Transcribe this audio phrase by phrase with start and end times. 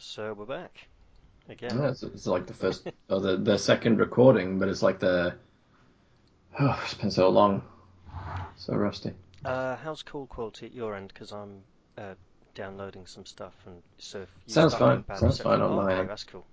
[0.00, 0.88] So we're back
[1.50, 1.78] again.
[1.78, 5.34] Yeah, it's, it's like the first or the, the second recording, but it's like the
[6.58, 7.62] oh, it's been so long,
[8.56, 9.12] so rusty.
[9.44, 11.08] Uh, how's call quality at your end?
[11.08, 11.62] Because I'm
[11.98, 12.14] uh,
[12.54, 15.04] downloading some stuff, and so if Sounds fine.
[15.16, 16.08] Sounds fine on oh, my okay, end.
[16.08, 16.46] that's cool.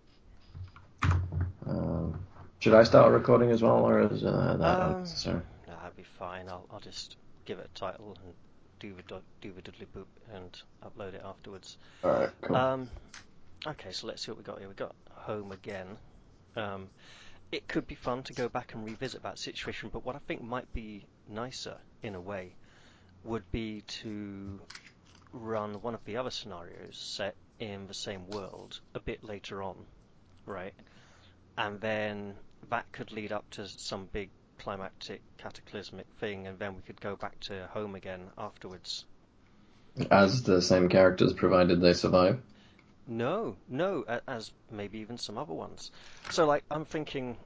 [1.65, 2.19] Um,
[2.59, 5.41] should I start recording as well, or is uh, that Um, unnecessary?
[5.67, 6.49] No, that'd be fine.
[6.49, 8.33] I'll I'll just give it a title and
[8.81, 11.77] do the do, do the diddly boop and upload it afterwards.
[12.03, 12.55] All right, cool.
[12.57, 12.89] Um,
[13.65, 14.67] okay, so let's see what we got here.
[14.67, 15.97] We got home again.
[16.55, 16.89] Um,
[17.51, 20.43] it could be fun to go back and revisit that situation, but what I think
[20.43, 22.55] might be nicer in a way
[23.23, 24.59] would be to
[25.33, 29.75] run one of the other scenarios set in the same world a bit later on,
[30.45, 30.73] right?
[31.57, 32.35] And then
[32.69, 37.15] that could lead up to some big climactic cataclysmic thing, and then we could go
[37.15, 39.05] back to home again afterwards.
[40.11, 42.39] As the same characters, provided they survive.
[43.07, 45.91] No, no, as maybe even some other ones.
[46.29, 47.37] So, like, I'm thinking,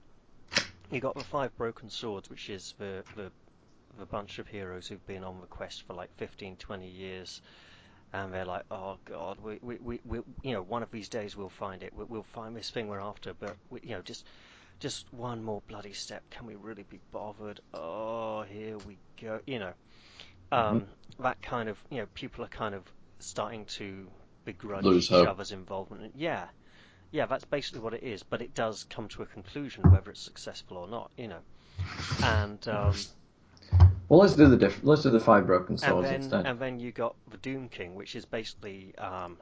[0.91, 3.31] you got the five broken swords, which is the the
[3.97, 7.41] the bunch of heroes who've been on the quest for like 15, 20 years,
[8.13, 11.35] and they're like, oh god, we we we, we you know, one of these days
[11.35, 11.93] we'll find it.
[11.93, 14.25] We, we'll find this thing we're after, but we, you know, just
[14.79, 16.23] just one more bloody step.
[16.31, 17.59] Can we really be bothered?
[17.73, 19.39] Oh, here we go.
[19.45, 19.73] You know,
[20.51, 20.87] um,
[21.19, 22.83] that kind of, you know, people are kind of
[23.19, 24.07] starting to
[24.45, 25.27] begrudge Lose each hope.
[25.27, 26.13] other's involvement.
[26.15, 26.45] Yeah,
[27.11, 28.23] yeah, that's basically what it is.
[28.23, 31.11] But it does come to a conclusion, whether it's successful or not.
[31.17, 31.39] You know,
[32.23, 32.95] and um,
[34.09, 36.45] Well, let's do the diff- let's do the five broken and swords then instead.
[36.45, 39.37] and then you got the Doom King, which is basically um,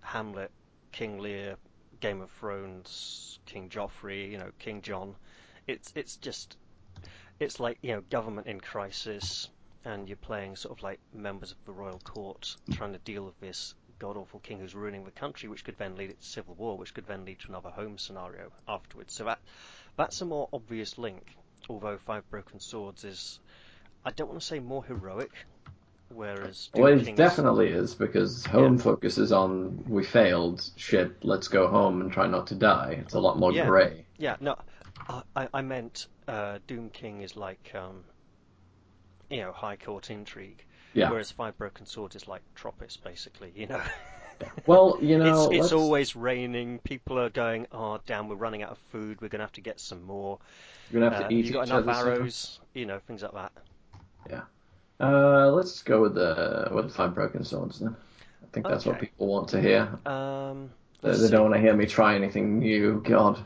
[0.00, 0.50] Hamlet,
[0.92, 1.56] King Lear,
[2.00, 5.14] Game of Thrones, King Joffrey, you know, King John.
[5.66, 6.56] It's it's just
[7.40, 9.48] it's like you know government in crisis,
[9.84, 13.38] and you're playing sort of like members of the royal court trying to deal with
[13.40, 16.54] this god awful king who's ruining the country, which could then lead it to civil
[16.56, 19.14] war, which could then lead to another home scenario afterwards.
[19.14, 19.38] So that
[19.96, 21.36] that's a more obvious link.
[21.70, 23.38] Although Five Broken Swords is,
[24.04, 25.30] I don't want to say more heroic,
[26.08, 28.82] whereas Doom Well, it King is- definitely is because home Yeah.
[28.82, 32.96] focuses on we failed, shit, let's go home and try not to die.
[33.02, 33.66] It's a lot more Yeah.
[33.66, 34.04] grey.
[34.18, 34.56] Yeah, no,
[35.08, 38.02] I, I- I meant uh, Doom King is like, um,
[39.30, 41.10] you know, high court intrigue, Yeah.
[41.10, 43.80] whereas Five Broken Swords is like Tropis, basically, you know.
[44.66, 46.78] Well, you know, it's it's always raining.
[46.80, 49.20] People are going, oh damn, we're running out of food.
[49.20, 50.38] We're gonna have to get some more.
[50.92, 53.52] we're gonna have Uh, to eat you got enough arrows, you know, things like that.
[54.28, 54.42] Yeah.
[55.00, 57.96] Uh, let's go with the with the five broken swords then.
[58.42, 59.98] I think that's what people want to hear.
[60.06, 60.70] Um,
[61.00, 63.00] They, they don't want to hear me try anything new.
[63.04, 63.38] God.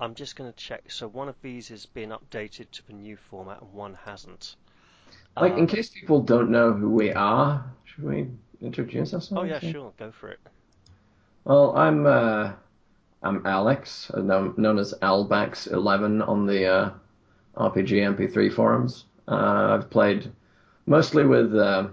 [0.00, 0.90] I'm just gonna check.
[0.90, 4.56] So one of these has been updated to the new format, and one hasn't.
[5.38, 8.30] Like, in Um, case people don't know who we are, should we
[8.62, 9.32] introduce ourselves?
[9.34, 10.40] Oh yeah, sure, go for it.
[11.44, 12.54] Well, I'm uh,
[13.22, 16.90] I'm Alex, uh, known, as Albax11 on the uh,
[17.56, 19.06] RPG MP3 forums.
[19.28, 20.32] Uh, I've played
[20.86, 21.88] mostly with, uh,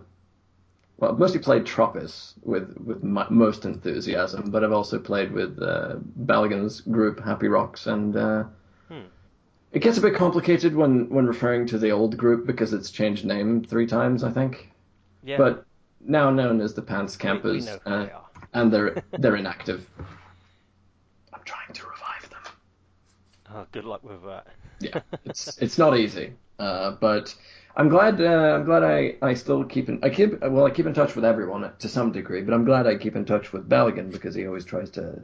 [0.98, 5.60] well, I've mostly played Tropis with with my, most enthusiasm, but I've also played with
[5.62, 5.96] uh,
[6.26, 8.44] Baligan's group Happy Rocks, and uh,
[8.90, 9.06] Hmm.
[9.72, 13.26] It gets a bit complicated when when referring to the old group because it's changed
[13.26, 14.72] name three times, I think.
[15.24, 15.66] Yeah, But
[16.00, 18.12] now known as the Pants we, we Campers, know who uh, they
[18.54, 19.86] and they're they're inactive.
[21.34, 22.54] I'm trying to revive them.
[23.54, 24.48] Oh, good luck with that.
[24.80, 27.36] Yeah, it's it's not easy, uh, but
[27.76, 30.86] I'm glad uh, I'm glad I, I still keep in I keep well I keep
[30.86, 33.70] in touch with everyone to some degree, but I'm glad I keep in touch with
[33.70, 35.22] Baligan because he always tries to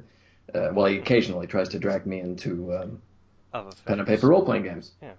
[0.53, 3.01] uh, well he occasionally tries to drag me into um,
[3.55, 4.91] Other pen and paper role playing games.
[5.01, 5.13] Yeah.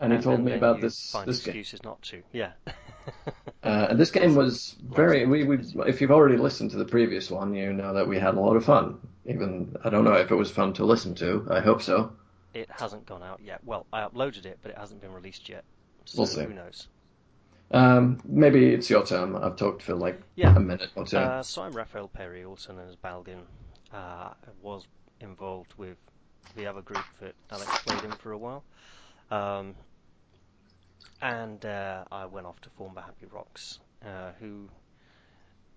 [0.00, 1.56] And he told me about this Find this game.
[1.56, 2.22] excuses not to.
[2.32, 2.52] Yeah.
[3.62, 5.26] Uh, and this game was very.
[5.26, 8.34] We, we, if you've already listened to the previous one, you know that we had
[8.34, 8.98] a lot of fun.
[9.26, 11.46] Even I don't know if it was fun to listen to.
[11.50, 12.12] I hope so.
[12.54, 13.60] it hasn't gone out yet.
[13.64, 15.64] Well, I uploaded it, but it hasn't been released yet.
[16.04, 16.44] So We'll see.
[16.44, 16.86] who knows?
[17.70, 19.34] Um, maybe it's your turn.
[19.34, 20.54] I've talked for like Yeah.
[20.54, 21.18] a minute or two.
[21.18, 23.40] Uh, so I'm Raphael Perry, also known as Balgin.
[23.92, 24.30] Uh,
[24.62, 24.86] was
[25.20, 25.96] involved with
[26.56, 28.64] the other group that Alex played in for a while.
[29.30, 29.74] Um,
[31.20, 34.68] and uh, I went off to form the Happy Rocks, uh, who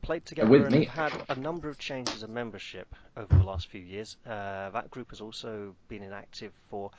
[0.01, 3.43] played together with and me, have had a number of changes of membership over the
[3.43, 4.17] last few years.
[4.25, 6.91] Uh, that group has also been inactive for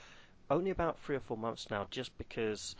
[0.51, 2.77] only about three or four months now, just because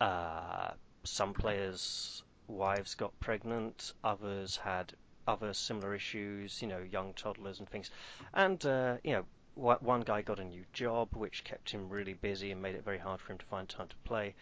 [0.00, 0.70] uh,
[1.04, 4.92] some players' wives got pregnant, others had
[5.26, 7.90] other similar issues, you know, young toddlers and things.
[8.34, 9.24] And, uh, you know,
[9.60, 12.98] one guy got a new job, which kept him really busy and made it very
[12.98, 14.34] hard for him to find time to play.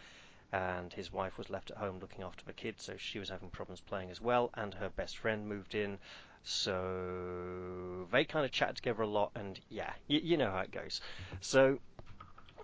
[0.52, 3.50] And his wife was left at home looking after the kids, so she was having
[3.50, 4.50] problems playing as well.
[4.54, 5.98] And her best friend moved in,
[6.42, 10.70] So they kind of chat together a lot, and yeah, y- you know how it
[10.72, 11.00] goes.
[11.40, 11.80] So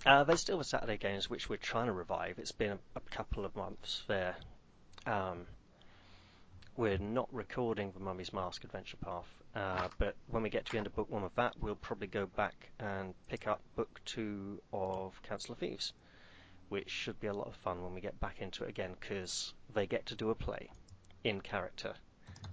[0.06, 2.38] uh, there's still the Saturday games, which we're trying to revive.
[2.38, 4.36] It's been a, a couple of months there.
[5.06, 5.46] Um,
[6.76, 10.78] we're not recording the Mummy's Mask Adventure Path, uh, but when we get to the
[10.78, 14.60] end of book one of that, we'll probably go back and pick up book two
[14.72, 15.92] of Council of Thieves,
[16.68, 19.54] which should be a lot of fun when we get back into it again, because
[19.72, 20.70] they get to do a play
[21.22, 21.94] in character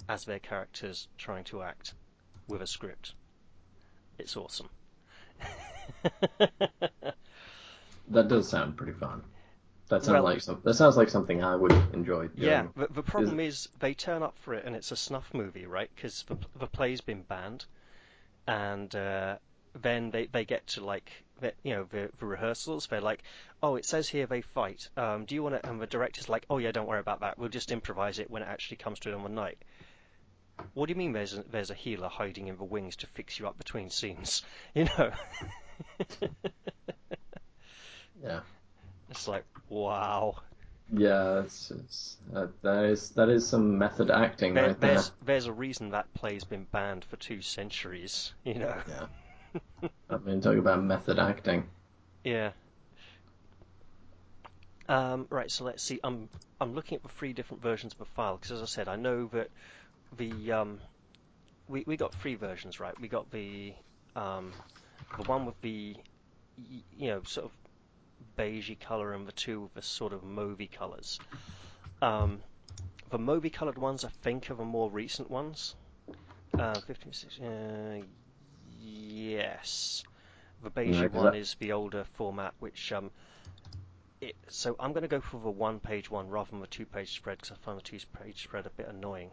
[0.07, 1.93] as their characters trying to act
[2.47, 3.13] with a script.
[4.17, 4.69] It's awesome.
[8.11, 9.23] That does sound pretty fun.
[9.91, 10.61] That sounds Well- like some.
[10.63, 12.29] That sounds like something I would enjoy.
[12.29, 12.49] Doing.
[12.49, 15.65] Yeah, the, the problem is they turn up for it and it's a snuff movie,
[15.65, 15.91] right?
[15.93, 17.65] Because the, the play's been banned,
[18.47, 19.35] and uh,
[19.81, 21.11] then they, they get to like
[21.41, 22.87] the, you know the, the rehearsals.
[22.87, 23.21] They're like,
[23.61, 24.87] oh, it says here they fight.
[24.95, 25.69] Um, do you want to?
[25.69, 27.37] And the director's like, oh yeah, don't worry about that.
[27.37, 29.57] We'll just improvise it when it actually comes to it on the night.
[30.73, 31.11] What do you mean?
[31.11, 34.43] There's a, there's a healer hiding in the wings to fix you up between scenes?
[34.73, 35.11] You know,
[38.23, 38.39] Yeah.
[39.11, 40.35] It's like wow.
[40.93, 44.93] Yeah, it's, it's uh, that is that is some method acting There, right there.
[44.95, 48.33] there's there's a reason that play's been banned for two centuries.
[48.43, 48.75] You know.
[48.87, 49.89] Yeah.
[50.09, 51.65] I mean, talk about method acting.
[52.23, 52.51] Yeah.
[54.87, 55.99] Um, right, so let's see.
[56.03, 56.27] I'm
[56.59, 58.95] I'm looking at the three different versions of the file because, as I said, I
[58.97, 59.49] know that
[60.17, 60.79] the um,
[61.67, 62.99] we we got three versions, right?
[62.99, 63.73] We got the
[64.15, 64.51] um,
[65.17, 65.95] the one with the
[66.57, 67.51] you know sort of
[68.37, 71.19] beigey color and the two with the sort of mauvey colors.
[72.01, 72.41] Um,
[73.09, 75.75] the mauvey colored ones, I think, are the more recent ones.
[76.57, 78.01] Uh, 15, 16, uh,
[78.79, 80.03] yes.
[80.63, 83.11] The beige 'cause one that- is the older format, which um,
[84.19, 87.37] it, so I'm going to go for the one-page one rather than the two-page spread
[87.37, 89.31] because I find the two-page spread a bit annoying.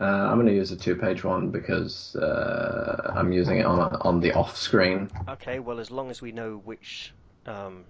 [0.00, 4.20] Uh, I'm going to use a two-page one because uh, I'm using it on on
[4.20, 5.10] the off screen.
[5.28, 7.12] Okay, well as long as we know which
[7.46, 7.84] um,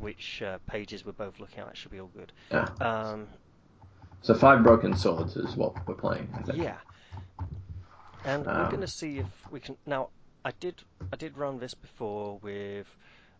[0.00, 2.32] which uh, pages we're both looking at, that should be all good.
[2.50, 2.68] Yeah.
[2.80, 3.28] Um,
[4.22, 6.28] So five broken swords is what we're playing.
[6.34, 6.58] I think.
[6.58, 6.78] yeah,
[8.24, 9.76] and we're Um, going to see if we can.
[9.86, 10.08] Now,
[10.44, 10.82] I did
[11.12, 12.86] I did run this before with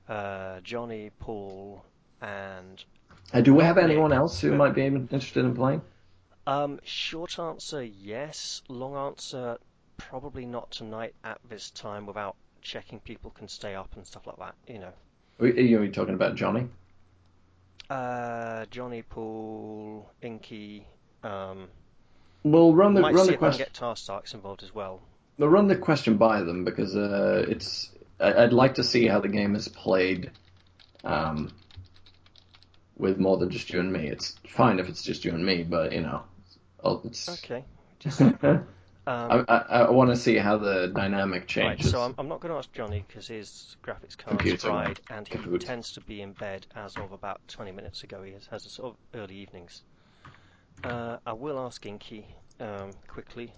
[0.08, 1.84] uh, Johnny, Paul,
[2.20, 2.84] and
[3.32, 5.82] Uh, do we have anyone else who might be interested in playing?
[6.46, 8.62] Um, short answer, yes.
[8.68, 9.58] Long answer,
[9.96, 14.36] probably not tonight at this time without checking people can stay up and stuff like
[14.38, 14.92] that, you know.
[15.40, 16.68] Are you are talking about Johnny?
[17.90, 20.86] Uh, Johnny, Paul, Inky,
[21.22, 21.68] um,
[22.42, 23.58] We'll run the might run see the if I question.
[23.64, 25.00] get Tar Starks involved as well.
[25.38, 27.90] We'll run the question by them because uh, it's.
[28.20, 30.30] I- I'd like to see how the game is played,
[31.04, 31.50] um,
[32.96, 34.08] with more than just you and me.
[34.08, 36.22] It's fine if it's just you and me, but you know,
[37.04, 37.28] it's.
[37.44, 37.64] Okay.
[38.00, 38.58] Just, I,
[39.06, 41.90] um, I, I want to see how the dynamic right, changes.
[41.90, 45.28] so I'm, I'm not going to ask Johnny because his graphics card's Computer, fried and
[45.28, 45.60] he Kahoot.
[45.60, 48.22] tends to be in bed as of about 20 minutes ago.
[48.22, 49.82] He has, has a sort of early evenings.
[50.82, 52.26] Uh, I will ask Inky
[52.60, 53.52] um, quickly.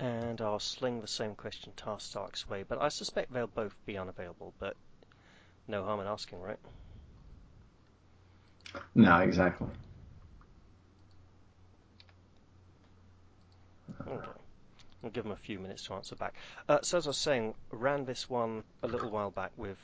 [0.00, 3.98] And I'll sling the same question Tar Stark's way, but I suspect they'll both be
[3.98, 4.74] unavailable, but
[5.68, 6.58] no harm in asking, right?
[8.94, 9.66] No, exactly.
[14.06, 14.26] Okay.
[15.02, 16.34] I'll give them a few minutes to answer back.
[16.68, 19.78] Uh, so as I was saying, ran this one a little while back with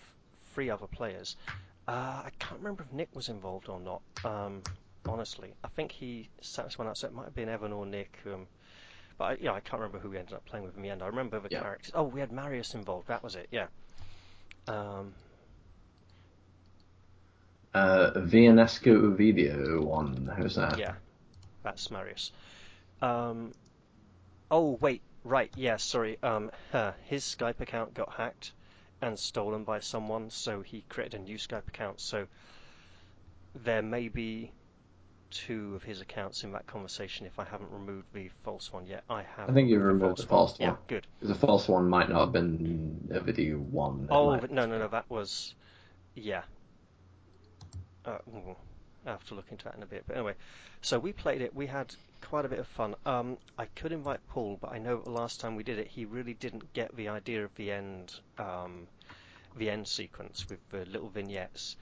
[0.55, 1.37] three other players.
[1.87, 4.03] Uh, I can't remember if Nick was involved or not.
[4.25, 4.63] Um,
[5.07, 7.85] honestly, I think he sat this one out, so it might have been Evan or
[7.85, 8.19] Nick.
[8.27, 8.47] Um,
[9.19, 11.03] but I, yeah, I can't remember who we ended up playing with in the end.
[11.03, 11.61] I remember the Yeah.
[11.61, 11.93] characters.
[11.95, 13.09] Oh, we had Marius involved.
[13.09, 13.49] That was it.
[13.51, 13.67] Yeah.
[14.69, 15.15] Um,
[17.75, 20.33] Uh, Vianesco Video one.
[20.37, 20.79] Who's that?
[20.79, 20.95] Yeah,
[21.63, 22.33] that's Marius.
[23.03, 23.53] Um,
[24.51, 26.17] oh wait, right, yeah, sorry.
[26.23, 28.53] Um, huh, his Skype account got hacked
[29.03, 32.01] and stolen by someone, so he created a new Skype account.
[32.01, 32.27] So
[33.55, 34.53] there may be
[35.31, 39.05] two of his accounts in that conversation if I haven't removed the false one yet.
[39.11, 39.51] I have.
[39.51, 40.79] I think you've removed the false Yeah, one.
[40.87, 41.07] good.
[41.21, 44.09] The false one might not have been a video one.
[44.11, 45.55] Oh, no, no, no, that was,
[46.15, 46.43] yeah.
[48.05, 48.19] Uh,
[49.07, 50.05] I have to look into that in a bit.
[50.07, 50.35] But anyway,
[50.81, 51.55] so we played it.
[51.55, 52.95] We had quite a bit of fun.
[53.05, 56.05] Um, I could invite Paul, but I know the last time we did it, he
[56.05, 58.87] really didn't get the idea of the end, um,
[59.57, 61.77] the end sequence with the little vignettes.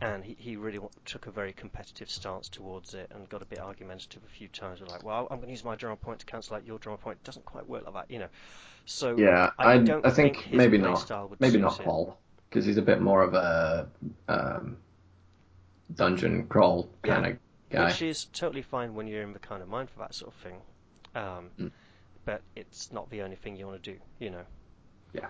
[0.00, 3.60] And he, he really took a very competitive stance towards it and got a bit
[3.60, 4.80] argumentative a few times.
[4.80, 6.98] We're like, well, I'm going to use my drama point to cancel out your drama
[6.98, 7.18] point.
[7.22, 8.28] It doesn't quite work like that, you know.
[8.84, 10.98] So Yeah, I I don't I think, think maybe not.
[11.00, 11.78] style would Maybe not.
[11.80, 13.88] Paul, because he's a bit more of a
[14.28, 14.76] um,
[15.94, 17.38] dungeon crawl Yeah, kind of
[17.70, 17.86] guy.
[17.86, 20.40] which is totally fine when you're in the kind of mind for that sort of
[20.40, 20.60] thing.
[21.14, 21.70] Um, Mm.
[22.24, 24.44] but it's not the only thing you want to do, you know.
[25.12, 25.28] Yeah.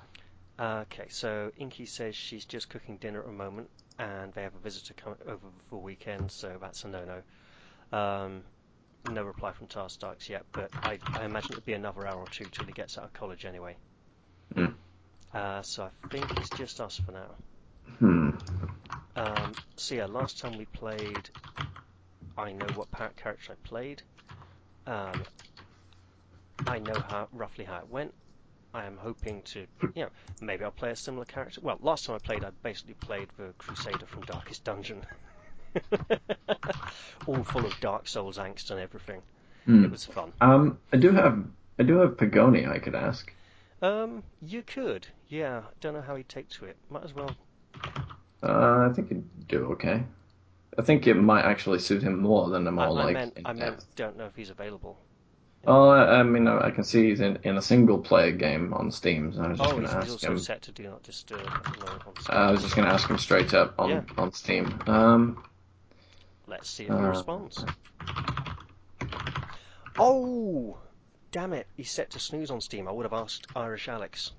[0.59, 4.59] Okay, so Inky says she's just cooking dinner at the moment, and they have a
[4.59, 7.23] visitor coming over for the weekend, so that's a no-no.
[7.97, 8.43] Um,
[9.05, 12.27] no reply from Tar Starks yet, but I, I imagine it'll be another hour or
[12.29, 13.77] two till he gets out of college anyway.
[14.55, 14.75] Mm.
[15.35, 17.31] Uh, so I think it's just us for now.
[17.99, 18.31] Hmm.
[19.15, 21.29] Um, so yeah, last time we played,
[22.37, 24.03] I know what character I played.
[24.87, 25.23] Um,
[26.67, 28.13] I know how roughly how it went.
[28.77, 30.09] I am hoping to, you know,
[30.43, 31.63] maybe I'll play a similar character.
[31.63, 35.01] Well, last time I played, I basically played the Crusader from Darkest Dungeon,
[37.27, 39.23] all full of Dark Souls angst and everything.
[39.65, 39.85] Hmm.
[39.85, 40.31] It was fun.
[40.43, 41.43] Um, I do have
[41.79, 43.33] I do have Pagoni I could ask.
[43.81, 45.63] Um, you could, yeah.
[45.81, 46.77] Don't know how he'd take to it.
[46.91, 47.35] Might as well.
[48.43, 50.05] Uh, I think he'd do okay.
[50.79, 53.55] I think it might actually suit him more than I, more I like meant, I
[53.55, 54.99] meant, don't know if he's available.
[55.69, 58.73] Oh, I, I mean, I, I can see he's in, in a single player game
[58.73, 59.33] on Steam.
[59.33, 60.39] So I was just Oh, going he's, to ask him.
[60.39, 62.37] set to do not disturb at the moment on Steam.
[62.37, 64.03] I was just going to ask him straight up on Yeah.
[64.17, 64.79] on Steam.
[64.87, 65.43] Um,
[66.47, 67.65] Let's see if he Uh, responds.
[69.99, 70.79] Oh,
[71.33, 71.67] damn it!
[71.77, 72.87] He's set to snooze on Steam.
[72.87, 74.31] I would have asked Irish Alex.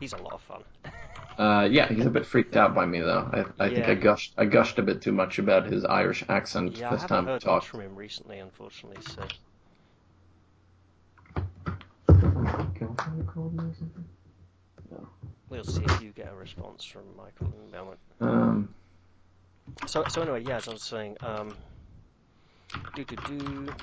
[0.00, 0.64] He's a lot of fun.
[1.38, 3.28] uh, yeah, he's a bit freaked out by me though.
[3.58, 6.76] I, I think I gushed I gushed a bit too much about his Irish accent
[6.78, 7.66] Yeah, I haven't time we heard much talked.
[7.66, 9.02] from him recently, unfortunately.
[9.02, 9.26] So
[15.48, 17.98] we'll see if you get a response from Michael in a moment.
[18.20, 18.74] Um,
[19.86, 21.54] So, so anyway, yeah, as I was saying, um,
[22.94, 23.74] do do do.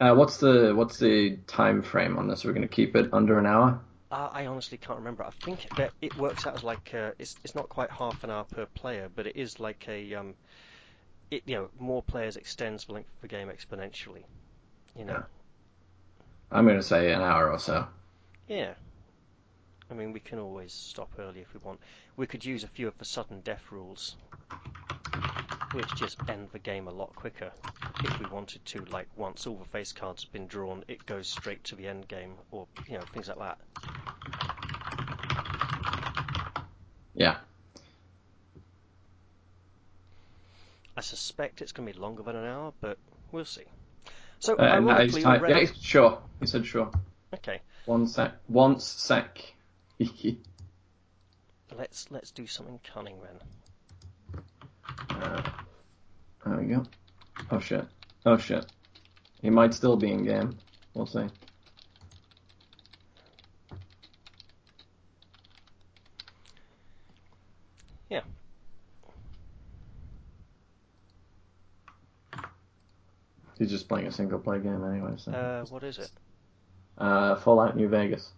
[0.00, 2.44] uh, what's the what's the time frame on this?
[2.44, 3.80] We're going to keep it under an hour.
[4.12, 5.24] Uh, I honestly can't remember.
[5.24, 8.30] I think that it works out as like uh, it's it's not quite half an
[8.30, 10.34] hour per player, but it is like a um,
[11.30, 14.22] it you know more players extends the length of the game exponentially.
[14.98, 15.22] You know,
[16.50, 17.86] I'm going to say an hour or so.
[18.46, 18.74] yeah.
[19.90, 21.80] I mean, we can always stop early if we want.
[22.16, 24.16] We could use a few of the sudden death rules,
[25.72, 27.50] which just end the game a lot quicker
[28.04, 28.84] if we wanted to.
[28.86, 32.08] Like once all the face cards have been drawn, it goes straight to the end
[32.08, 33.58] game, or you know things like that.
[37.14, 37.36] Yeah.
[40.96, 42.98] I suspect it's going to be longer than an hour, but
[43.30, 43.64] we'll see.
[44.40, 46.18] So, Uh, no, he's ironically, ti- yeah, sure.
[46.40, 46.90] He said sure.
[47.34, 48.34] Okay, One sec.
[48.48, 49.54] Once sec.
[51.76, 53.40] let's let's do something cunning then.
[55.10, 55.42] Uh,
[56.46, 56.82] there we go.
[57.50, 57.86] Oh shit.
[58.26, 58.66] Oh shit.
[59.40, 60.56] He might still be in game.
[60.94, 61.26] We'll see.
[68.10, 68.22] Yeah.
[73.58, 75.12] He's just playing a single play game anyway.
[75.16, 75.32] So.
[75.32, 76.10] Uh, what is it?
[76.98, 78.30] Uh, Fallout New Vegas.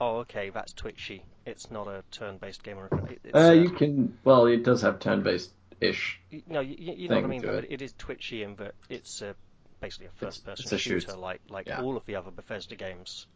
[0.00, 1.22] Oh, okay, that's Twitchy.
[1.46, 2.88] It's not a turn-based game or.
[3.08, 4.16] It- Uh, uh, you can.
[4.24, 5.52] Well, it does have turn-based
[5.88, 6.20] ish.
[6.46, 7.44] no, you, you know what I mean.
[7.44, 7.66] it.
[7.70, 9.34] it, is Twitchy in that it's uh,
[9.80, 11.02] basically a first-person a shoot.
[11.02, 11.82] shooter, like like Yeah.
[11.82, 13.26] all of the other Bethesda games.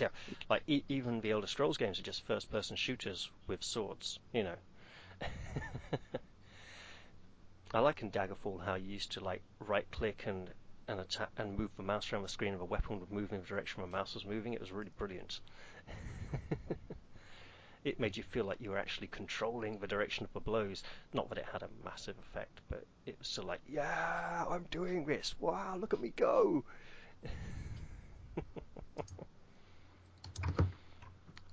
[0.00, 0.08] Yeah,
[0.48, 4.18] like e- even the Elder Scrolls games are just first-person shooters with swords.
[4.32, 4.54] You know.
[7.74, 10.48] I like in Daggerfall how you used to like right-click and
[10.88, 13.40] and attack and move the mouse around the screen, and the weapon would move in
[13.40, 14.54] the direction the mouse was moving.
[14.54, 15.40] It was really brilliant.
[17.86, 20.82] it made you feel like you were actually controlling the direction of the blows.
[21.14, 25.04] Not that it had a massive effect, but it was still like, yeah, I'm doing
[25.06, 25.36] this.
[25.38, 26.64] Wow, look at me go.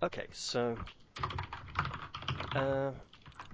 [0.02, 0.76] okay, so
[2.56, 2.90] uh,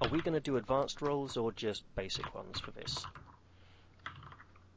[0.01, 3.05] are we going to do advanced rolls or just basic ones for this?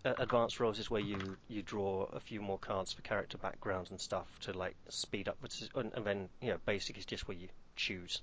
[0.04, 3.90] Uh, advanced rolls is where you you draw a few more cards for character backgrounds
[3.90, 5.38] and stuff to like speed up,
[5.76, 8.22] and, and then you know basic is just where you choose,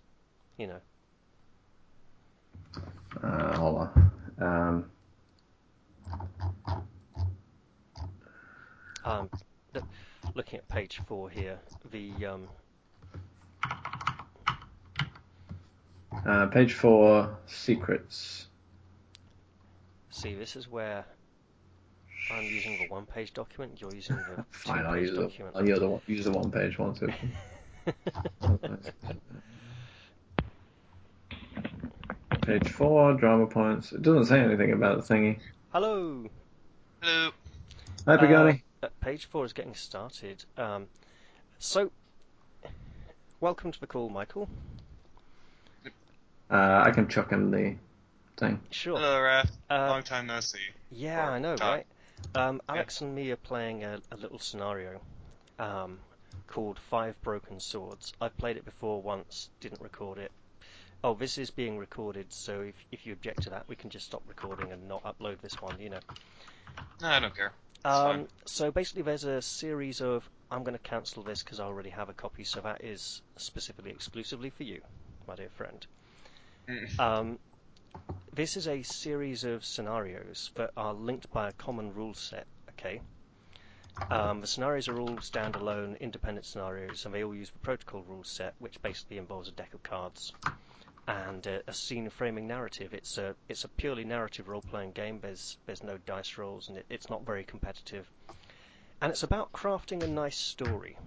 [0.58, 0.80] you know.
[3.24, 4.12] Uh, hold on.
[4.40, 4.92] Um,
[9.06, 9.30] Um,
[9.74, 9.82] the,
[10.36, 11.58] looking at page four here,
[11.90, 12.48] the um,
[16.28, 18.48] uh, page four, secrets.
[20.12, 21.06] see this is where
[22.32, 23.80] I'm using the one-page document.
[23.82, 25.56] You're using the Fine, I'll two-page use the document.
[25.56, 27.12] I'll use the one- use the one page one too.
[32.42, 33.92] Page four, drama points.
[33.92, 35.40] It doesn't say anything about the thingy.
[35.72, 36.26] Hello.
[37.02, 37.32] Hello.
[38.08, 38.64] Hi, Pagani.
[38.82, 40.44] Uh, page four is getting started.
[40.58, 40.88] Um,
[41.60, 41.92] so,
[43.40, 44.48] welcome to the call, Michael.
[46.50, 47.76] Uh, I can chuck him the
[48.38, 48.60] thing.
[48.72, 48.98] Sure.
[48.98, 49.52] Hello, Raph.
[49.70, 50.58] Uh, Long time no see.
[50.92, 51.70] Yeah, Or I know, time.
[51.70, 51.86] right?
[52.36, 55.00] Um, Alex and me are playing a, a little scenario
[55.60, 56.00] um,
[56.50, 58.12] called Five Broken Swords.
[58.20, 60.32] I've played it before once, didn't record it.
[61.04, 64.08] Oh, this is being recorded, so if, if you object to that, we can just
[64.08, 66.00] stop recording and not upload this one, you know.
[67.02, 67.54] No, I don't care.
[67.86, 70.30] Um, so basically, there's a series of.
[70.52, 73.92] I'm going to cancel this because I already have a copy, so that is specifically
[73.92, 74.82] exclusively for you,
[75.28, 75.86] my dear friend.
[76.68, 77.00] Mm.
[77.00, 77.40] Um,
[78.34, 82.46] this is a series of scenarios that are linked by a common rule set.
[82.72, 83.02] Okay.
[84.10, 88.24] Um, the scenarios are all standalone, independent scenarios, and they all use the protocol rule
[88.24, 90.34] set, which basically involves a deck of cards
[91.10, 92.94] and a, a scene framing narrative.
[92.94, 95.20] It's a it's a purely narrative role playing game.
[95.22, 98.10] There's there's no dice rolls, and it, it's not very competitive.
[99.02, 100.98] And it's about crafting a nice story.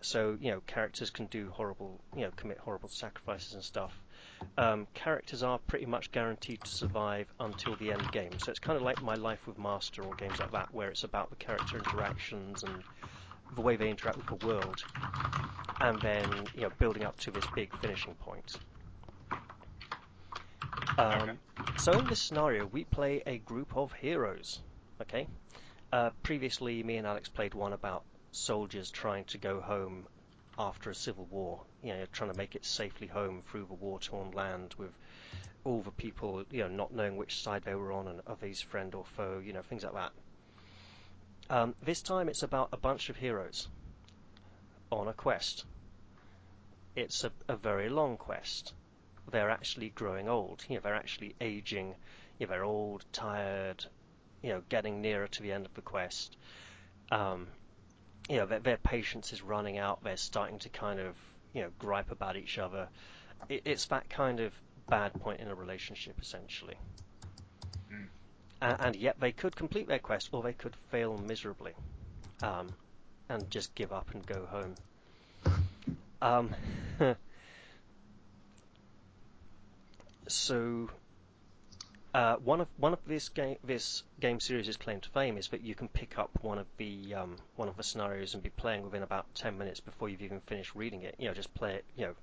[0.00, 4.00] So you know, characters can do horrible, you know, commit horrible sacrifices and stuff.
[4.56, 8.38] Um, characters are pretty much guaranteed to survive until the end game.
[8.38, 11.04] So it's kind of like My Life with Master or games like that, where it's
[11.04, 12.82] about the character interactions and
[13.54, 14.84] the way they interact with the world,
[15.80, 18.56] and then you know, building up to this big finishing point.
[20.98, 21.38] Um,
[21.76, 24.60] so in this scenario, we play a group of heroes.
[25.00, 25.28] Okay.
[25.92, 28.02] Uh, previously, me and Alex played one about
[28.32, 30.06] soldiers trying to go home
[30.58, 31.62] after a civil war.
[31.82, 34.92] You know, trying to make it safely home through the war-torn land with
[35.64, 38.60] all the people, you know, not knowing which side they were on and are these
[38.60, 39.40] friend or foe.
[39.44, 40.12] You know, things like that.
[41.50, 43.68] Um, this time, it's about a bunch of heroes
[44.90, 45.64] on a quest.
[46.96, 48.74] It's a, a very long quest
[49.30, 50.64] they're actually growing old.
[50.68, 51.94] You know, they're actually aging.
[52.38, 53.84] You know, they're old, tired.
[54.42, 56.36] You know, getting nearer to the end of the quest.
[57.10, 57.48] Um,
[58.28, 60.02] you know, their, their patience is running out.
[60.04, 61.14] They're starting to kind of,
[61.54, 62.88] you know, gripe about each other.
[63.48, 64.52] It, it's that kind of
[64.88, 66.76] bad point in a relationship, essentially.
[67.92, 68.06] Mm.
[68.60, 71.72] And, and yet they could complete their quest, or they could fail miserably,
[72.42, 72.68] um,
[73.28, 74.74] and just give up and go home.
[76.20, 76.54] Um,
[80.28, 80.90] so
[82.14, 85.62] uh, one of one of this game this game series' claim to fame is that
[85.62, 88.82] you can pick up one of the um, one of the scenarios and be playing
[88.82, 91.14] within about ten minutes before you've even finished reading it.
[91.18, 91.84] You know, just play it.
[91.96, 92.14] You know,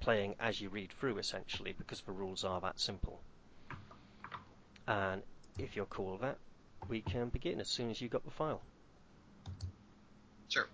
[0.00, 3.20] playing as you read through essentially because the rules are that simple.
[4.86, 5.22] And
[5.58, 6.38] if you're cool with that,
[6.88, 8.60] we can begin as soon as you got the file.
[10.48, 10.68] Sure.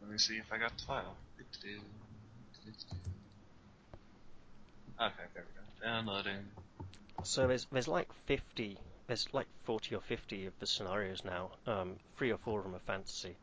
[0.00, 1.16] Let me see if I got the file.
[5.00, 5.86] Okay, there we go.
[5.86, 6.46] Downloading.
[7.24, 11.50] So there's there's like 50, there's like 40 or 50 of the scenarios now.
[11.66, 13.36] Um, three or four of them are fantasy.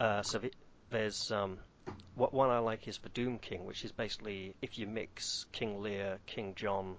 [0.00, 0.52] Uh, so the,
[0.90, 1.58] there's um,
[2.16, 5.80] what one I like is the Doom King, which is basically if you mix King
[5.80, 6.96] Lear, King John,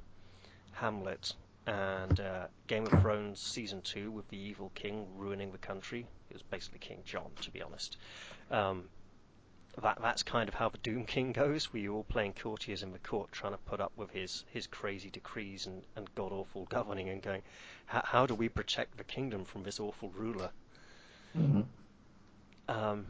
[0.72, 1.34] Hamlet,
[1.68, 6.06] and uh, Game of Thrones season two with the evil king ruining the country.
[6.30, 7.98] It was basically King John, to be honest.
[8.50, 8.86] Um,
[9.82, 11.74] that that's kind of how the Doom King goes.
[11.74, 15.10] We all playing courtiers in the court, trying to put up with his his crazy
[15.10, 17.44] decrees and, and god awful governing, and going,
[17.86, 20.52] how how do we protect the kingdom from this awful ruler?
[21.34, 21.62] hmm
[22.68, 23.08] Um,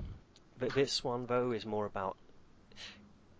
[0.58, 2.17] but this one though is more about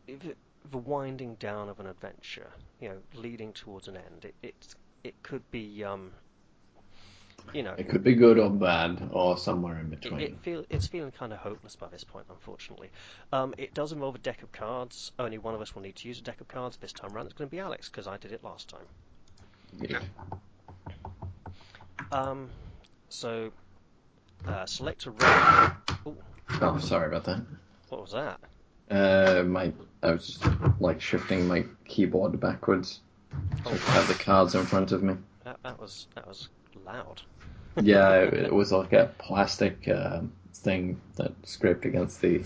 [0.07, 0.36] the,
[0.69, 4.25] the winding down of an adventure, you know, leading towards an end.
[4.25, 6.13] It it, it could be um,
[7.53, 10.21] you know, It could be good or bad, or somewhere in between.
[10.21, 12.89] it feel it's feeling kind of hopeless by this point, unfortunately.
[13.32, 15.12] Um, it does involve a deck of cards.
[15.19, 17.25] Only one of us will need to use a deck of cards this time around.
[17.25, 18.86] It's going to be Alex because I did it last time.
[19.82, 19.99] Yeah.
[22.12, 22.49] Um,
[23.10, 23.51] so
[24.47, 25.19] uh, select a roll.
[26.06, 26.15] Oh,
[26.62, 27.41] Oh, sorry about that.
[27.89, 28.39] what was that?
[28.91, 29.71] Uh, my
[30.03, 30.45] I was just
[30.79, 32.99] like shifting my keyboard backwards.
[33.63, 35.15] So I Oh, have the cards in front of me.
[35.45, 36.49] that, that was that was
[36.86, 37.21] loud.
[37.81, 40.21] Yeah, it, it was like a plastic uh,
[40.53, 42.43] thing that scraped against the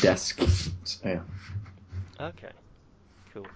[0.00, 0.40] desk.
[0.84, 1.20] So, yeah.
[2.20, 2.52] Okay,
[3.34, 3.46] cool.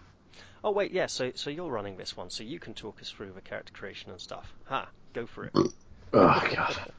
[0.65, 1.07] Oh wait, yeah.
[1.07, 4.11] So so you're running this one, so you can talk us through the character creation
[4.11, 4.53] and stuff.
[4.65, 5.53] Ha, go for it.
[5.55, 5.71] Oh
[6.13, 6.93] god.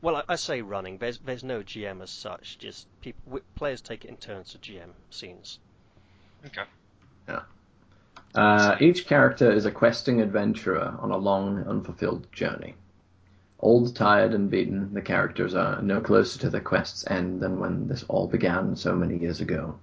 [0.00, 0.98] Well, I, I say running.
[0.98, 2.58] There's there's no GM as such.
[2.58, 5.58] Just people players take it in turns to GM scenes.
[6.46, 6.62] Okay.
[8.34, 12.74] Uh, each character is a questing adventurer on a long, unfulfilled journey.
[13.60, 17.88] Old, tired, and beaten, the characters are no closer to their quest's end than when
[17.88, 19.78] this all began so many years ago.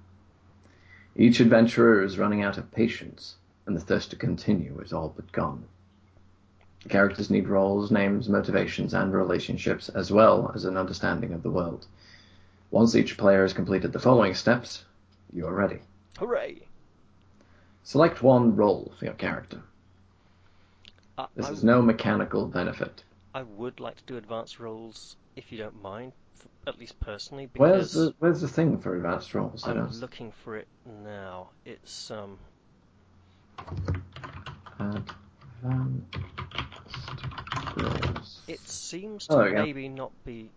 [1.18, 3.36] Each adventurer is running out of patience,
[3.66, 5.66] and the thirst to continue is all but gone.
[6.84, 11.52] The characters need roles, names, motivations, and relationships, as well as an understanding of the
[11.52, 11.88] world.
[12.72, 14.86] Once each player has completed the following steps,
[15.34, 15.80] you are ready.
[16.18, 16.62] Hooray!
[17.84, 19.62] Select one role for your character.
[21.18, 23.04] I, This I, is no mechanical benefit.
[23.36, 26.14] I would like to do advanced roles if you don't mind,
[26.66, 29.68] at least personally, Where's the where's the thing for advanced roles?
[29.68, 30.68] I'm looking for it
[31.04, 31.50] now.
[31.66, 32.40] It's um
[34.80, 35.14] Advanced
[37.76, 38.42] roles.
[38.48, 39.64] it seems Oh, to go.
[39.64, 40.50] maybe not be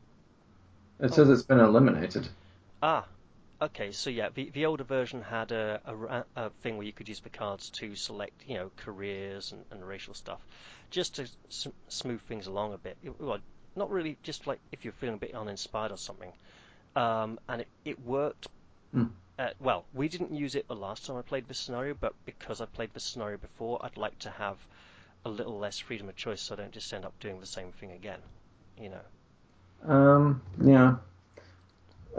[1.00, 2.28] It says it's been eliminated.
[2.80, 3.04] Ah,
[3.60, 3.92] okay.
[3.92, 7.20] So yeah, the the older version had a, a a thing where you could use
[7.20, 10.40] the cards to select, you know, careers and, and racial stuff,
[10.90, 12.96] just to s- smooth things along a bit.
[13.02, 13.38] It- well,
[13.76, 16.32] not really, just like if you're feeling a bit uninspired or something.
[16.96, 18.48] Um, and it, it worked.
[18.92, 19.04] Hmm.
[19.38, 22.60] Uh, well, we didn't use it the last time I played this scenario, but because
[22.60, 24.56] I played this scenario before, I'd like to have
[25.24, 27.70] a little less freedom of choice, so I don't just end up doing the same
[27.72, 28.18] thing again.
[28.80, 29.92] You know.
[29.94, 30.96] Um, yeah.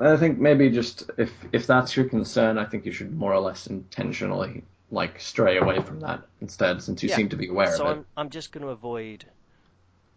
[0.01, 3.39] I think maybe just if if that's your concern, I think you should more or
[3.39, 7.15] less intentionally like stray away from that instead, since you Yeah.
[7.17, 7.97] seem to be aware so of it.
[7.97, 9.25] I'm I'm just going to avoid,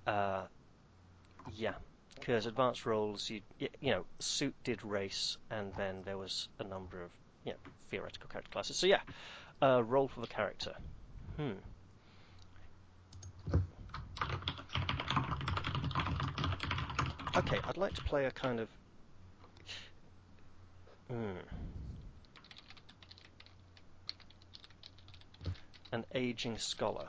[0.07, 0.47] uh,
[1.53, 1.75] yeah,
[2.15, 7.03] because advanced roles, you you know, suit did race, and then there was a number
[7.03, 7.11] of
[7.45, 7.59] you know
[7.91, 8.77] theoretical character classes.
[8.77, 9.01] So yeah,
[9.61, 10.75] uh, role for the character.
[11.37, 11.53] Hmm.
[17.37, 18.69] Okay, I'd like to play a kind of.
[21.13, 21.37] Hmm.
[25.93, 27.07] An aging scholar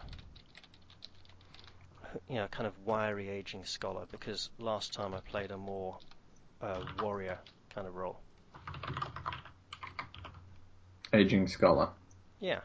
[2.30, 5.98] you know, kind of wiry aging scholar because last time I played a more
[6.62, 7.38] uh, warrior
[7.74, 8.20] kind of role.
[11.13, 11.89] Aging scholar.
[12.39, 12.62] Yeah.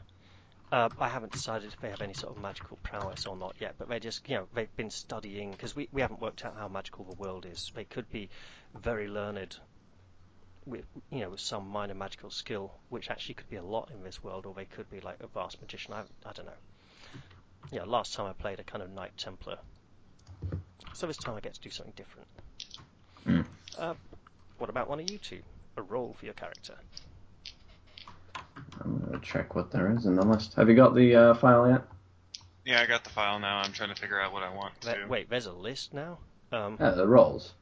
[0.71, 3.77] Uh, I haven't decided if they have any sort of magical prowess or not yet,
[3.79, 6.69] but they just, you know, they've been studying because we, we haven't worked out how
[6.69, 7.73] magical the world is.
[7.75, 8.29] They could be
[8.75, 9.57] very learned
[10.69, 14.03] with, you know, with some minor magical skill, which actually could be a lot in
[14.03, 15.95] this world, or they could be like a vast magician.
[15.95, 16.53] I, I don't know.
[17.73, 19.59] Yeah, last time I played a kind of Knight Templar.
[20.95, 22.29] So this time I get to do something different.
[23.25, 23.41] Hmm.
[23.79, 23.95] Uh,
[24.59, 25.41] what about one of you two?
[25.77, 26.75] A role for your character.
[28.81, 30.55] I'm gonna check what there is in the list.
[30.55, 31.83] Have you got the uh, file yet?
[32.65, 33.59] Yeah, I got the file now.
[33.59, 35.07] I'm trying to figure out what I want There- to.
[35.07, 36.19] wait, there's a list now?
[36.53, 37.53] Um, Yeah, the roles.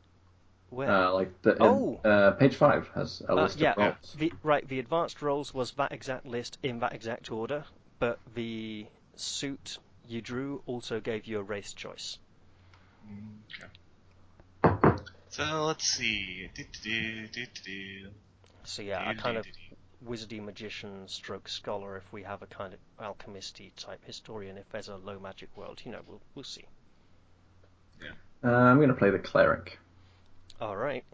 [0.70, 0.90] Where?
[0.90, 2.00] Uh, like the Oh!
[2.04, 4.16] uh, page five has a Uh, list yeah, of roles.
[4.18, 7.64] the, right, the advanced roles was that exact list in that exact order,
[7.98, 12.18] but the suit you drew also gave you a race choice.
[13.54, 13.68] Okay.
[15.28, 16.48] So let's see.
[18.64, 19.46] So yeah, a kind of
[20.04, 24.88] wizardy magician stroke scholar if we have a kind of alchemisty type historian if there's
[24.88, 26.64] a low magic world, you know, we'll, we'll see.
[28.44, 29.78] Uh, I'm gonna play the cleric.
[30.60, 31.04] Alright,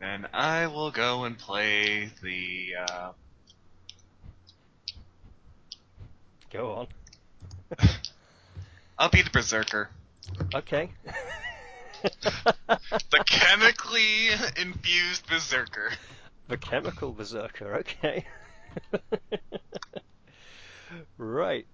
[0.00, 2.68] Then I will go and play the.
[2.88, 3.12] Uh,
[6.50, 6.86] go on.
[8.98, 9.90] I'll be the berserker.
[10.54, 10.90] Okay.
[12.02, 15.92] The chemically infused berserker.
[16.48, 18.26] The chemical berserker, okay.
[21.16, 21.64] right.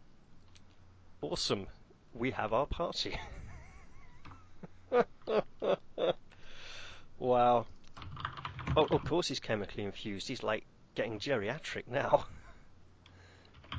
[1.22, 1.66] Awesome.
[2.12, 3.18] We have our party.
[7.18, 7.66] wow.
[8.76, 10.28] Oh, of course he's chemically infused.
[10.28, 12.26] He's like getting geriatric now.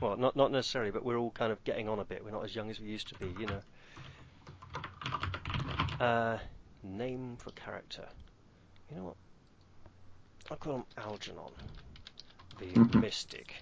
[0.01, 2.23] Well, not not necessarily, but we're all kind of getting on a bit.
[2.23, 3.59] We're not as young as we used to be, you know.
[5.99, 6.37] Uh,
[6.83, 8.07] name for character.
[8.89, 9.15] You know what?
[10.49, 11.51] I'll call him Algernon,
[12.59, 13.55] the mystic.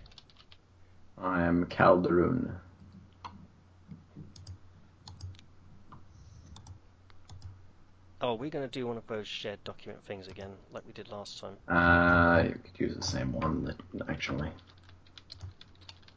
[1.17, 2.55] I am Calderoon.
[8.19, 11.10] Oh, we're going to do one of those shared document things again, like we did
[11.10, 11.56] last time.
[11.67, 13.75] Uh, you could use the same one, that,
[14.10, 14.49] actually.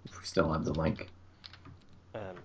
[0.06, 1.08] If we still have the link.
[2.14, 2.36] Um,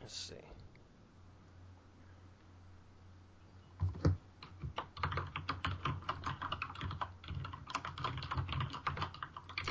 [0.00, 0.34] let's see.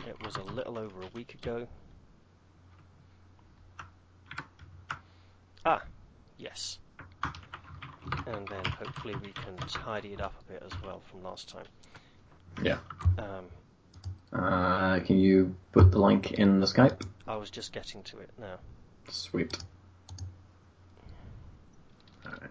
[0.08, 1.68] It was a little over a week ago.
[5.66, 5.82] Ah,
[6.38, 6.80] yes.
[8.26, 11.66] And then hopefully we can tidy it up a bit as well from last time.
[12.64, 12.80] Yeah.
[13.18, 13.46] Um,
[14.34, 17.02] Uh, can you put the link in the Skype?
[17.28, 18.58] I was just getting to it now.
[19.10, 19.58] Sweet.
[22.26, 22.50] Alright.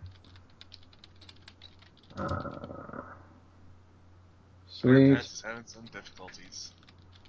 [2.19, 3.01] Uh,
[4.69, 5.15] Sweet.
[5.15, 6.73] Guys is having some difficulties.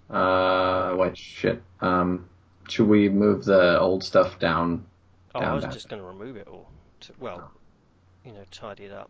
[0.09, 1.61] Uh, wait, shit.
[1.79, 2.27] Um,
[2.67, 4.85] should we move the old stuff down?
[5.35, 6.69] Oh, I was just going to remove it all.
[7.01, 7.51] To, well,
[8.25, 9.09] you know, tidy it up.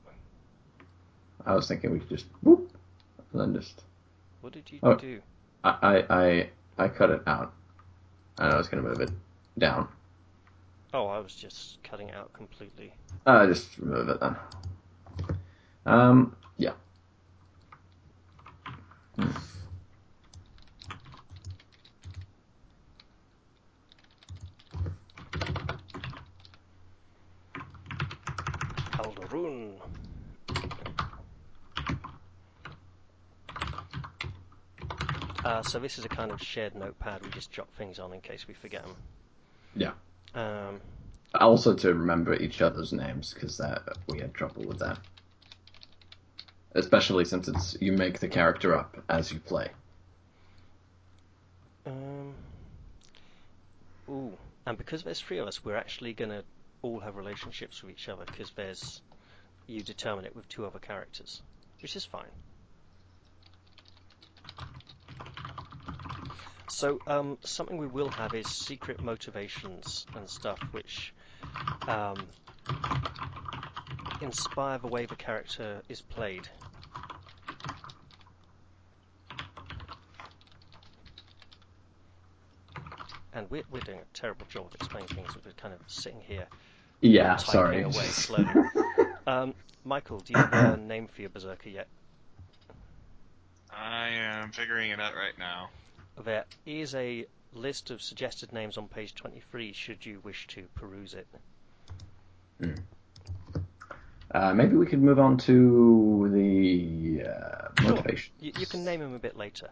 [1.45, 2.71] I was thinking we could just whoop,
[3.31, 3.81] and then just.
[4.41, 4.95] What did you Oh.
[4.95, 5.21] do?
[5.63, 7.53] I I I, I cut it out.
[8.37, 9.11] And I was gonna move it
[9.57, 9.87] down.
[10.93, 12.93] Oh, I was just cutting it out completely.
[13.25, 14.35] Uh, just remove it then.
[15.85, 16.73] Um, yeah.
[29.31, 29.79] Calderon.
[35.43, 37.23] Uh, so this is a kind of shared notepad.
[37.23, 38.95] We just jot things on in case we forget them.
[39.75, 39.91] Yeah.
[40.35, 40.81] Um,
[41.33, 44.99] Also to remember each other's names because that we had trouble with that.
[46.73, 49.69] Especially since it's you make the character up as you play.
[51.85, 52.33] um,
[54.07, 54.31] ooh,
[54.67, 56.43] and because there's three of us, we're actually gonna
[56.83, 59.01] all have relationships with each other because there's
[59.67, 61.41] you determine it with two other characters,
[61.81, 62.25] which is fine.
[66.69, 71.13] So, um, something we will have is secret motivations and stuff, which
[71.87, 72.25] um,
[74.21, 76.47] inspire the way the character is played.
[83.33, 85.29] And we're, we're doing a terrible job of explaining things.
[85.35, 86.47] We're kind of sitting here
[86.99, 87.81] Yeah, sorry.
[87.81, 88.45] away slowly.
[89.27, 89.53] Um,
[89.83, 91.87] Michael, do you have a name for your berserker yet?
[93.73, 95.69] I am figuring it out right now.
[96.23, 101.13] There is a list of suggested names on page 23 should you wish to peruse
[101.13, 101.27] it.
[104.33, 107.89] Uh, maybe we could move on to the uh, Sure.
[107.91, 108.33] motivation.
[108.39, 109.69] You, you can name them a bit later.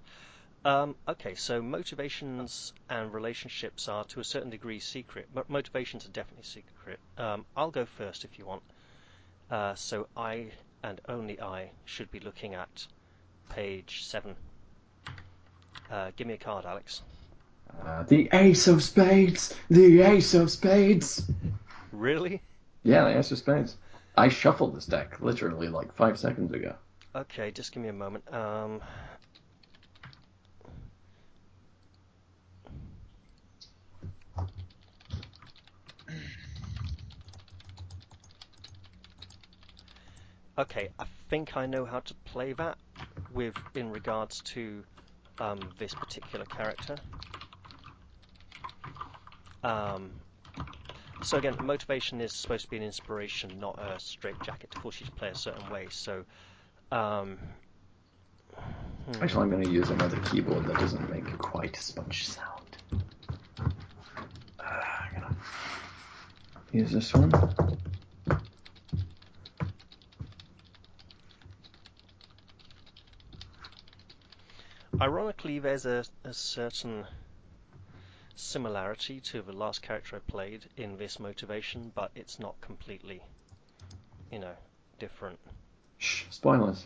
[0.66, 6.10] Um, okay, so motivations and relationships are to a certain degree secret, but motivations are
[6.10, 7.00] definitely secret.
[7.18, 8.64] Um, I'll go first if you want.
[9.50, 10.48] Uh, so I
[10.84, 12.86] and only I should be looking at
[13.50, 14.36] page 7.
[15.92, 17.02] Uh, give me a card, Alex.
[17.84, 19.56] Uh, the Ace of Spades!
[19.70, 21.30] The Ace of Spades!
[21.92, 22.42] Really?
[22.84, 23.78] Yeah, the Ace of Spades.
[24.16, 26.76] I shuffled this deck literally like five seconds ago.
[27.16, 28.32] Okay, just give me a moment.
[28.34, 28.82] Um,
[40.60, 42.78] okay, I think I know how to play that
[43.34, 44.84] with in regards to
[45.40, 46.98] um, this particular character.
[49.64, 50.12] Um,
[51.22, 55.06] so again, motivation is supposed to be an inspiration, not a straitjacket to force you
[55.06, 55.88] to play a certain way.
[55.90, 56.26] So,
[56.92, 57.38] um,
[58.54, 59.24] hmm.
[59.24, 62.78] Actually, I'm going to use another keyboard that doesn't make quite as much sound.
[62.92, 65.36] Uh, I'm gonna
[66.72, 67.32] use this one.
[75.02, 77.06] Ironically, there's a, a certain
[78.36, 83.22] similarity to the last character I played in this motivation, but it's not completely,
[84.32, 84.54] you know,
[85.00, 85.40] different.
[85.98, 86.86] Shh, spoilers.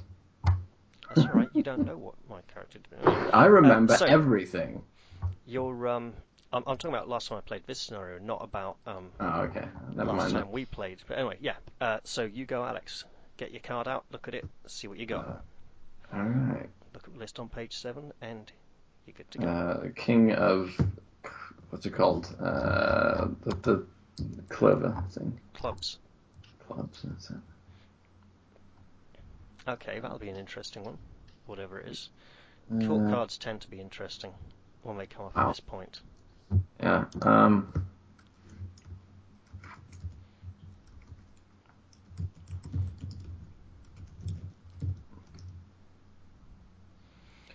[1.15, 3.07] That's alright, you don't know what my character did.
[3.33, 4.83] I remember so- everything.
[5.45, 6.13] You're, um,
[6.53, 9.65] I'm, I'm talking about last time I played this scenario, not about um, Oh, okay.
[9.95, 10.45] Never last mind.
[10.45, 10.99] time we played.
[11.07, 11.55] But anyway, yeah.
[11.81, 13.03] Uh, so you go, Alex.
[13.37, 15.27] Get your card out, look at it, see what you got.
[16.13, 16.61] Uh, Alright.
[16.61, 16.69] Look
[17.15, 18.51] list on page 7, and
[19.05, 19.47] you're good to go.
[19.47, 20.71] Uh, King of.
[21.69, 22.35] What's it called?
[22.39, 23.85] Uh, the,
[24.17, 25.39] the clover thing.
[25.55, 25.97] Clubs.
[26.67, 27.37] Clubs, that's it.
[29.67, 30.97] Okay, that'll be an interesting one,
[31.45, 32.09] whatever it is.
[32.85, 34.31] Court Uh, cards tend to be interesting
[34.83, 36.01] when they come up at this point.
[36.79, 37.05] Yeah.
[37.21, 37.87] Um.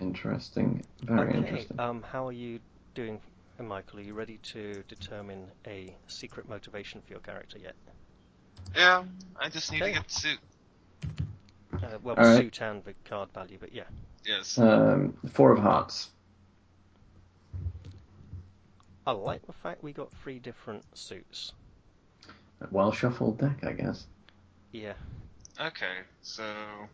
[0.01, 0.83] Interesting.
[1.03, 1.81] Very okay, interesting.
[1.81, 2.61] um, how are you
[2.95, 3.21] doing,
[3.59, 3.99] Michael?
[3.99, 7.75] Are you ready to determine a secret motivation for your character yet?
[8.77, 9.05] Yeah,
[9.41, 9.93] I just need Okay.
[9.95, 10.39] to get the suit.
[11.83, 12.37] Uh, well, All right.
[12.39, 13.85] suit and the card value, but yeah.
[14.25, 14.59] Yes.
[14.59, 16.11] Um, four of hearts.
[19.07, 21.53] I like the fact we got three different suits.
[22.71, 24.07] Well shuffled deck, I guess.
[24.73, 24.95] Yeah.
[25.61, 26.89] Okay, so Th-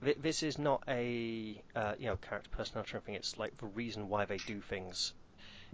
[0.00, 3.14] This is not a uh, you know character personality or anything.
[3.16, 5.12] It's like the reason why they do things.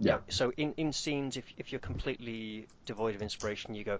[0.03, 0.13] You Yeah.
[0.13, 3.99] know, so in, in scenes, if if you're completely devoid of inspiration, you go,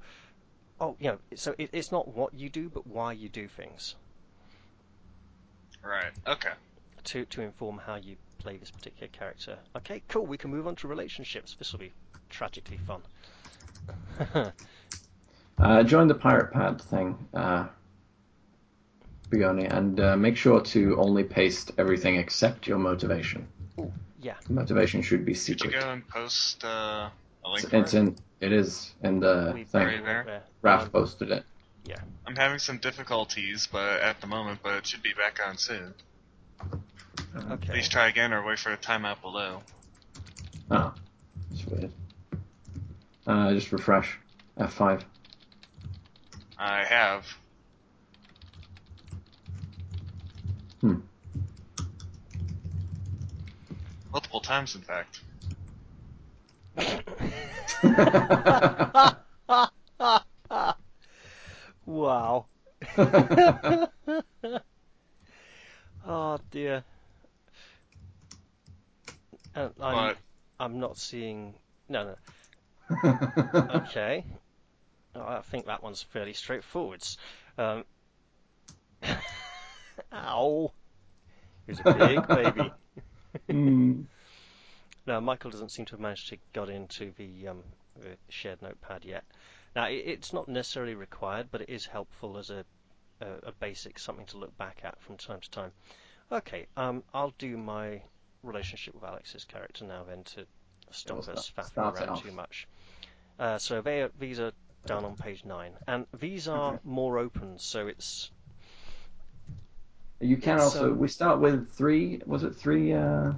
[0.79, 1.19] oh, you know.
[1.35, 3.95] So it, it's not what you do, but why you do things.
[5.83, 6.11] right.
[6.27, 6.53] Okay.
[7.05, 9.59] to to inform how you play this particular character.
[9.75, 10.25] Okay, cool.
[10.25, 11.55] We can move on to relationships.
[11.55, 11.93] This will be
[12.29, 13.03] tragically fun.
[15.57, 17.67] Uh, join the pirate pad thing, uh,
[19.33, 23.47] Bioni, and uh, make sure to only paste everything except your motivation.
[24.21, 24.35] yeah.
[24.49, 25.79] Motivation should be Did you secret.
[25.81, 27.09] go and post uh,
[27.43, 27.97] a link It's, for it's it?
[27.97, 28.15] in.
[28.41, 29.85] It is in the We've thing.
[29.87, 30.23] Right there.
[30.25, 30.43] there.
[30.63, 31.43] Raph Um, posted it.
[31.85, 31.99] Yeah.
[32.27, 35.93] I'm having some difficulties, but at the moment, but it should be back on soon.
[37.51, 37.67] okay.
[37.73, 39.61] Please try again or wait for a timeout below.
[40.71, 40.93] Oh,
[41.49, 41.91] that's weird.
[43.27, 44.17] Uh, just refresh.
[44.59, 45.03] F5.
[46.57, 47.25] I have.
[50.83, 50.95] Hmm.
[54.11, 55.21] Multiple times, in fact.
[61.85, 62.47] Wow.
[66.05, 66.83] Oh dear.
[69.55, 70.17] And I'm But
[70.59, 71.53] I'm not seeing.
[71.87, 72.15] No,
[72.91, 73.19] no.
[73.75, 74.25] Okay.
[75.15, 77.07] I think that one's fairly straightforward.
[77.57, 77.85] Um,
[80.13, 80.71] ow.
[81.67, 82.71] He's a big baby.
[83.49, 84.01] Hmm.
[85.05, 87.63] No, Michael doesn't seem to have managed to get into the, um,
[87.99, 89.23] the shared notepad yet.
[89.75, 92.63] Now, it, it's not necessarily required, but it is helpful as a,
[93.21, 95.71] a, a basic something to look back at from time to time.
[96.31, 98.01] Okay, um, I'll do my
[98.43, 100.45] relationship with Alex's character now then to
[100.91, 102.67] stop us faffing around too much.
[103.39, 104.51] Uh, so they are, these are
[104.85, 108.31] down on page nine, and these are more open, so it's
[110.19, 110.91] You can also.
[110.91, 112.21] um, we start with three.
[112.25, 112.93] Was it three?
[112.93, 113.33] Uh,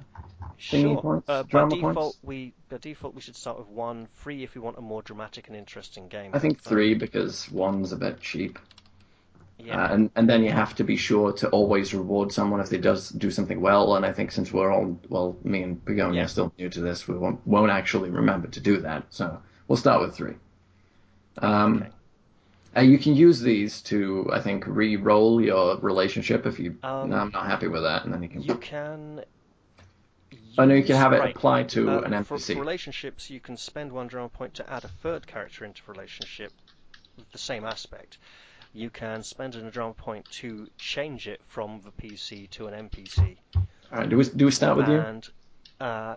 [0.58, 1.02] Sure.
[1.02, 1.28] points?
[1.30, 2.18] Uh, by Drama default, points?
[2.24, 5.48] we by default we should start with one, three if we want a more dramatic
[5.48, 6.32] and interesting game.
[6.34, 8.58] I think three because one's a bit cheap.
[9.58, 9.84] yeah.
[9.84, 12.78] Uh, and and then you have to be sure to always reward someone if they
[12.78, 13.96] does do something well.
[13.96, 16.26] And I think since we're all well, me and Begonia Yeah.
[16.26, 19.04] are still new to this, we won't won't actually remember to do that.
[19.10, 20.36] So we'll start with three.
[21.38, 21.90] Um, Okay.
[22.76, 26.78] Uh, you can use these to, I think, re-roll your relationship if you.
[26.84, 28.42] Um, no, I'm not happy with that, and then you can.
[28.42, 29.24] You can.
[30.58, 32.54] oh no, you can have it right, apply to uh, an NPC.
[32.54, 36.52] for relationships, you can spend one drama point to add a third character into relationship
[37.18, 38.18] with the same aspect.
[38.74, 43.38] You can spend a drama point to change it from the PC to an NPC.
[43.56, 45.00] All right, do we do we start with you?
[45.00, 45.30] and
[45.80, 46.16] uh,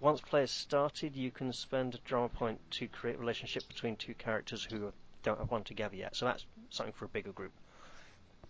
[0.00, 4.14] once players started, you can spend a drama point to create a relationship between two
[4.14, 6.16] characters who don't have one together yet.
[6.16, 7.52] So that's something for a bigger group.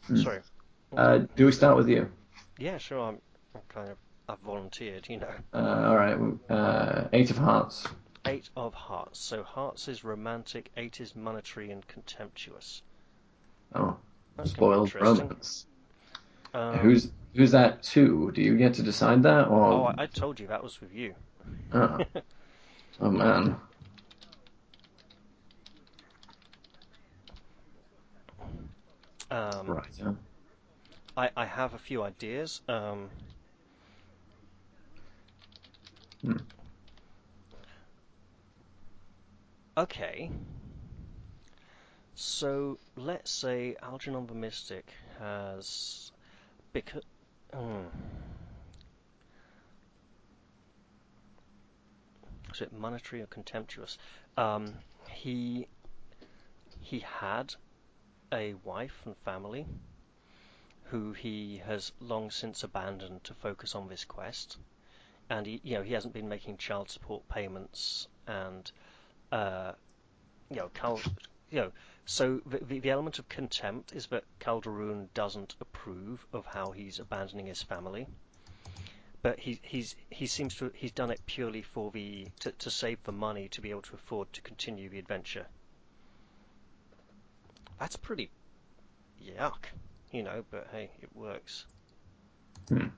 [0.07, 0.17] Hmm.
[0.17, 0.41] Sorry.
[0.97, 2.11] Uh, do we start with you?
[2.59, 3.01] Yeah, sure.
[3.01, 3.19] I'm,
[3.55, 3.97] I'm kind of
[4.29, 5.35] I've volunteered, you know.
[5.53, 6.17] Uh, all right.
[6.49, 7.87] Uh, eight of hearts.
[8.27, 9.19] Eight of hearts.
[9.19, 12.83] So hearts is romantic, eight is monetary and contemptuous.
[13.75, 13.97] Oh,
[14.37, 15.67] That's spoiled romance.
[16.55, 18.31] Um, Who's who's that to?
[18.33, 19.73] Do you get to decide that, or?
[19.73, 21.15] Oh, I, I told you that was with you.
[21.73, 21.99] Oh.
[23.01, 23.57] Oh, man.
[29.33, 30.17] Um, Right.
[31.17, 32.61] I, I have a few ideas.
[32.69, 33.09] Um,
[36.23, 36.37] Hmm.
[39.77, 40.31] Okay.
[42.15, 46.13] So let's say Algernon the Mystic has
[46.75, 47.03] because
[52.55, 53.97] is it monetary or contemptuous?
[54.37, 54.75] Um,
[55.09, 55.67] he
[56.81, 57.55] he had
[58.33, 59.67] a wife and family
[60.85, 64.59] who he has long since abandoned to focus on this quest,
[65.31, 68.73] and he you know he hasn't been making child support payments and
[69.31, 69.73] uh,
[70.51, 71.01] you know Cal,
[71.51, 71.73] you know
[72.05, 77.47] so the, the element of contempt is that Calderon doesn't approve of how he's abandoning
[77.47, 78.09] his family.
[79.23, 83.03] But he he's he seems to he's done it purely for the to, to save
[83.05, 85.47] the money to be able to afford to continue the adventure.
[87.83, 88.31] That's pretty
[89.21, 89.65] yuck,
[90.13, 91.67] you know, but hey, it works.
[92.71, 92.89] Well,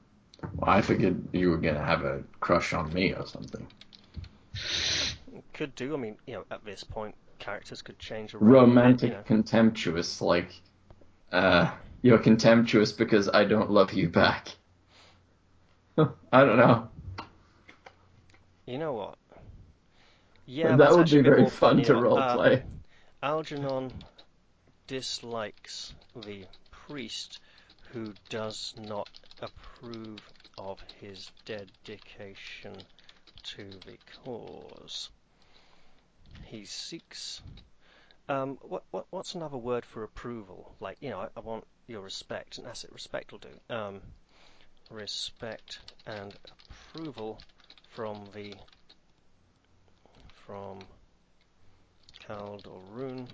[0.62, 3.67] I figured you were gonna have a crush on me or something.
[5.54, 5.94] Could do.
[5.94, 8.46] I mean, you know, at this point, characters could change around.
[8.46, 9.23] Romantic, You know.
[9.23, 10.52] contemptuous, like,
[11.33, 11.71] uh,
[12.02, 14.48] you're contemptuous because I don't love you back.
[15.96, 16.90] I don't know.
[18.67, 19.17] You know what?
[20.44, 22.63] Yeah, that would be very fun to uh, roleplay.
[23.23, 23.90] Algernon
[24.87, 27.40] dislikes the priest
[27.92, 29.08] who does not
[29.40, 30.20] approve
[30.58, 32.76] of his dedication
[33.42, 35.10] to the cause.
[36.44, 37.40] He seeks.
[38.28, 40.74] Um, what, what what's another word for approval?
[40.80, 42.92] Like you know, I, I want your respect, and that's it.
[42.92, 43.74] Respect will do.
[43.74, 44.00] Um,
[44.90, 46.35] respect and
[46.70, 47.40] approval
[47.88, 48.54] from the
[50.46, 50.78] from
[52.18, 53.28] Calderon,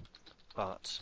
[0.54, 1.00] but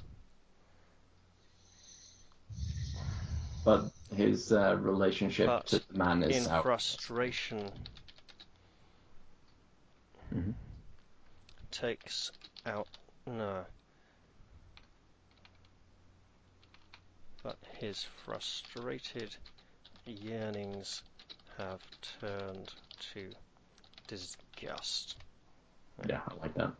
[3.68, 6.62] But his uh, relationship But to the man is in out.
[6.62, 7.70] frustration
[10.34, 10.54] Mhm.
[11.70, 12.32] takes
[12.64, 12.88] out
[13.26, 13.66] no.
[17.42, 19.36] But his frustrated
[20.06, 21.02] yearnings
[21.58, 21.82] have
[22.20, 22.72] turned
[23.12, 23.30] to
[24.06, 25.18] disgust.
[26.08, 26.72] Yeah, I like that.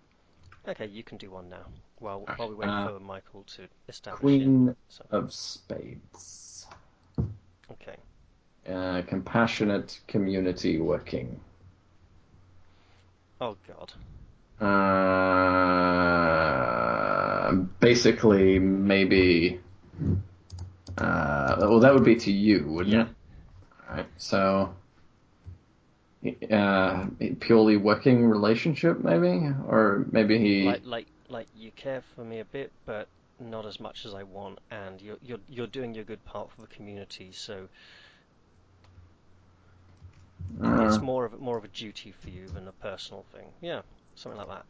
[0.67, 1.67] Okay, you can do one now.
[1.99, 4.77] While while we wait uh, for Michael to establish Queen it.
[4.89, 6.48] So, of Spades.
[7.73, 7.97] Okay.
[8.69, 11.41] Uh, compassionate community working.
[13.41, 13.93] Oh God.
[16.29, 19.61] Uh, basically, maybe.
[20.97, 23.03] Uh, well, that would be to you, wouldn't Yeah.
[23.03, 23.09] it?
[23.89, 24.75] Alright, so.
[26.51, 27.07] Uh,
[27.39, 29.47] purely working relationship, maybe?
[29.69, 30.65] Or maybe he.
[30.65, 33.07] Like like like you care for me a bit, but
[33.41, 36.61] not as much as I want, and you're you're you're doing your good part for
[36.61, 37.31] the community.
[37.33, 37.69] So
[40.65, 43.47] uh, it's more of more of a duty for you than a personal thing.
[43.61, 43.83] Yeah,
[44.15, 44.65] something like that.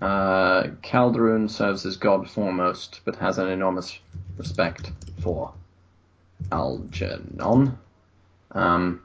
[0.00, 3.98] Uh, Calderon serves as god foremost, but has an enormous
[4.38, 5.52] respect for
[6.52, 7.78] Algernon
[8.52, 9.02] um,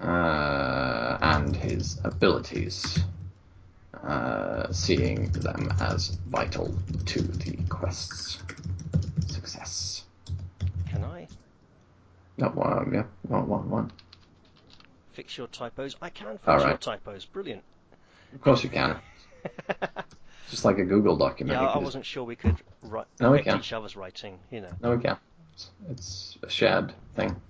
[0.00, 2.98] uh, and his abilities,
[4.02, 6.74] uh, seeing them as vital
[7.06, 8.38] to the quest's
[9.26, 10.04] success.
[10.88, 11.26] Can I
[12.36, 13.92] No, um, yeah, one, one, one.
[15.12, 15.96] fix your typos?
[16.02, 17.24] I can fix All your typos.
[17.24, 17.62] Brilliant.
[18.34, 18.98] Of course you can.
[20.50, 21.60] Just like a Google document.
[21.60, 23.58] yeah, I wasn't sure we could write No, we can.
[23.58, 24.38] each other's writing.
[24.50, 24.70] You know.
[24.80, 25.18] No, we can't.
[25.56, 27.40] It's- It's a shared thing.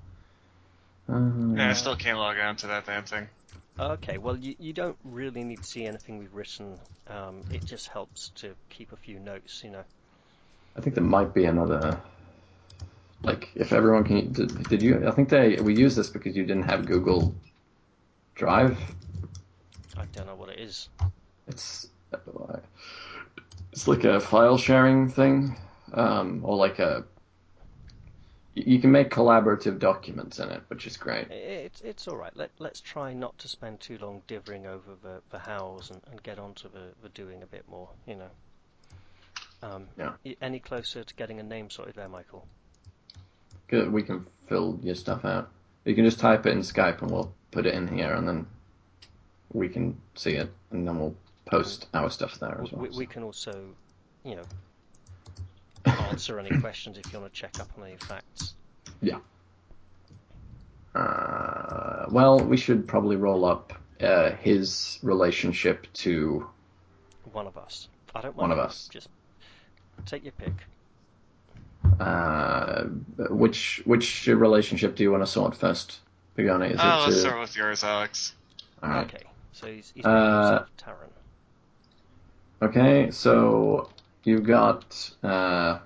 [1.08, 3.28] Um, Yeah, I still can't log on to that damn thing.
[3.78, 6.78] Okay, well, you, you don't really need to see anything we've written.
[7.08, 9.84] Um, it just helps to keep a few notes, you know.
[10.76, 12.00] I think there might be another.
[13.22, 14.32] Like, if everyone can.
[14.32, 15.06] Did, did you?
[15.06, 15.56] I think they.
[15.56, 17.34] We used this because you didn't have Google
[18.34, 18.78] Drive.
[19.96, 20.88] I don't know what it is.
[21.48, 21.88] It's.
[23.72, 25.56] It's like a file sharing thing,
[25.92, 27.04] um, or like a.
[28.58, 31.30] You can make collaborative documents in it, which is great.
[31.30, 32.34] It's it's all right.
[32.34, 36.22] Let let's try not to spend too long divvying over the, the hows and, and
[36.22, 38.30] get on to the, the doing a bit more, you know.
[39.62, 40.14] Um, Yeah.
[40.40, 42.46] Any closer to getting a name sorted there, Michael?
[43.68, 45.50] Good, We can fill your stuff out.
[45.84, 48.46] You can just type it in Skype, and we'll put it in here, and then
[49.52, 52.82] we can see it, and then we'll post our stuff there as well.
[52.82, 53.66] We, we can also,
[54.24, 54.44] you know,
[56.10, 58.54] answer any questions if you want to check up on any facts.
[59.00, 59.18] Yeah.
[60.94, 66.46] Uh, well, we should probably roll up uh, his relationship to
[67.32, 67.88] One of us.
[68.14, 68.88] I don't one of us.
[68.90, 69.08] Just
[70.06, 70.54] take your pick.
[72.00, 72.84] Uh,
[73.30, 76.00] which which relationship do you want to sort first,
[76.36, 76.68] Pagani?
[76.70, 77.20] Is Oh, it let's to...
[77.20, 78.34] start with yours, Alex.
[78.82, 79.06] All right.
[79.06, 82.68] Okay, so he's, he's Uh, uh, himself Taran.
[82.68, 83.90] Okay, so
[84.26, 85.10] you got.
[85.22, 85.78] Uh,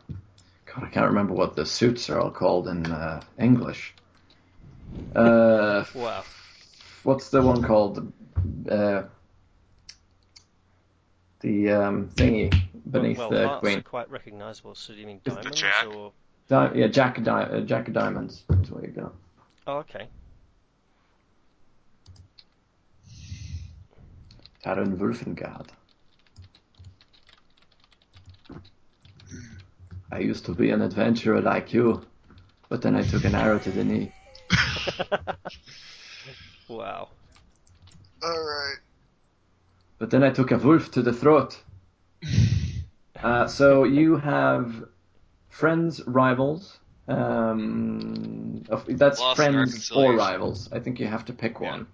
[0.67, 3.95] God, I can't remember what the suits are all called in uh, English.
[5.15, 6.25] Uh, Wow.
[7.03, 8.13] what's the one called?
[8.69, 9.03] Uh,
[11.41, 12.53] the um, thingy
[12.91, 13.79] beneath well, the hearts queen.
[13.79, 14.75] are quite recognisable.
[14.75, 15.87] So do you mean Is the diamonds jack?
[15.87, 16.13] or?
[16.49, 19.15] Di- yeah, Jack of, Di- uh, Jack of Diamonds is what you got.
[19.67, 20.09] Oh, okay.
[24.65, 25.69] Taran Wolfengard.
[30.13, 32.03] I used to be an adventurer like you,
[32.69, 34.13] but then I took an arrow to the knee.
[36.69, 37.09] wow.
[38.23, 38.79] Alright.
[39.99, 41.63] But then I took a wolf to the throat.
[43.23, 44.83] Uh, so you have
[45.51, 46.79] friends, rivals.
[47.07, 50.71] Um, of, that's Loss and friends or rivals.
[50.73, 51.71] I think you have to pick Yeah.
[51.71, 51.87] one.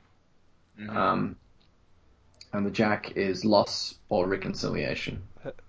[0.79, 0.97] Mhm.
[0.97, 1.37] Um,
[2.53, 5.21] and the jack is loss or reconciliation.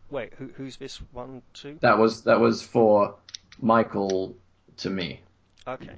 [0.07, 1.77] H- Wait, who, who's this one to?
[1.81, 3.15] That was that was for
[3.61, 4.35] Michael
[4.77, 5.21] to me.
[5.67, 5.95] Okay,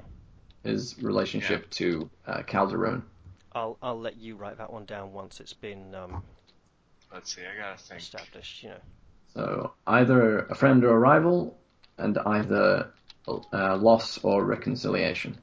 [0.64, 3.04] His relationship to uh, Calderon.
[3.54, 6.24] I'll I'll let you write that one down once it's been um,
[7.14, 8.02] Let's see, I gotta think.
[8.02, 8.64] established.
[8.64, 8.76] You know.
[9.36, 11.58] So either a friend or a rival,
[11.98, 12.92] and either
[13.28, 15.38] uh, loss or reconciliation.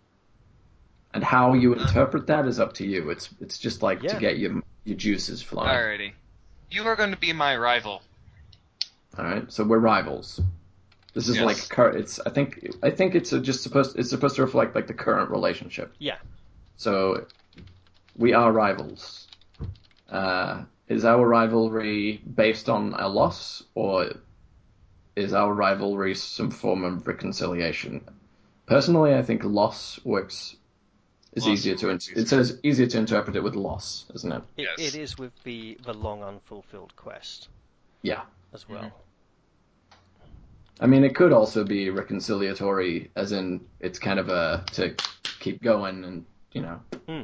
[1.15, 3.11] And how you interpret that is up to you.
[3.11, 4.15] It's it's just like Yeah.
[4.15, 5.69] to get your your juices flowing.
[5.69, 6.13] Alrighty.
[6.71, 8.03] You are going to be my rival.
[9.19, 10.41] All right, so we're rivals.
[11.15, 11.45] This is Yes.
[11.47, 12.21] like cur- it's.
[12.21, 15.31] I think I think it's a just supposed it's supposed to reflect like the current
[15.31, 15.95] relationship.
[15.99, 16.19] Yeah.
[16.77, 17.27] So
[18.17, 19.27] we are rivals.
[20.11, 24.11] Uh, is our rivalry based on a loss, or
[25.17, 28.05] is our rivalry some form of reconciliation?
[28.67, 30.57] Personally, I think loss works.
[31.33, 34.33] Is Loss easier to works in- it says easier to interpret it with loss, isn't
[34.33, 34.43] it?
[34.59, 34.95] It, Yes.
[34.95, 37.49] it is with the the long unfulfilled quest
[38.03, 38.23] Yeah.
[38.53, 38.83] as well.
[38.85, 38.97] Mm-hmm.
[40.79, 44.95] I mean, it could also be reconciliatory, as in it's kind of a to
[45.41, 47.23] keep going and you know, Hmm.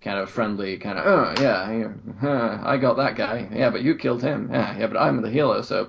[0.00, 4.22] kind of friendly, kind of oh yeah, I got that guy, yeah, but you killed
[4.22, 5.86] him, yeah, yeah, but I'm the healer, so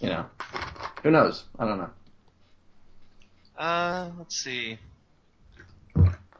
[0.00, 0.26] you know,
[1.02, 1.44] who knows?
[1.58, 1.90] I don't know.
[3.56, 4.78] Uh, let's see.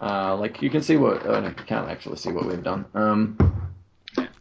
[0.00, 2.84] Uh, like you can see what, oh, no, you can't actually see what we've done.
[2.94, 3.38] Um,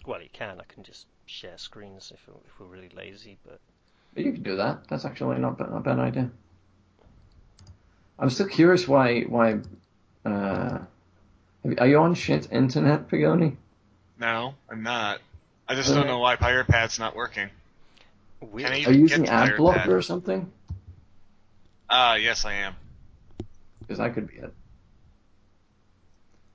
[0.06, 0.60] Well, you can.
[0.60, 3.60] I can just share screens if if we're really lazy, but
[4.14, 4.88] but you can do that.
[4.88, 6.30] That's actually not not a bad idea.
[8.20, 9.60] I'm still curious why why.
[10.26, 10.80] Uh,
[11.78, 13.56] are you on shit internet, Pagoni?
[14.20, 15.20] No, I'm not.
[15.68, 15.98] I just Okay.
[15.98, 17.50] don't know why Pirate Pad's not working.
[18.42, 20.52] we Can I Are you using the ad blocker or something?
[21.90, 22.76] Ah, yes, I am.
[23.80, 24.54] Because that could be it.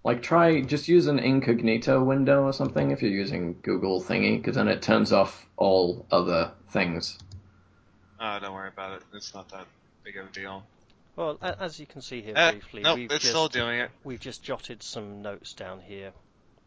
[0.09, 4.54] Like, try just use an incognito window or something if you're using Google thingy, because
[4.54, 7.18] then it turns off all other things.
[8.18, 9.02] Oh, don't worry about it.
[9.12, 9.66] It's not that
[10.04, 10.62] big of a deal.
[11.14, 13.90] well, as you can see here Uh, briefly, nope, we've it's just still doing it.
[14.02, 16.12] we've just jotted some notes down here,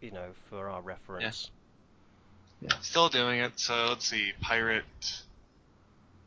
[0.02, 1.50] you know, for our reference.
[2.82, 3.60] Still doing it.
[3.60, 4.34] So let's see.
[4.40, 4.84] Pirate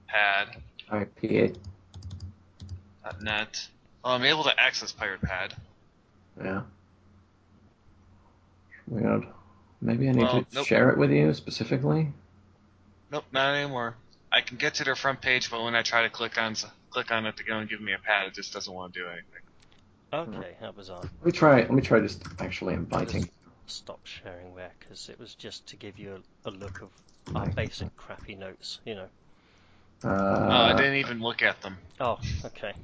[0.09, 0.61] Pad.
[0.91, 1.57] IPA.
[3.23, 3.69] net.
[4.05, 5.55] Well, I'm able to access Pirate Pad.
[6.43, 6.63] Yeah.
[8.89, 9.27] Weird.
[9.81, 10.67] Maybe I need Well, to nope.
[10.67, 12.13] share it with you specifically.
[13.11, 13.97] Nope, not anymore.
[14.33, 16.57] I can get to their front page, but when I try to click on
[16.91, 19.01] click on it to go and give me a pad, it just doesn't want to
[19.01, 20.39] do anything.
[20.39, 21.03] Okay, how bizarre.
[21.03, 21.57] Let me try.
[21.57, 23.29] Let me try just actually inviting.
[23.67, 26.91] Stop sharing there because it was just to give you a, a look of
[27.35, 27.57] our Right.
[27.57, 29.09] basic crappy notes, you know.
[30.05, 31.79] Uh, oh, I didn't even look at them.
[31.99, 32.75] Oh, okay.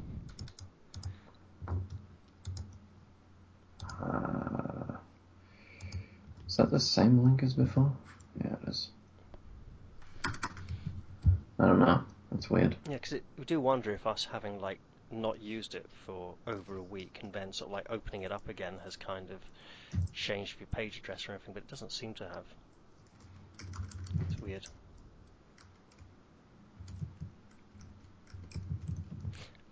[4.02, 4.94] uh,
[6.48, 7.90] is that the same link as before?
[8.44, 8.88] Yeah, it is.
[10.26, 12.02] I don't know.
[12.30, 12.76] That's weird.
[12.86, 14.78] Yeah, because we do wonder if us having like
[15.10, 18.48] not used it for over a week and then sort of like opening it up
[18.48, 19.38] again has kind of
[20.12, 22.44] changed your page address or anything, but it doesn't seem to have.
[24.28, 24.66] It's weird.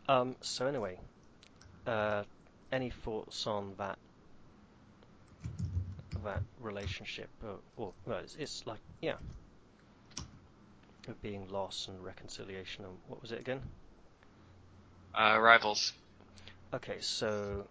[0.09, 0.37] Um.
[0.41, 0.99] So anyway,
[1.87, 2.23] uh,
[2.73, 3.99] any thoughts on that?
[6.25, 9.15] That relationship, or, or well, it's, it's like yeah,
[11.07, 13.61] of being loss and reconciliation, and what was it again?
[15.15, 15.93] Uh, rivals.
[16.75, 17.67] Okay, so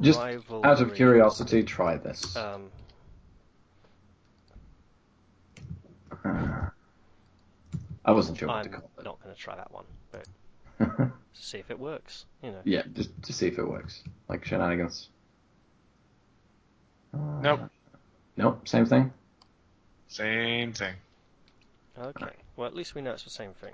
[0.00, 2.36] Just rivalry, Out of curiosity, try this.
[2.36, 2.70] Um,
[6.24, 6.68] Uh,
[8.04, 9.04] I wasn't sure what I'm to call it.
[9.04, 12.26] not going to try that one, but see if it works.
[12.42, 12.60] You know.
[12.64, 14.02] yeah, just to see if it works.
[14.28, 15.08] Like shenanigans.
[17.14, 17.60] Uh, Nope.
[18.36, 18.68] Nope.
[18.68, 19.12] Same thing.
[20.08, 20.94] Same thing.
[21.98, 22.32] Okay.
[22.56, 23.72] Well, at least we know it's the same thing.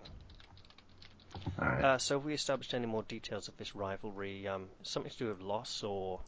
[1.61, 1.85] All right.
[1.85, 4.49] Uh, so, have we established any more details of this rivalry?
[4.49, 6.21] Um, something to do with loss, or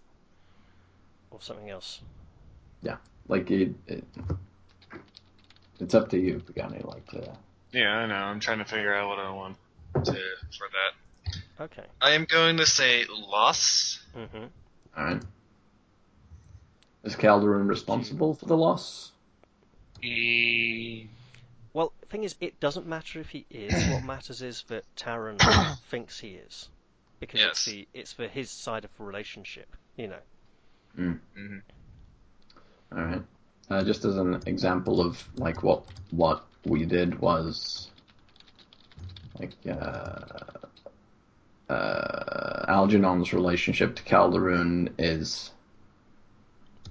[1.30, 2.00] or something else?
[2.82, 2.96] Yeah.
[3.28, 4.04] Like it, it,
[5.78, 6.82] it's up to you, Pagani.
[6.84, 7.32] Like to.
[7.72, 8.14] Yeah, I know.
[8.14, 9.56] I'm trying to figure out what I want
[9.94, 11.36] to for that.
[11.60, 11.84] Okay.
[12.00, 14.00] I am going to say loss.
[14.16, 14.44] Mm-hmm.
[14.96, 15.22] All right.
[17.04, 19.12] Is Calderon responsible for the loss?
[21.72, 23.72] Well, the thing is, it doesn't matter if he is.
[23.92, 25.38] what matters is that Taran
[25.90, 26.68] thinks he is,
[27.20, 29.74] because it's the it's for his side of the relationship.
[29.96, 31.18] You know.
[31.36, 31.62] mhm.
[32.92, 33.22] All right.
[33.70, 37.88] Uh, just as an example of like what what we did was
[39.38, 40.20] like uh,
[41.72, 45.52] uh, Algernon's relationship to Calderon is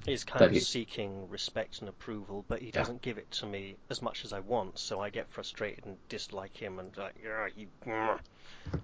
[0.07, 3.75] is kind of he- seeking respect and approval, but he doesn't give it to me
[3.89, 4.79] as much as I want.
[4.79, 7.67] So I get frustrated and dislike him, and like, yeah, you,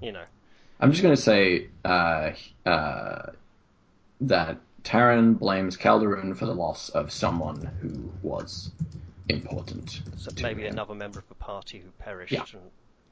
[0.02, 0.24] you know,
[0.80, 2.32] I'm just gonna say uh,
[2.66, 3.32] uh,
[4.22, 8.72] that Taran blames Calderon for the loss of someone who was
[9.30, 10.02] important.
[10.18, 10.74] so to maybe him.
[10.74, 12.44] another member of the party who perished, Yeah.
[12.54, 12.72] and,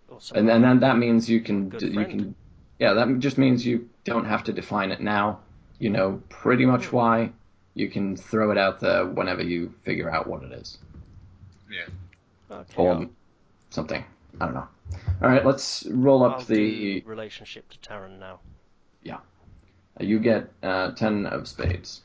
[0.09, 0.19] or.
[0.35, 2.35] And and then that means you can d- you can
[2.79, 5.39] Yeah, that just means you don't have to define it now.
[5.79, 6.95] You know pretty much Hmm.
[6.97, 7.31] why.
[7.75, 10.77] You can throw it out there whenever you figure out what it is.
[11.71, 12.55] Yeah.
[12.55, 12.73] Okay.
[12.77, 13.07] Or
[13.69, 14.03] something.
[14.39, 14.67] I don't know.
[15.21, 17.01] All right, let's roll up I'll the.
[17.01, 18.39] relationship to Taran now.
[19.03, 19.19] Yeah.
[19.99, 22.01] You get uh, ten of spades.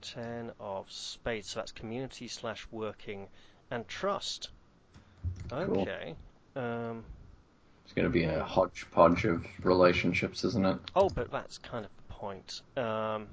[0.00, 1.50] Ten of spades.
[1.50, 3.28] So that's community slash working
[3.70, 4.50] and trust.
[5.52, 6.14] Okay.
[6.56, 7.04] Um.
[7.84, 10.78] It's going to be a hodgepodge of relationships, isn't it?
[10.94, 12.62] Oh, but that's kind of the point.
[12.76, 13.28] Um.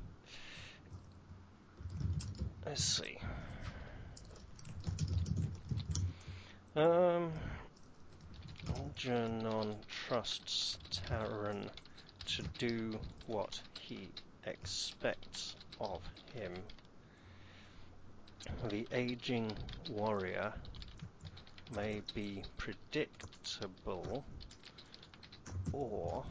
[2.70, 3.18] Let's see.
[6.76, 7.32] Um.
[8.76, 11.68] Algernon trusts Taran
[12.28, 14.10] to do what he
[14.46, 16.04] expects of
[16.36, 16.54] him.
[18.70, 19.52] The aging
[19.90, 20.54] warrior
[21.76, 24.24] may be predictable
[25.74, 26.24] or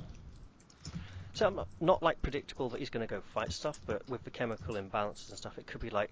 [1.38, 4.24] so I'm not- not like predictable that he's going to go fight stuff, but with
[4.24, 6.10] the chemical imbalances and stuff, it could be like,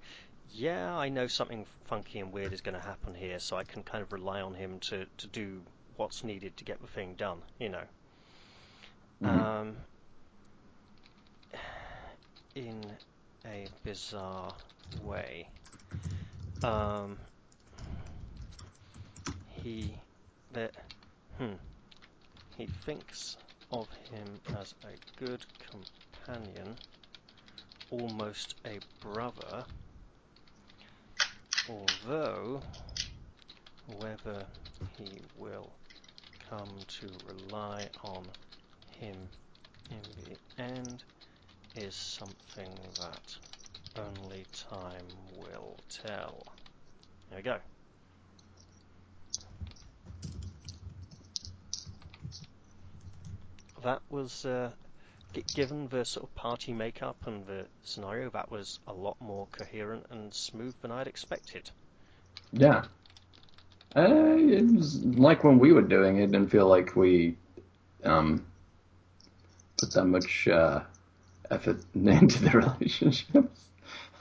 [0.50, 3.82] yeah, I know something funky and weird is going to happen here, so I can
[3.82, 5.62] kind of rely on him to, to do
[5.96, 7.82] what's needed to get the thing done, you know.
[9.20, 9.26] Mhm.
[9.28, 9.76] Um,
[12.54, 12.96] in
[13.44, 14.54] a bizarre
[15.02, 15.48] way.
[16.62, 17.18] Um,
[19.62, 19.98] he
[20.52, 20.72] that
[21.38, 21.54] hmm
[22.56, 23.36] he thinks
[23.70, 26.76] of him as a good companion,
[27.90, 29.64] almost a brother.
[31.68, 32.62] Although
[33.98, 34.46] whether
[34.96, 35.70] he will
[36.48, 38.26] come to rely on
[39.00, 39.16] him
[39.90, 41.02] in the end
[41.74, 43.36] is something that
[43.96, 45.06] only time
[45.38, 46.46] will tell.
[47.30, 47.58] There we go.
[53.82, 54.70] That was, uh,
[55.54, 60.06] given the sort of party makeup and the scenario, that was a lot more coherent
[60.10, 61.70] and smooth than I'd expected.
[62.52, 62.84] Yeah.
[63.94, 67.36] Uh, it was like when we were doing it, didn't feel like we
[68.04, 68.44] um,
[69.78, 70.80] put that much uh,
[71.50, 73.64] effort into the relationships.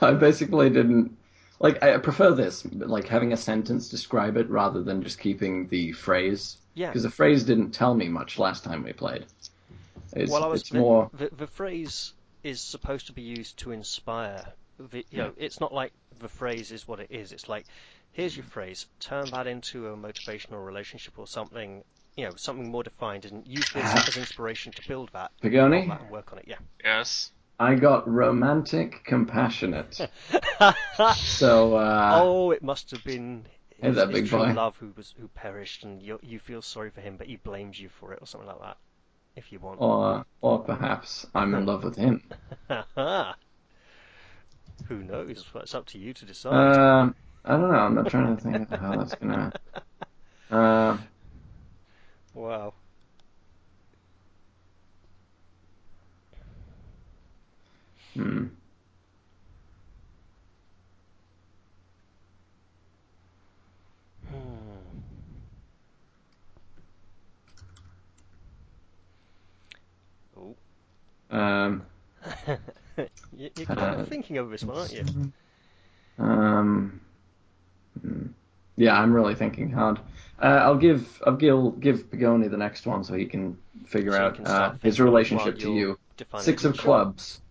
[0.02, 1.18] I basically didn't
[1.60, 1.82] like.
[1.82, 6.58] I prefer this, like having a sentence describe it rather than just keeping the phrase.
[6.74, 6.88] Yeah.
[6.88, 9.26] Because the phrase didn't tell me much last time we played.
[10.16, 11.10] It's, Well, I was it's the, more.
[11.14, 12.14] the the phrase
[12.44, 14.46] is supposed to be used to inspire.
[14.80, 17.32] The, you know, it's not like the phrase is what it is.
[17.32, 17.66] It's like,
[18.12, 18.88] here's your phrase.
[19.00, 21.84] Turn that into a motivational relationship or something.
[22.16, 25.88] You know, something more defined, and use this as inspiration to build that, on Pagoni,
[25.90, 26.46] that and work on it.
[26.48, 26.56] Yeah.
[26.84, 27.32] Yes.
[27.60, 30.00] I got romantic, compassionate.
[31.18, 33.46] So, uh, oh, it must have been
[33.82, 34.54] Hey his, there, his big true boy.
[34.54, 37.80] love who was who perished, and you you feel sorry for him, but he blames
[37.80, 38.78] you for it or something like that.
[39.36, 39.82] If you want.
[39.82, 42.24] or or perhaps I'm in love with him.
[44.88, 45.46] Who knows?
[45.54, 46.78] Well, it's up to you to decide.
[46.78, 47.80] Um, I don't know.
[47.80, 49.52] I'm not trying to think of how that's gonna.
[50.52, 50.96] Uh,
[52.36, 52.72] wow.
[58.14, 58.46] hmm.
[64.30, 64.36] Hmm.
[70.38, 70.56] Oh.
[71.36, 71.86] Um,
[73.38, 75.34] You- You're kind Uh, thinking over this one, aren't you?
[76.18, 77.02] um,
[78.02, 78.28] hmm.
[78.78, 80.00] yeah, I'm really thinking hard.
[80.42, 83.58] Uh, I'll give I'll give give Pagoni the next one so he can
[83.88, 85.98] figure So out can uh, his relationship to you.
[86.38, 87.42] Six of clubs,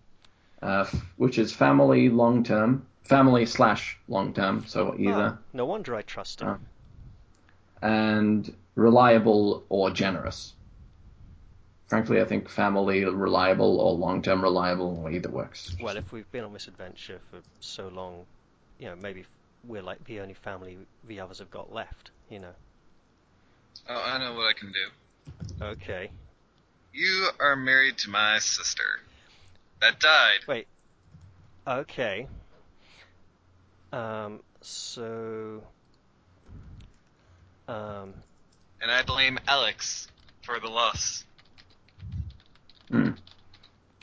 [0.63, 5.65] uh, f- which is family long term, family slash long term, so either, Ah, no
[5.65, 6.47] wonder I trust him.
[6.47, 6.57] Uh,
[7.81, 10.53] and reliable or generous.
[11.87, 15.75] Frankly, I think family reliable or long term reliable either works.
[15.79, 18.25] Well, if we've been on this adventure for so long,
[18.79, 19.25] you know, maybe
[19.63, 20.77] we're like the only family
[21.07, 22.53] the others have got left, you know.
[23.87, 25.63] Oh, I know what I can do.
[25.63, 26.09] Okay.
[26.93, 29.01] You are married to my sister.
[29.81, 30.39] That died.
[30.47, 30.67] Wait.
[31.67, 32.27] Okay.
[33.91, 35.61] Um, so.
[37.67, 38.13] Um,
[38.81, 40.07] And I blame Alex
[40.43, 41.25] for the loss.
[42.89, 43.11] Hmm.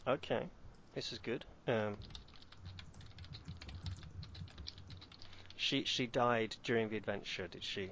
[0.07, 0.47] okay.
[0.95, 1.45] This is good.
[1.67, 1.97] Um,
[5.57, 7.91] she she died during the adventure, did she?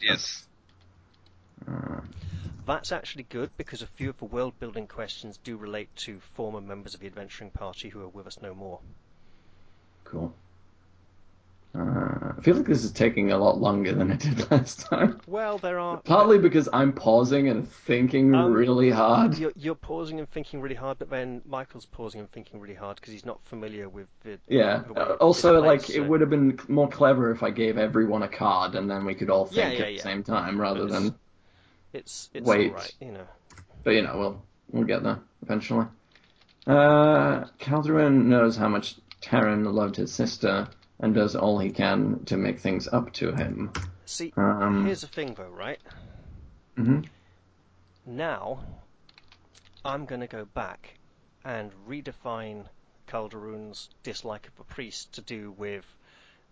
[0.00, 0.46] Yes.
[1.68, 2.00] Uh,
[2.66, 6.60] That's actually good because a few of the world building questions do relate to former
[6.60, 8.80] members of the adventuring party who are with us no more.
[10.04, 10.34] Cool.
[12.40, 15.20] I feel like this is taking a lot longer than it did last time.
[15.26, 19.36] Well, there are Partly because I'm pausing and thinking Um, really hard.
[19.36, 22.96] you're, you're pausing and thinking really hard, but then Michael's pausing and thinking really hard
[22.96, 24.38] because he's not familiar with the.
[24.48, 24.84] Yeah.
[24.88, 28.28] the also, like, so- it would have been more clever if I gave everyone a
[28.28, 31.14] card and then we could all think yeah, at the same time rather it's- than.
[31.92, 32.72] It's it's Wait.
[32.72, 33.26] right, you know.
[33.84, 35.84] But you know, we'll we'll get there eventually.
[36.66, 40.68] Uh, Calderon knows how much Taran loved his sister
[41.00, 43.72] and does all he can to make things up to him.
[44.06, 45.80] See, Um, here's the thing, though, right?
[46.76, 47.04] mhm.
[48.06, 48.64] Now,
[49.84, 50.94] I'm going to go back
[51.44, 52.66] and redefine
[53.06, 55.84] Calderon's dislike of a priest to do with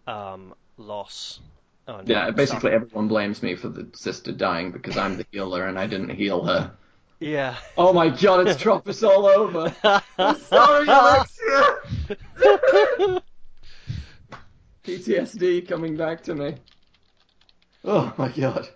[0.07, 1.41] um, loss.
[1.87, 2.37] and Yeah, stuff.
[2.37, 6.11] basically everyone blames me for the sister dying because I'm the healer and I didn't
[6.11, 6.73] heal her.
[7.21, 7.57] Yeah.
[7.77, 9.75] Oh my god, it's Tropus all over.
[10.19, 11.77] I'm sorry, Alexia.
[14.85, 16.57] PTSD coming back to me.
[17.85, 18.69] Oh my god.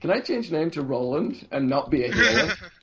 [0.00, 2.54] Can I change name to Roland and not be a healer?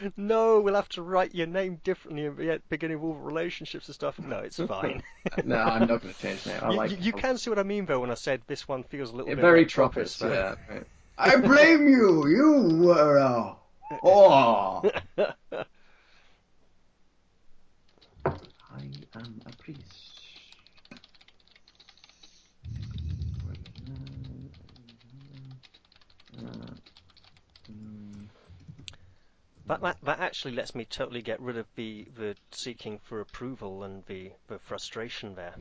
[0.16, 3.94] no, we'll have to write your name differently at the beginning of all relationships and
[3.94, 4.18] stuff.
[4.18, 5.02] No, it's fine.
[5.44, 6.60] no, I'm not going to change name.
[6.62, 8.66] I you, like you, you can see what I mean, though, when I said this
[8.68, 10.20] one feels a little Yeah, bit very like Tropus.
[10.22, 10.54] Yeah.
[10.68, 10.86] right.
[11.18, 12.26] I blame you.
[12.26, 13.56] You were a.
[14.02, 14.82] Oh.
[18.74, 20.22] I am a priest.
[29.66, 33.84] That, that that actually lets me totally get rid of the the seeking for approval
[33.84, 35.54] and the the frustration there.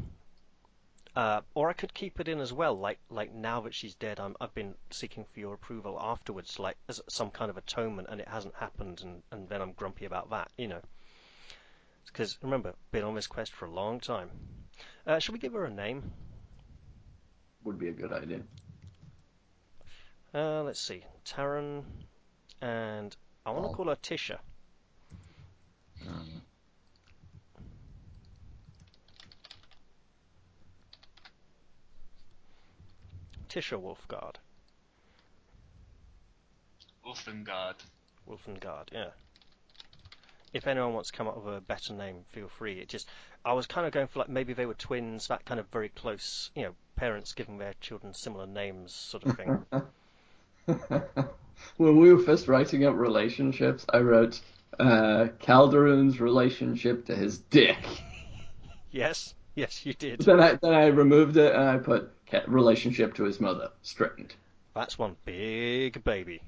[1.15, 4.19] Uh, or I could keep it in as well, like like now that she's dead,
[4.19, 8.19] I'm I've been seeking for your approval afterwards, like as some kind of atonement, and
[8.19, 10.81] it hasn't happened, and and then I'm grumpy about that, you know.
[12.07, 14.29] Because remember, been on this quest for a long time.
[15.07, 16.11] Uh, should we give her a name?
[17.63, 18.41] Would be a good idea.
[20.33, 21.83] Uh, let's see, Taran,
[22.61, 23.73] and I want to Oh.
[23.73, 24.39] call her Tisha.
[26.07, 26.41] Um,
[33.49, 34.35] Tisha Wolfguard.
[37.05, 37.75] Wolfengard.
[38.27, 39.09] Wolfengard, yeah.
[40.53, 42.79] If anyone wants to come up with a better name, feel free.
[42.79, 43.07] It just,
[43.45, 45.89] I was kind of going for like maybe they were twins, that kind of very
[45.89, 49.65] close, you know, parents giving their children similar names, sort of thing.
[51.77, 54.41] when we were first writing up relationships, I wrote
[54.79, 57.77] uh, Calderon's relationship to his dick.
[58.91, 60.19] yes, yes, you did.
[60.19, 62.11] Then I then I removed it and I put
[62.47, 64.35] relationship to his mother straightened.
[64.73, 66.41] That's one big baby.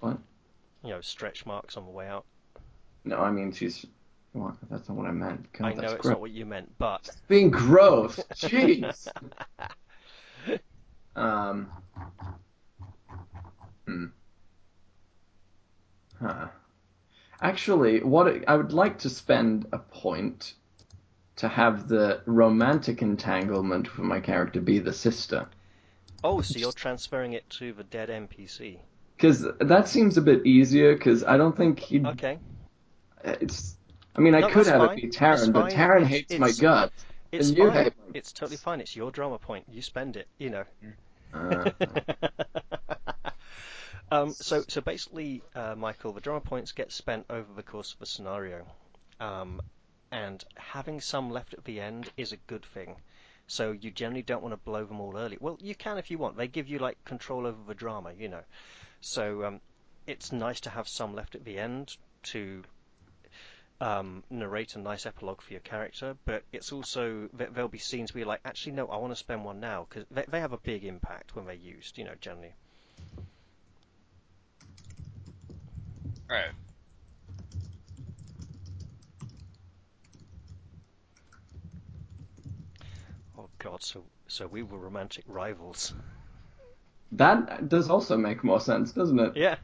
[0.00, 0.18] What?
[0.82, 2.24] You know, stretch marks on the way out.
[3.04, 3.86] No, I mean she's.
[4.32, 4.54] What?
[4.70, 5.52] That's not what I meant.
[5.52, 6.12] God, I know it's gross.
[6.12, 8.16] not what you meant, but Being gross.
[8.34, 9.08] Jeez.
[11.16, 11.70] um.
[13.86, 14.06] Hmm.
[16.18, 16.48] Huh.
[17.40, 20.54] Actually, what I would like to spend a point
[21.36, 25.48] to have the romantic entanglement for my character be the sister,
[26.22, 28.78] oh, so you're transferring it to the dead NPC.
[29.22, 30.94] Because that seems a bit easier.
[30.96, 32.04] Because I don't think he.
[32.04, 32.40] Okay,
[33.22, 33.76] It's.
[34.16, 34.98] I mean, I No, could have fine.
[34.98, 35.78] it be That's Taran, but fine.
[35.78, 37.04] Taran It's- hates my it's- guts.
[37.30, 37.84] it's And you fine.
[37.84, 38.80] hate- It's totally fine.
[38.80, 39.64] It's your drama point.
[39.70, 40.26] You spend it.
[40.38, 40.64] You know.
[41.32, 41.70] Uh,
[44.10, 48.02] um, so, so basically, uh, Michael, the drama points get spent over the course of
[48.02, 48.66] a scenario,
[49.20, 49.62] um,
[50.10, 52.96] and having some left at the end is a good thing.
[53.46, 55.38] So you generally don't want to blow them all early.
[55.40, 56.36] Well, you can if you want.
[56.36, 58.42] They give you like control over the drama, you know.
[59.02, 59.60] So um,
[60.06, 62.64] it's nice to have some left at the end to
[63.82, 68.14] um, narrate a nice epilogue for your character, but it's also there- there'll be scenes
[68.14, 70.52] where you're like, actually, no, I want to spend one now because they, they have
[70.54, 72.54] a big impact when they're used, you know, generally.
[76.28, 76.52] Right.
[83.36, 85.92] Oh God, so so we were romantic rivals.
[87.12, 89.36] That does also make more sense, doesn't it?
[89.36, 89.56] Yeah.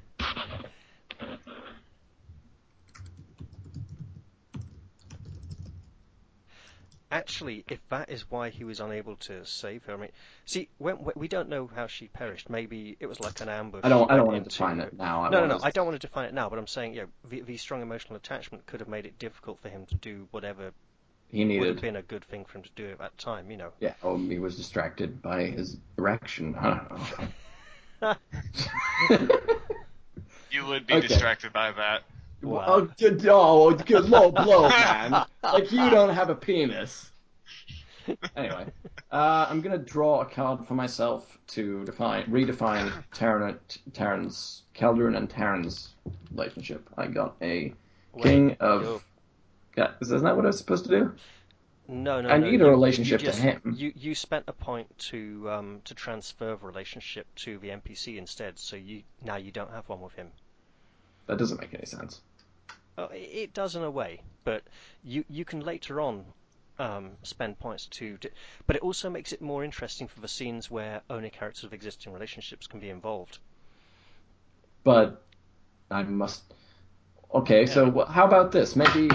[7.10, 10.10] Actually, if that is why he was unable to save her, I mean,
[10.44, 12.50] see, when, when- we don't know how she perished.
[12.50, 13.80] Maybe it was like an ambush.
[13.82, 14.10] I don't.
[14.10, 15.22] I don't want to define into- it now.
[15.22, 15.54] I No, no, no.
[15.56, 17.56] us- I don't want to define it now, but I'm saying, you know, the, the
[17.56, 20.72] strong emotional attachment could have made it difficult for him to do whatever
[21.30, 23.50] He would have been a good thing for him to do at that time.
[23.50, 23.72] You know.
[23.80, 23.94] Yeah.
[24.02, 26.54] Oh, he was distracted by his erection.
[26.58, 26.90] I don't
[28.02, 28.14] know.
[30.50, 31.06] You would be Okay.
[31.08, 32.02] distracted by that.
[32.42, 32.64] Wow.
[32.66, 35.26] Oh, good, oh, good low blow, man.
[35.42, 37.10] like you don't have a penis.
[38.34, 38.64] Anyway,
[39.12, 43.58] uh, I'm gonna draw a card for myself to define, redefine Taran,
[43.92, 45.90] Taran's, Calderon and Taran's
[46.30, 46.88] relationship.
[46.96, 47.74] I got a
[48.14, 49.04] Wait, king you're- of.
[49.78, 51.12] Yeah, isn't that what I was supposed to do?
[51.86, 52.50] No, no, I no.
[52.50, 53.74] need a relationship you to just, him.
[53.76, 58.58] You you spent a point to um to transfer the relationship to the NPC instead,
[58.58, 60.32] so you now you don't have one with him.
[61.26, 62.20] That doesn't make any sense.
[62.98, 64.64] Uh, it it does in a way, but
[65.04, 66.24] you you can later on
[66.80, 68.18] um, spend points to.
[68.66, 72.12] but it also makes it more interesting for the scenes where only characters of existing
[72.12, 73.38] relationships can be involved.
[74.82, 75.22] But
[75.90, 76.42] I must.
[77.32, 78.74] Okay, so wh- how about this?
[78.74, 79.10] Maybe,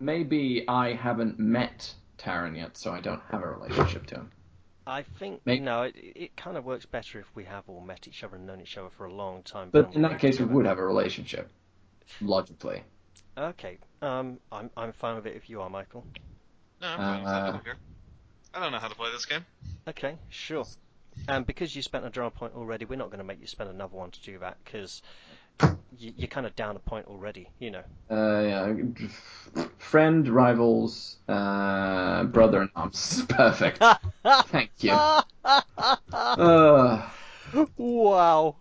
[0.00, 4.30] maybe I haven't met Taran yet, so I don't have a relationship to him.
[4.86, 8.06] I think May- no, it, it kind of works better if we have all met
[8.06, 9.70] each other and known each other for a long time.
[9.72, 11.50] But in that case, we would have a relationship,
[12.20, 12.82] logically.
[13.36, 16.04] Okay, um, I'm I'm fine with it if you are, Michael.
[16.80, 17.34] No, I'm fine with that.
[17.34, 17.64] I Uh, don't.
[18.54, 19.44] I don't know how to play this game.
[19.88, 20.64] Okay, sure.
[21.28, 23.70] And because you spent a draw point already, we're not going to make you spend
[23.70, 25.08] another one to do that because you,
[25.98, 27.82] you're kind of down a point already, you know.
[28.10, 33.24] Uh, yeah, friend, rivals, uh, brother in arms.
[33.28, 33.82] Perfect.
[34.46, 34.92] Thank you.
[34.92, 35.22] Uh,
[37.76, 38.56] wow.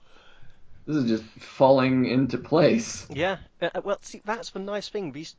[0.86, 3.08] this is just falling into place.
[3.10, 3.38] Yeah.
[3.62, 5.12] Uh, uh, well, see, that's the nice thing.
[5.12, 5.36] These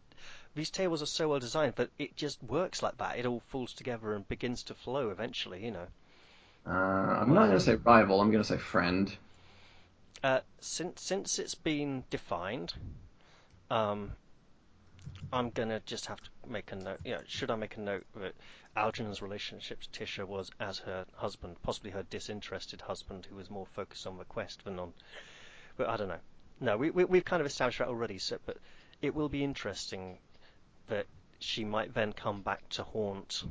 [0.55, 3.19] these tables are so well designed that it just works like that.
[3.19, 5.87] It all falls together and begins to flow eventually, you know.
[6.67, 8.21] Uh, I'm not gonna say rival.
[8.21, 9.15] I'm gonna say friend.
[10.23, 12.73] Uh, since since it's been defined,
[13.71, 14.13] um,
[15.33, 17.01] I'm gonna just have to make a note.
[17.05, 18.35] Know, should I make a note that
[18.77, 23.67] Algernon's relationship to Tisha was as her husband, possibly her disinterested husband, who was more
[23.67, 24.93] focused on the quest than on.
[25.77, 26.21] But I don't know.
[26.61, 28.19] No, we, we we've kind of established that already.
[28.19, 28.57] So, but
[29.03, 30.19] it will be interesting
[30.89, 31.07] that
[31.39, 33.45] she might then come back to haunt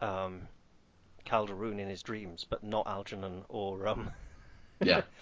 [0.00, 0.48] um,
[1.24, 4.10] Calderon in his dreams, but not Algernon or um
[4.80, 5.02] Yeah.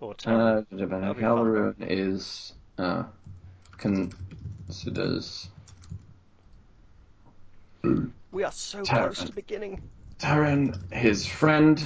[0.00, 0.14] or.
[0.26, 1.14] Uh, fun.
[1.18, 3.04] Calderon is uh,
[3.78, 5.48] considers
[8.32, 9.14] We are so Taran.
[9.14, 9.82] close to beginning.
[10.18, 11.84] Taran his friend,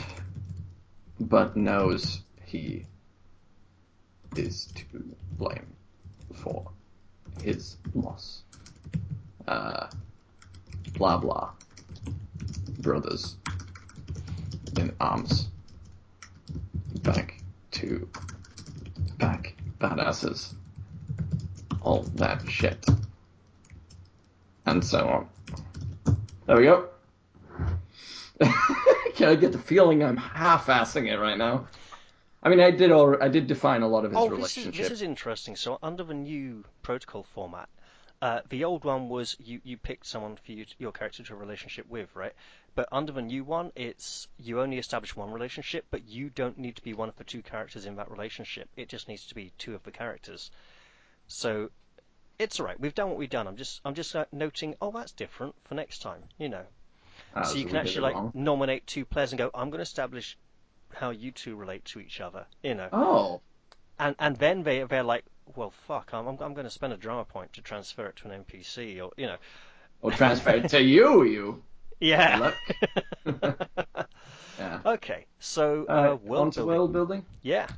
[1.18, 2.86] but knows he
[4.36, 4.84] is to
[5.32, 5.66] blame
[6.34, 6.70] for
[7.42, 8.42] his loss.
[9.46, 9.88] Uh,
[10.94, 11.50] blah blah.
[12.80, 13.36] Brothers
[14.78, 15.48] in arms.
[17.02, 17.37] Back
[17.78, 18.08] to
[19.18, 20.54] back badasses.
[21.80, 22.84] All that shit.
[24.66, 26.16] And so on.
[26.46, 26.88] There we go.
[29.14, 31.68] Can I get the feeling I'm half-assing it right now?
[32.42, 34.66] I mean, I did all, I did define a lot of his Oh, this is
[34.66, 35.56] this is interesting.
[35.56, 37.68] So under the new protocol format,
[38.22, 41.38] uh, the old one was you you picked someone for you, your character to have
[41.38, 42.32] a relationship with, right?
[42.74, 46.76] But under the new one, it's you only establish one relationship, but you don't need
[46.76, 48.68] to be one of the two characters in that relationship.
[48.76, 50.50] It just needs to be two of the characters.
[51.26, 51.70] So
[52.38, 52.78] it's all right.
[52.78, 53.48] We've done what we've done.
[53.48, 54.76] I'm just I'm just uh, noting.
[54.80, 56.22] Oh, that's different for next time.
[56.38, 56.64] You know.
[57.34, 59.50] Ah, so you can actually like nominate two players and go.
[59.54, 60.38] I'm going to establish
[60.94, 62.46] how you two relate to each other.
[62.62, 62.88] You know.
[62.92, 63.40] Oh,
[63.98, 65.24] and and then they they're like,
[65.56, 68.30] well, fuck, I'm I'm, I'm going to spend a drama point to transfer it to
[68.30, 69.36] an NPC, or you know,
[70.00, 71.62] or transfer it to you, you.
[72.00, 72.52] Yeah.
[74.58, 74.80] Yeah.
[74.84, 76.66] okay, so uh, Uh, world onto building.
[76.76, 77.26] world building.
[77.42, 77.68] Yeah,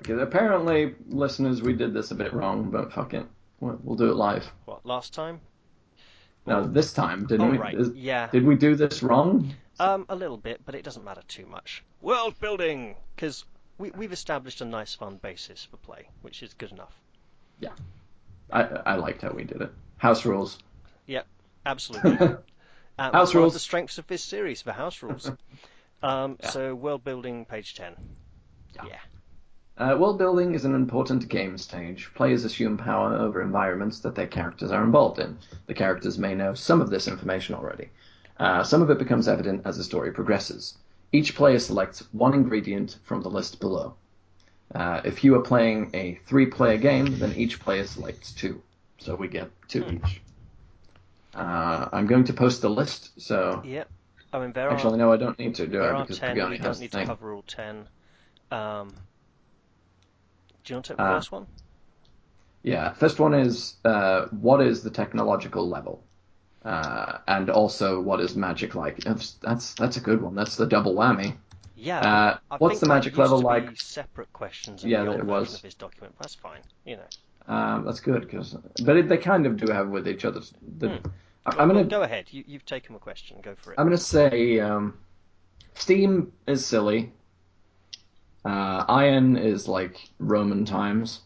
[0.00, 3.24] Okay, apparently, listeners, we did this a bit wrong, but fuck it,
[3.60, 4.44] we'll, we'll do it live.
[4.64, 5.40] what last time?
[6.46, 7.58] No, this time, didn't oh we?
[7.58, 9.54] right, Is- yeah, Did we do this wrong?
[9.78, 11.84] um, a little bit, but it doesn't matter too much.
[12.00, 13.44] World building, because
[13.78, 17.00] we we've established a nice fun basis for play, which is good enough.
[17.60, 17.72] Yeah,
[18.52, 19.70] I I liked how we did it.
[19.98, 20.58] House rules.
[21.06, 21.26] Yep,
[21.66, 22.34] absolutely.
[22.98, 23.52] Um, House that's one of rules.
[23.54, 25.30] the strengths of this series, the house rules.
[26.02, 26.50] Um, Yeah.
[26.50, 27.94] So world building, page ten.
[28.76, 28.82] Yeah.
[28.88, 28.98] yeah.
[29.92, 32.10] Uh, world building is an important game stage.
[32.14, 35.38] Players assume power over environments that their characters are involved in.
[35.66, 37.88] The characters may know some of this information already.
[38.38, 40.76] Uh, some of it becomes evident as the story progresses.
[41.10, 43.94] Each player selects one ingredient from the list below.
[44.74, 48.60] Uh, if you are playing a three-player game, then each player selects two,
[48.98, 49.96] so we get two Hmm.
[49.96, 50.20] each.
[51.34, 53.88] Uh, I'm going to post the list, so Yep.
[54.32, 56.18] I mean, there are actually no, I don't need to do there it are because
[56.18, 56.30] ten.
[56.36, 57.88] Pagani We has don't need to cover all ten.
[58.50, 58.88] Um,
[60.64, 61.46] do you want to take the Uh, first one?
[62.62, 66.02] Yeah, first one is uh, what is the technological level,
[66.64, 68.98] uh, and also what is magic like.
[68.98, 70.34] That's that's, a good one.
[70.34, 71.36] That's the double whammy.
[71.76, 72.38] Yeah.
[72.50, 73.78] Uh, what's the magic level like?
[73.80, 75.56] Separate questions in Yeah, the it was.
[75.56, 76.14] of this document.
[76.18, 76.62] That's fine.
[76.86, 77.54] You know.
[77.54, 80.40] Um, that's good because, but it, they kind of do have with each other.
[80.78, 81.08] The, Hmm.
[81.46, 82.26] I'm gonna go ahead.
[82.30, 83.38] You, you've taken my question.
[83.42, 83.78] Go for it.
[83.78, 84.98] I'm gonna say um,
[85.74, 87.12] Steam is silly.
[88.44, 91.20] Uh, Iron is like Roman times.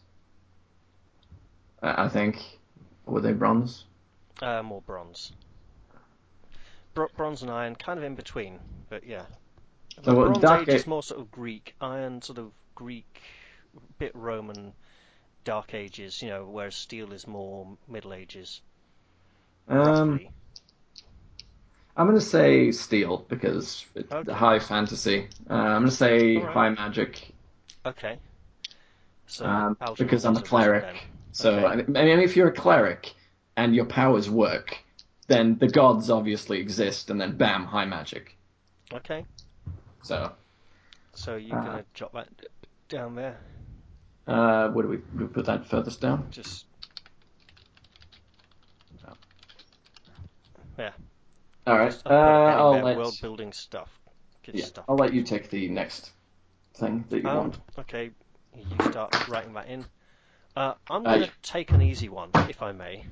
[1.81, 2.59] I I think.
[3.05, 3.85] Were they bronze?
[4.41, 5.31] Uh, more bronze.
[6.93, 8.59] Bro- bronze and iron, kind of in between,
[8.89, 9.25] but yeah.
[10.03, 11.75] So bronze Dark Age is more sort of Greek.
[11.81, 13.21] Iron, sort of Greek,
[13.97, 14.73] bit Roman.
[15.43, 18.61] Dark Ages, you know, whereas steel is more Middle Ages.
[19.69, 20.19] Um,
[21.95, 24.33] I'm gonna say Steel because it's Okay.
[24.33, 25.29] high fantasy.
[25.49, 26.53] Uh, I'm gonna say Alright.
[26.53, 27.33] high magic
[27.85, 28.19] Okay.
[29.27, 30.83] So um, because I'm a cleric.
[30.83, 30.95] then.
[31.31, 31.65] So Okay.
[31.65, 33.13] I mean, if you're a cleric
[33.57, 34.77] and your powers work,
[35.27, 38.35] then the gods obviously exist, and then bam, high magic.
[38.93, 39.25] Okay.
[40.03, 40.31] So
[41.13, 42.29] So you're Uh, gonna jot that
[42.89, 43.37] down there.
[44.27, 46.27] uh, where do we, do we put that furthest down?
[46.31, 46.65] Just
[50.79, 51.93] All right.
[52.05, 53.89] Uh, I've got it I'll let world building stuff.
[54.43, 54.85] Good yeah, stuff.
[54.87, 56.11] I'll let you take the next
[56.73, 57.59] thing that you Um, want.
[57.79, 58.11] okay,
[58.55, 59.85] you start writing that in.
[60.55, 63.05] Uh, I'm going to take an easy one, if I may.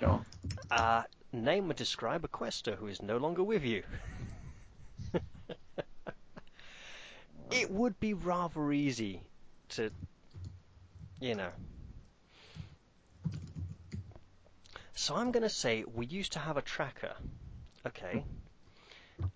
[0.00, 0.24] Go on.
[0.70, 3.82] Uh, name and describe a quester who is no longer with you.
[7.50, 9.22] it would be rather easy
[9.70, 9.90] to,
[11.20, 11.50] you know.
[14.98, 17.14] So I'm going to say we used to have a tracker.
[17.86, 18.24] Okay.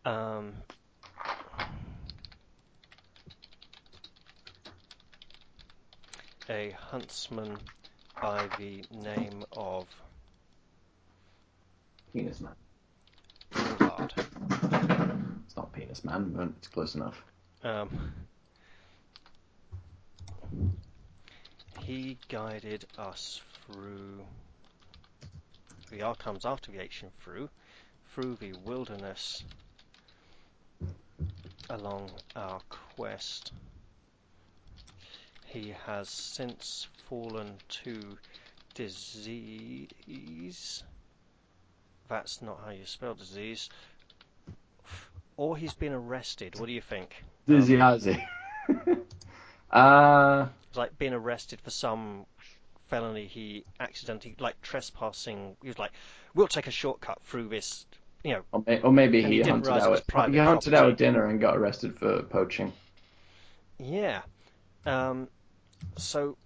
[0.05, 0.55] Um,
[6.51, 7.57] a huntsman
[8.21, 9.87] by the name of
[12.13, 12.55] Penis man.
[13.53, 17.23] It's not penis man, but it's close enough.
[17.63, 18.13] Um,
[21.79, 24.25] he guided us through.
[25.93, 27.51] The R comes after the ancient through,
[28.15, 29.45] through the wilderness,
[31.69, 32.63] along our
[32.97, 33.53] quest.
[35.45, 38.17] He has since fallen to
[38.73, 39.93] disease.
[42.09, 43.69] That's not how you spell disease.
[45.37, 46.59] Or he's been arrested.
[46.59, 47.23] What do you think?
[47.47, 48.27] Um, Diziazi.
[49.71, 52.25] uh, like being arrested for some
[52.93, 55.93] felony he accidentally like trespassing he was like
[56.35, 57.87] we'll take a shortcut through this
[58.23, 60.07] you know or, may, or maybe he, he hunted out.
[60.07, 62.71] private He hunted out dinner and got arrested for poaching.
[63.79, 64.21] yeah
[64.85, 65.27] um
[65.97, 66.37] so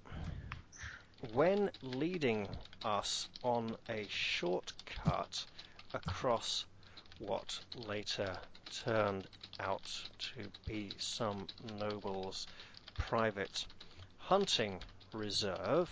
[1.32, 2.46] when leading
[2.84, 5.44] us on a shortcut
[5.94, 6.64] across
[7.18, 8.36] what later
[8.84, 9.26] turned
[9.58, 11.48] out to be some
[11.80, 12.46] noble's
[12.94, 13.66] private
[14.18, 14.78] hunting
[15.12, 15.90] reserve,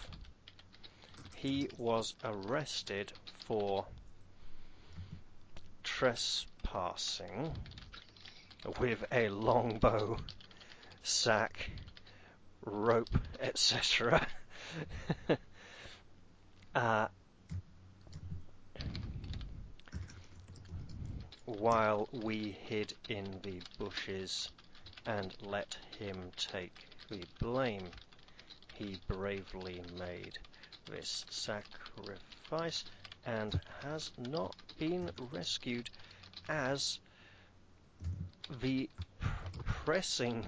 [1.45, 3.13] he was arrested
[3.47, 3.85] for
[5.83, 7.53] trespassing
[8.81, 10.17] with a longbow,
[11.03, 11.71] sack,
[12.65, 14.27] rope, etc.
[16.75, 17.09] uh,
[21.45, 24.49] while we hid in the bushes
[25.05, 27.91] and let him take the blame.
[28.73, 30.39] He bravely made
[30.91, 32.85] this sacrifice
[33.27, 35.89] and has not been rescued
[36.49, 36.99] as
[38.61, 38.89] the
[39.65, 40.45] pressing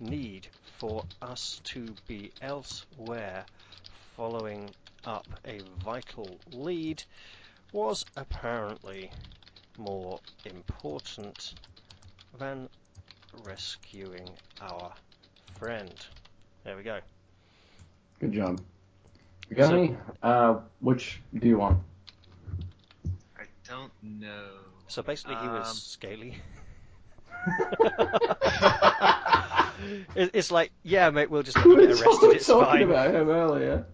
[0.00, 0.46] need
[0.78, 3.44] for us to be elsewhere
[4.16, 4.70] following
[5.04, 7.02] up a vital lead
[7.72, 9.10] was apparently
[9.78, 11.54] more important
[12.38, 12.68] than
[13.44, 14.28] rescuing
[14.60, 14.92] our
[15.58, 15.94] friend.
[16.64, 17.00] There we go.
[18.20, 18.60] Good job.
[19.50, 19.96] You got So- any?
[20.22, 21.78] Uh, which do you want?
[23.38, 24.48] I don't know.
[24.88, 26.38] So basically, he was Um, scaly.
[30.16, 32.30] It's like, yeah, mate, we'll just let We you were get talk- arrested.
[32.36, 32.82] It's talking fine.
[32.82, 33.84] about him earlier.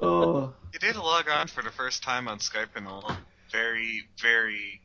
[0.00, 3.16] Oh, He did log on for the first time on Skype in a long,
[3.50, 4.80] very, very.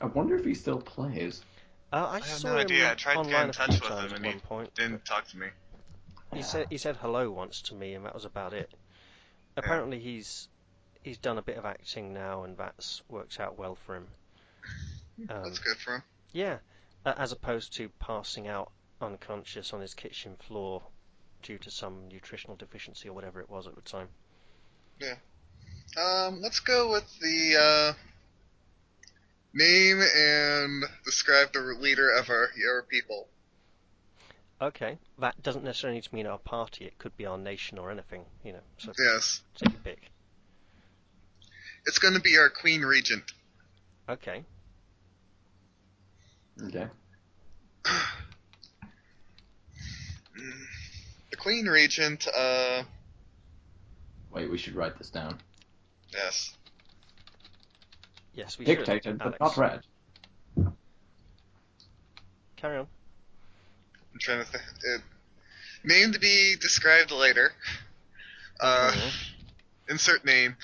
[0.00, 1.42] I wonder if he still plays.
[1.92, 2.90] Uh, I, I have saw no him idea.
[2.90, 4.34] I tried to get online in a touch few with times him at and one
[4.34, 4.74] he point.
[4.76, 5.46] Didn't talk to me.
[6.32, 8.70] He said he said hello once to me, and that was about it.
[9.56, 10.48] Apparently, he's
[11.02, 14.08] he's done a bit of acting now, and that's worked out well for him.
[15.28, 16.02] Um, That's good for him.
[16.32, 16.58] Yeah,
[17.04, 20.82] as opposed to passing out unconscious on his kitchen floor
[21.42, 24.08] due to some nutritional deficiency or whatever it was at the time.
[24.98, 25.16] Yeah.
[25.96, 27.92] Um, let's go with the uh,
[29.52, 33.28] name and describe the leader of our your people.
[34.62, 36.84] Okay, that doesn't necessarily need to mean our party.
[36.84, 38.60] It could be our nation or anything, you know.
[38.78, 39.42] So Yes.
[39.56, 40.12] take your pick.
[41.84, 43.24] It's going to be our Queen Regent.
[44.08, 44.44] Okay.
[46.62, 46.86] Okay.
[51.30, 52.82] The Queen Regent, uh,
[54.30, 55.38] Wait, we should write this down.
[56.12, 56.56] yes.
[58.34, 58.78] Yes, we should.
[58.78, 59.56] Dictated, but Alex.
[59.56, 60.72] not read.
[62.56, 62.86] Carry on.
[64.12, 64.62] I'm trying to think.
[64.64, 64.98] Uh,
[65.84, 67.52] name to be described later.
[68.60, 69.12] Uh, Mhm.
[69.88, 70.56] insert name.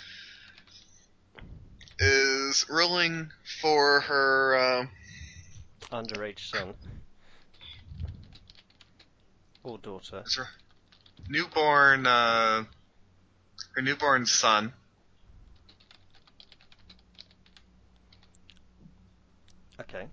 [1.99, 4.91] Is ruling for her, um,
[5.91, 6.75] Underage son.
[9.65, 10.25] Or daughter.
[11.29, 12.65] newborn, uh,
[13.75, 14.73] her newborn son.
[19.81, 20.09] Okay.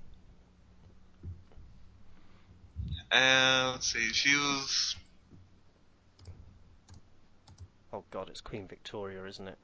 [3.15, 4.97] And let's see, she was
[7.93, 9.57] Oh god, it's Queen Victoria, isn't it?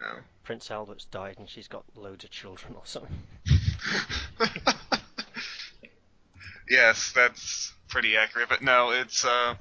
[0.00, 0.20] no.
[0.44, 3.18] Prince Albert's died and she's got loads of children or something.
[6.70, 8.48] yes, that's pretty accurate.
[8.48, 9.56] But no, it's uh,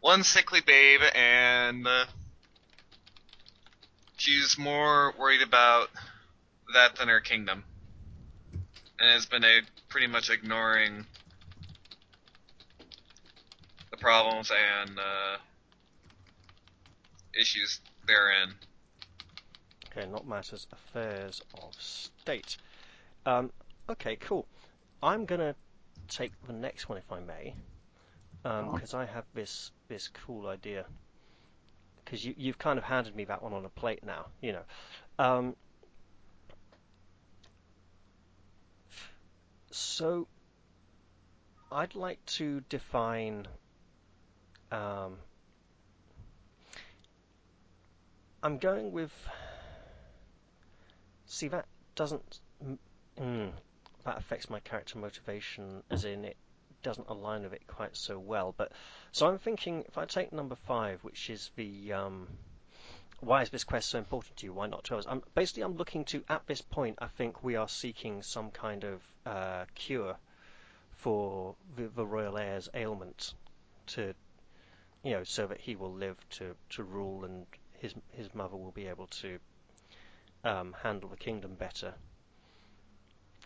[0.00, 2.06] one sickly babe, and uh,
[4.16, 5.88] she's more worried about
[6.72, 7.64] that than her kingdom,
[8.98, 11.04] and has been a, pretty much ignoring
[13.98, 15.36] the problems and uh,
[17.38, 18.54] issues therein.
[19.90, 22.56] Okay, not matters, affairs of state.
[23.26, 23.50] Um,
[23.88, 24.46] okay, cool.
[25.02, 25.54] I'm gonna
[26.08, 27.54] take the next one if I may,
[28.44, 28.74] Go on.
[28.74, 30.84] because I have this this cool idea.
[32.04, 34.62] Because you you've kind of handed me that one on a plate now, you know.
[35.18, 35.56] Um,
[39.70, 40.26] so
[41.70, 43.46] I'd like to define.
[44.70, 45.16] Um,
[48.42, 49.12] I'm going with.
[51.26, 52.40] See, that doesn't.
[53.20, 53.50] mm,
[54.04, 56.36] that affects my character motivation, as in it
[56.82, 58.54] doesn't align with it quite so well.
[58.56, 58.72] But
[59.12, 62.28] so I'm thinking, if I take number five, which is the um,
[63.20, 64.52] why is this quest so important to you?
[64.52, 65.04] Why not to us?
[65.08, 66.98] I'm basically I'm looking to at this point.
[67.00, 70.16] I think we are seeking some kind of uh, cure
[70.96, 73.34] for the, the royal heir's ailment,
[73.88, 74.14] to
[75.08, 77.46] you know, so that he will live to to rule and
[77.78, 79.38] his his mother will be able to
[80.44, 81.94] um, handle the kingdom better.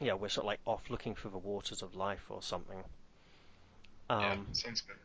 [0.00, 2.82] Yeah, we're sort of like off looking for the waters of life or something.
[4.18, 4.96] yeah, Um, sounds good.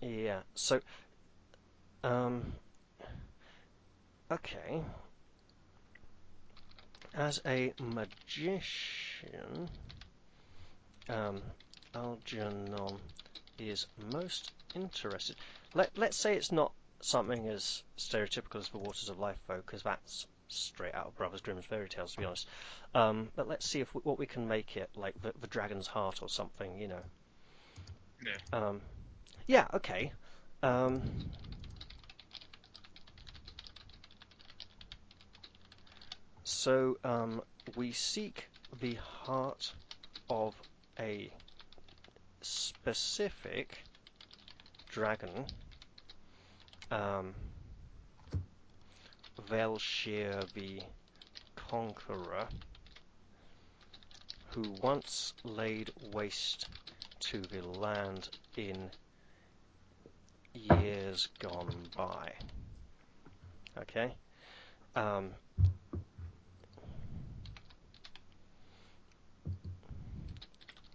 [0.00, 0.80] yeah, so,
[2.02, 2.54] um,
[4.30, 4.82] okay.
[7.14, 9.70] As a magician,
[11.08, 11.42] um,
[11.94, 13.00] Algernon
[13.58, 15.36] is most interested.
[15.74, 19.82] Let, let's say it's not something as stereotypical as the Waters of Life, though, because
[19.82, 22.48] that's straight out of Brothers Grimm's fairy tales, to be honest.
[22.94, 25.86] Um, but let's see if we, what we can make it, like the, the Dragon's
[25.86, 27.02] Heart or something, you know.
[28.24, 28.58] Yeah.
[28.58, 28.80] Um,
[29.46, 30.12] yeah, okay.
[30.62, 31.02] Um,
[36.44, 37.42] so um,
[37.76, 38.48] we seek
[38.80, 39.72] the heart
[40.30, 40.54] of
[40.98, 41.30] a
[42.40, 43.83] specific
[44.94, 45.44] dragon,
[46.92, 47.34] um,
[49.50, 50.80] Velshir the
[51.56, 52.46] Conqueror,
[54.50, 56.68] who once laid waste
[57.18, 58.88] to the land in
[60.54, 62.30] years gone by.
[63.76, 64.14] Okay?
[64.94, 65.30] Um,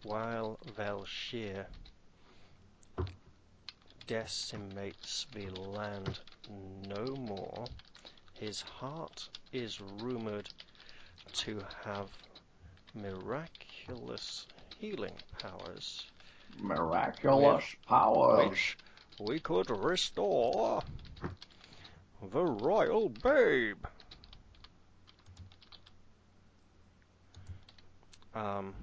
[0.04, 1.66] while Velshir
[4.10, 6.18] decimates the land
[6.88, 7.64] no more,
[8.34, 10.50] his heart is rumored
[11.32, 12.10] to have
[12.96, 14.48] miraculous
[14.80, 16.08] healing powers
[16.58, 18.50] Miraculous powers.
[18.50, 18.78] which
[19.20, 20.82] we could restore
[22.32, 23.86] the royal babe.
[28.34, 28.74] Um,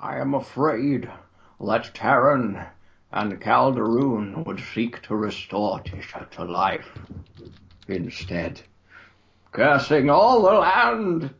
[0.00, 1.10] I am afraid
[1.60, 2.66] that Taran
[3.12, 6.88] and Calderon would seek to restore Tisha to life
[7.88, 8.60] instead,
[9.52, 11.34] cursing all the land.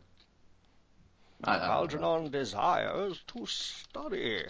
[1.45, 4.45] Algernon desires to study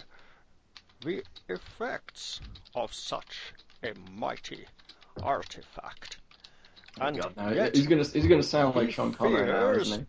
[1.04, 2.40] the effects
[2.74, 4.66] of such a mighty
[5.22, 6.18] artifact.
[7.00, 7.50] Oh And God, no.
[7.50, 10.06] yet, he's gonna he's gonna sound like Sean Connery now, isn't he?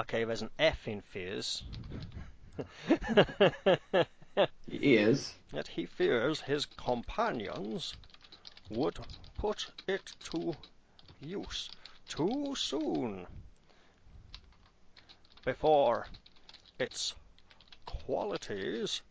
[0.00, 1.62] okay, there's an F in fears.
[4.66, 5.34] He is.
[5.52, 7.94] that he fears his companions
[8.70, 8.98] would
[9.36, 10.54] put it to
[11.20, 11.68] use
[12.08, 13.26] too soon
[15.44, 16.06] before
[16.78, 17.14] its
[17.84, 19.02] qualities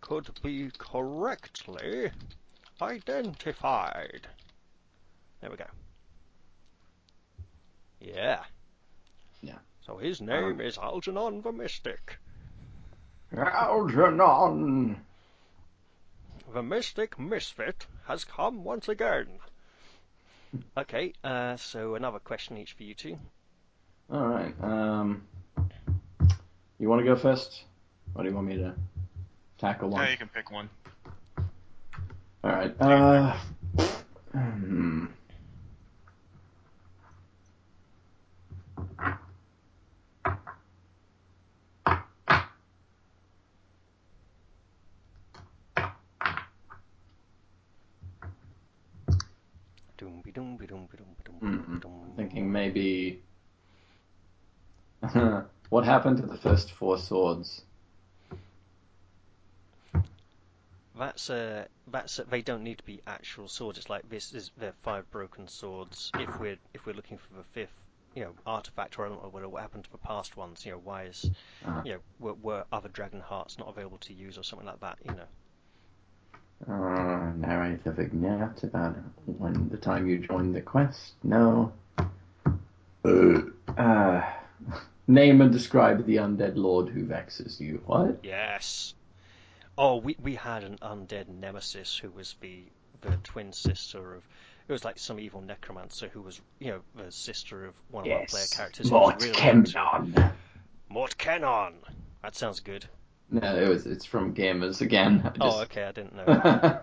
[0.00, 2.10] could be correctly
[2.80, 4.26] identified.
[5.40, 5.66] There we go.
[8.00, 8.44] Yeah.
[9.42, 9.58] Yeah.
[9.80, 12.18] So his name um, is Algernon the Mystic.
[13.36, 14.96] Algernon.
[16.52, 19.26] The Mystic Misfit has come once again.
[20.76, 23.18] Okay, uh, so another question each for you two.
[24.10, 24.54] All right.
[24.62, 25.22] Um,
[26.78, 27.64] you want to go first,
[28.14, 28.74] or do you want me to
[29.58, 30.02] tackle one?
[30.02, 30.68] Yeah, you can pick one.
[32.44, 32.74] All right.
[32.80, 33.36] Uh,
[34.32, 35.06] hmm.
[49.96, 50.23] Doom be doom be doom be doom be doom Mm-mm.
[50.23, 50.23] be
[51.80, 52.14] doom.
[52.16, 53.22] Thinking maybe.
[55.70, 57.62] what happened to the first four swords?
[60.96, 63.78] That's uh, that's uh, they don't need to be actual swords.
[63.78, 66.12] It's like this is they're five broken swords.
[66.14, 67.74] If we're if we're looking for the fifth,
[68.14, 70.64] you know, artifact or I don't what, what happened to the past ones.
[70.64, 71.30] You know, why is
[71.66, 74.80] Uh, you know were, were other dragon hearts not available to use or something like
[74.80, 74.98] that?
[75.04, 75.26] You know.
[76.68, 78.96] Uh, narrator vignette about
[79.26, 81.12] when the time you joined the quest.
[81.22, 81.72] No.
[83.04, 84.22] Uh,
[85.06, 87.82] name and describe the undead lord who vexes you.
[87.86, 88.20] What?
[88.22, 88.94] Yes.
[89.76, 92.64] Oh, we we had an undead nemesis who was the
[93.00, 94.22] the twin sister of.
[94.66, 98.12] It was like some evil necromancer who was, you know, the sister of one of
[98.12, 98.90] our player characters.
[98.90, 100.32] Mort really Kemnon.
[100.88, 101.74] Mort Kenon.
[102.22, 102.88] That sounds good.
[103.30, 103.86] No, it was.
[103.86, 105.22] It's from Gamers again.
[105.24, 106.24] I Oh, okay, I didn't know.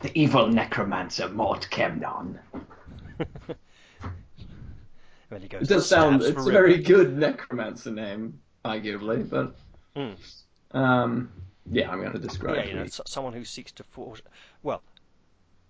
[0.00, 2.38] the evil necromancer Mort Kemnon.
[5.40, 6.22] he goes, It does sound.
[6.22, 9.56] "Stabs It's a very good necromancer name, arguably, but
[9.96, 10.16] Mm.
[10.72, 11.32] um,
[11.70, 12.56] yeah, I'm going to describe.
[12.56, 14.22] Yeah, you know, someone who seeks to forge.
[14.62, 14.82] Well,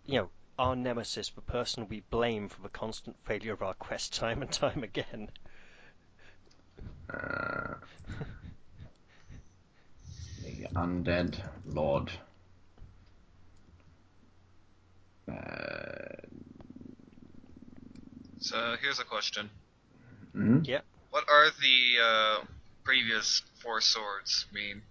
[0.05, 4.13] you know, our nemesis, the person we blame for the constant failure of our quest
[4.15, 5.31] time and time again.
[7.09, 7.75] Uh,
[10.59, 12.11] the undead lord.
[15.31, 16.09] Uh,
[18.41, 19.51] So here's a question:
[20.35, 20.83] mhm.
[21.11, 22.45] What are the uh,
[22.85, 24.83] previous four swords mean?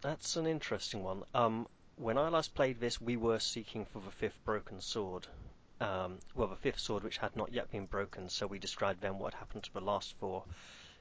[0.00, 1.22] That's an interesting one.
[1.34, 5.28] Um, when I last played this, we were seeking for the fifth broken sword.
[5.80, 9.18] Um, well, the fifth sword which had not yet been broken, so we described then
[9.18, 10.44] what happened to the last four,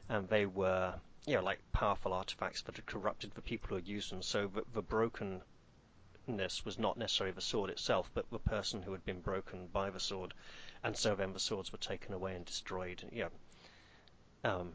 [0.10, 0.94] and they were,
[1.26, 4.22] you know, like powerful artifacts that had corrupted the people who had used them.
[4.22, 5.44] So the, the brokenness
[6.66, 10.00] was not necessarily the sword itself, but the person who had been broken by the
[10.00, 10.34] sword,
[10.84, 13.04] and so then the swords were taken away and destroyed.
[13.12, 13.30] You
[14.44, 14.74] know, um,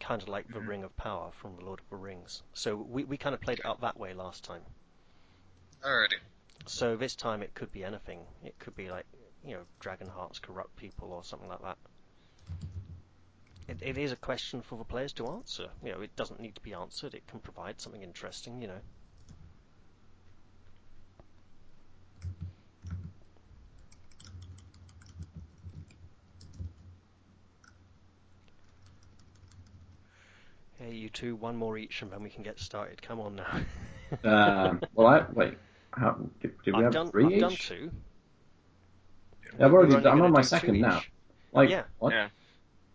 [0.00, 2.42] kind of like the Ring of Power from the Lord of the Rings.
[2.52, 4.62] So we, we kind of played it up that way last time.
[5.82, 6.18] Alrighty.
[6.66, 8.20] So this time it could be anything.
[8.44, 9.06] It could be like,
[9.44, 11.78] you know, dragon hearts corrupt people or something like that.
[13.68, 15.68] It, it is a question for the players to answer.
[15.84, 17.14] You know, it doesn't need to be answered.
[17.14, 18.62] It can provide something interesting.
[18.62, 18.80] You know.
[30.78, 33.02] Hey, you two, one more each, and then we can get started.
[33.02, 33.46] Come on now.
[34.24, 35.58] Um, well, I wait.
[35.92, 37.40] How, did, did we I've have done, 3 I've each?
[37.40, 37.90] done two.
[39.60, 40.06] I've already.
[40.06, 41.02] I'm on my do two second now.
[41.52, 41.82] Like Yeah.
[41.98, 42.12] what?
[42.12, 42.28] Yeah,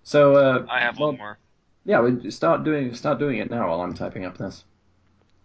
[0.03, 1.37] So uh, I have well, one more.
[1.85, 4.63] Yeah, we start doing start doing it now while I'm typing up this.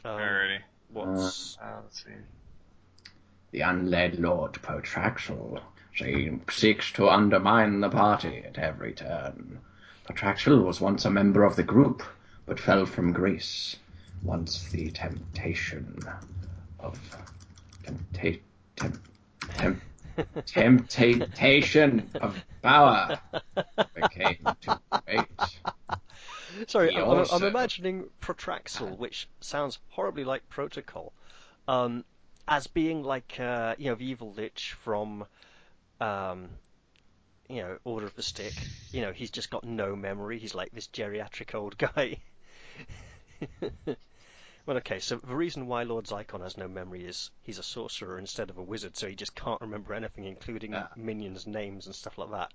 [0.05, 0.59] Um, Alrighty.
[0.93, 2.11] what's Uh, let's see.
[3.53, 5.61] The unled Lord Protraxel.
[5.93, 9.59] She seeks to undermine the party at every turn.
[10.07, 12.03] Protraxel was once a member of the group,
[12.47, 13.77] but fell from grace
[14.23, 15.99] once the temptation
[16.79, 16.99] of
[17.85, 18.41] tempta-
[18.77, 19.09] temp-
[19.55, 19.83] temp-
[20.47, 23.19] temptation of power
[23.95, 24.73] became too
[25.07, 25.27] great.
[26.67, 31.13] Sorry, I'm, I'm- I'm imagining Protraxel, which sounds horribly like Protocol,
[31.67, 32.05] um,
[32.47, 35.27] as being like uh, you know the evil lich from
[36.01, 36.49] um,
[37.49, 38.55] you know Order of the Stick.
[38.91, 40.39] You know, he's just got no memory.
[40.39, 42.19] He's like this geriatric old guy.
[44.69, 48.19] well, okay, so the reason why Lord Xykon has no memory is he's a sorcerer
[48.19, 50.91] instead of a wizard, so he just can't remember anything, including Ah.
[50.95, 52.53] minions' names and stuff like that.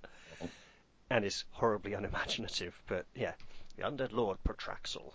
[1.10, 2.80] and is horribly unimaginative.
[2.86, 3.34] But yeah,
[3.78, 5.12] the Undead Lord Protraxel.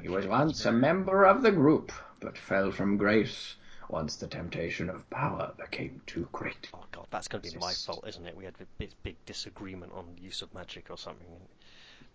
[0.00, 3.56] He was once a member of the group, but fell from grace
[3.88, 6.70] once the temptation of power became too great.
[6.72, 8.36] Oh god, that's going to be my fault, isn't it?
[8.36, 11.26] We had a big, big disagreement on use of magic or something.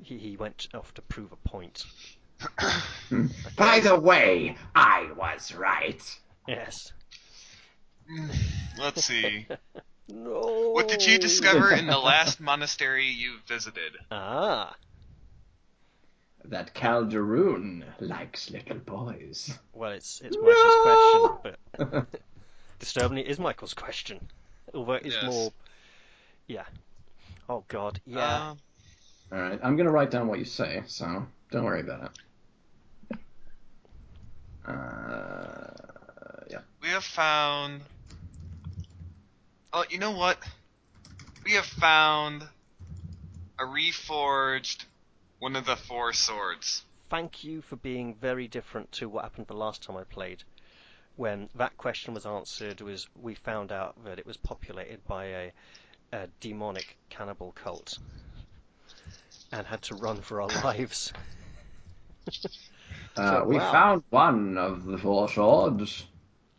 [0.02, 1.84] He, he went off to prove a point.
[3.58, 6.02] By the way, I was right.
[6.48, 6.92] Yes.
[8.80, 9.48] Let's see.
[10.08, 10.70] No.
[10.74, 13.98] What did you discover in the last monastery you visited?
[14.12, 14.76] Ah.
[16.44, 19.58] That Calderon likes little boys.
[19.74, 21.56] Well, it's it's Michael's question,
[21.90, 22.08] but
[22.80, 24.20] disturbingly, it is Michael's question.
[24.76, 25.24] Although it's Yes.
[25.24, 25.52] more,
[26.46, 26.66] yeah.
[27.50, 28.50] Oh God, yeah.
[28.52, 28.58] Um,
[29.32, 32.12] All right, I'm gonna write down what you say, so don't worry about it.
[34.68, 35.68] Uh,
[36.50, 36.60] yeah.
[36.82, 37.82] we have found.
[39.74, 40.38] Oh, you know what?
[41.44, 42.44] We have found
[43.60, 44.86] a reforged
[45.40, 46.84] one of the four swords.
[47.10, 50.44] Thank you for being very different to what happened the last time I played.
[51.18, 55.52] When that question was answered, was we found out that it was populated by a,
[56.12, 58.00] a demonic cannibal cult,
[59.52, 61.14] and had to run for our lives.
[63.18, 63.72] Uh, we wow.
[63.72, 66.06] found one of the four swords.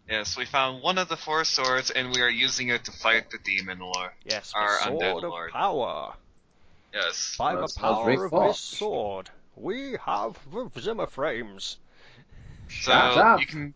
[0.08, 3.30] Yes, we found one of the four swords, and we are using it to fight
[3.30, 4.10] the demon lord.
[4.24, 5.50] Yes, Our the undead sword of lord.
[5.52, 6.14] power.
[6.94, 7.34] Yes.
[7.38, 11.78] By the power of this sword, we have the Zimmer frames.
[12.68, 13.40] So Shut up.
[13.40, 13.74] you can,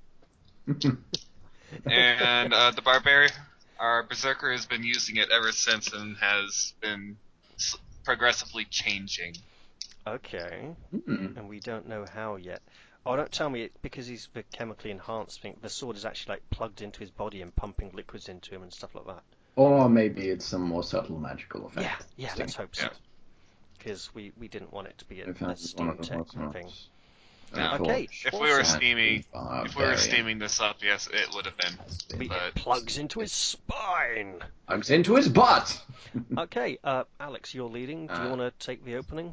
[1.86, 3.32] and uh, the barbarian,
[3.78, 7.16] our berserker, has been using it ever since, and has been
[8.05, 9.35] progressively changing.
[10.15, 11.37] Okay, Hmm.
[11.39, 12.62] and we don't know how yet.
[13.07, 15.57] Oh, don't tell me it because he's the chemically enhanced thing.
[15.62, 18.73] The sword is actually like plugged into his body and pumping liquids into him and
[18.73, 19.23] stuff like that.
[19.57, 21.87] Or maybe it's some more subtle magical effect.
[22.16, 22.85] Yeah, yeah, let's hope so.
[22.85, 22.91] Yeah.
[23.78, 26.43] Because we, we didn't want it to be a, We a steam tech thing.
[26.53, 26.89] swords.
[27.57, 27.74] Yeah.
[27.77, 31.57] Okay, If we were steaming, if we were steaming this up, yes, it would have
[31.57, 31.73] been.
[31.85, 34.41] Has been We, But- it plugs into his spine.
[34.66, 35.81] Plugs into his butt.
[36.37, 38.07] Okay, uh, Alex, you're leading.
[38.09, 39.32] Do you Uh, want to take the opening?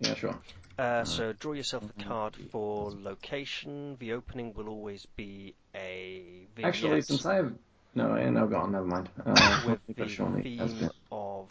[0.00, 0.38] Yeah, sure.
[0.78, 3.96] Uh, so draw yourself a card for location.
[3.98, 7.52] The opening will always be a vignette Actually, since I have
[7.94, 8.72] no, yeah, no, go on.
[8.72, 9.08] Never mind.
[9.24, 11.48] Uh, with the theme of.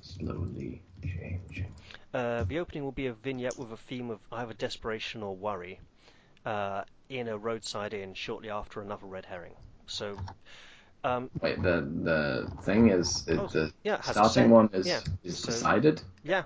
[0.00, 1.72] slowly changing.
[2.12, 5.78] Uh, the opening will be a vignette with a theme of either desperation or worry,
[6.44, 9.54] uh, in a roadside inn shortly after another red herring.
[9.86, 10.18] So,
[11.04, 15.00] um, Wait, the the thing is, is Oh, the yeah, it starting one is Yeah,
[15.24, 16.02] is so- decided.
[16.24, 16.44] yeah,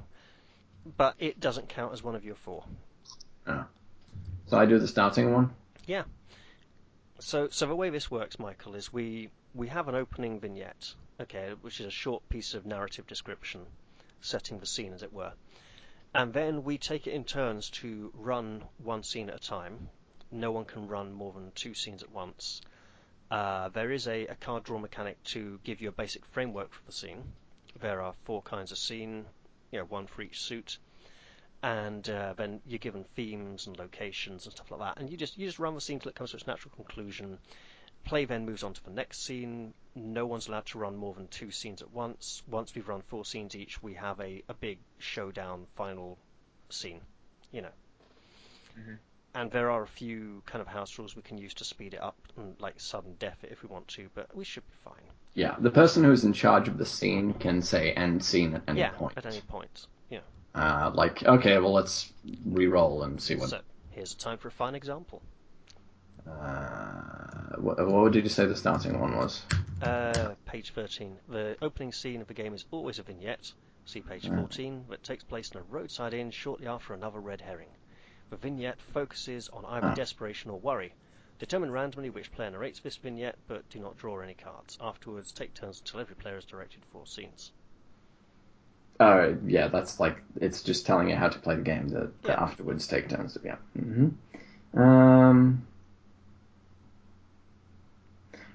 [0.96, 2.64] but it doesn't count as one of your four.
[3.46, 5.54] So I do the starting one.
[5.86, 6.02] Yeah.
[7.20, 11.52] So, so the way this works, Michael, is we we have an opening vignette, okay,
[11.62, 13.62] which is a short piece of narrative description,
[14.20, 15.32] setting the scene, as it were,
[16.14, 19.88] and then we take it in turns to run one scene at a time.
[20.30, 22.60] No one can run more than two scenes at once.
[23.32, 26.84] Uh, there is a, a card draw mechanic to give you a basic framework for
[26.84, 27.24] the scene.
[27.80, 29.24] There are four kinds of scene,
[29.70, 30.76] you know, one for each suit,
[31.62, 35.38] and uh, then you're given themes and locations and stuff like that, and you just
[35.38, 37.38] you just run the scene till it comes to its natural conclusion.
[38.04, 39.72] Play then moves on to the next scene.
[39.94, 42.42] No one's allowed to run more than two scenes at once.
[42.46, 46.18] Once we've run four scenes each, we have a, a big showdown final
[46.68, 47.00] scene,
[47.50, 47.72] you know.
[48.78, 48.98] Mhm.
[49.34, 52.02] And there are a few kind of house rules we can use to speed it
[52.02, 55.10] up and like sudden death if we want to, but we should be fine.
[55.34, 58.80] Yeah, the person who's in charge of the scene can say end scene at any
[58.80, 59.14] yeah, point.
[59.16, 59.86] at any point.
[60.10, 60.20] Yeah.
[60.54, 62.12] Uh, like, okay, well, let's
[62.44, 63.48] re-roll and see what.
[63.48, 63.60] So
[63.90, 65.22] here's a time for a fine example.
[66.28, 69.42] Uh, what, what did you say the starting one was?
[69.80, 71.16] Uh, page 13.
[71.28, 73.52] The opening scene of the game is always a vignette.
[73.84, 77.70] See page 14, that takes place in a roadside inn shortly after another red herring.
[78.32, 79.94] The vignette focuses on either Ah.
[79.94, 80.94] desperation or worry.
[81.38, 84.78] Determine randomly which player narrates this vignette, but do not draw any cards.
[84.80, 87.52] Afterwards, take turns until every player has directed four scenes.
[88.98, 91.88] Uh, yeah, that's like it's just telling you how to play the game.
[91.88, 92.42] That Yeah.
[92.42, 93.36] afterwards take turns.
[93.44, 93.56] Yeah.
[93.78, 94.08] hmm
[94.80, 95.66] Um.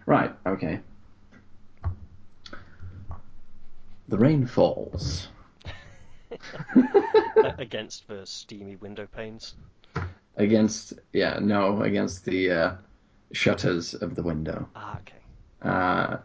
[0.08, 0.36] Right.
[0.44, 0.80] Okay.
[4.08, 5.28] The rain falls.
[7.58, 9.56] Against the steamy window panes.
[10.38, 12.76] against yeah no against the uh,
[13.32, 14.68] shutters of the window.
[14.76, 15.18] Ah, okay.
[15.62, 16.18] Uh,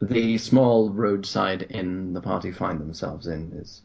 [0.00, 3.82] the small roadside inn the party find themselves in is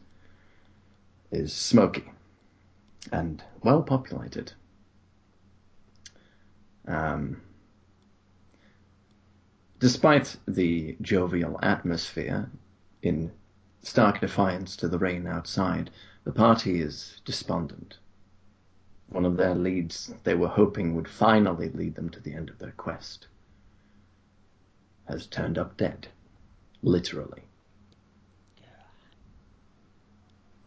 [1.30, 2.10] is smoky
[3.12, 4.52] and well populated.
[6.86, 7.42] Um,
[9.78, 12.50] despite the jovial atmosphere,
[13.02, 13.32] in
[13.82, 15.90] stark defiance to the rain outside,
[16.24, 17.98] the party is despondent.
[19.08, 22.58] One of their leads they were hoping would finally lead them to the end of
[22.58, 23.26] their quest
[25.08, 26.06] has turned up dead.
[26.82, 27.42] Literally.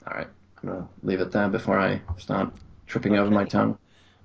[0.07, 0.27] Alright,
[0.63, 2.51] I'm gonna leave it there before I start
[2.87, 3.77] tripping over my tongue.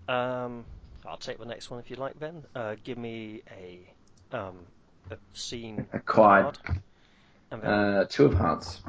[0.09, 0.65] Um,
[1.07, 2.43] I'll take the next one if you like, Ben.
[2.55, 3.81] Uh, give me a
[4.37, 4.57] um,
[5.11, 6.59] a scene A quad.
[6.65, 6.81] card,
[7.52, 8.81] Uh, two of hearts.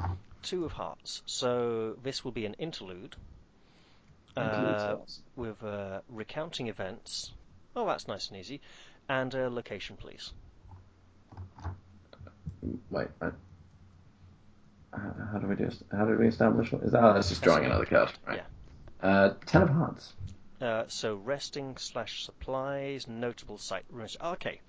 [0.42, 1.22] two of hearts.
[1.26, 3.16] So this will be an interlude
[4.36, 4.96] uh,
[5.36, 7.32] with uh, recounting events.
[7.76, 8.60] Oh, that's nice and easy.
[9.08, 10.32] And uh, location, please.
[12.90, 13.30] Wait, uh,
[14.92, 15.70] how, do we do?
[15.92, 16.72] How do we establish?
[16.72, 17.02] What, is that?
[17.02, 18.12] Oh, that's just drawing That's another card.
[18.26, 18.42] Right.
[19.02, 19.08] Yeah.
[19.08, 20.12] Uh, ten of hearts.
[20.60, 23.84] Uh, so resting slash supplies, notable site.
[24.22, 24.60] Okay,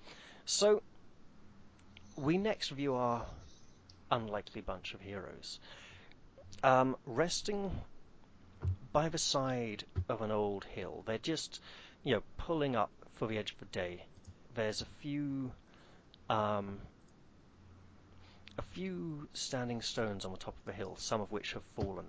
[0.44, 0.82] so
[2.16, 3.26] we next view our
[4.10, 5.58] unlikely bunch of heroes.
[6.62, 7.70] Um, resting
[8.92, 11.02] by the side of an old hill.
[11.06, 11.60] They're just,
[12.02, 14.04] you know, pulling up for the edge of the day.
[14.54, 15.52] There's a few,
[16.28, 16.80] um,
[18.58, 22.06] a few standing stones on the top of the hill, some of which have fallen,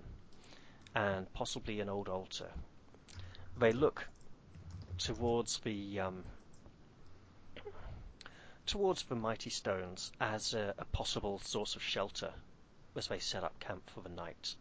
[0.94, 2.48] and possibly an old altar
[3.58, 4.06] they look
[4.98, 6.24] towards the um,
[8.72, 12.32] towards the mighty stones as a, a possible source of shelter
[12.96, 14.54] as they set up camp for the night.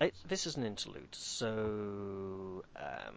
[0.00, 3.14] It, this is an interlude, so um,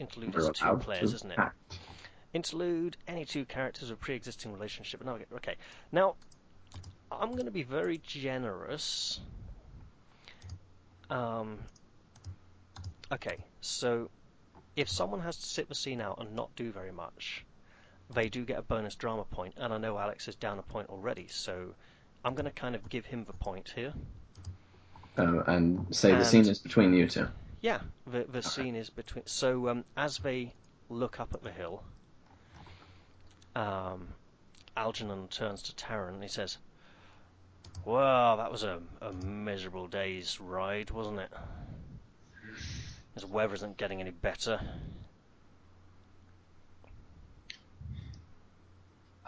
[0.00, 1.38] interlude is two players, isn't it?
[1.38, 1.78] act.
[2.34, 5.04] Interlude any two characters with pre-existing relationship.
[5.04, 5.54] No, okay.
[5.92, 6.16] Now,
[7.12, 9.20] I'm going to be very generous.
[11.10, 11.58] Um,
[13.12, 14.10] okay, so
[14.74, 17.44] if someone has to sit the scene out and not do very much,
[18.14, 20.88] they do get a bonus drama point, and I know Alex is down a point
[20.88, 21.74] already, so
[22.24, 23.92] I'm going to kind of give him the point here.
[25.18, 27.26] Uh, and say the scene is between you two.
[27.62, 29.26] Yeah, the the scene is between.
[29.26, 30.52] So um, as they
[30.90, 31.82] look up at the hill,
[33.54, 34.08] um,
[34.76, 36.58] Algernon turns to Taran and he says,
[37.84, 41.32] "Well, that was a, a miserable day's ride, wasn't it?
[43.14, 44.60] This weather isn't getting any better."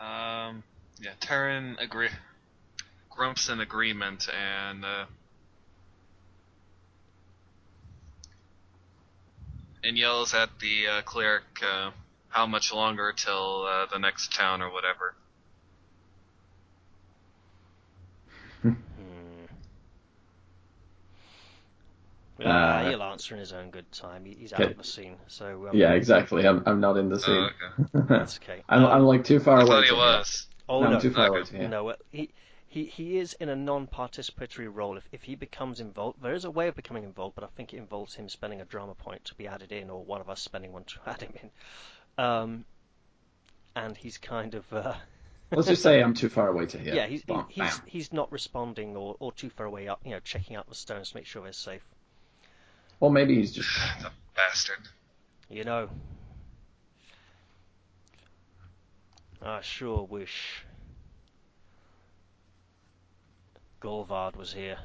[0.00, 0.62] Um,
[1.00, 2.10] yeah, Taran agree,
[3.10, 5.06] grumps in agreement, and uh,
[9.82, 11.90] and yells at the uh, cleric uh,
[12.28, 15.14] how much longer till uh, the next town or whatever.
[18.62, 18.72] Hmm.
[18.72, 19.54] Ah,
[22.46, 24.24] Uh, he'll answer in his own good time.
[24.24, 24.70] He, he's out okay.
[24.70, 26.46] of the scene, so um, Yeah, exactly.
[26.46, 27.34] I'm, I'm not in the scene.
[27.34, 27.50] Oh,
[27.94, 28.06] okay.
[28.08, 28.62] that's okay.
[28.68, 29.70] I'm, I'm like too far I away.
[29.70, 30.46] thought he was.
[30.68, 31.38] Oh No, no, I'm too far okay.
[31.38, 31.68] away to.
[31.68, 32.30] No, he
[32.68, 34.96] he he is in a non-participatory role.
[34.96, 37.72] If if he becomes involved, there is a way of becoming involved, but I think
[37.74, 40.40] it involves him spending a drama point to be added in, or one of us
[40.40, 41.50] spending one to add him in.
[42.24, 42.64] Um,
[43.74, 44.94] and he's kind of uh,
[45.50, 46.94] Let's just say I'm too far away to hear.
[46.94, 47.82] yeah, he's Bam, he's bam.
[47.86, 51.10] he's not responding or, or too far away up, you know, checking out the stones
[51.10, 51.82] to make sure they're safe.
[53.00, 53.68] Or maybe he's just.
[54.00, 54.88] The bastard.
[55.48, 55.88] You know,
[59.40, 60.64] I sure wish
[63.80, 64.78] Golvard was here.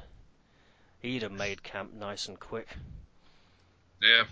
[1.00, 2.68] He'd have made camp nice and quick.
[4.00, 4.24] Yeah.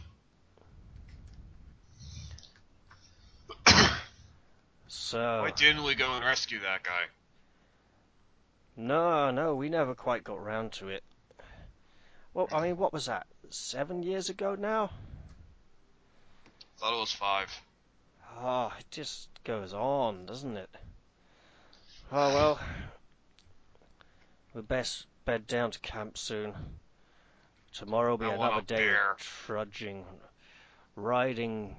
[4.89, 7.03] So Why didn't we go and rescue that guy?
[8.77, 11.03] no, no, we never quite got round to it.
[12.35, 13.27] Well, I mean, what was that?
[13.51, 14.91] Seven years ago now?
[16.79, 17.49] Thought it was five.
[18.39, 20.71] Ah, it just goes on, doesn't it?
[22.11, 22.61] Oh well,
[24.55, 26.55] we best bed down to camp soon.
[27.73, 30.05] Tomorrow will be I another day of trudging,
[30.97, 31.77] riding.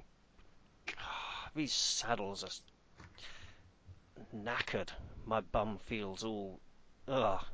[0.86, 4.88] God, these saddles are knackered.
[5.26, 6.60] My bum feels all,
[7.06, 7.44] ugh,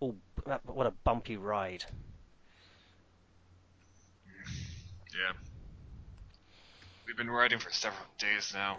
[0.00, 0.16] all.
[0.64, 1.84] What a bumpy ride.
[5.16, 5.32] Yeah.
[7.06, 8.78] We've been riding for several days now.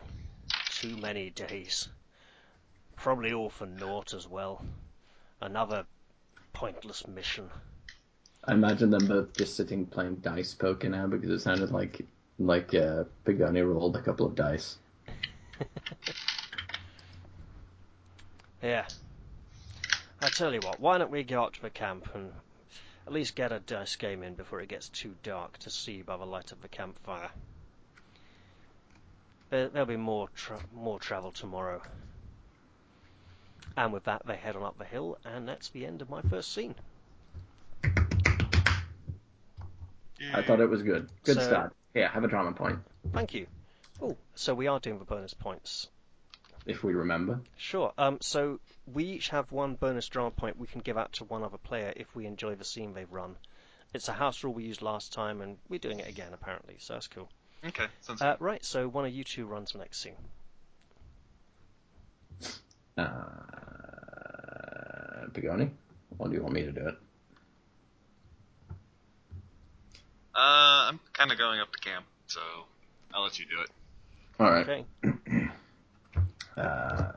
[0.69, 1.89] Too many days.
[2.95, 4.63] Probably all for naught as well.
[5.41, 5.85] Another
[6.53, 7.49] pointless mission.
[8.43, 12.05] I imagine them both just sitting playing dice poker now because it sounded like
[12.39, 14.77] like uh, Pagani rolled a couple of dice.
[18.61, 18.87] Yeah.
[20.21, 22.31] I tell you what, why don't we go out to the camp and
[23.07, 26.17] at least get a dice game in before it gets too dark to see by
[26.17, 27.29] the light of the campfire.
[29.49, 31.81] There, there'll be more tra- more travel tomorrow.
[33.77, 36.21] And with that, they head on up the hill, and that's the end of my
[36.23, 36.75] first scene.
[40.33, 41.07] I thought it was good.
[41.23, 41.73] Good So- start.
[41.93, 42.77] Yeah, have a drama point
[43.13, 43.47] Thank you.
[44.01, 45.87] Oh, so we are doing the bonus points.
[46.67, 47.39] If we remember.
[47.57, 47.93] Sure.
[47.97, 48.59] Um, so
[48.93, 51.93] we each have one bonus drama point we can give out to one other player
[51.95, 53.35] if we enjoy the scene they've run.
[53.93, 56.93] It's a house rule we used last time, and we're doing it again apparently, so
[56.93, 57.29] that's cool.
[57.65, 60.13] Okay, sounds Uh, right, so one of you two runs the next scene.
[62.97, 63.05] Uh,
[65.31, 65.71] Pagoni,
[66.19, 66.95] or do you want me to do it?
[70.35, 72.41] Uh, I'm kind of going up to camp, so
[73.13, 73.69] I'll let you do it.
[74.39, 74.67] All right.
[74.69, 74.85] Okay.
[76.57, 77.11] Uh,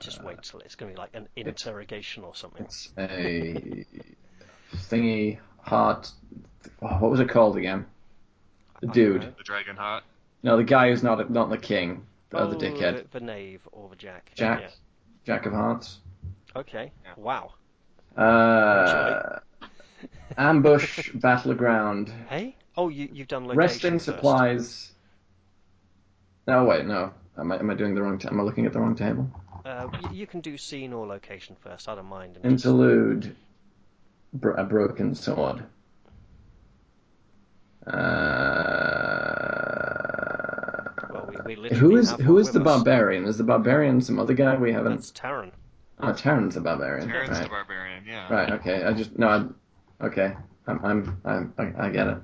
[0.00, 2.64] just wait till it's going to be like an interrogation or something.
[2.64, 3.84] It's a
[4.76, 6.10] thingy heart.
[6.82, 7.86] oh, What was it called again?
[8.80, 9.34] The dude.
[9.38, 10.04] The Dragon heart.
[10.42, 12.06] No, the guy who's not not the king.
[12.30, 13.10] The Oh, other dickhead.
[13.10, 14.30] The, the knave or the jack.
[14.34, 14.60] Jack.
[14.60, 14.68] Yeah.
[15.24, 15.98] Jack of Hearts.
[16.56, 16.92] Okay.
[17.04, 17.12] Yeah.
[17.16, 17.52] Wow.
[18.16, 19.40] Uh,
[20.38, 22.12] ambush battleground.
[22.28, 22.56] Hey.
[22.76, 24.04] Oh, you you've done location Rest in first.
[24.06, 24.92] supplies.
[26.46, 27.12] No, wait, no.
[27.40, 28.18] Am I, am I doing the wrong?
[28.18, 29.28] ta- am I looking at the wrong table?
[29.64, 31.88] Uh, y- you can do scene or location first.
[31.88, 32.38] I don't mind.
[32.42, 33.34] and just- Interlude.
[34.32, 35.64] Bro- a broken sword.
[39.20, 42.76] Uh, Well, we, we literally who is have who one is with the us.
[42.76, 43.24] barbarian?
[43.24, 44.92] Is the barbarian some other guy we haven't?
[44.96, 45.50] That's Taran.
[45.98, 47.08] Oh, Taran's the barbarian.
[47.08, 47.42] Taran's right.
[47.42, 48.32] the Barbarian, yeah.
[48.32, 48.52] Right.
[48.52, 48.84] Okay.
[48.84, 49.28] I just no.
[50.00, 50.34] I, okay.
[50.66, 50.84] I'm.
[50.84, 51.20] I'm.
[51.24, 52.18] I'm I, I get it.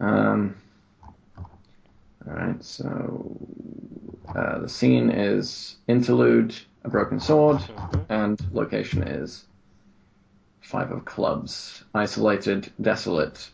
[0.00, 0.56] Um.
[2.28, 2.62] All right.
[2.62, 3.36] So
[4.34, 7.62] uh, the scene is interlude, a broken sword,
[8.08, 9.46] and location is
[10.60, 13.50] five of clubs, isolated, desolate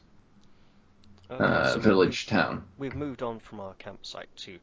[1.31, 2.65] Okay, uh, so village town.
[2.79, 4.59] We've moved on from our campsite to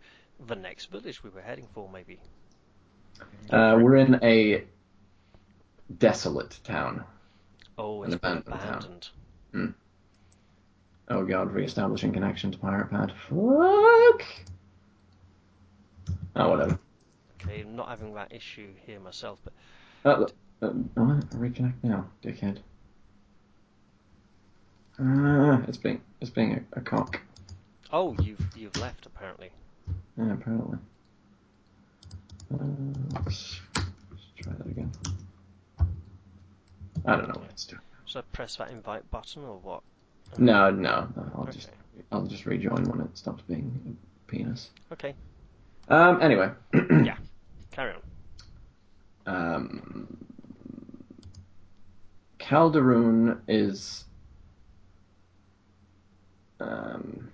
[0.48, 2.20] the next village we were heading for, maybe.
[3.50, 4.64] Uh, we're in a
[5.98, 7.04] desolate town.
[7.78, 8.58] Oh, An it's abandoned town.
[8.58, 9.10] abandoned.
[11.12, 13.12] Oh god, re-establishing connection to Pirate Pad.
[13.28, 14.24] Fuck.
[16.38, 16.80] Oh, whatever.
[17.42, 19.52] Okay, I'm not having that issue here myself, but
[20.06, 20.26] Uh,
[20.62, 21.30] uh, what?
[21.32, 22.60] reconnect now, dickhead.
[24.98, 27.20] Uh, it's being it's being a, a cock.
[27.92, 29.50] oh, you've you've left apparently.
[30.18, 30.78] Yeah, apparently.
[32.54, 32.58] Uh,
[33.16, 34.92] let's, let's try that again.
[37.06, 37.82] I don't know what it's doing.
[38.06, 39.82] Should I press that invite button or what?
[40.38, 41.52] No, no, no I'll Okay.
[41.52, 41.70] just
[42.12, 43.98] I'll just rejoin when it stops being
[44.28, 44.70] a penis.
[44.91, 45.14] Okay,
[45.88, 46.22] Um.
[46.22, 46.52] Anyway.
[46.74, 47.18] Yeah.
[47.72, 48.02] carry on.
[49.26, 50.18] Um,
[52.40, 54.06] Calderon is
[56.60, 57.32] um,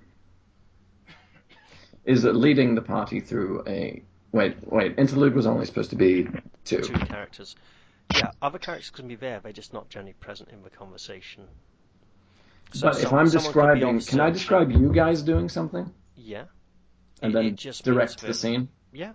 [2.06, 4.02] is leading the party through a
[4.32, 6.28] wait wait interlude was only supposed to be
[6.66, 6.82] two.
[6.82, 7.56] Two characters.
[8.16, 11.48] Yeah, other characters can be there, they're just not generally present in the conversation.
[12.74, 15.50] So but if I'm someone could be on describing, can I describe you guys doing
[15.50, 16.46] something Yeah.
[17.22, 18.70] and It- then it just direct means the that- scene?
[18.92, 19.14] Yeah.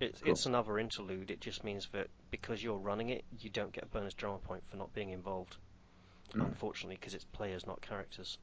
[0.00, 0.32] It, Cool.
[0.32, 1.30] It's another interlude.
[1.30, 4.62] It just means that because you're running it, you don't get a bonus drama point
[4.70, 5.56] for not being involved.
[6.34, 6.46] Mm.
[6.46, 8.38] Unfortunately, because it's players, not characters.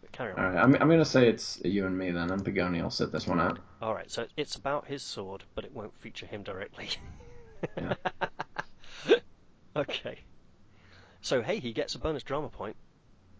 [0.00, 0.38] But carry on.
[0.38, 2.80] All right, I'm, I'm going to say it's you and me then, and Pagoni.
[2.80, 3.58] I'll sit this one out.
[3.82, 6.88] All right, so it's about his sword, but it won't feature him directly.
[9.74, 10.20] Okay.
[11.20, 12.76] So hey, he gets a bonus drama point.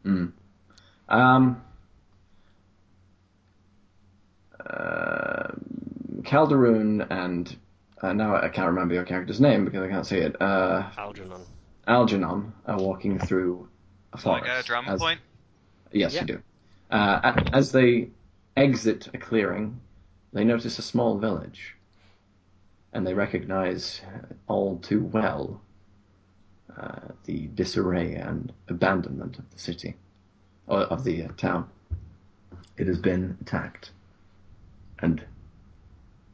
[0.07, 0.33] Mm.
[1.09, 1.63] Um,
[4.65, 5.49] uh,
[6.25, 7.57] Calderon and
[8.03, 10.41] uh, now I can't remember your character's name because I can't see it.
[10.41, 11.43] Uh, Algernon.
[11.87, 13.69] Algernon are walking through
[14.13, 14.45] a forest.
[14.47, 15.21] got a drama as- point?
[15.93, 16.21] Yes, Yeah.
[16.23, 16.43] you do.
[16.91, 18.11] Uh, as they
[18.57, 19.81] exit a clearing,
[20.33, 21.75] they notice a small village,
[22.93, 24.01] and they recognize
[24.47, 25.61] all too well
[26.79, 29.95] uh, the disarray and abandonment of the city,
[30.67, 31.69] or of the uh, town.
[32.77, 33.91] It has been attacked,
[34.99, 35.25] and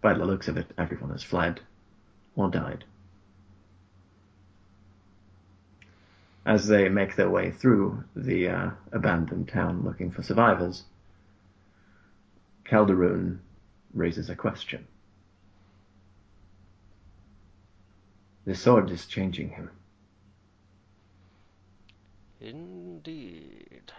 [0.01, 1.61] by the looks of it, everyone has fled
[2.35, 2.85] or died.
[6.45, 10.83] As they make their way through the uh, abandoned town looking for survivors,
[12.65, 13.41] Calderon
[13.95, 14.87] raises a question.
[18.45, 19.71] The sword is changing him.
[22.43, 23.93] Indeed.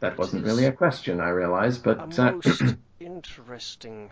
[0.00, 4.10] That wasn't really a question, I realize, but A uh, most interesting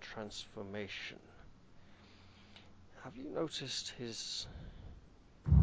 [0.00, 1.18] transformation.
[3.02, 4.46] Have you noticed his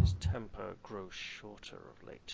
[0.02, 2.34] his temper grows shorter of late?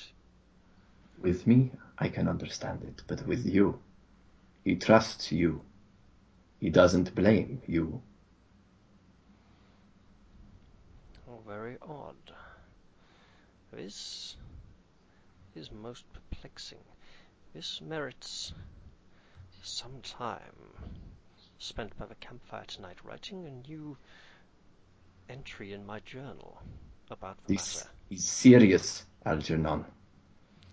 [1.21, 3.79] with me, I can understand it, but with you,
[4.63, 5.61] he trusts you.
[6.59, 8.01] He doesn't blame you.
[11.29, 12.33] Oh, very odd.
[13.75, 14.37] This
[15.53, 16.79] is most perplexing.
[17.53, 18.53] This merits
[19.63, 20.55] some time
[21.59, 23.97] spent by the campfire tonight writing a new
[25.27, 26.61] entry in my journal
[27.11, 27.89] about the This matter.
[28.11, 29.83] is serious, Algernon.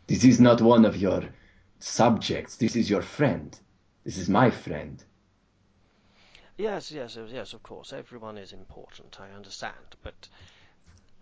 [0.06, 1.24] This is not one of your
[1.80, 2.54] subjects.
[2.56, 3.58] This is your friend.
[4.04, 5.02] This is my friend.
[6.56, 7.92] Yes, yes, yes, yes, of course.
[7.92, 9.96] Everyone is important, I understand.
[10.04, 10.28] But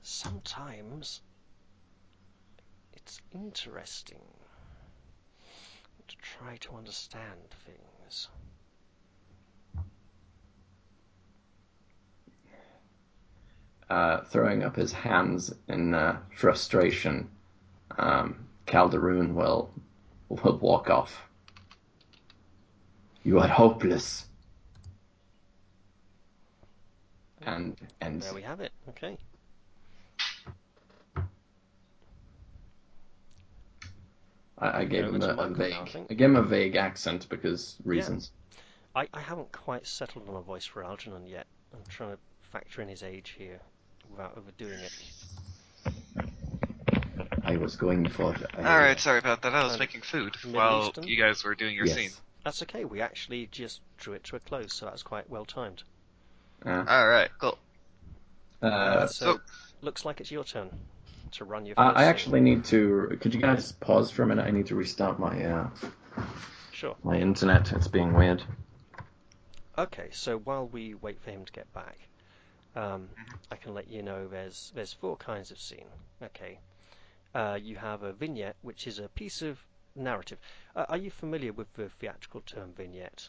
[0.02, 1.22] sometimes
[3.10, 4.22] it's interesting
[6.06, 8.28] to try to understand things.
[13.88, 17.28] Uh, throwing up his hands in uh, frustration,
[17.98, 19.72] um, Calderon will
[20.28, 21.20] will walk off.
[23.24, 24.26] You are hopeless.
[27.42, 28.70] And and There we have it.
[28.90, 29.18] Okay.
[34.60, 36.06] I, I gave him a, a vague now, I.
[36.10, 38.30] I gave him a vague accent because reasons.
[38.94, 41.46] I, I haven't quite settled on a voice for Algernon yet.
[41.72, 42.18] I'm trying to
[42.52, 43.60] factor in his age here
[44.10, 44.92] without overdoing it.
[47.44, 48.34] I was going for.
[48.34, 49.54] a- Alright, sorry about that.
[49.54, 51.04] I was Kind making food Middle while Eastern?
[51.08, 51.96] you guys were doing your Yes.
[51.96, 52.10] scene.
[52.44, 52.84] That's okay.
[52.84, 55.82] We actually just drew it to a close, so that's quite well timed.
[56.64, 57.58] Uh, Alright, cool.
[58.62, 59.40] uh, so, so-
[59.82, 60.70] looks like it's your turn
[61.32, 62.08] to run your I, first I scene.
[62.08, 63.18] actually need to.
[63.20, 64.46] Could you guys pause for a minute?
[64.46, 65.70] I need to restart my uh,
[66.72, 66.96] Sure.
[67.02, 67.72] my internet.
[67.72, 68.42] It's being weird.
[69.78, 71.98] Okay, so while we wait for him to get back,
[72.76, 73.08] um,
[73.50, 75.86] I can let you know there's there's four kinds of scene.
[76.22, 76.58] Okay,
[77.34, 79.58] uh, you have a vignette, which is a piece of
[79.94, 80.38] narrative.
[80.76, 83.28] Uh, are you familiar with the theatrical term vignette?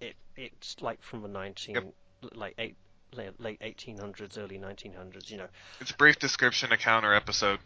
[0.00, 1.92] It it's like from the nineteen
[2.34, 2.76] like eight
[3.12, 5.30] late late eighteen hundreds, early nineteen hundreds.
[5.30, 5.48] You know,
[5.80, 7.60] It's a brief description, account, or episode.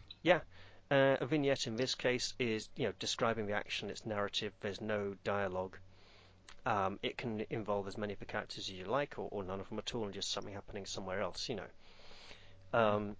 [0.90, 3.88] uh, a vignette in this case is you know describing the action.
[3.90, 4.52] It's narrative.
[4.60, 5.78] There's no dialogue.
[6.64, 9.58] Um, it can involve as many of the characters as you like, or, or none
[9.58, 11.48] of them at all, and just something happening somewhere else.
[11.48, 12.78] You know.
[12.78, 13.16] Um,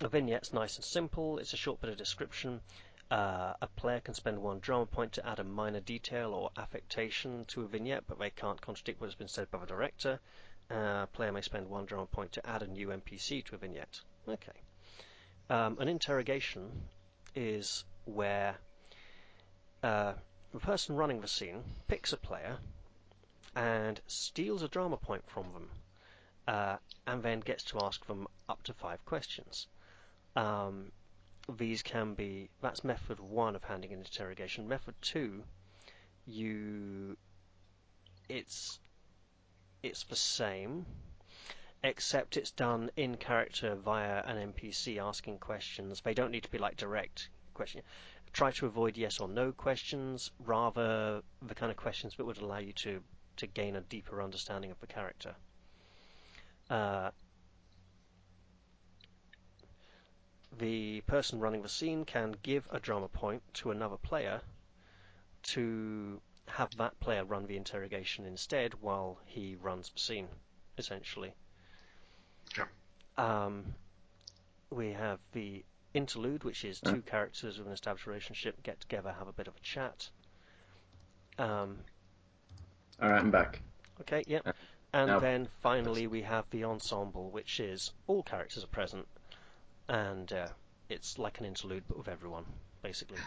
[0.00, 1.38] a vignette's nice and simple.
[1.38, 2.60] It's a short bit of description.
[3.10, 7.44] Uh, a player can spend one drama point to add a minor detail or affectation
[7.46, 10.20] to a vignette, but they can't contradict what has been said by the director.
[10.70, 14.00] Uh, player may spend one drama point to add a new NPC to a vignette.
[14.28, 14.52] Okay.
[15.48, 16.70] Um, an interrogation
[17.34, 18.54] is where
[19.82, 20.12] uh,
[20.52, 22.58] the person running the scene picks a player
[23.56, 25.70] and steals a drama point from them,
[26.46, 26.76] uh,
[27.06, 29.66] and then gets to ask them up to five questions.
[30.36, 30.92] Um,
[31.56, 34.68] these can be that's method one of handing an interrogation.
[34.68, 35.42] Method two,
[36.26, 37.16] you
[38.28, 38.78] it's
[39.82, 40.86] it's the same,
[41.82, 46.00] except it's done in character via an NPC asking questions.
[46.00, 47.82] They don't need to be like direct question.
[48.32, 52.58] Try to avoid yes or no questions, rather the kind of questions that would allow
[52.58, 53.02] you to
[53.36, 55.34] to gain a deeper understanding of the character.
[56.68, 57.10] Uh,
[60.58, 64.40] the person running the scene can give a drama point to another player
[65.42, 70.28] to have that player run the interrogation instead while he runs the scene,
[70.76, 71.32] essentially.
[72.52, 72.68] Okay.
[73.16, 73.74] Um,
[74.70, 75.64] we have the
[75.94, 79.56] interlude, which is two characters with an established relationship get together, have a bit of
[79.56, 80.08] a chat.
[81.38, 81.78] Um,
[83.00, 83.60] All right, I'm back.
[84.00, 84.46] okay, yep.
[84.46, 84.52] Uh,
[84.92, 89.06] And now- then finally we have the ensemble, which is all characters are present,
[89.88, 90.48] and uh,
[90.88, 92.44] it's like an interlude but with everyone,
[92.82, 93.18] basically.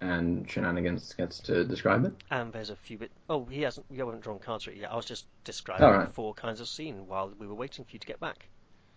[0.00, 2.12] And Shenanigans gets to describe it.
[2.30, 3.10] And there's a few bit.
[3.30, 3.86] Oh, he hasn't.
[3.90, 4.92] You haven't drawn cards yet.
[4.92, 6.12] I was just describing right.
[6.12, 8.46] four kinds of scene while we were waiting for you to get back.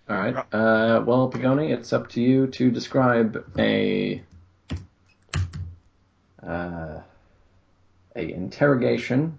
[0.09, 0.35] All right.
[0.35, 4.21] Uh, well, Pagoni, it's up to you to describe a
[6.43, 6.99] uh,
[8.15, 9.37] a interrogation,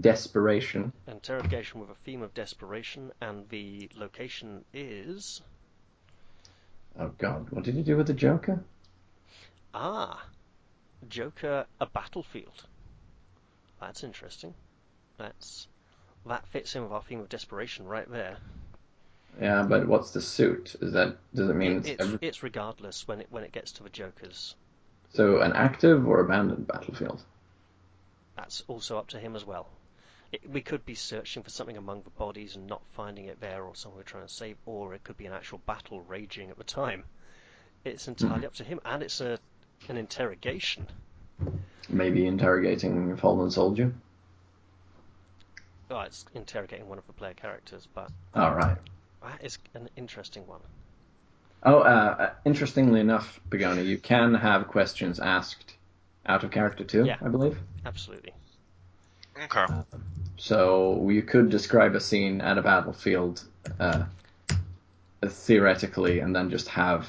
[0.00, 5.42] desperation, Interrogation with a theme of desperation, and the location is
[6.98, 8.62] Oh God, what did you do with the Joker?
[9.74, 10.26] ah,
[11.08, 12.64] Joker, a battlefield.
[13.80, 14.54] That's interesting.
[15.18, 15.66] That's
[16.26, 18.36] that fits in with our theme of desperation right there.
[19.40, 20.76] Yeah, but what's the suit?
[20.80, 23.52] Is that does it mean It- it's, it's every- it's regardless when it when it
[23.52, 24.54] gets to the Jokers.
[25.14, 27.22] so an active or abandoned battlefield?
[28.36, 29.68] That's also up to him as well.
[30.30, 33.64] It, we could be searching for something among the bodies and not finding it there,
[33.64, 36.56] or someone we're trying to save, or it could be an actual battle raging at
[36.56, 37.04] the time.
[37.84, 38.46] It's entirely mm-hmm.
[38.46, 39.38] up to him, and it's a
[39.88, 40.86] an interrogation.
[41.88, 43.92] Maybe interrogating a fallen soldier.
[45.90, 48.78] Oh, it's interrogating one of the player characters, but All right.
[49.22, 50.60] That is an interesting one.
[51.64, 55.74] Oh, uh, interestingly enough, Begoni, you can have questions asked
[56.26, 57.18] out of character too, Yeah.
[57.20, 57.58] I believe.
[57.84, 58.32] Absolutely.
[59.44, 59.66] Okay.
[60.38, 63.44] So you could describe a scene at a battlefield
[63.78, 64.04] uh,
[65.24, 67.08] theoretically, and then just have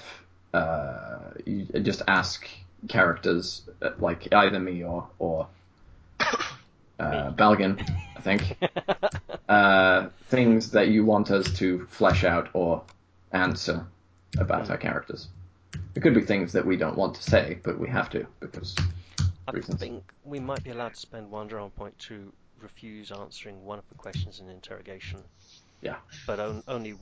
[0.53, 2.47] uh, you just ask
[2.87, 5.47] characters uh, like either me or or
[6.19, 7.79] uh, Balgan,
[8.15, 8.57] I think,
[9.49, 12.83] uh, things that you want us to flesh out or
[13.31, 13.85] answer
[14.37, 15.27] about our characters.
[15.95, 18.75] It could be things that we don't want to say, but we have to because
[19.47, 19.79] I reasons.
[19.79, 22.31] think we might be allowed to spend one drama point to
[22.61, 25.19] refuse answering one of the questions in interrogation.
[25.81, 25.97] Yeah.
[26.25, 26.95] But on, only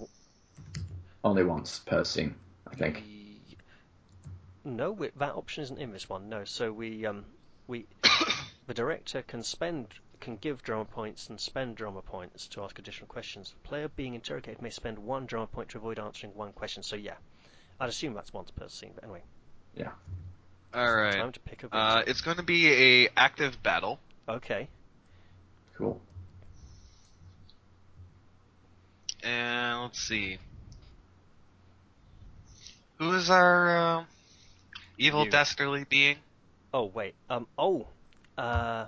[1.23, 2.35] only once per scene,
[2.69, 3.03] I think.
[4.63, 6.29] We- No, we, that option isn't in this one.
[6.29, 7.25] No, so we um
[7.67, 7.85] we
[8.67, 9.87] the director can spend
[10.19, 13.49] can give drama points and spend drama points to ask additional questions.
[13.51, 16.83] The player being interrogated may spend one drama point to avoid answering one question.
[16.83, 17.15] So yeah,
[17.79, 18.91] I'd assume that's once per scene.
[18.93, 19.23] But anyway,
[19.75, 19.91] yeah.
[20.73, 21.15] All right.
[21.15, 23.99] time to pick a Uh, it's going to be a active battle.
[24.29, 24.67] okay.
[25.75, 25.99] Cool.
[29.23, 30.37] And let's see.
[32.99, 34.03] Who is our uh,
[35.01, 35.31] evil You.
[35.31, 36.17] dastardly being?
[36.73, 37.15] Oh wait.
[37.29, 37.47] Um.
[37.57, 37.87] Oh.
[38.37, 38.85] Uh.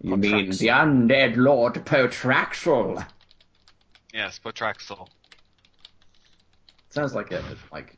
[0.00, 3.04] You mean the undead Lord Potraxel?
[4.14, 5.08] Yes, Potraxel.
[6.90, 7.42] Sounds like a
[7.72, 7.96] like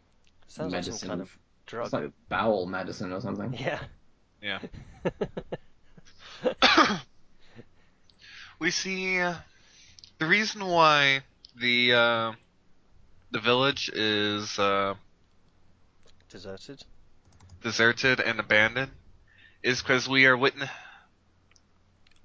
[0.48, 0.94] Sounds like medicine.
[0.94, 1.30] some kind of
[1.66, 1.84] drug.
[1.84, 3.54] It's like a bowel medicine or something.
[3.54, 3.80] Yeah.
[4.42, 4.60] Yeah.
[8.58, 9.34] we see uh,
[10.18, 11.20] the reason why
[11.56, 12.32] the uh,
[13.30, 14.94] the village is uh,
[16.30, 16.84] Deserted.
[17.62, 18.92] deserted and abandoned
[19.62, 20.68] is because we are witness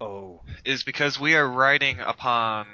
[0.01, 0.41] Oh.
[0.65, 2.67] is because we are riding upon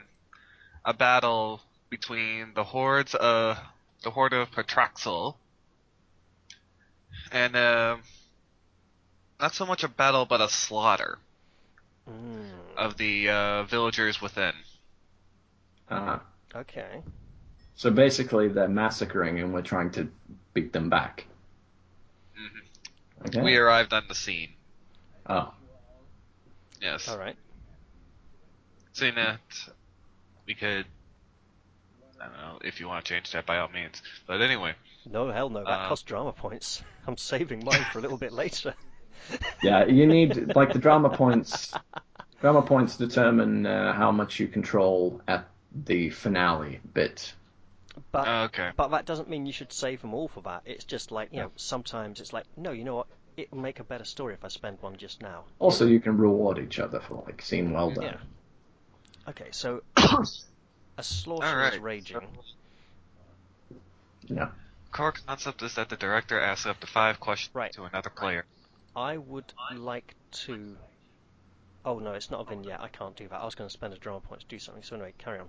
[0.84, 3.57] a battle between the hordes of
[4.03, 5.35] the horde of Patraxel
[7.31, 7.97] and uh,
[9.39, 11.18] not so much a battle but a slaughter
[12.10, 12.49] Mm.
[12.76, 14.53] of the uh, villagers within.
[15.88, 16.18] Uh,
[16.56, 17.03] Okay.
[17.76, 20.07] so basically, they're massacring, and we're trying to
[20.53, 21.26] beat them back.
[22.38, 23.27] Mhm.
[23.27, 23.41] Okay.
[23.41, 24.49] We arrived on the scene.
[25.27, 25.53] Oh,
[26.81, 27.09] Yes.
[27.09, 27.35] All right.
[28.93, 29.39] Saying that
[30.45, 30.85] we could.
[32.21, 34.01] I don't know if you want to change that by all means.
[34.27, 35.63] But anyway, No, hell no.
[35.63, 36.81] That Uh, costs drama points.
[37.07, 38.73] I'm saving mine for a little bit later.
[39.63, 39.85] yeah.
[39.85, 41.73] You need like the drama points.
[42.41, 47.34] Drama points determine uh, how much you control at the finale bit.
[48.11, 48.71] But oh, okay.
[48.76, 50.63] but that doesn't mean you should save them all for that.
[50.65, 53.07] It's just like you know, sometimes it's like, no, you know what?
[53.38, 55.45] It will make a better story if I spend one just now.
[55.59, 58.03] Also, you can reward each other for like seeing well done.
[58.03, 58.17] Yeah.
[59.30, 61.81] Okay, so a slaughter is Alright.
[61.81, 62.19] raging.
[64.27, 64.49] Yeah.
[64.91, 67.71] Core concept is that the director asks up to five questions Right.
[67.73, 68.45] to another player.
[68.95, 70.15] I would like
[70.45, 70.76] to.
[71.85, 72.81] Oh no, it's not a vignette.
[72.81, 73.39] I can't do that.
[73.39, 74.84] I was going to spend a drama point to do something.
[74.84, 75.47] So anyway, carry on.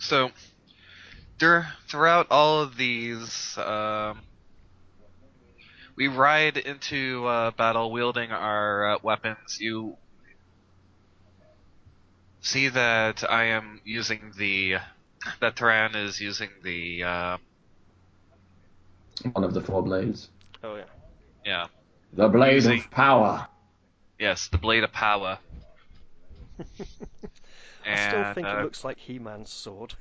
[0.00, 0.30] So,
[1.38, 4.20] dur- throughout all of these, um,
[5.94, 9.58] we ride into uh, battle wielding our uh, weapons.
[9.60, 9.96] You
[12.40, 14.76] see that I am using the.
[15.40, 17.04] That Taran is using the.
[17.04, 17.36] Uh,
[19.32, 20.30] One of the four blades.
[20.64, 20.84] Oh yeah.
[21.44, 21.66] yeah.
[22.14, 23.46] The blade Using- of power.
[24.18, 25.38] Yes, the Blade of Power.
[27.88, 29.94] I still And, think uh, it looks like He-Man's sword.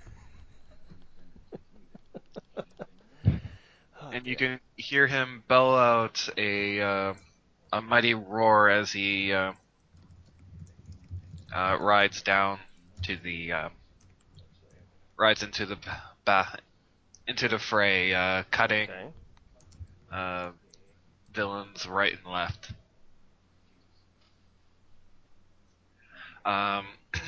[4.01, 7.13] Oh, and you can hear him bellow out a uh,
[7.73, 9.53] a mighty roar as he uh,
[11.53, 12.59] uh, rides down
[13.03, 13.69] to the uh,
[15.17, 15.77] rides into the
[16.25, 16.59] ba-
[17.27, 19.13] into the fray, uh, cutting Okay.
[20.11, 20.51] uh,
[21.31, 22.71] villains right and left.
[26.45, 26.85] Um,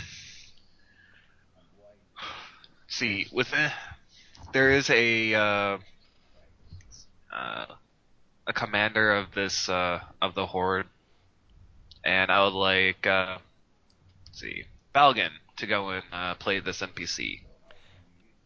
[3.02, 3.72] see, within
[4.54, 5.78] there is a uh,
[7.34, 7.66] uh,
[8.46, 10.86] a commander of this uh, of the horde,
[12.04, 13.40] and I would like uh,
[14.34, 17.42] see Balgan to go and uh, play this NPC.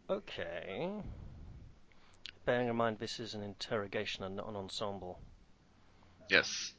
[0.10, 0.90] Okay.
[2.46, 5.20] Bearing in mind this is an interrogation and not an ensemble.
[6.30, 6.74] Yes.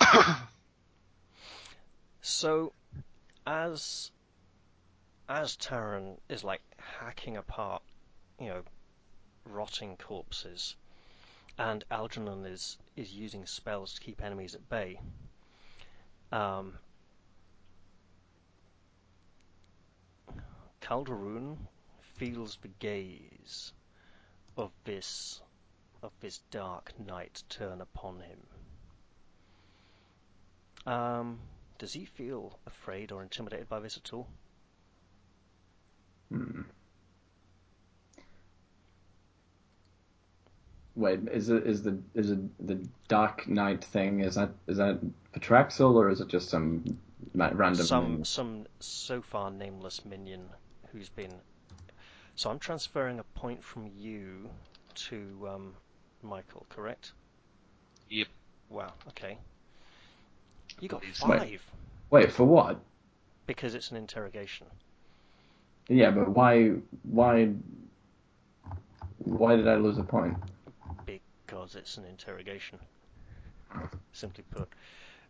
[2.20, 2.72] So,
[3.46, 4.10] as
[5.28, 7.82] as Taran is like hacking apart,
[8.40, 8.62] you know,
[9.44, 10.74] rotting corpses,
[11.58, 14.98] and Algernon is is using spells to keep enemies at bay.
[16.32, 16.78] Um,
[20.80, 21.68] Calderon
[22.00, 23.72] feels the gaze
[24.56, 25.42] of this
[26.02, 28.46] of this dark knight turn upon him.
[30.86, 31.40] Um,
[31.78, 34.28] does he feel afraid or intimidated by this at all?
[36.30, 36.62] Hmm.
[40.94, 44.20] Wait, is it is the is it the Dark Knight thing?
[44.20, 44.98] Is that is that
[45.32, 46.98] Patraxel or is it just some
[47.34, 47.74] random?
[47.86, 48.24] some thing?
[48.24, 50.48] some so far nameless minion
[50.92, 51.32] who's been.
[52.34, 54.50] So I'm transferring a point from you
[54.94, 55.74] to um,
[56.22, 57.12] Michael, correct?
[58.10, 58.28] Yep.
[58.68, 58.92] Wow.
[59.08, 59.38] Okay.
[60.80, 61.26] You got believe so.
[61.26, 61.62] five
[62.10, 62.80] Wait for what?
[63.48, 64.68] because it's an interrogation.
[65.88, 66.70] Yeah, but why
[67.02, 67.52] why
[69.18, 70.36] why did I lose a point?
[71.06, 72.78] because it's an interrogation.
[74.12, 74.68] Simply put.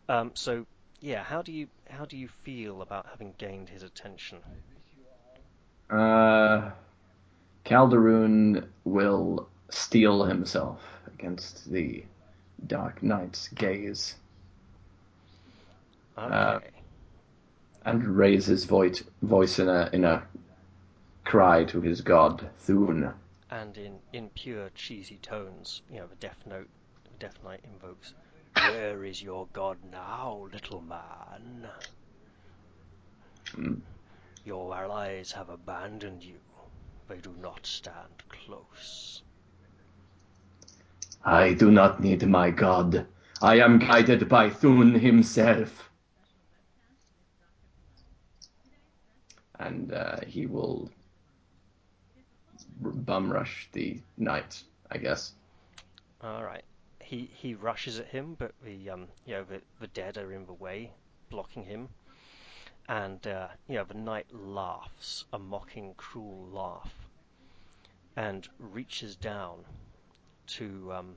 [0.09, 0.65] Um, so
[1.01, 4.39] yeah, how do you how do you feel about having gained his attention?
[5.89, 6.71] Uh,
[7.63, 12.03] Calderon will steel himself against the
[12.67, 14.15] Dark Knight's gaze
[16.17, 16.33] Okay.
[16.35, 16.59] Uh,
[17.85, 20.21] and raise his voice voice in a in a
[21.29, 23.13] cry to his god Thune.
[23.51, 26.67] and in, in pure cheesy tones, you know, the Death Note,
[27.03, 28.15] the Death Knight invokes,
[28.55, 31.69] "Where is your god now, little man?
[33.53, 33.75] Hmm.
[34.43, 36.39] Your allies have abandoned you.
[37.07, 39.21] They do not stand close."
[41.23, 43.05] I do not need my god.
[43.39, 45.91] I am guided by Thun himself.
[49.59, 50.89] and uh, he will
[52.79, 55.33] bum rush the knight, I guess.
[56.21, 56.63] All right.
[56.99, 60.45] He he rushes at him, but the um you know the the dead are in
[60.45, 60.91] the way,
[61.29, 61.89] blocking him,
[62.87, 66.93] and uh, you know the knight laughs a mocking, cruel laugh,
[68.15, 69.63] and reaches down
[70.47, 71.15] to um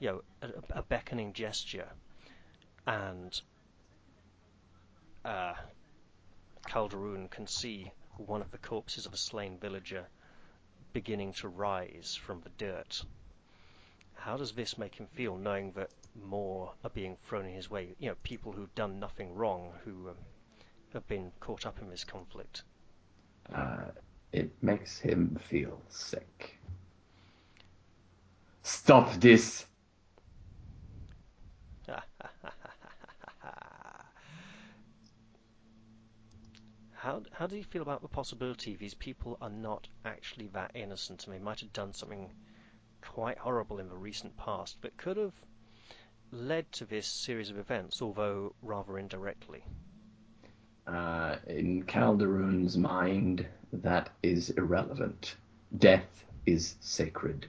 [0.00, 1.88] you know a, a beckoning gesture,
[2.86, 3.40] and
[5.24, 5.54] uh,
[6.66, 10.06] Calderon can see one of the corpses of a slain villager
[10.94, 13.04] beginning to rise from the dirt.
[14.14, 17.94] How does this make him feel, knowing that more are being thrown in his way?
[17.98, 20.16] You know, people who've done nothing wrong, who um,
[20.94, 22.62] have been caught up in this conflict.
[23.54, 23.90] Uh,
[24.32, 26.58] it makes him feel sick.
[28.62, 29.66] Stop this.
[37.04, 41.26] How how do you feel about the possibility these people are not actually that innocent
[41.26, 42.32] and they might have done something
[43.02, 45.34] quite horrible in the recent past that could have
[46.30, 49.62] led to this series of events, although rather indirectly?
[50.86, 55.36] Uh, in Calderon's mind, that is irrelevant.
[55.76, 57.46] Death is sacred.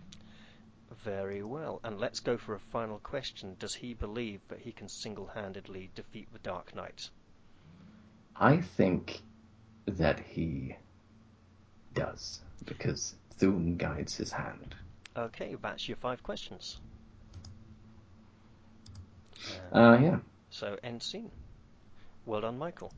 [1.06, 1.80] Very well.
[1.86, 3.56] And let's go for a final question.
[3.57, 7.10] Does he believe that he can single-handedly defeat the Dark Knight?
[8.36, 9.22] I think
[9.87, 10.75] that he
[11.93, 14.75] does, because Thune guides his hand.
[15.17, 16.79] Okay, that's your five questions.
[19.71, 20.17] Uh, Uh, yeah.
[20.49, 21.31] so end scene.
[22.25, 22.91] Well done, Michael.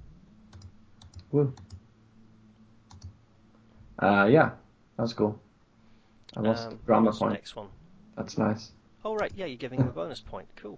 [1.31, 1.53] Woo.
[3.99, 4.51] Uh, yeah,
[4.97, 5.39] that's cool.
[6.35, 7.33] I lost Um, the drama point.
[7.33, 7.67] next one?
[8.15, 8.71] That's nice.
[9.03, 10.47] Oh right, yeah, you're giving him a bonus point.
[10.55, 10.77] Cool.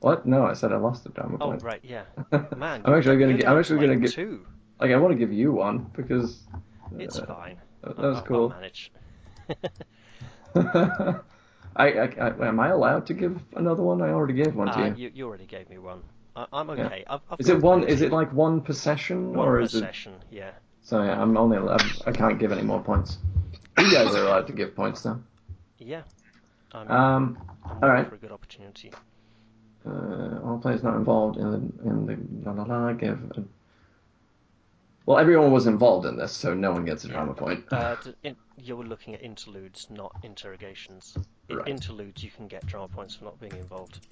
[0.00, 0.26] What?
[0.26, 1.62] No, I said I lost the drama Oh point.
[1.62, 2.04] right, yeah.
[2.56, 3.30] Man, I'm actually gonna.
[3.30, 4.12] you're gi- down I'm actually gonna get.
[4.12, 4.46] two.
[4.80, 6.42] Like, I want to give you one because.
[6.98, 7.56] It's uh, fine.
[7.82, 8.48] That, that I'll- was I'll- I'll cool.
[8.50, 8.92] manage.
[11.76, 14.02] I, I, I, am I allowed to give another one?
[14.02, 14.94] I already gave one to Uh, you.
[14.96, 16.02] you, you already gave me one.
[16.34, 16.86] I, I'm Yeah.
[16.86, 17.04] okay.
[17.08, 17.84] I've, I've Is it one?
[17.84, 19.80] Is it like one per session, one or per is it?
[19.80, 20.14] session?
[20.30, 20.52] Yeah.
[20.82, 21.82] So yeah, I'm only allowed.
[22.06, 23.18] I can't give any more points.
[23.78, 25.20] You guys are allowed to give points though.
[25.78, 26.02] Yeah.
[26.72, 27.38] I'm, Um,
[27.82, 28.92] I'm all for a good opportunity.
[29.86, 32.06] uh, all players not involved in the in
[32.42, 33.18] the la la la give.
[35.08, 37.64] Well, everyone was involved in this, so no one gets a drama point.
[37.72, 41.16] Uh, in, you're looking at interludes, not interrogations.
[41.48, 41.66] In Right.
[41.68, 44.06] interludes, you can get drama points for not being involved.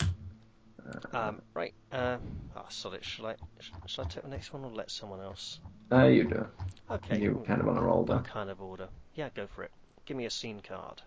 [0.00, 1.74] Uh, Um, right.
[1.92, 2.16] Uh,
[2.56, 3.00] oh, sorry.
[3.02, 3.36] Shall I?
[3.84, 5.60] Shall I take the next one or let someone else?
[5.92, 6.46] uh, you do.
[6.90, 7.20] Okay.
[7.20, 8.32] You kind of on a roll What there.
[8.32, 8.88] kind of order?
[9.16, 9.70] Yeah, go for it.
[10.06, 11.02] Give me a scene card.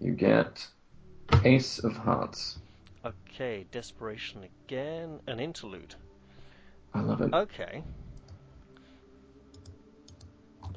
[0.00, 0.66] You get
[1.44, 2.58] Ace of Hearts.
[3.04, 5.20] Okay, desperation again.
[5.28, 5.94] An interlude.
[6.96, 7.32] I love it.
[7.34, 7.82] Okay.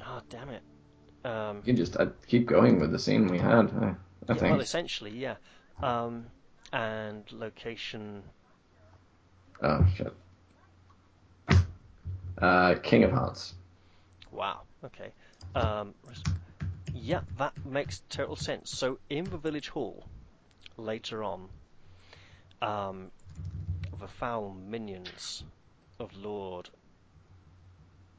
[0.06, 0.62] Oh damn it.
[1.24, 3.70] Um, You can just uh, keep going with the scene we had.
[3.80, 3.94] I, I
[4.28, 4.42] yeah, think.
[4.42, 5.36] well, essentially, yeah.
[5.82, 6.26] Um,
[6.72, 8.22] and location.
[9.62, 10.12] Oh shit.
[12.38, 13.54] Uh, King of Hearts.
[14.30, 14.60] Wow.
[14.84, 15.12] Okay.
[15.54, 15.94] Um,
[16.94, 18.70] yeah, that makes total sense.
[18.70, 20.04] So in the village hall,
[20.76, 21.48] later on,
[22.62, 23.10] um,
[23.98, 25.44] the foul minions
[26.00, 26.68] of Lord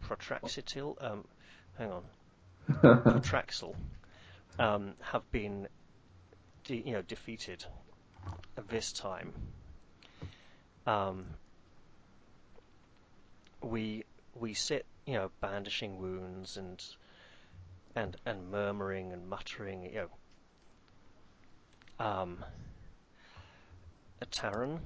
[0.03, 1.25] Protraxitil, um,
[1.77, 2.03] hang on,
[2.69, 3.75] Protraxel,
[4.59, 5.67] um, have been,
[6.65, 7.65] de- you know, defeated
[8.69, 9.33] this time.
[10.85, 11.25] Um,
[13.61, 14.03] we
[14.39, 16.83] we sit, you know, bandishing wounds and
[17.95, 20.07] and and murmuring and muttering, you
[21.99, 22.05] know.
[22.05, 22.43] Um,
[24.31, 24.79] Taran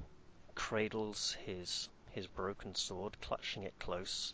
[0.54, 4.32] cradles his his broken sword, clutching it close.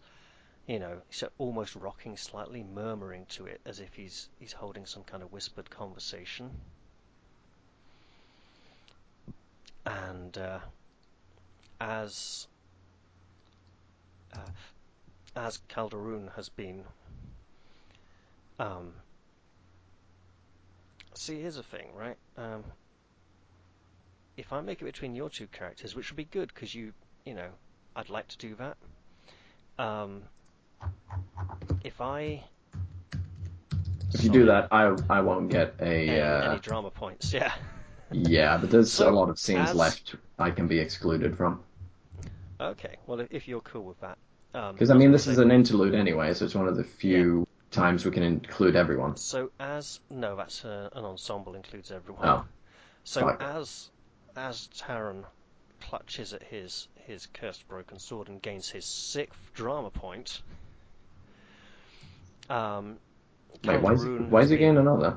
[0.68, 5.02] You know, so almost rocking slightly, murmuring to it as if he's he's holding some
[5.02, 6.50] kind of whispered conversation.
[9.84, 10.60] And uh,
[11.80, 12.46] as
[14.32, 14.38] uh,
[15.34, 16.84] as Calderon has been
[18.60, 18.92] um,
[21.14, 22.62] see here's a thing right um,
[24.36, 26.92] if I make it between your two characters which would be good because you
[27.24, 27.50] you know
[27.96, 28.76] I'd like to do that
[29.78, 30.22] um,
[31.84, 32.42] if I
[34.14, 35.84] If you do that, I I won't get a.
[35.84, 37.52] any, Uh, any drama points yeah
[38.14, 41.62] yeah, but there's So, a lot of scenes as- left I can be excluded from.
[42.60, 44.18] okay well if, you're cool with that
[44.54, 47.46] um, Because I mean, this is an interlude anyway, so it's one of the few
[47.70, 49.16] times we can include everyone.
[49.16, 52.28] So as no, that's a, an ensemble includes everyone.
[52.28, 52.44] Oh.
[53.04, 53.88] So as
[54.36, 55.24] as Taran
[55.88, 60.40] clutches at his his cursed broken sword and gains his sixth drama point.
[62.48, 62.98] Um,
[63.64, 65.16] Wait, why is, why is he gaining another?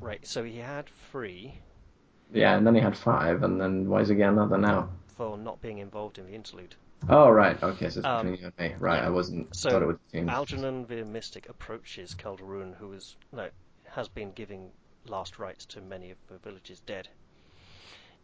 [0.00, 1.54] Right, so he had three
[2.32, 4.88] Yeah, and then he had five, and then why is he getting another now?
[5.18, 6.76] for not being involved in the interlude.
[7.08, 7.60] Oh, right.
[7.60, 8.76] Okay, so it's Um, between you and me.
[8.78, 9.06] Right, yeah.
[9.06, 9.54] I wasn't.
[9.54, 10.28] So, thought it.
[10.28, 13.50] Algernon the Mystic approaches Calderon, who is no
[13.90, 14.70] has been giving
[15.06, 17.08] last rites to many of the villages dead,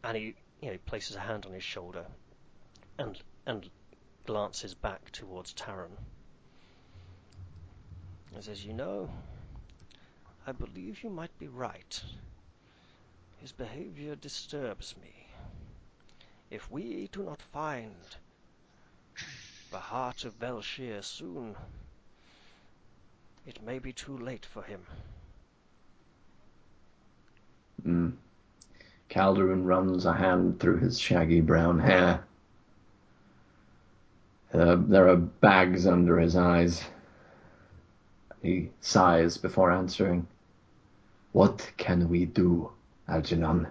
[0.05, 2.07] and he you know he places a hand on his shoulder,
[2.99, 3.71] and and
[4.27, 5.97] glances back towards Taran.
[8.35, 9.11] And says, "You know,
[10.47, 12.03] I believe you might be right.
[13.39, 15.27] His behavior disturbs me.
[16.51, 18.17] If we do not find
[19.71, 21.57] the heart of Velshir soon,
[23.47, 24.87] it may be too late for him.
[27.85, 28.13] Mm.
[29.15, 32.25] Calderon runs a hand through his shaggy brown hair.
[34.53, 36.83] Uh, there are bags under his eyes.
[38.43, 40.27] He sighs before answering.
[41.31, 42.73] What can we do,
[43.07, 43.69] Algernon?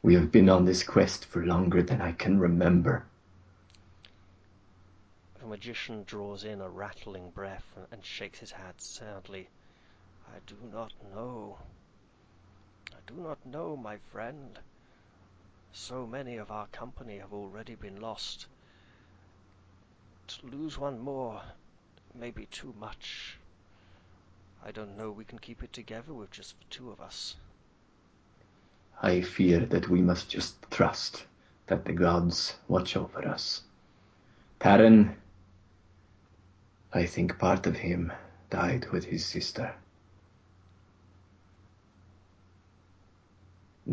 [0.00, 3.04] We have been on this quest for longer than I can remember.
[5.40, 9.50] The magician draws in a rattling breath and, shakes his head sadly.
[10.26, 11.58] I do not know.
[13.08, 14.58] I do not know, my friend.
[15.72, 18.44] So many of our company have already been lost.
[20.26, 21.40] To lose one more
[22.14, 23.38] may be too much.
[24.62, 27.36] I don't know we can keep it together with just the two of us.
[29.00, 31.24] I fear that we must just trust
[31.68, 33.62] that the gods watch over us.
[34.60, 35.14] Taran,
[36.92, 38.12] I think part of him
[38.50, 39.74] died with his sister.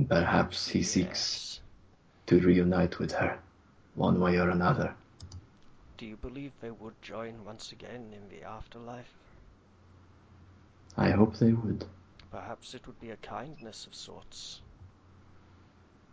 [0.09, 1.61] Perhaps he seeks
[2.25, 3.39] to reunite with her,
[3.95, 4.93] one way or another.
[5.97, 9.13] Do you believe they would join once again in the afterlife?
[10.97, 11.85] I hope they would.
[12.29, 14.61] Perhaps it would be a kindness of sorts.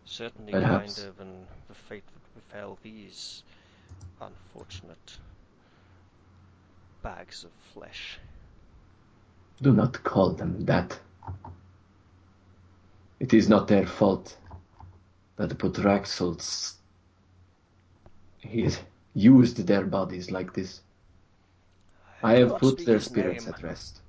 [0.04, 0.94] Certainly Perhaps.
[0.94, 3.42] kinder than the fate that befell these
[4.20, 5.18] unfortunate
[7.02, 8.18] bags of flesh.
[9.60, 11.00] Do not call them that.
[13.22, 14.36] It is not their fault
[15.36, 16.74] that the Putraxels
[18.38, 18.68] he
[19.14, 20.80] used their bodies like this.
[22.20, 23.54] I Do have put their spirits name.
[23.54, 24.00] at rest.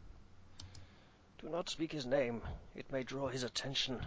[1.38, 2.42] Do not speak his name.
[2.76, 4.04] It may draw his attention.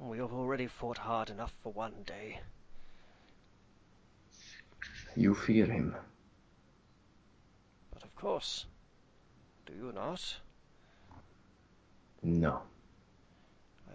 [0.00, 2.40] We have already fought hard enough for one day.
[5.14, 5.94] You fear him.
[7.92, 8.64] But of course,
[9.66, 10.36] do you not?
[12.22, 12.62] No.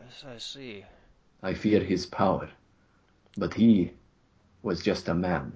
[0.07, 0.85] Yes, I see.
[1.43, 2.49] I fear his power.
[3.38, 3.91] But he
[4.63, 5.51] was just a man.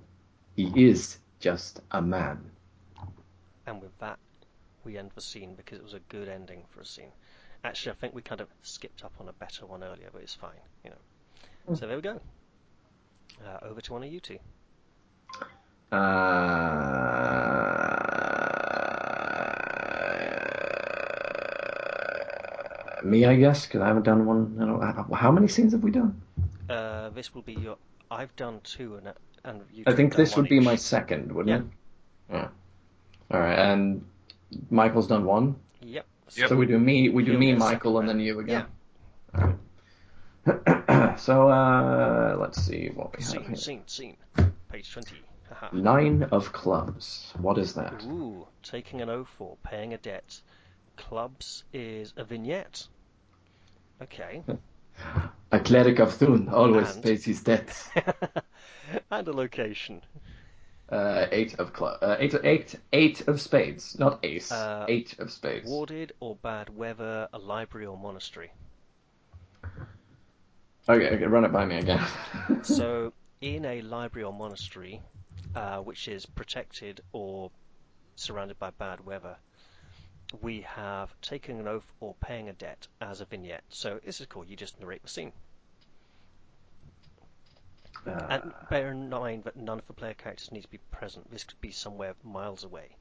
[0.58, 2.52] He is just a man.
[3.66, 4.20] And with that,
[4.84, 7.14] we end the scene because it was a good ending for a scene.
[7.64, 10.36] Actually, I think we kind of skipped up on a better one earlier, but it's
[10.36, 11.76] fine, you know.
[11.76, 12.20] So there we go.
[13.46, 14.40] Uh, over to one of you two.
[15.92, 15.98] Uh,
[23.04, 24.58] me, I guess, because I haven't done one.
[24.62, 26.22] I don't, how- how many scenes have we done?
[26.70, 27.78] Uh, this will be your.
[28.10, 29.14] I've done two, and
[29.44, 29.84] and you.
[29.88, 32.34] I think this one would be my second, wouldn't it?
[32.34, 32.48] Yeah.
[33.32, 34.06] All right, and
[34.70, 35.56] Michael's done one.
[35.82, 36.06] Yep.
[36.36, 36.50] Yep.
[36.50, 38.66] So we do me, we do You'll me, Michael, and then you again.
[39.36, 39.54] Yeah.
[40.46, 41.20] Alright.
[41.20, 43.56] so uh, let's see what we have here.
[43.56, 44.18] scene, scene.
[44.70, 45.16] Page twenty.
[45.74, 47.34] Nine of clubs.
[47.38, 48.04] What is that?
[48.06, 50.42] Ooh, taking an oath or paying a debt.
[50.98, 52.88] Clubs is a vignette.
[54.02, 54.44] Okay.
[55.52, 57.90] A cleric of Thun always And- pays his debts.
[59.12, 60.02] and a location.
[60.90, 61.98] Uh, eight of club.
[62.02, 64.52] Uh, eight, eight, eight of spades, not ace.
[64.52, 65.70] Uh, eight of spades.
[65.70, 68.52] Warded or bad weather, a library or monastery.
[70.90, 72.04] Okay, okay, run it by me again.
[72.64, 75.02] So, in a library or monastery,
[75.56, 77.52] uh, which is protected or
[78.16, 79.38] surrounded by bad weather,
[80.42, 83.64] we have taking an oath or paying a debt as a vignette.
[83.70, 84.46] So this is cool.
[84.46, 85.32] You just narrate the scene.
[88.08, 91.30] Uh, And bear in mind that none of the player characters need to be present.
[91.32, 92.96] This could be somewhere miles away.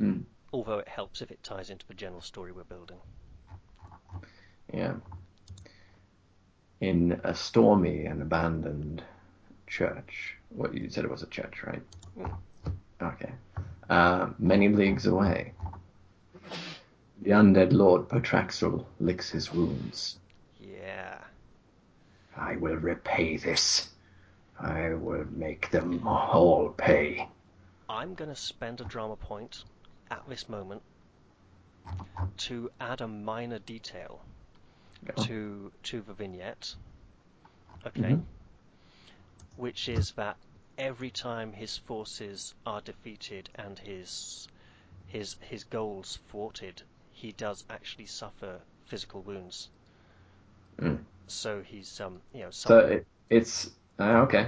[0.00, 0.22] Mm.
[0.52, 2.98] Although it helps if it ties into the general story we're building.
[4.72, 4.94] yeah.
[6.80, 9.04] In a stormy and abandoned
[9.66, 10.36] church.
[10.48, 11.82] What you said it was a church, right?
[12.18, 12.34] Mm.
[13.00, 13.32] Okay.
[13.88, 15.52] Uh, many leagues away.
[17.22, 20.18] The undead Lord Potraxel licks his wounds.
[20.60, 21.18] Yeah.
[22.36, 23.90] I will repay this.
[24.58, 27.28] I will make them all pay.
[27.88, 29.62] I'm going to spend a drama point
[30.10, 30.82] at this moment
[32.38, 34.24] to add a minor detail
[35.22, 36.74] to to the vignette.
[37.86, 38.00] Okay.
[38.00, 38.24] Mhm.
[39.56, 40.38] Which is that
[40.76, 44.48] every time his forces are defeated and his
[45.06, 46.82] his his goals thwarted,
[47.22, 49.68] he does actually suffer physical wounds.
[50.80, 50.98] Mm.
[51.28, 54.46] So he's um you know So it, it's uh, okay.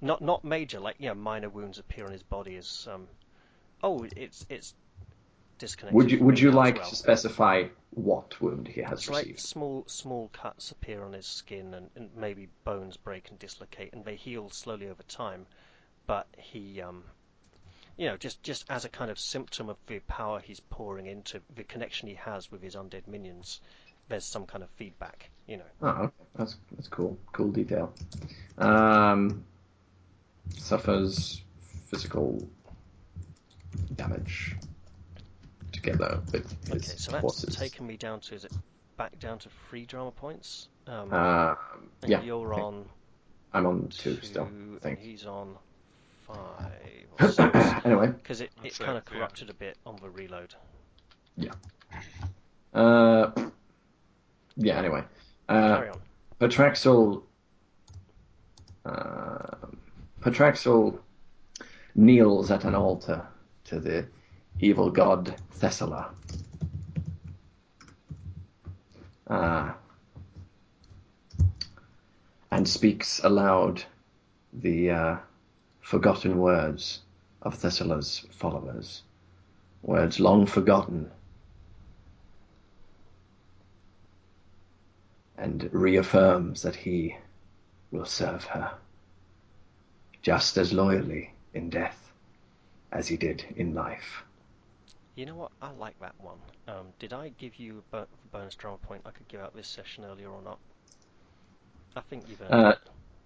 [0.00, 3.06] not not major like you know minor wounds appear on his body as um
[3.82, 4.74] oh it's it's
[5.58, 5.96] disconnected.
[5.96, 6.88] Would you would you like well.
[6.88, 11.74] to specify what wound he has It's like small small cuts appear on his skin
[11.74, 15.46] and, and maybe bones break and dislocate and they heal slowly over time.
[16.06, 17.04] But he um
[17.96, 21.40] you know, just just as a kind of symptom of the power he's pouring into
[21.54, 23.60] the connection he has with his undead minions,
[24.08, 25.64] there's some kind of feedback, you know.
[25.82, 26.12] Oh, okay.
[26.36, 27.18] That's that's cool.
[27.32, 27.92] Cool detail.
[28.58, 29.44] Um,
[30.58, 31.42] suffers
[31.86, 32.48] physical
[33.96, 34.56] damage
[35.72, 37.56] together with Okay, his so that's forces.
[37.56, 38.52] taken me down to is it
[38.96, 40.68] back down to three drama points?
[40.86, 41.54] Um, Uh,
[42.04, 42.90] yeah, you're on
[43.52, 44.44] I'm on two still.
[44.76, 44.98] I and think.
[44.98, 45.56] he's on
[46.26, 47.54] five or six.
[47.84, 49.18] anyway, Because it, it kind of it, yeah.
[49.18, 50.54] corrupted a bit on the reload.
[51.36, 51.52] Yeah.
[52.72, 53.30] Uh,
[54.56, 54.78] yeah.
[54.78, 55.02] Anyway,
[55.48, 56.00] uh, Carry on.
[56.40, 57.22] Patraxel.
[58.84, 59.56] Uh,
[60.20, 60.98] Patraxel
[61.94, 63.26] kneels at an altar
[63.64, 64.06] to the
[64.60, 66.10] evil god Thessala.
[69.26, 69.72] Uh,
[72.50, 73.82] and speaks aloud
[74.52, 75.16] the uh,
[75.84, 77.00] forgotten words
[77.42, 79.02] of Thessala's followers,
[79.82, 81.10] words long forgotten,
[85.36, 87.14] and reaffirms that he
[87.90, 88.72] will serve her
[90.22, 92.12] just as loyally in death
[92.90, 94.24] as he did in life.
[95.16, 95.52] You know what?
[95.60, 96.38] I like that one.
[96.66, 100.04] Um, did I give you a bonus drama point I could give out this session
[100.04, 100.58] earlier or not?
[101.94, 102.78] I think you've earned Uh, it.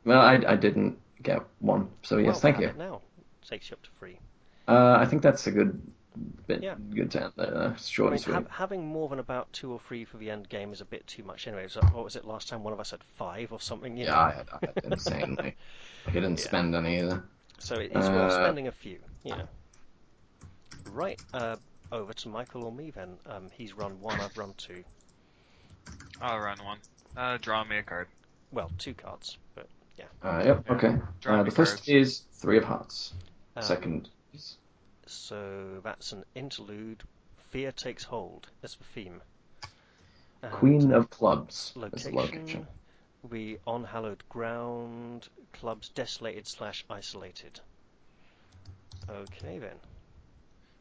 [0.05, 2.69] Well, I, I didn't get one, so yes, well, thank have you.
[2.69, 3.03] It now
[3.47, 4.19] takes you up to three.
[4.67, 5.81] Uh, I think that's a good
[6.47, 6.75] bit, Yeah.
[6.95, 7.57] good to end there.
[7.57, 8.35] Uh, I short mean, and sweet.
[8.35, 11.07] ha- having more than about two or three for the end game is a bit
[11.07, 11.69] too much anyway.
[11.69, 12.63] So, what was it last time?
[12.63, 13.97] One of us had five or something.
[13.97, 14.19] You yeah, know?
[14.19, 15.57] I had, I had insanely.
[16.07, 16.45] I didn't Yeah.
[16.45, 17.23] spend any either.
[17.59, 19.49] So it is worth Uh, spending a few, you know.
[20.85, 21.57] Right, uh,
[21.93, 23.19] over to Michael or me then.
[23.27, 24.85] Um, he's run one, I've run two.
[26.21, 26.79] I'll run one.
[27.17, 28.09] Uh, draw me a card.
[28.51, 29.48] Well, two cards, but
[29.99, 30.05] yeah.
[30.23, 30.73] Uh, yep, Yeah.
[30.75, 30.97] okay.
[31.21, 31.89] Draw Uh, the first cards.
[31.89, 33.13] is Three of Hearts.
[33.57, 34.57] Um, Second is
[35.07, 37.03] So that's an interlude.
[37.51, 38.47] Fear takes hold.
[38.61, 39.21] That's the theme.
[40.43, 42.15] And Queen of Clubs location.
[42.15, 42.67] location.
[43.29, 45.29] We on hallowed ground.
[45.53, 47.59] Clubs desolated slash isolated.
[49.11, 49.77] Okay then.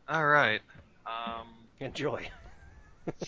[0.07, 0.61] All right.
[1.06, 1.48] Um,
[1.80, 2.30] Enjoy.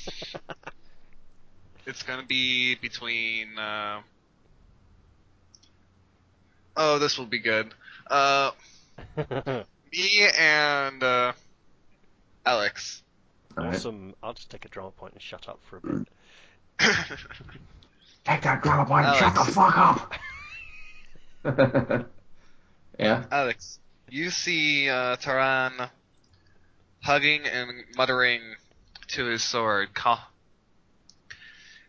[1.85, 3.57] it's gonna be between.
[3.57, 4.01] Uh...
[6.75, 7.73] Oh, this will be good.
[8.09, 8.51] Uh,
[9.91, 11.33] Me and uh,
[12.45, 13.03] Alex.
[13.57, 13.75] All right.
[13.75, 14.13] Awesome.
[14.21, 16.07] I'll just take a drama point and shut up for a bit.
[18.25, 20.13] Take that drama point and shut the fuck up.
[22.99, 23.23] yeah.
[23.31, 23.79] Alex,
[24.09, 25.89] you see uh, Taran
[27.01, 28.41] hugging and muttering
[29.07, 29.89] to his sword,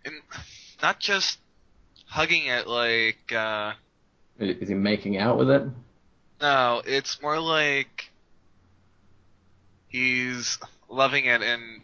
[0.04, 0.14] and
[0.82, 1.38] not just
[2.06, 3.32] hugging it like.
[3.32, 3.72] Uh,
[4.40, 5.62] Is he making out with it?
[6.40, 8.10] no, it's more like
[9.88, 10.58] he's
[10.88, 11.82] loving it and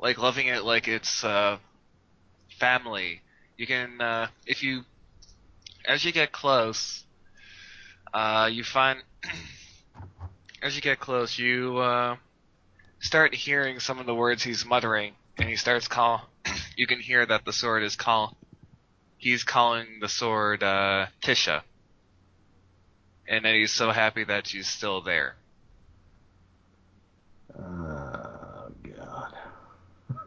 [0.00, 1.58] like loving it like it's uh,
[2.58, 3.20] family.
[3.56, 4.82] You can uh, if you
[5.86, 7.04] as you get close,
[8.12, 9.02] uh, you find
[10.62, 12.16] as you get close, you uh,
[13.00, 16.28] start hearing some of the words he's muttering, and he starts call.
[16.76, 18.36] you can hear that the sword is call.
[19.18, 21.62] He's calling the sword uh, Tisha,
[23.26, 25.34] and that he's so happy that she's still there.
[27.58, 29.34] Oh god.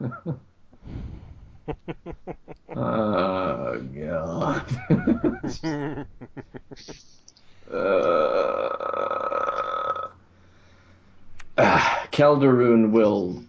[2.75, 4.65] oh god.
[11.57, 11.79] uh,
[12.11, 13.43] Calderoon will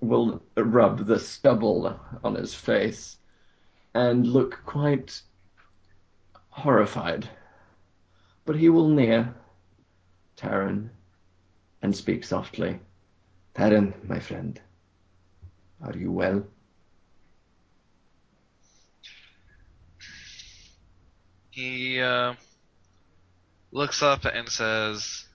[0.00, 3.18] will rub the stubble on his face
[3.94, 5.20] and look quite
[6.48, 7.28] horrified.
[8.44, 9.34] But he will near
[10.36, 10.90] Taran
[11.82, 12.80] and speak softly.
[13.54, 14.60] Taran, my friend,
[15.82, 16.44] are you well?
[21.50, 22.34] He uh,
[23.72, 25.26] looks up and says,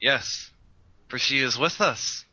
[0.00, 0.50] "Yes,
[1.08, 2.24] for she is with us."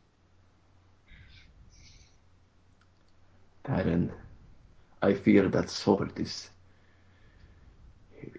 [3.67, 4.11] Taran,
[5.01, 6.49] I fear that sword is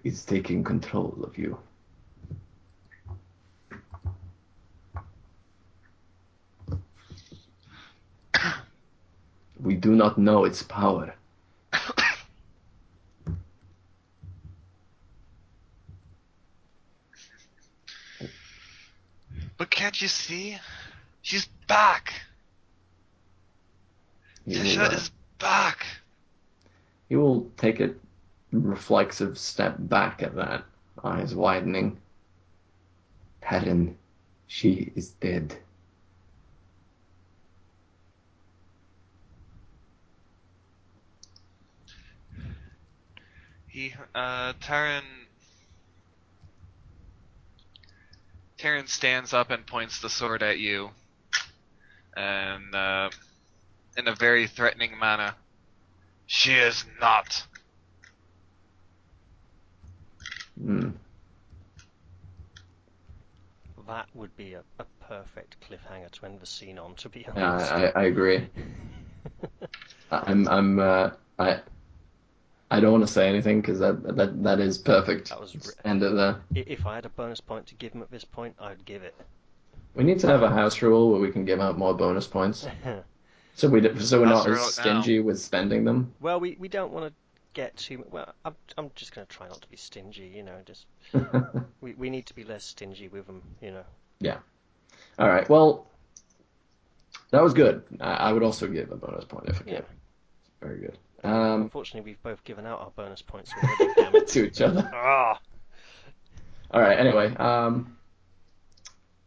[0.02, 1.58] is taking control of you.
[9.60, 11.14] We do not know its power.
[19.58, 20.56] But can't you see?
[21.20, 22.14] She's back.
[24.48, 25.86] Tisha is back.
[27.08, 27.94] he will take a
[28.52, 30.64] reflexive step back at that,
[31.02, 31.98] eyes widening.
[33.42, 33.94] Taran,
[34.46, 35.56] she is dead.
[43.68, 45.02] He, uh, Taran.
[48.58, 50.90] Taran stands up and points the sword at you,
[52.16, 53.10] and uh,
[53.98, 55.34] in a very threatening manner.
[56.26, 57.46] She is not.
[60.60, 60.88] Hmm.
[63.86, 67.52] That would be a, a perfect cliffhanger to end the scene on, to be Yeah,
[67.54, 67.72] honest.
[67.72, 68.46] I, I agree.
[70.10, 71.60] I'm I'm uh, I
[72.70, 75.30] I don't want to say anything because that that that is perfect.
[75.30, 76.40] That was re- end it there.
[76.54, 79.14] If I had a bonus point to give him at this point, I'd give it.
[79.94, 82.66] We need to have a house rule where we can give out more bonus points,
[83.58, 85.00] so we so we're not as it now.
[85.00, 86.14] stingy with spending them.
[86.20, 87.12] well, we, we don't want to
[87.54, 88.04] get too.
[88.08, 90.32] Well, I'm I'm just going to try not to be stingy.
[90.32, 90.86] You know, just
[91.80, 93.42] we we need to be less stingy with them.
[93.60, 93.84] You know.
[94.20, 94.36] Yeah.
[95.18, 95.48] All right.
[95.48, 95.88] Well,
[97.30, 97.82] that was good.
[98.00, 99.72] I, I would also give a bonus point if I could.
[99.72, 99.80] Yeah.
[100.60, 100.98] Very good.
[101.24, 104.24] Um, Unfortunately, we've both given out our bonus points already.
[104.26, 104.88] to each other.
[104.94, 105.40] Ah.
[106.70, 106.96] All right.
[106.96, 107.96] Anyway, um,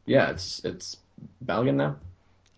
[0.05, 0.95] yeah, it's it's
[1.45, 1.97] Balgan now.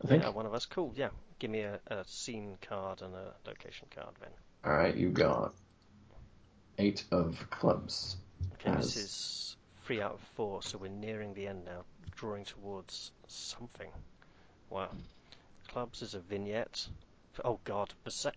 [0.04, 0.22] I think.
[0.22, 0.68] Yeah, one of us.
[0.68, 0.94] Cool.
[0.96, 1.10] Yeah.
[1.44, 4.30] Give me a, a scene card and a location card, then.
[4.64, 4.96] All right.
[4.96, 5.54] You got
[6.78, 8.16] eight of clubs.
[8.54, 11.84] Okay, this is three out of four, so we're nearing the end now,
[12.16, 13.90] drawing towards something.
[14.70, 14.88] Wow.
[15.68, 16.88] Clubs is a vignette.
[17.44, 18.32] Oh god, the se-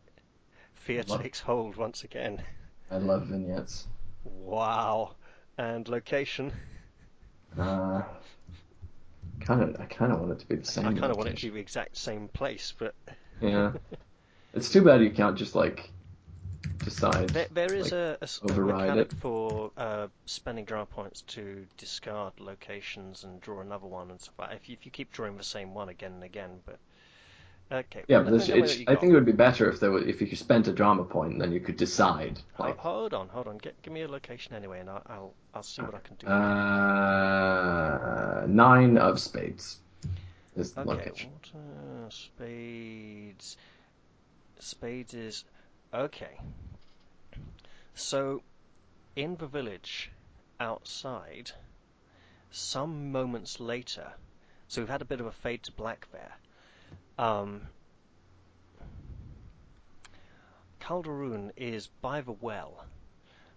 [0.75, 2.43] fear Love- takes hold once again.
[2.91, 3.87] I love vignettes.
[4.25, 5.15] Wow.
[5.59, 6.53] And location.
[7.57, 8.03] Uh,
[9.47, 9.81] kind of.
[9.81, 10.87] I kind of want it to be the same.
[10.87, 12.95] I kind of want it to be the exact same place, but
[13.41, 13.73] Yeah.
[14.55, 15.91] It's too bad you can't just like
[16.83, 17.29] decide.
[17.29, 19.13] there, there is like, a, a a mechanic it.
[19.21, 24.51] for uh, spending draw points to discard locations and draw another one and stuff like
[24.51, 24.57] that.
[24.57, 26.79] If you, if you keep drawing the same one again and again, but
[27.73, 28.05] okay.
[28.09, 29.81] Yeah, but me it's, know what it's, you I think it would be better if
[29.81, 32.41] there were, if you spent a drama point, then you could decide.
[32.55, 33.59] Ho- Like, hold on, hold on.
[33.59, 36.27] Get, give me a location anyway, and I'll I'll, I'll see what I can do.
[36.27, 39.79] uh, nine of spades
[40.57, 41.31] is the okay, location.
[41.33, 43.57] water, spades.
[44.59, 45.45] Spades is
[45.95, 46.39] okay.
[47.97, 48.43] So,
[49.17, 50.11] in the village
[50.61, 51.51] outside,
[52.51, 54.13] some moments later,
[54.69, 56.33] so we've had a bit of a fade to black there.
[57.19, 57.69] Um,
[60.79, 62.85] Calderon is by the well,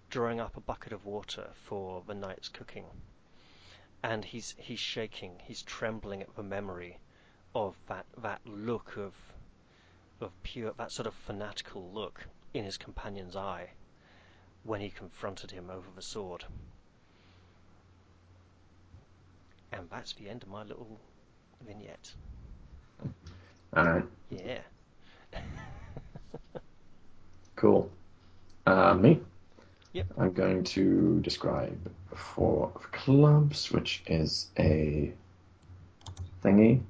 [0.10, 2.86] drawing up a bucket of water for the night's cooking,
[4.02, 7.00] and he's he's shaking, he's trembling at the memory
[7.54, 9.14] of that that look of
[10.22, 13.72] of pure that sort of fanatical look in his companion's eye
[14.64, 16.46] when he confronted him over the sword.
[19.72, 21.00] And that's the end of my little
[21.62, 22.14] vignette.
[23.76, 24.06] All right.
[24.30, 24.60] Yeah.
[27.56, 27.90] Cool.
[28.66, 29.20] Uh, me?
[29.94, 30.08] Yep.
[30.18, 35.12] I'm going to describe four of clubs, which is a
[36.44, 36.82] thingy.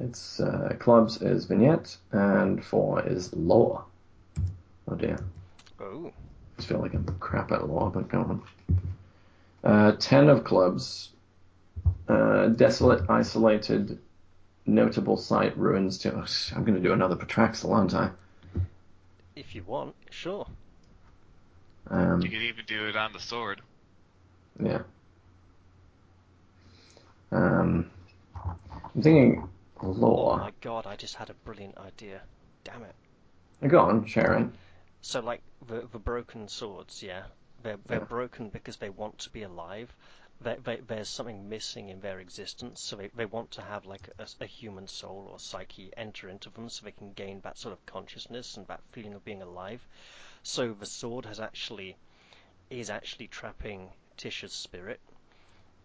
[0.00, 3.84] It's uh, clubs is vignette, and four is law.
[4.88, 5.18] Oh dear.
[5.80, 6.12] Oh.
[6.58, 8.42] I feel like I'm crap at law, but go on.
[9.64, 11.10] Uh, ten of clubs.
[12.08, 13.98] Uh, desolate, isolated,
[14.68, 15.98] notable site ruins.
[15.98, 16.10] To,
[16.54, 18.10] I'm going to do another Patraxel, aren't I?
[19.36, 20.46] If you want, sure.
[21.88, 23.62] Um, You could even do it on the sword.
[24.62, 24.82] Yeah.
[27.30, 27.90] Um,
[28.94, 29.48] I'm thinking
[29.80, 30.36] Oh law.
[30.36, 32.22] my god, I just had a brilliant idea.
[32.64, 32.94] Damn it.
[33.68, 34.52] Go on, Sharon.
[35.00, 37.24] So like the the broken swords, yeah,
[37.62, 38.04] they're they're Yeah.
[38.04, 39.94] broken because they want to be alive.
[40.40, 44.08] They, they, there's something missing in their existence, so they, they want to have like
[44.18, 47.72] a, a human soul or psyche enter into them, so they can gain that sort
[47.72, 49.86] of consciousness and that feeling of being alive.
[50.42, 51.96] So the sword has actually
[52.70, 55.00] is actually trapping Tisha's spirit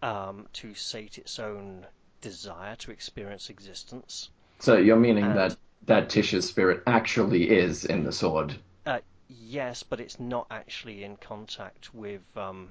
[0.02, 1.86] um, to sate its own
[2.22, 4.30] desire to experience existence.
[4.60, 8.56] So you're meaning And- that that Tisha's spirit actually is in the sword.
[8.86, 12.70] Uh, yes, but it's not actually in contact with, um,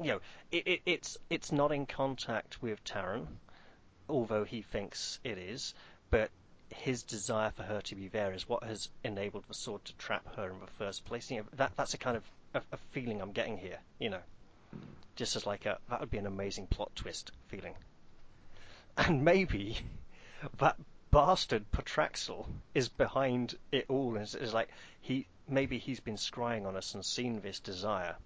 [0.00, 0.20] you know,
[0.52, 3.26] it, it, it's it's not in contact with Taran,
[4.08, 5.74] although he thinks it is.
[6.10, 6.30] But
[6.70, 10.36] his desire for her to be there is what has enabled the sword to trap
[10.36, 11.30] her in the first place.
[11.30, 13.78] You know, that that's a kind of a, a feeling I'm getting here.
[13.98, 14.20] You know,
[15.16, 17.74] just as like a that would be an amazing plot twist feeling.
[18.96, 19.78] And maybe
[20.58, 20.76] that
[21.10, 24.68] bastard Patraxel is behind it all is, is like
[25.00, 28.16] he maybe he's been scrying on us and seen this desire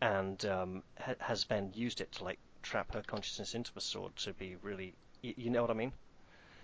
[0.00, 4.14] and um, ha- has then used it to like trap her consciousness into the sword
[4.16, 4.94] to be really
[5.24, 5.92] y- you know what I mean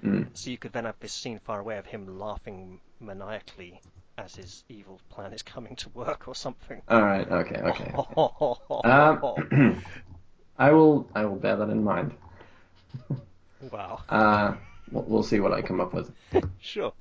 [0.02, 0.26] Mm.
[0.34, 3.80] so you could then have this scene far away of him laughing maniacally
[4.18, 7.26] as his evil plan is coming to work or something All right.
[7.30, 7.56] Okay.
[7.64, 7.92] Okay.
[8.84, 9.82] Um,
[10.58, 11.08] I will.
[11.14, 12.12] I will bear that in mind.
[13.72, 14.54] wow Uh,
[14.90, 16.10] we'll, we'll see what I come up with.
[16.60, 16.92] sure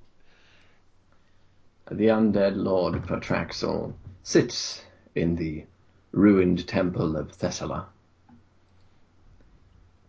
[1.91, 3.93] The undead Lord Patraxel
[4.23, 4.83] sits
[5.15, 5.65] in the
[6.13, 7.85] ruined temple of Thessala.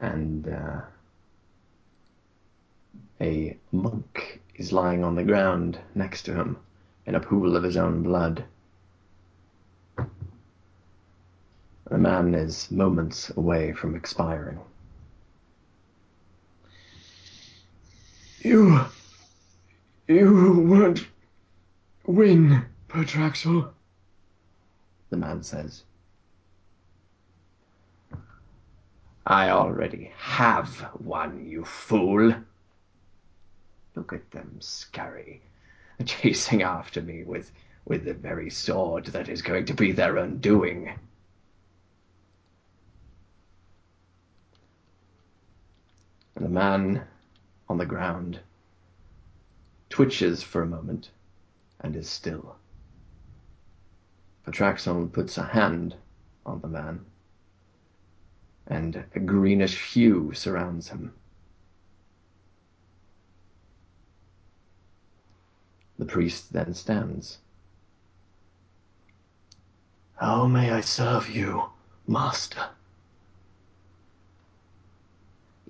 [0.01, 0.83] And uh,
[3.21, 6.59] a monk is lying on the ground next to him
[7.07, 8.45] in a pool of his own blood.
[11.91, 14.61] The man is moments away from expiring.
[18.41, 18.81] You.
[20.07, 21.07] You won't
[22.07, 23.71] win, Patraxel.
[25.09, 25.83] The man says.
[29.27, 32.35] I already have one, you fool.
[33.95, 35.41] Look at them scurry,
[36.05, 37.51] chasing after me with,
[37.87, 40.99] with the very sword that is going to be their undoing.
[46.37, 47.05] And the man
[47.69, 48.41] on the ground
[49.89, 51.11] twitches for a moment
[51.81, 52.57] and is still.
[54.45, 55.95] Patraxel puts a hand
[56.45, 57.07] on the man,
[58.67, 61.13] and a greenish hue surrounds him.
[65.99, 67.39] The priest then stands.
[70.17, 71.65] How may I serve you,
[72.07, 72.69] master?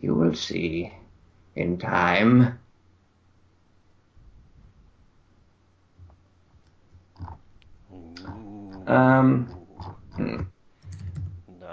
[0.00, 0.92] You will see
[1.56, 2.58] in time.
[8.86, 9.46] Um,
[10.16, 10.42] hmm.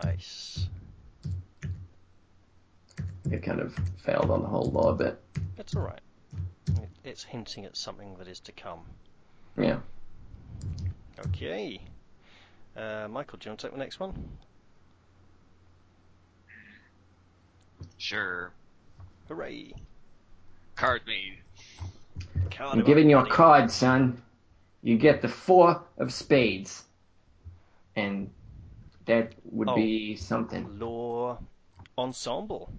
[0.04, 0.70] nice
[3.32, 5.20] It kind of failed on the whole law a bit.
[5.58, 6.02] It's all right.
[7.04, 8.82] It's hinting at something that is to come.
[9.58, 9.80] Yeah.
[11.28, 11.82] Okay.
[12.76, 14.14] Uh, Michael, do you want to take the next one?
[17.98, 18.52] Sure.
[19.28, 19.74] Hooray!
[20.76, 21.40] Card me.
[22.50, 24.22] Card I'm giving up, you a card, son.
[24.82, 26.84] you get the four of spades,
[27.96, 28.30] and
[29.06, 29.76] that would Oh.
[29.76, 30.80] be something.
[30.80, 31.38] Law
[31.98, 32.72] ensemble.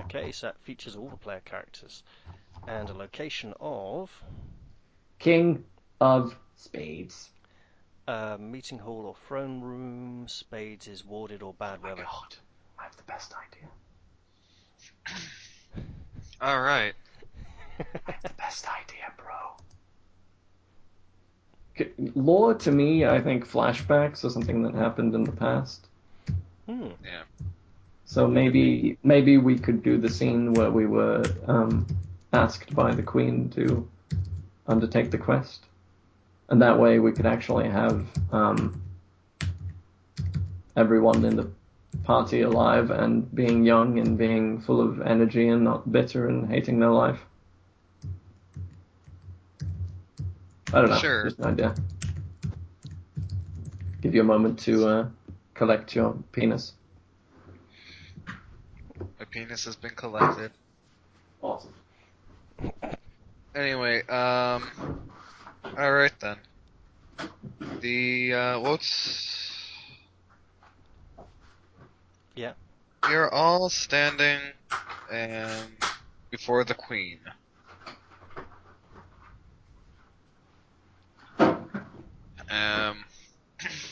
[0.00, 2.02] Okay, so that features all the player characters.
[2.66, 4.10] And a location of
[5.18, 5.64] King
[6.00, 7.30] of spades.
[8.08, 10.26] uh, meeting hall or throne room.
[10.28, 12.02] Spades is warded or bad weather.
[12.04, 12.36] God,
[12.78, 13.68] I have the best idea.
[16.40, 16.94] All right.
[17.78, 19.34] I have The best idea, bro.
[22.14, 25.86] Lore to me, I think flashbacks are something that happened in the past.
[26.66, 26.88] Hmm.
[27.04, 27.22] Yeah.
[28.06, 31.86] So maybe maybe we could do the scene where we were um,
[32.32, 33.86] asked by the queen to
[34.68, 35.66] undertake the quest,
[36.48, 38.80] and that way we could actually have um,
[40.76, 41.50] everyone in the
[42.04, 46.78] party alive and being young and being full of energy and not bitter and hating
[46.78, 47.18] their life.
[50.72, 50.98] I don't know.
[50.98, 51.24] Sure.
[51.24, 51.74] Just an idea.
[54.00, 55.08] Give you a moment to uh,
[55.54, 56.74] collect your penis.
[58.98, 60.52] My penis has been collected.
[61.42, 61.72] Awesome.
[63.54, 64.68] Anyway, um,
[65.64, 66.36] all right then.
[67.80, 69.56] The uh, what's
[72.34, 72.52] Yeah.
[73.08, 74.40] You're all standing
[75.10, 75.70] and
[76.30, 77.20] before the queen.
[82.50, 83.04] Um,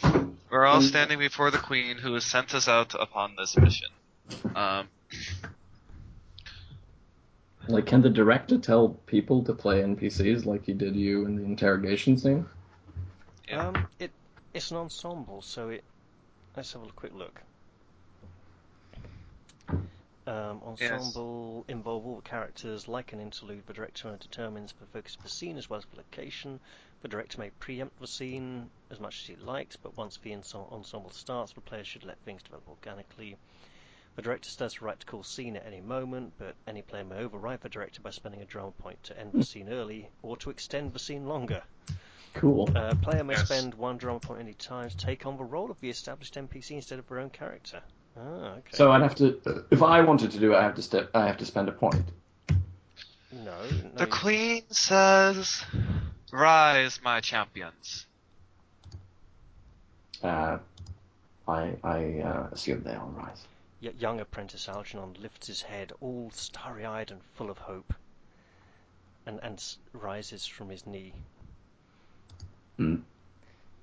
[0.51, 3.89] we're all standing before the queen who has sent us out upon this mission.
[4.55, 4.89] Um,
[7.67, 11.45] Like, can the director tell people to play NPCs like he did you in the
[11.45, 12.47] interrogation scene?
[13.49, 13.69] Yeah.
[13.69, 14.11] Um, it
[14.53, 15.85] it's an ensemble, so it.
[16.57, 17.41] Let's have a quick look.
[20.27, 23.67] Um, ensemble involve all the characters like an interlude.
[23.67, 26.61] The director determines the focus of the scene as well as the location.
[27.03, 31.11] The director may preempt the scene as much as he likes, but once the ensemble
[31.11, 33.37] starts, the players should let things develop organically.
[34.17, 37.05] The director still has the right to call scene at any moment, but any player
[37.05, 40.37] may override the director by spending a drama point to end the scene early or
[40.39, 41.63] to extend the scene longer.
[42.35, 42.69] Cool.
[42.77, 43.47] Uh, player may Yes.
[43.47, 46.73] spend one drama point any time to take on the role of the established NPC
[46.73, 47.81] instead of their own character.
[48.17, 48.21] Ah,
[48.59, 48.71] okay.
[48.73, 51.27] So I'd have to, if I wanted to do it, I have to step, I
[51.27, 52.05] have to spend a point.
[53.33, 53.91] no, no.
[53.97, 55.65] the you- queen says,
[56.33, 58.07] "Rise, my champions."
[60.23, 60.59] Uh,
[61.49, 63.45] I, I uh, assume they all rise.
[63.85, 67.93] Y- young apprentice Algernon lifts his head, all starry-eyed and full of hope,
[69.27, 69.63] and and
[69.93, 71.13] rises from his knee.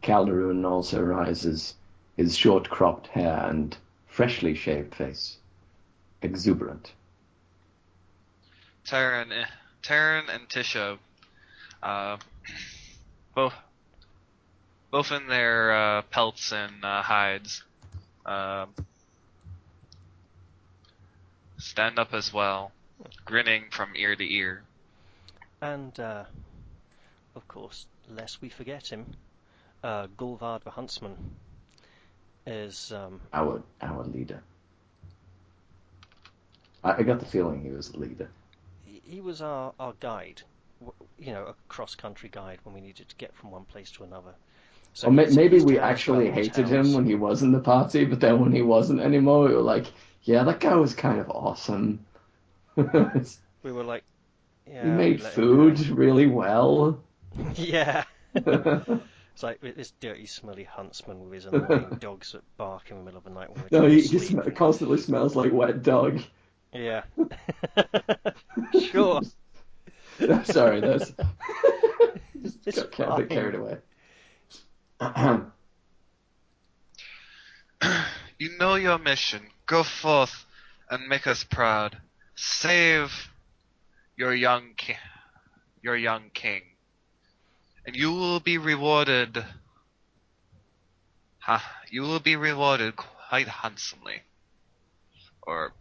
[0.02, 1.76] Calderon also rises,
[2.18, 5.38] his short cropped hair and freshly shaved face,
[6.24, 6.94] exuberant.
[8.86, 9.46] Taran, eh,
[9.84, 10.98] Taran and Tisha,
[11.84, 12.18] uh,
[13.36, 13.54] both,
[14.90, 17.64] both in their uh, pelts and uh, hides,
[18.26, 18.74] um,
[21.62, 22.72] stand up as well,
[23.26, 24.64] grinning from ear to ear.
[25.62, 26.26] And, uh,
[27.36, 29.06] of course, lest we forget him,
[29.84, 31.16] uh, Gulvard the Huntsman
[32.46, 34.42] is um, Our, our leader.
[36.84, 38.30] I, I got the feeling he was a leader.
[38.86, 40.42] he he was our, our guide,
[41.20, 44.34] you know, a cross-country guide when we needed to get from one place to another.
[44.94, 48.20] So or may, maybe we actually hated him when he was in the party, but
[48.20, 49.88] then when he wasn't anymore, we were like,
[50.24, 52.06] yeah, that guy was kind of awesome.
[52.76, 54.04] We were like,
[54.68, 57.00] yeah, we made food really well.
[57.56, 58.04] yeah.
[59.34, 63.18] It's like this dirty, smelly huntsman with his annoying dogs that bark in the middle
[63.18, 66.22] of the night when no, he, he sm- constantly smells like wet dog.
[66.74, 67.04] Yeah.
[68.92, 69.22] sure.
[70.44, 71.14] Sorry, that's
[72.44, 73.38] just It's got, got a bit fine.
[73.38, 73.78] carried away.
[78.38, 79.42] You know your mission.
[79.68, 80.46] Go forth
[80.90, 81.98] and make us proud.
[82.36, 83.30] Save
[84.18, 84.98] your young ki-
[85.84, 86.62] your young king,
[87.86, 89.46] and you will be rewarded.
[91.40, 91.64] Ha!
[91.92, 94.24] You will be rewarded quite handsomely,
[95.44, 95.74] or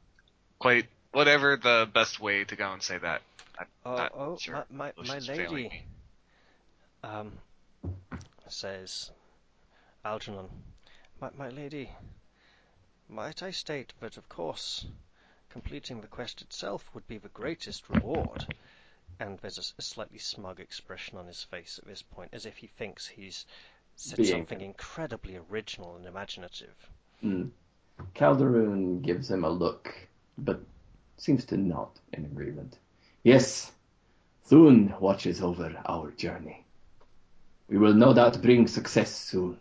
[0.58, 3.22] quite whatever the best way to go and say that.
[3.58, 4.66] I'm Oh, oh, sure.
[4.70, 5.84] my, my, my lady,
[7.02, 7.32] um,
[8.50, 9.10] says
[10.04, 10.48] Algernon,
[11.20, 11.90] my, my lady,
[13.08, 14.86] might I state that, of course,
[15.50, 18.46] completing the quest itself would be the greatest reward.
[19.18, 22.68] And there's a, slightly smug expression on his face at this point, as if he
[22.68, 23.44] thinks he's
[23.96, 26.74] said Being- something incredibly original and imaginative.
[27.22, 27.50] Mm.
[28.14, 29.94] Calderon gives him a look,
[30.38, 30.60] but
[31.18, 32.78] seems to nod in agreement.
[33.22, 33.70] Yes,
[34.44, 36.64] Thun watches over our journey.
[37.70, 39.56] We will no doubt bring success soon.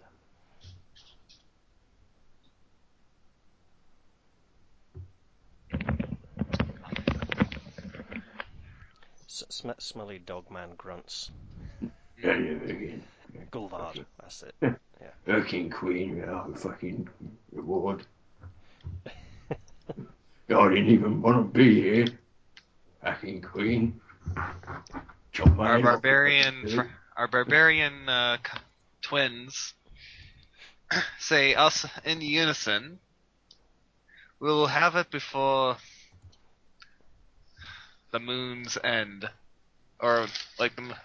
[9.27, 11.29] Sm- smelly dog man grunts.
[12.21, 13.03] Yeah, yeah, again.
[13.51, 14.75] Gulvard, that's it.
[15.27, 17.07] Fucking queen, yeah, fucking
[17.51, 18.07] reward.
[19.51, 22.07] I didn't even want to be here.
[23.03, 24.01] Fucking queen.
[25.31, 26.81] Chop Our barbarian, fr-
[27.19, 28.57] our barbarian uh, c-
[29.01, 29.73] twins
[31.19, 32.97] say us in unison.
[34.39, 35.75] We will have it before
[38.13, 39.29] the moon's end,
[39.99, 40.27] or
[40.57, 40.95] like the,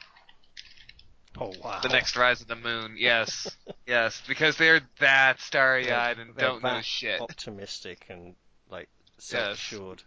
[1.40, 1.80] Oh wow.
[1.82, 2.94] the next rise of the moon.
[2.96, 7.20] Yes, yes, because they're that starry-eyed and They're don't know that shit.
[7.20, 8.36] Optimistic and
[8.70, 8.88] like
[9.18, 10.00] self-assured.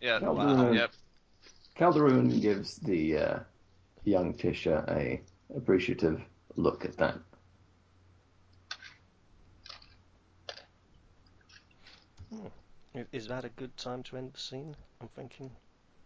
[0.00, 0.92] Yeah, Calderon, yep.
[1.74, 3.38] Calderon gives the uh,
[4.04, 5.20] young Tisha a
[5.56, 6.20] appreciative
[6.56, 7.18] look at that.
[12.94, 14.76] I- Is that a good time to end the scene?
[15.00, 15.50] I'm thinking.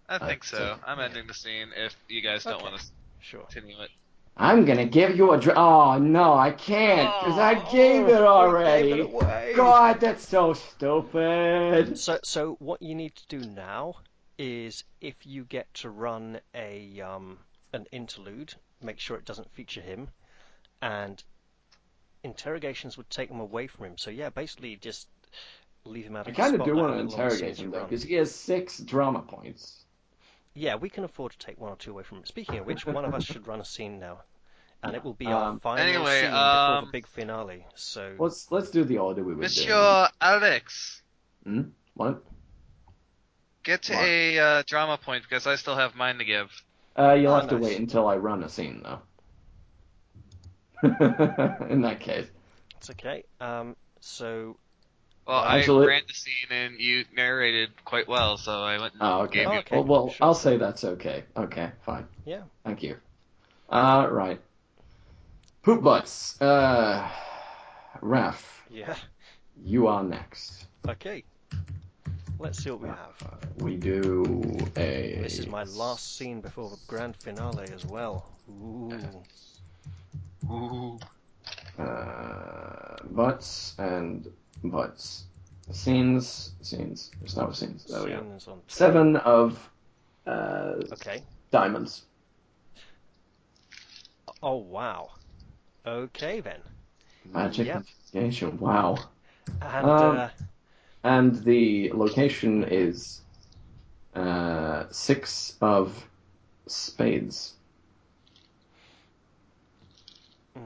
[0.09, 0.57] I think so.
[0.57, 0.79] so.
[0.87, 2.63] I'm ending the scene if you guys don't Okay.
[2.65, 2.87] want to
[3.21, 3.43] Sure.
[3.43, 3.91] continue it.
[4.37, 9.11] I'm gonna give you a dr- Oh no, I can't because I gave it already.
[9.55, 11.99] God, that's so stupid.
[11.99, 13.95] So, so what you need to do now
[14.39, 17.39] is, if you get to run a um,
[17.73, 20.11] an interlude, make sure it doesn't feature him,
[20.83, 21.23] and
[22.23, 23.99] interrogations would take them away from him.
[23.99, 25.09] So yeah, basically just
[25.85, 27.53] leave him out I of the kind of do want to little longer as soon
[27.53, 29.85] interrogate him though because he has six drama points.
[30.55, 32.25] Yeah, we can afford to take one or two away from him.
[32.27, 34.23] Speaking of which, one of us should run a scene now,
[34.83, 37.67] and it will be our Um, final anyway, scene before the um, big finale.
[37.75, 39.77] So Let's let's do the order we were doing.
[39.77, 41.03] Monsieur Alex,
[41.95, 42.23] What?
[43.63, 44.05] get to What?
[44.05, 46.51] a uh, drama point because I still have mine to give.
[46.99, 49.01] Uh, you'll Oh, have to wait until I run a scene though.
[51.69, 52.27] In that case,
[52.77, 53.25] it's okay.
[53.41, 54.57] Um, so
[55.27, 59.03] Well, Actually- I ran the scene and you narrated quite well, so I went and
[59.03, 59.45] oh okay.
[59.45, 59.59] gave you.
[59.61, 60.27] Okay, Well, well, sure.
[60.27, 61.25] I'll say that's okay.
[61.37, 62.07] Okay, fine.
[62.25, 62.97] yeah, Thank you.
[63.69, 64.41] Uh, right.
[65.63, 66.41] Poop butts.
[66.41, 67.09] Uh,
[68.01, 68.95] Raph, yeah,
[69.65, 70.67] you are next.
[70.89, 71.25] okay.
[72.39, 73.15] Let's see what we have.
[73.59, 74.43] We do
[74.77, 75.19] a.
[75.23, 78.27] This is my last scene before the grand finale as well.
[78.51, 79.23] Ooh.
[80.51, 80.99] Ooh.
[81.79, 84.31] Uh, butts and
[84.65, 85.25] butts.
[85.73, 87.11] Scenes, scenes.
[87.25, 87.85] Start with scenes.
[87.85, 88.21] There we go.
[88.21, 89.71] Scenes on Seven of
[90.27, 91.23] uh, Okay.
[91.51, 92.03] diamonds.
[94.43, 95.11] Oh wow.
[95.87, 96.61] Okay then.
[97.33, 97.77] Magic Yep.
[97.77, 98.59] investigation.
[98.61, 98.99] Wow.
[99.61, 100.29] And Um, uh,
[101.07, 103.21] And the location is
[104.15, 106.09] uh, six of
[106.67, 107.55] spades.
[110.59, 110.63] mm,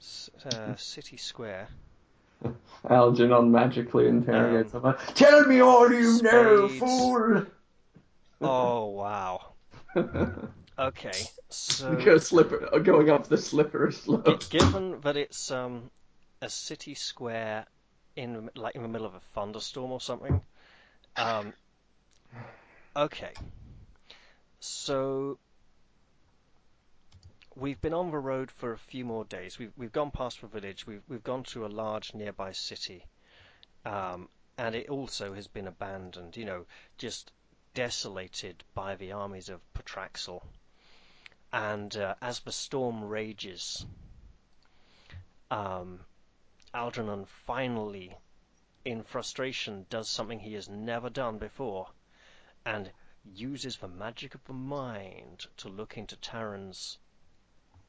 [0.00, 1.68] s- uh, City Square.
[2.90, 4.96] Algernon magically interrogates Um.
[5.14, 7.46] Tell me all you know, fool!
[8.42, 9.40] Oh wow.
[10.78, 11.12] Okay.
[11.48, 14.26] So Go slipper, going up the slippery slope.
[14.26, 15.90] Gi- given that it's um
[16.40, 17.66] a city square
[18.16, 20.40] in like in the middle of a thunderstorm or something.
[21.16, 21.52] Um.
[22.96, 23.32] Okay.
[24.60, 25.38] So
[27.54, 29.58] we've been on the road for a few more days.
[29.58, 30.86] We've we've gone past the village.
[30.86, 33.04] We've we've gone to a large nearby city.
[33.84, 36.36] Um, and it also has been abandoned.
[36.36, 36.66] You know,
[36.98, 37.32] just
[37.74, 40.42] desolated by the armies of Patraxel.
[41.52, 43.86] And uh, as the storm rages,
[45.50, 46.00] um,
[46.74, 48.16] Algernon finally,
[48.84, 51.88] in frustration, does something he has never done before,
[52.64, 52.90] and
[53.24, 56.98] uses the magic of the mind to look into Taran's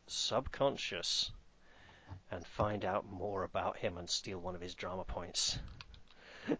[0.07, 1.31] subconscious
[2.31, 5.57] and find out more about him and steal one of his drama points.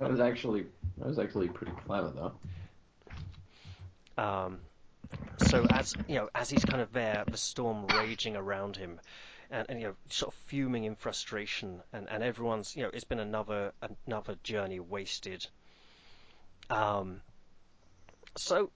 [0.00, 0.66] That was actually
[0.98, 4.22] that was actually pretty clever though.
[4.22, 4.58] Um,
[5.38, 9.00] so as you know, as he's kind of there, the storm raging around him,
[9.54, 13.04] and, and you know, sort of fuming in frustration, and, and everyone's you know, it's
[13.04, 13.72] been another
[14.06, 15.46] another journey wasted.
[16.68, 17.20] Um,
[18.36, 18.70] so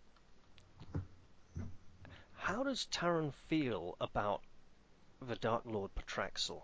[2.36, 4.40] how does Taran feel about
[5.26, 6.62] the Dark Lord Patraxel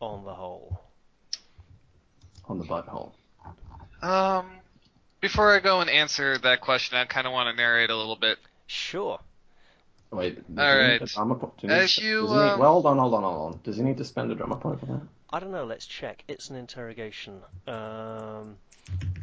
[0.00, 0.80] on the whole?
[2.46, 3.12] On the butthole.
[4.02, 4.50] Um,
[5.20, 8.16] before I go and answer that question, I kind of want to narrate a little
[8.16, 8.38] bit.
[8.66, 9.20] Sure.
[10.12, 11.56] Wait, does All he need a drama point?
[11.58, 13.60] Do need As you, does he need- um, well, hold on, hold on, hold on.
[13.62, 15.00] Does he need to spend a drama point for that?
[15.30, 15.64] I don't know.
[15.64, 16.24] Let's check.
[16.26, 17.40] It's an interrogation.
[17.68, 18.56] Um,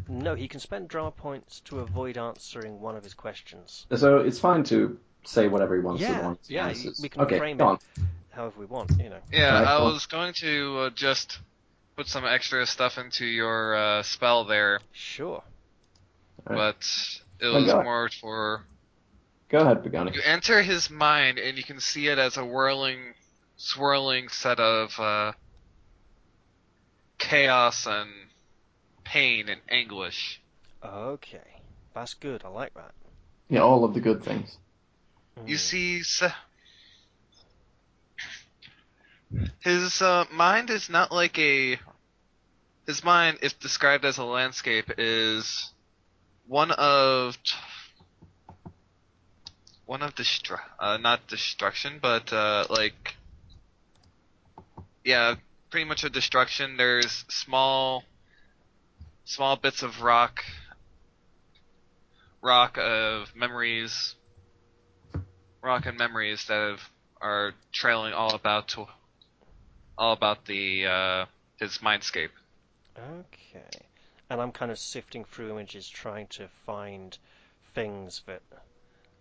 [0.07, 3.85] no, he can spend drama points to avoid answering one of his questions.
[3.93, 6.99] So it's fine to say whatever he wants with Yeah, one of yeah, answers.
[7.03, 7.63] we can okay, frame it.
[7.63, 7.79] on.
[8.31, 9.19] However we want, you know.
[9.31, 11.39] Yeah, Right, I well- was going to uh, just
[11.97, 15.43] put some extra stuff into your uh, spell there, Sure.
[16.49, 16.75] Alright.
[16.77, 17.83] but it was God.
[17.83, 18.63] more for
[19.49, 20.11] Go ahead, Pagani.
[20.13, 23.13] you enter his mind and you can see it as a whirling,
[23.55, 25.31] swirling set of uh,
[27.17, 28.09] chaos and
[29.05, 30.41] pain and anguish.
[30.83, 31.61] Okay.
[31.93, 32.43] That's good.
[32.43, 32.91] I like that.
[33.49, 34.57] Yeah, all of the good things.
[35.45, 36.01] You see,
[39.59, 41.79] his uh, mind is not like a.
[42.85, 45.71] His mind, if described as a landscape, is
[46.47, 47.57] one of t-
[49.87, 53.15] one of destru- uh, not destruction, but uh, like
[55.03, 55.35] yeah,
[55.71, 56.77] pretty much a destruction.
[56.77, 58.03] There's small
[59.25, 60.43] small bits of rock,
[62.43, 64.13] rock of memories
[65.67, 66.81] rock and memories that have,
[67.19, 68.85] are trailing all about to,
[69.97, 71.25] all about the uh,
[71.57, 72.29] his mindscape.
[72.97, 73.85] Okay.
[74.29, 77.17] And I'm kind of sifting through images, trying to find
[77.73, 78.41] things that,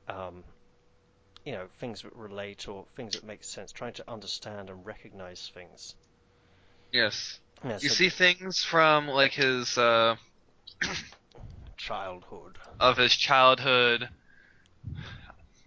[0.08, 0.44] um,
[1.46, 5.48] you know, things that relate or things that make sense, trying to understand and recognize
[5.54, 5.96] things.
[6.92, 10.16] Yes, Yeah, you so see things from like his uh,
[11.78, 12.58] childhood.
[12.80, 14.08] of his childhood,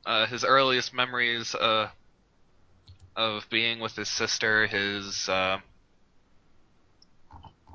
[0.05, 1.89] uh, his earliest memories uh,
[3.15, 5.59] of being with his sister, his uh,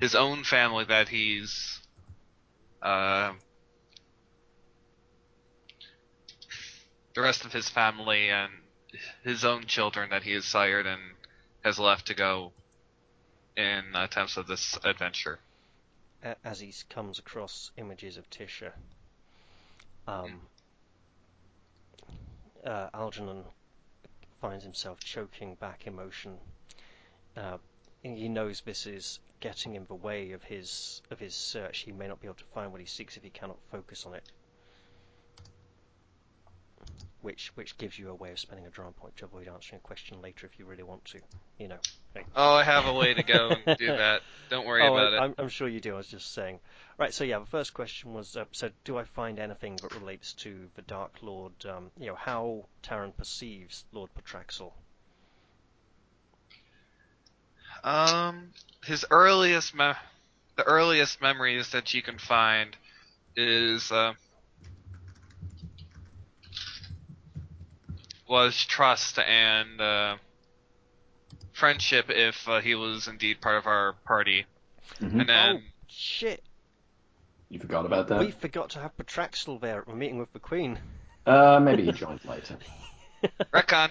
[0.00, 1.80] his own family that he's
[7.14, 8.50] the rest of his family and
[9.22, 11.00] his own children that he has sired and
[11.64, 12.52] has left to go
[13.56, 15.38] in attempts of this adventure.
[16.44, 18.72] as he comes across images of Tisha,
[20.06, 20.40] um,
[22.64, 23.44] uh, Algernon
[24.40, 26.36] finds himself choking back emotion.
[27.36, 27.58] Uh,
[28.02, 31.78] he knows this is getting in the way of his of his search.
[31.80, 34.14] He may not be able to find what he seeks if he cannot focus on
[34.14, 34.24] it.
[37.24, 39.86] Which which gives you a way of spending a drama point to avoid answering a
[39.86, 41.20] question later if you really want to.
[41.58, 41.78] You know.
[42.12, 42.24] Hey.
[42.36, 44.20] Oh, I have a way to go and do that.
[44.50, 45.20] Don't worry oh, about I, it.
[45.20, 45.94] I'm, I'm sure you do.
[45.94, 46.58] I was just saying.
[46.98, 47.14] Right.
[47.14, 50.68] So yeah, the first question was: uh, so do I find anything that relates to
[50.74, 51.54] the Dark Lord?
[51.64, 54.72] Um, you know, how Taran perceives Lord Patraxel.
[57.82, 58.50] Um,
[58.84, 59.92] his earliest me-
[60.56, 62.76] the earliest memories that you can find
[63.34, 64.12] is uh,
[68.28, 70.16] was trust and uh,
[71.52, 74.46] friendship if uh, he was indeed part of our party,
[75.00, 75.20] Mhm.
[75.20, 76.42] and then oh shit!
[77.48, 78.20] You forgot about that?
[78.20, 80.78] We forgot to have Patraxel there at the meeting with the Queen.
[81.26, 82.56] Uh, maybe he joined later.
[83.52, 83.90] retcon.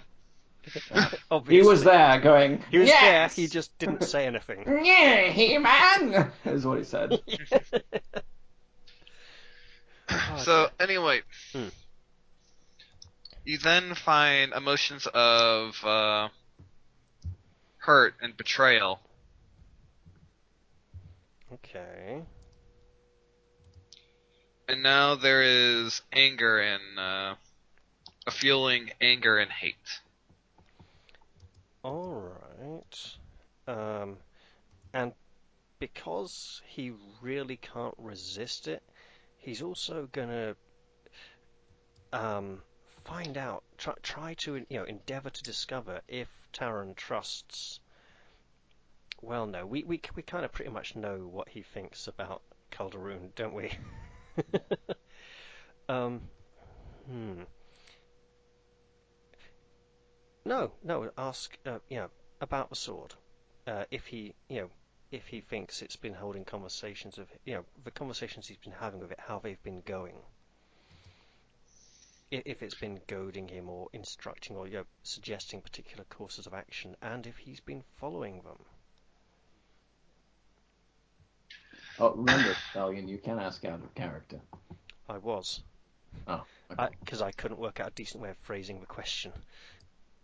[1.50, 3.36] He was there going, He was yes!
[3.36, 3.44] there.
[3.44, 4.64] He just didn't say anything.
[4.86, 6.32] Yeah, He-Man!
[6.45, 7.20] is what he said.
[10.10, 10.88] Oh, So dear.
[10.88, 11.22] anyway,
[11.52, 11.68] Hmm.
[13.46, 16.30] You then find emotions of uh,
[17.78, 19.00] hurt and betrayal.
[21.54, 22.22] Okay.
[24.68, 27.36] And now there is anger and uh,
[28.26, 29.76] a feeling anger and hate.
[31.84, 33.18] All right.
[33.68, 34.18] Um,
[34.94, 35.12] and
[35.80, 38.82] because he really can't resist it,
[39.38, 40.56] he's also gonna
[42.14, 42.62] um,
[43.06, 47.80] find out, try, try to you know endeavor to discover if Taran trusts.
[49.22, 52.42] Well, no, we we we kind of pretty much know what he thinks about
[52.72, 53.72] Calderoon, don't we?
[55.90, 56.22] um,
[57.08, 57.44] hmm.
[60.46, 61.10] No, no.
[61.18, 62.10] Ask, uh, you know,
[62.42, 63.14] about the sword.
[63.66, 64.70] Uh, if he, you know,
[65.12, 69.00] if he thinks it's been holding conversations of, you know, the conversations he's been having
[69.00, 70.16] with it, how they've been going.
[72.34, 76.53] I- If it's been goading him or instructing or you know, suggesting particular courses of
[76.53, 78.66] action, and if he's been following them.
[82.00, 84.42] Oh, remember, Stallion, you can ask out of character.
[85.08, 85.62] I was,
[86.28, 86.88] Oh, okay.
[87.03, 89.32] because I, couldn't work out a decent way of phrasing the question.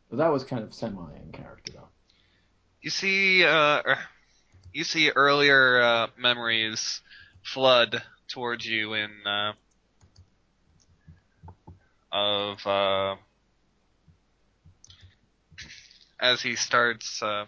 [0.09, 1.89] But that was kind of semi in character, though.
[2.81, 3.99] You see, uh, er,
[4.73, 7.01] you see earlier uh, memories
[7.43, 9.53] flood towards you in uh,
[12.11, 13.15] of uh,
[16.19, 17.45] as he starts uh,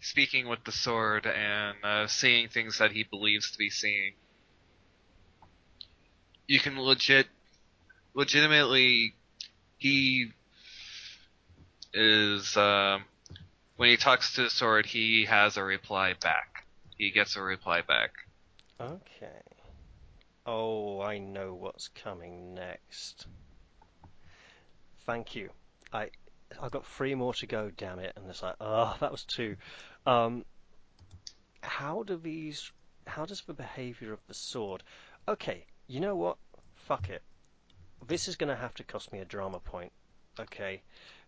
[0.00, 4.12] speaking with the sword and uh, seeing things that he believes to be seeing.
[6.46, 7.26] You can legit,
[8.14, 9.14] legitimately
[9.78, 10.26] he
[11.94, 13.04] is um,
[13.76, 16.66] when he talks to the sword, he has a reply back.
[16.96, 18.10] He gets a reply back.
[18.80, 19.53] Okay.
[20.46, 23.26] Oh, I know what's coming next.
[25.06, 25.50] Thank you.
[25.92, 26.10] I
[26.60, 29.56] I've got three more to go, damn it, and it's like, oh, that was two.
[30.06, 30.44] Um,
[31.62, 32.70] how do these?
[33.06, 34.82] How does the behavior of the sword?
[35.26, 36.36] Okay, you know what?
[36.74, 37.22] Fuck it.
[38.06, 39.92] This is going to have to cost me a drama point.
[40.38, 40.82] Okay,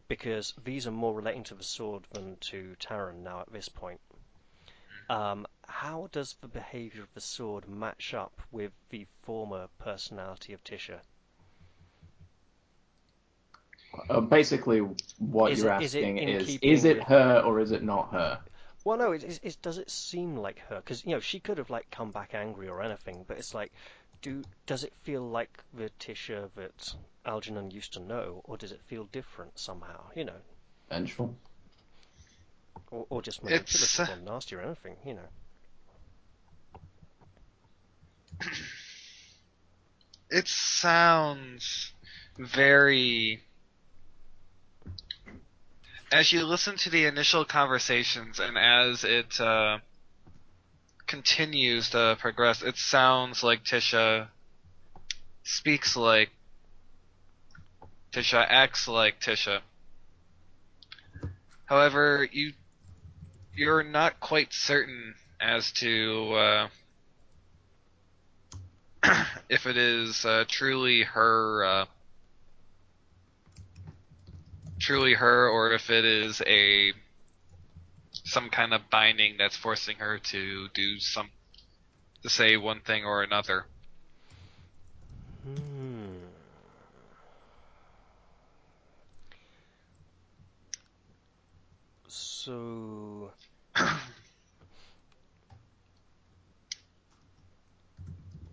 [0.08, 4.00] because these are more relating to the sword than to Taran now at this point.
[5.08, 10.62] Um, how does the behavior of the sword match up with the former personality of
[10.64, 11.00] Tisha?
[14.10, 14.80] Uh, basically,
[15.18, 18.10] what Is you're it asking in is: keeping is it her or is it not
[18.12, 18.40] her?
[18.84, 20.76] Well, no, it, it, it does it seem like her?
[20.76, 23.72] Because you know she could have like come back angry or anything, but it's like,
[24.22, 26.94] do does it feel like the Tisha that
[27.24, 30.10] Algernon used to know, or does it feel different somehow?
[30.14, 30.40] You know,
[30.88, 31.36] Vengeful.
[32.96, 34.96] Or, or just manipulative uh, or nasty or anything?
[35.04, 35.28] You know.
[40.28, 41.92] It sounds
[42.36, 43.40] very.
[46.10, 49.78] As you listen to the initial conversations and as it uh,
[51.06, 54.28] continues to progress, it sounds like Tisha
[55.44, 56.30] speaks like
[58.12, 59.60] Tisha, acts like Tisha.
[61.66, 62.52] However, you
[63.56, 66.68] you're not quite certain as to uh,
[69.48, 71.84] if it is uh, truly her, uh,
[74.78, 76.92] truly her, or if it is a
[78.24, 81.30] some kind of binding that's forcing her to do some,
[82.22, 83.66] to say one thing or another.
[85.44, 86.16] Hmm.
[92.08, 93.15] So.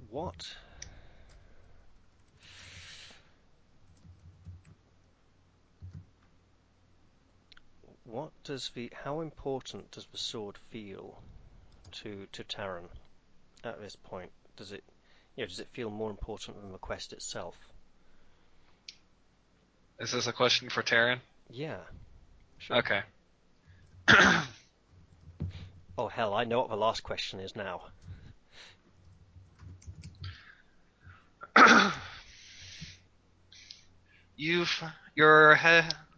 [0.10, 0.56] What?
[8.04, 11.24] What does the how important does the sword feel
[11.94, 12.90] to to Taran
[13.64, 14.32] at this point?
[14.56, 14.84] Does it
[15.36, 17.56] you know, does it feel more important than the quest itself?
[20.00, 21.20] Is this a question for Taran?
[21.50, 21.80] Yeah.
[22.60, 22.78] Sure.
[22.78, 23.02] Okay.
[25.96, 27.84] Oh hell, I know what the last question is now.
[34.36, 35.54] You've your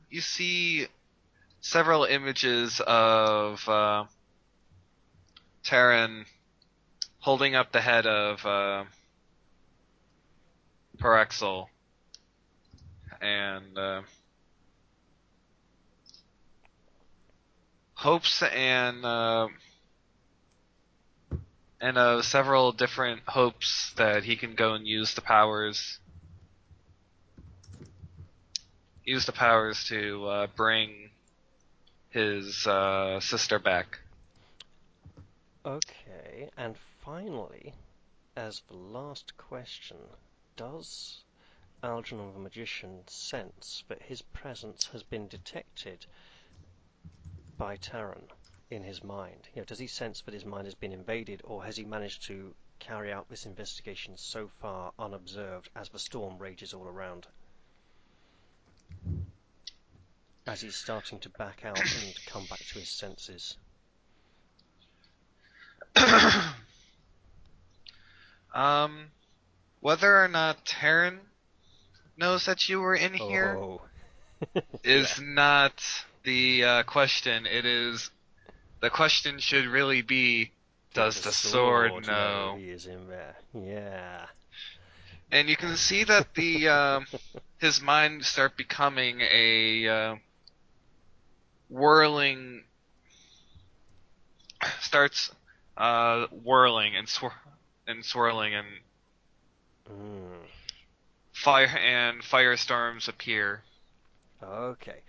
[0.10, 0.88] you see
[1.60, 4.06] several images of uh,
[7.20, 8.86] holding up the head of uh,
[10.98, 11.66] Patraxel
[13.20, 14.02] and uh,
[18.06, 19.48] hopes and uh,
[21.82, 26.00] and uh, several different hopes that he can go and use the powers
[29.03, 31.09] use the powers to uh, bring
[32.11, 34.00] his uh, sister back.
[35.66, 37.74] Okay, and finally,
[38.38, 39.98] as the last question,
[40.56, 41.24] does
[41.82, 46.06] Algernon the Magician sense that his presence has been detected
[47.58, 48.27] by Taran
[48.69, 49.48] in his mind?
[49.53, 52.24] You know, does he sense that his mind has been invaded, or has he managed
[52.24, 57.27] to carry out this investigation so far unobserved as the storm rages all around?
[60.48, 63.58] As he's starting to back out and come back to his senses.
[68.53, 69.11] um,
[69.80, 71.19] whether or not Taran
[72.17, 73.82] knows that you were in here Oh,
[74.84, 75.84] is not
[76.26, 77.45] the uh, question.
[77.45, 78.12] It is
[78.82, 80.52] the question should really be,
[80.94, 82.56] does the sword know?
[82.58, 83.36] he is in there?
[83.54, 84.26] Yeah.
[85.32, 87.08] And you can see that the um
[87.60, 90.16] his mind start becoming a uh,
[91.70, 92.64] whirling
[94.82, 95.32] starts
[95.78, 97.32] uh, whirling and swir-
[97.88, 98.68] and swirling and
[99.88, 100.42] Mm.
[101.32, 103.62] fire and firestorms appear
[104.42, 105.02] Okay.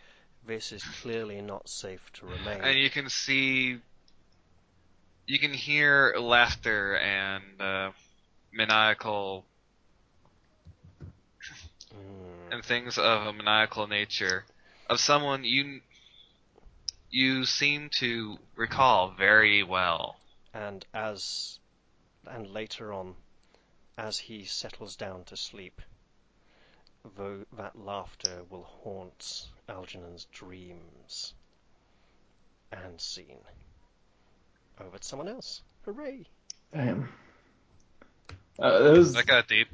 [0.47, 2.60] This is clearly not safe to remain.
[2.62, 3.78] and you can see
[5.26, 7.91] you can hear laughter and uh,
[8.52, 9.44] maniacal
[11.94, 12.52] Mm.
[12.52, 14.44] and things of a maniacal nature
[14.91, 15.81] of someone you
[17.10, 20.16] you seem to recall very well.
[20.52, 21.58] And as
[22.26, 23.15] and later on,
[23.97, 25.81] as he settles down to sleep,
[27.17, 31.35] though that laughter will haunt Algernon's dreams
[32.73, 33.39] and scene.
[34.81, 35.62] Over to someone else.
[35.85, 36.26] Hooray!
[36.75, 37.09] Damn.
[38.62, 39.68] Uh, it was, That got deep.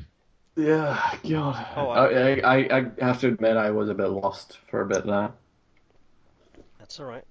[0.57, 1.67] yeah, God.
[1.77, 5.07] Oh, I, I, I have to admit I was a bit lost for a bit
[5.07, 5.31] there.
[6.79, 7.25] That's alright.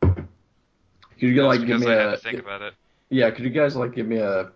[0.00, 0.26] Could
[1.20, 2.74] you That's like give because me I a to think about it.
[3.08, 3.30] yeah?
[3.30, 4.50] Could you guys like give me a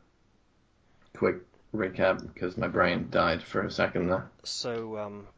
[1.17, 1.37] quick
[1.75, 4.31] recap because my brain died for a second there.
[4.45, 5.29] So, um,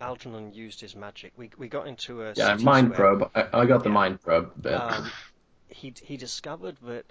[0.00, 1.32] Algernon used his magic.
[1.36, 2.34] We, we got into a.
[2.34, 2.96] Yeah, mind square.
[2.96, 3.30] probe.
[3.34, 3.94] I, I got the Yeah.
[3.94, 4.72] mind probe bit.
[4.74, 5.12] Um,
[5.68, 7.06] he he discovered that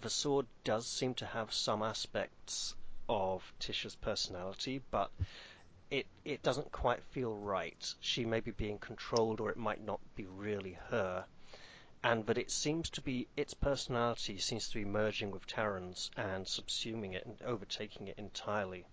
[0.00, 2.74] the sword does seem to have some aspects
[3.08, 5.10] of Tisha's personality, but
[5.90, 7.94] it it doesn't quite feel right.
[8.00, 11.26] She may be being controlled, or it might not be really her,
[12.02, 16.46] and that it seems to be its personality seems to be merging with Taran's and
[16.46, 18.84] subsuming it and overtaking it entirely,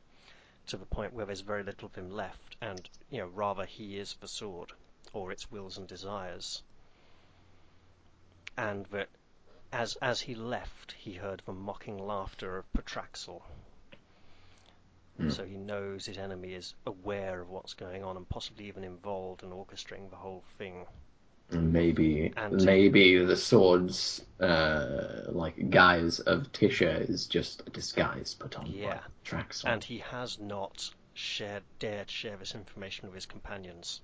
[0.67, 3.97] to the point where there's very little of him left, and you know rather he
[3.97, 4.73] is the sword,
[5.11, 6.63] or its wills and desires
[8.57, 9.09] and that
[9.71, 13.41] as as he left, he heard the mocking laughter of Patraxel.
[15.17, 15.29] Hmm.
[15.29, 19.43] So he knows his enemy is aware of what's going on and possibly even involved
[19.43, 20.85] in orchestrating the whole thing.
[21.55, 28.57] Maybe And- maybe the sword's uh, like guise of Tisha is just a disguise put
[28.57, 28.95] on Yeah.
[28.95, 29.65] by Traxel.
[29.71, 34.01] And he has not shared dared share this information with his companions.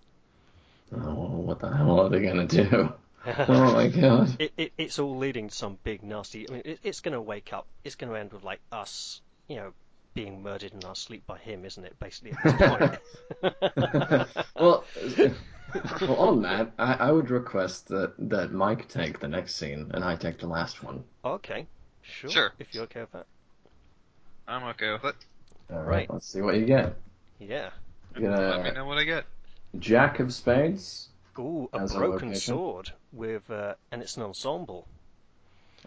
[0.93, 2.93] Oh, what the hell are they gonna do?
[3.25, 4.33] Oh my god.
[4.39, 6.47] it, it, it's all leading to some big nasty.
[6.49, 7.67] I mean, it, it's going to wake up.
[7.83, 9.19] It's going to end with like us,
[9.49, 9.73] you know,
[10.13, 11.99] being murdered in our sleep by him, isn't it?
[11.99, 12.99] Basically, at this
[13.41, 14.27] point.
[14.55, 14.85] well,
[16.01, 20.03] well, on that, I, I would request that, that Mike take the next scene and
[20.03, 21.03] I take the last one.
[21.23, 21.67] okay,
[22.01, 22.29] sure.
[22.29, 22.53] Sure.
[22.59, 23.25] If you're okay with that.
[24.47, 25.15] I'm okay with it.
[25.71, 26.11] All right, Right.
[26.11, 26.95] let's see what you get.
[27.39, 27.69] Yeah.
[28.17, 29.25] You Let me get know what I get.
[29.77, 32.53] Jack of Spades, Ooh, a As a broken location?
[32.55, 34.87] sword with, uh, and it's an ensemble.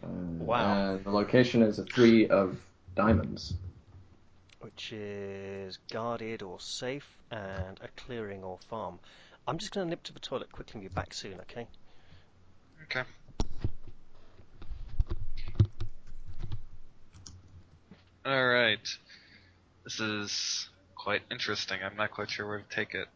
[0.02, 0.94] uh, Wow.
[0.94, 2.56] and the location is a three of
[2.94, 3.54] diamonds.
[4.60, 9.00] which is guarded or safe, and a clearing or farm.
[9.46, 11.66] I'm just going to nip to the toilet quickly and be back soon, okay?
[12.84, 13.02] Okay.
[18.24, 18.88] Alright.
[19.82, 21.80] This is quite interesting.
[21.84, 23.08] I'm not quite sure where to take it.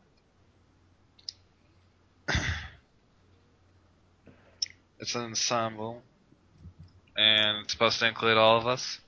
[4.99, 6.03] it's an ensemble.
[7.17, 8.99] And it's supposed to include all of us.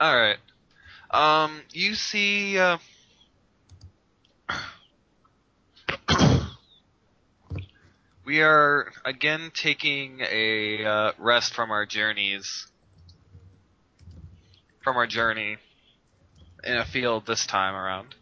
[0.00, 0.38] Alright.
[1.10, 2.76] Um, you see, uh,
[8.26, 12.66] we are again taking a uh, rest from our journeys,
[14.84, 15.56] from our journey
[16.62, 18.14] in a field this time around,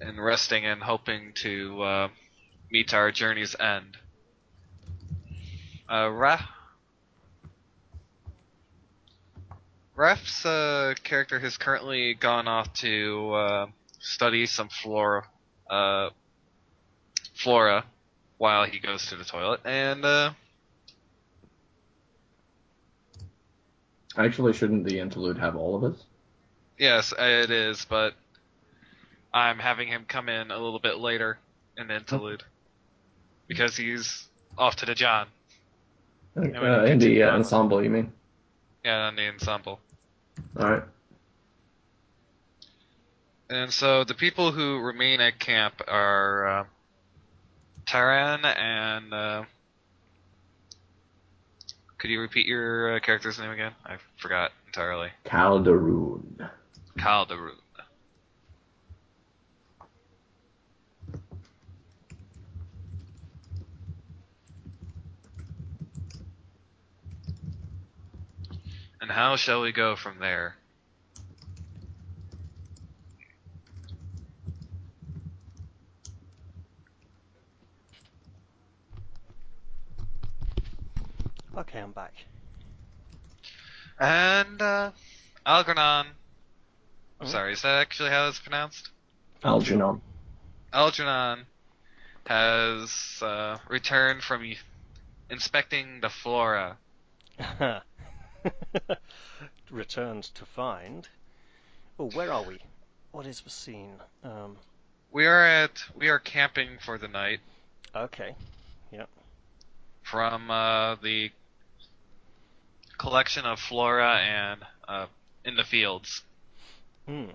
[0.00, 2.08] and resting and hoping to uh,
[2.72, 3.98] meet our journey's end.
[5.88, 6.42] Uh, Ra-
[10.02, 13.66] Ref's uh, character has currently gone off to uh,
[14.00, 15.22] study some flora,
[15.70, 16.10] uh,
[17.34, 17.84] flora
[18.36, 20.32] while he goes to the toilet, and uh,
[24.18, 26.02] Actually, shouldn't the interlude have all of us?
[26.80, 28.14] yes, it is, but
[29.32, 31.38] I'm having him come in a little bit later
[31.78, 32.42] in the interlude
[33.46, 34.26] because he's
[34.58, 35.28] off to the John.
[36.36, 38.12] Uh, in the uh, ensemble, you mean?
[38.84, 39.78] Yeah, on the ensemble.
[40.58, 40.82] All right.
[43.50, 46.64] And so the people who remain at camp are uh,
[47.86, 49.12] Taran and.
[49.12, 49.44] Uh,
[52.02, 53.72] could you repeat your uh, character's name again?
[53.86, 55.10] I forgot entirely.
[55.24, 56.50] Calderoon.
[56.98, 57.61] Calderoon.
[69.02, 70.54] And how shall we go from there?
[81.58, 82.12] Okay, I'm back.
[83.98, 84.92] And uh,
[85.44, 86.06] Algernon.
[87.20, 87.26] I'm Hmm?
[87.26, 88.90] sorry, is that actually how it's pronounced?
[89.42, 90.00] Algernon.
[90.72, 91.46] Algernon
[92.26, 94.54] has uh, returned from
[95.28, 96.78] inspecting the flora.
[99.70, 101.08] Returned to find.
[101.98, 102.58] Oh, where are we?
[103.12, 103.94] What is the scene?
[104.24, 104.56] Um,
[105.10, 107.40] We are at we are camping for the night
[107.94, 108.34] okay.
[108.90, 109.08] Yep.
[110.02, 111.30] from uh, the
[112.98, 115.06] collection of flora and uh,
[115.44, 116.22] in the fields.
[117.06, 117.30] Hmm.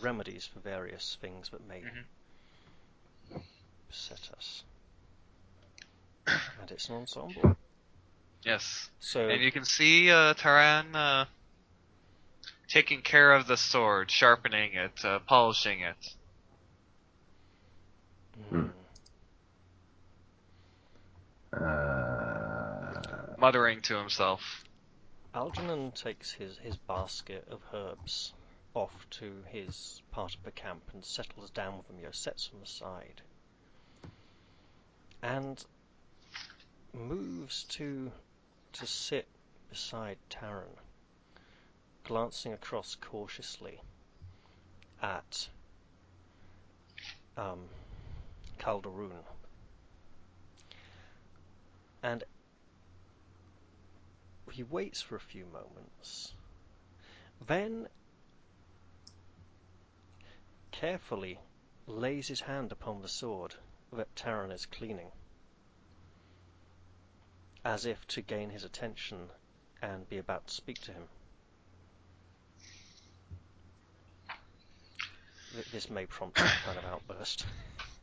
[0.00, 3.42] Remedies for various things that may Mhm.
[3.88, 4.62] beset us.
[6.26, 7.56] and it's an ensemble.
[8.44, 8.90] Yes.
[9.00, 11.24] So And you can see uh, Taran uh,
[12.68, 16.14] taking care of the sword, sharpening it, uh, polishing it.
[18.48, 18.66] Hmm.
[21.52, 24.64] Uh, muttering to himself.
[25.34, 28.32] Algernon takes his, his basket of herbs
[28.74, 32.48] off to his part of the camp and settles down with them, you know, sets
[32.48, 33.20] them aside.
[35.22, 35.62] And
[36.94, 38.10] moves to
[38.72, 39.26] to sit
[39.68, 40.76] beside Taran,
[42.04, 43.80] glancing across cautiously
[45.02, 45.48] at
[47.36, 47.68] um,
[48.58, 49.24] Calderon.
[52.02, 52.24] And
[54.50, 56.34] he waits for a few moments,
[57.46, 57.88] then
[60.70, 61.38] carefully
[61.86, 63.54] lays his hand upon the sword
[63.92, 65.10] that Taran is cleaning,
[67.64, 69.18] as if to gain his attention
[69.82, 71.02] and be about to speak to him.
[75.72, 77.44] This may prompt some kind of outburst.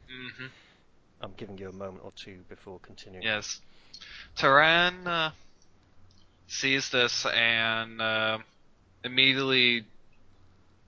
[0.09, 0.47] hmm
[1.21, 3.23] I'm giving you a moment or two before continuing.
[3.23, 3.59] Yes.
[4.37, 5.31] Taran uh,
[6.47, 8.37] sees this and uh,
[9.03, 9.85] immediately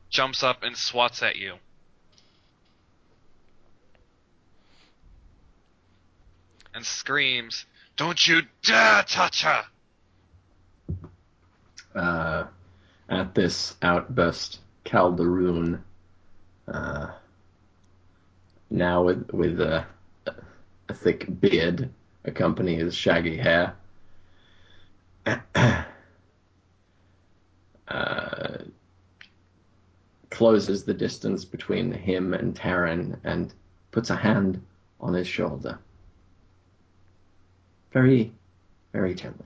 [0.09, 1.55] jumps up and swats at you.
[6.75, 7.65] And screams,
[7.99, 9.65] Don't you dare touch her!
[11.95, 12.45] uh,
[13.09, 15.83] at this outburst, Calderon,
[16.65, 17.11] uh,
[18.69, 19.85] now with with a,
[20.87, 21.89] a thick beard
[22.23, 23.75] accompanying his shaggy hair,
[25.25, 25.85] uh,
[30.29, 33.53] closes the distance between him and Taran and
[33.91, 34.65] puts a hand
[35.01, 35.79] on his shoulder.
[37.91, 38.31] Very,
[38.93, 39.45] very gently.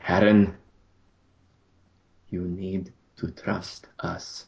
[0.00, 0.54] Taran,
[2.28, 4.46] you need to trust us.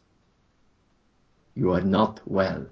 [1.55, 2.67] You are not well.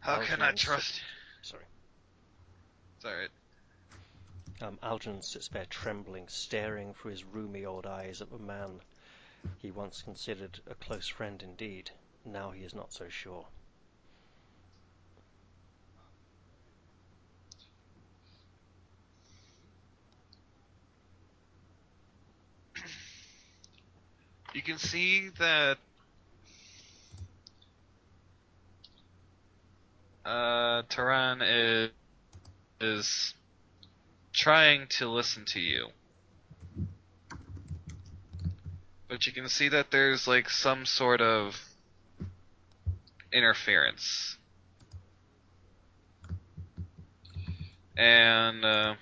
[0.00, 1.00] How can I trust sits-
[1.42, 1.64] Sorry.
[2.98, 3.28] Sorry.
[4.62, 8.80] Um, Algernon sits there trembling, staring through his rheumy old eyes at the man
[9.58, 11.90] he once considered a close friend indeed.
[12.26, 13.46] Now he is not so sure.
[24.52, 25.78] You can see that
[30.26, 31.90] uh, Taran is
[32.80, 33.34] is
[34.40, 35.88] trying to listen to you,
[39.06, 41.54] but you can see that there's like some sort of
[43.32, 44.38] interference,
[47.98, 48.94] and uh,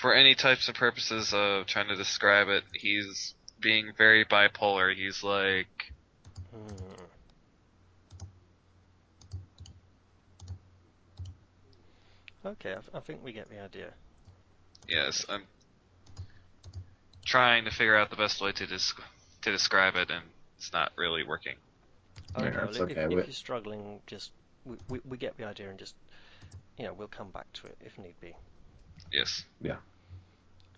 [0.00, 4.94] for any types of purposes of trying to describe it, he's being very bipolar.
[4.94, 5.92] He's like
[6.52, 6.91] Hmm.
[12.44, 13.92] Okay, I, th- I think we get the idea.
[14.88, 15.44] Yes, I'm
[17.24, 18.94] trying to figure out the best way to dis-
[19.42, 20.24] to describe it, and
[20.58, 21.54] it's not really working.
[22.36, 24.32] Okay, Yeah, well, that's if, okay, if we- you're struggling, just
[24.64, 25.94] we, we, we get the idea and just
[26.78, 28.34] you know we'll come back to it if need be.
[29.12, 29.44] Yes.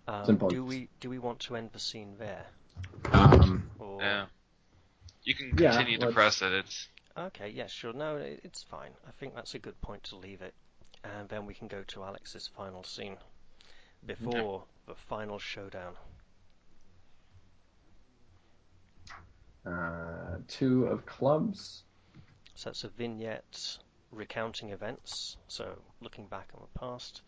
[0.07, 2.45] Um, do we do we want to end the scene there?
[3.11, 4.25] Um, Or Yeah.
[5.23, 6.51] You can Yeah, continue to let's- press it.
[6.53, 6.87] It's
[7.17, 7.93] okay, yeah, sure.
[7.93, 8.91] No, it, it's fine.
[9.07, 10.53] I think that's a good point to leave it,
[11.17, 13.17] and then we can go to Alex's final scene
[14.05, 15.95] before the final showdown.
[19.65, 21.83] uh, two of clubs.
[22.55, 23.77] So it's a vignette
[24.11, 25.37] recounting events.
[25.47, 27.21] So looking back on the past.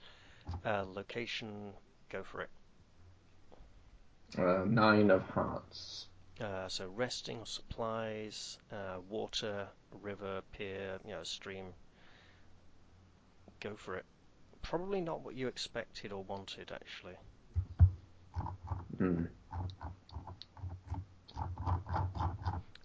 [0.66, 1.74] Uh, location,
[2.10, 2.50] go for it.
[4.38, 6.08] Uh, nine of hearts.
[6.40, 9.68] Uh, so resting or supplies, uh, water,
[10.02, 11.74] river, pier, you know, stream.
[13.60, 14.06] Go for it.
[14.62, 17.16] Probably not what you expected or wanted, actually.
[18.98, 19.24] Hmm.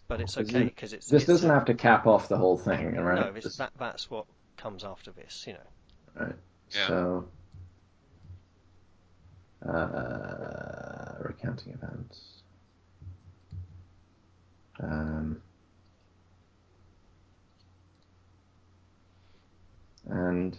[0.09, 2.36] But it's okay is- because it's This it's doesn't a- have to cap off the
[2.36, 3.20] whole thing, right?
[3.20, 4.26] no, it's, Just- that that's what
[4.57, 6.33] comes after this, you know.
[6.70, 6.86] Yeah.
[6.86, 7.28] So,
[9.67, 12.42] uh, recount counting events.
[14.81, 15.42] Um,
[20.09, 20.59] and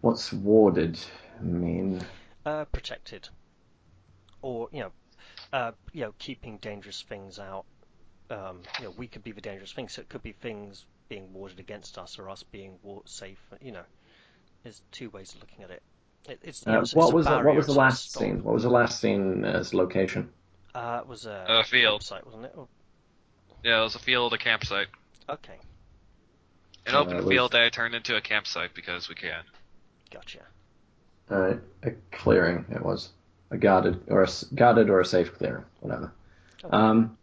[0.00, 0.98] what's warded
[1.40, 2.00] mean?
[2.44, 3.28] Uh, protected,
[4.42, 4.92] or you know,
[5.52, 7.64] uh, you know, keeping dangerous things out.
[8.30, 11.32] Um, you know, we could be the dangerous thing, so it could be things being
[11.32, 13.40] warded against us, or us being wa- safe.
[13.60, 13.84] You know,
[14.62, 15.82] there's two ways of looking at it.
[16.28, 18.10] it it's, Uh, it's- what it's was the, what was the it's not a last
[18.10, 18.22] stop.
[18.22, 18.42] scene?
[18.44, 20.30] What was the last scene as location?
[20.74, 22.00] Uh, it was a Uh, field.
[22.00, 22.52] campsite, wasn't it?
[22.56, 22.68] Oh,
[23.64, 24.88] Yeah, it was a field, a campsite.
[25.28, 25.58] okay,
[26.88, 29.42] An Uh, open it was- field that I turned into a campsite because we can.
[30.10, 30.40] gotcha.
[31.30, 33.10] Alright, a clearing it was.
[33.50, 36.12] A guarded or a s- guarded or a safe clearing, whatever.
[36.64, 36.74] Okay.
[36.76, 37.16] Um,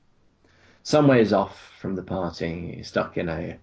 [0.84, 3.58] some ways off from the party, stuck in a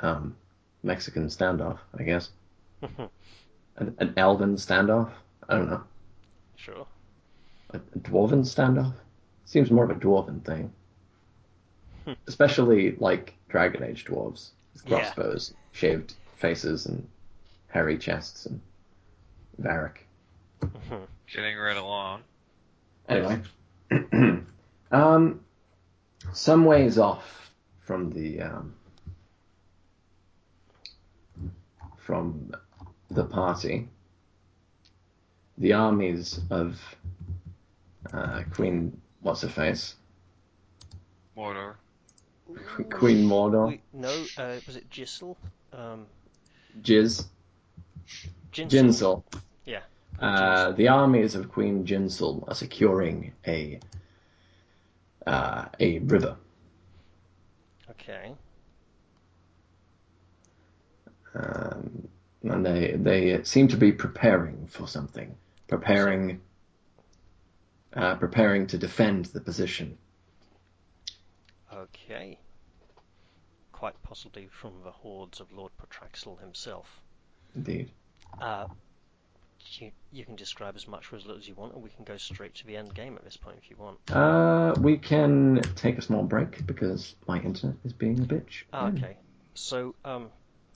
[0.00, 0.36] um,
[0.84, 2.30] Mexican standoff, I guess.
[2.82, 5.10] An, an elven standoff?
[5.48, 5.82] I don't know.
[6.56, 6.86] sure.
[7.70, 8.94] A, a dwarven standoff?
[9.44, 10.72] Seems more of a dwarven thing.
[12.26, 14.50] Especially like Dragon Age dwarves.
[14.84, 14.98] With Yeah.
[15.12, 17.08] crossbows, shaved faces, and
[17.68, 18.60] hairy chests, and
[19.60, 19.98] Varric.
[20.60, 21.06] Mhm.
[21.32, 22.22] Getting right along.
[23.08, 23.42] Anyway,
[24.90, 25.44] um,
[26.32, 27.50] some ways off
[27.80, 28.74] from the um,
[31.96, 32.52] from
[33.10, 33.88] the party,
[35.58, 36.80] the armies of
[38.12, 39.96] uh, Queen what's her face,
[41.36, 41.74] Mordor.
[42.54, 45.36] Qu- Queen Mordor, We, no, uh, was it Gisel?
[45.72, 46.06] Um,
[46.82, 47.26] Jiz,
[48.52, 48.68] Jinsel.
[48.70, 49.22] Jinsel.
[49.66, 49.80] Yeah.
[50.20, 53.78] Uh, the armies of Queen Jinsel are securing a
[55.26, 56.36] uh, a river.
[57.90, 58.32] Okay.
[61.34, 62.08] um,
[62.44, 65.34] and they they seem to be preparing for something,
[65.66, 66.40] preparing
[67.94, 69.98] uh, preparing to defend the position.
[71.72, 72.38] Okay.
[73.72, 77.00] Quite possibly from the hordes of Lord Protraxel himself.
[77.54, 77.90] Indeed.
[78.40, 78.66] Uh,
[79.72, 82.04] you, you can describe as much or as little as you want, and we can
[82.04, 83.98] go straight to the end game at this point if you want.
[84.10, 88.64] Uh, we can take a small break because my internet is being a bitch.
[88.72, 89.16] Ah, okay.
[89.54, 90.30] So, um,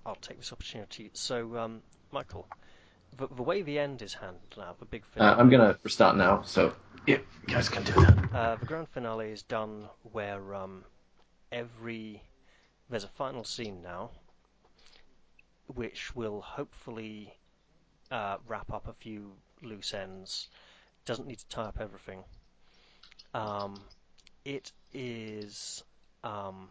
[0.04, 1.10] I'll take this opportunity.
[1.14, 2.46] So, um, Michael,
[3.16, 6.42] the, the way the end is handled now, the big Uh, I'm gonna restart now,
[6.42, 6.74] so
[7.06, 8.34] yeah, you guys can do that.
[8.34, 10.84] uh, the grand finale is done where um,
[11.50, 12.22] every
[12.88, 14.10] there's a final scene now,
[15.66, 17.32] which will hopefully
[18.10, 19.32] uh, wrap up a few
[19.62, 20.48] loose ends.
[21.04, 22.22] Doesn't need to tie up everything.
[23.34, 23.80] Um,
[24.44, 25.82] it is.
[26.22, 26.68] Um,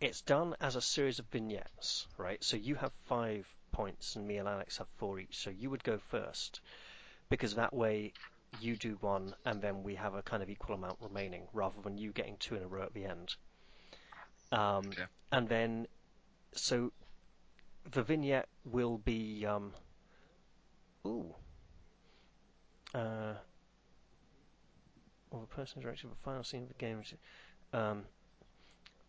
[0.00, 2.42] it's done as a series of vignettes, right?
[2.42, 5.36] So you have five points, and me and Alex have four each.
[5.38, 6.60] So you would go first,
[7.28, 8.12] because that way
[8.60, 11.98] you do one, and then we have a kind of equal amount remaining, rather than
[11.98, 13.34] you getting two in a row at the end.
[14.52, 15.04] Um, Okay.
[15.32, 15.86] And then,
[16.54, 16.92] so
[17.92, 19.46] the vignette will be.
[19.46, 19.72] Um,
[21.06, 21.34] ooh.
[22.92, 23.34] Uh,
[25.30, 27.02] well, the person directed the final scene of the game.
[27.72, 28.04] Um,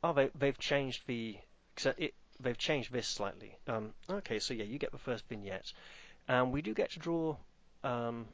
[0.03, 1.37] oh, they they've changed the.
[1.97, 3.57] It, they've changed this slightly.
[3.67, 5.73] Um, okay, so yeah, you get the first vignette,
[6.27, 7.37] and we do get to draw
[7.83, 8.27] um,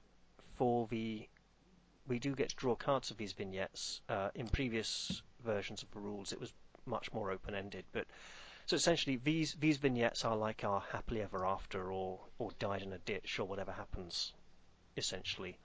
[0.56, 1.28] for the.
[2.08, 4.02] We do get to draw cards of these vignettes.
[4.08, 6.54] Uh, in previous versions of the rules, it was
[6.86, 8.08] much more open-ended, but
[8.68, 12.92] so essentially, these these vignettes are like our happily ever after, or or died in
[12.92, 14.34] a ditch, or whatever happens,
[14.98, 15.58] essentially.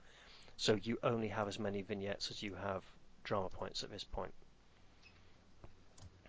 [0.55, 2.85] So you only have as many vignettes as you have
[3.25, 4.33] drama points at this point.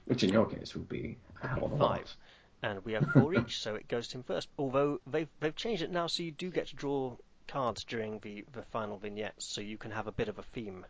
[0.07, 1.99] Which in your case would be a hell of a lot.
[1.99, 2.17] Five.
[2.63, 4.49] And we have four each, so it goes to him first.
[4.59, 7.17] Although they've they've changed it now, so you do get to draw
[7.47, 10.87] cards during the, the final vignettes, so you can have a bit of a theme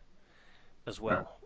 [0.85, 1.39] as well.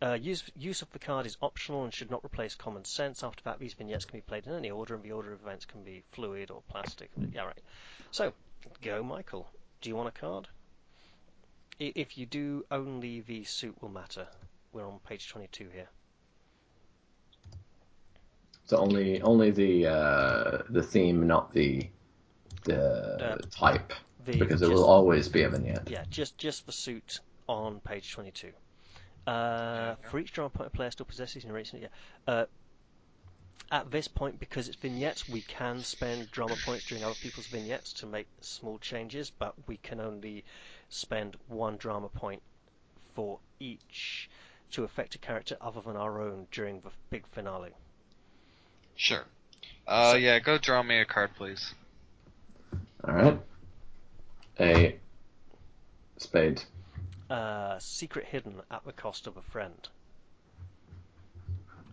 [0.00, 3.22] Uh, use use of the card is optional and should not replace common sense.
[3.22, 5.64] After that, these vignettes can be played in any order, and the order of events
[5.64, 7.10] can be fluid or plastic.
[7.32, 7.60] Yeah, right.
[8.10, 8.32] So,
[8.80, 9.48] go, Michael.
[9.80, 10.48] Do you want a card?
[11.78, 14.26] If you do, only the suit will matter.
[14.72, 15.88] We're on page 22 here.
[18.66, 21.88] So only only the uh, the theme, not the
[22.64, 23.92] the Uh, type,
[24.24, 25.90] The, because it will always be a vignette.
[25.90, 28.52] Yeah, just just the suit on page 22.
[29.26, 31.88] Uh, for each drama point a player still possesses in racing, yeah.
[32.26, 32.46] Uh,
[33.70, 37.92] at this point, because it's vignettes, we can spend drama points during other people's vignettes
[37.94, 40.44] to make small changes, but we can only
[40.90, 42.42] spend one drama point
[43.14, 44.28] for each
[44.72, 47.70] to affect a character other than our own during the big finale.
[49.02, 49.24] Sure.
[49.84, 51.74] Uh, So- yeah, go draw me a card, please.
[53.02, 53.40] All right.
[54.60, 54.96] a
[56.18, 56.62] spade.
[57.28, 59.88] Uh, secret hidden at the cost of a friend.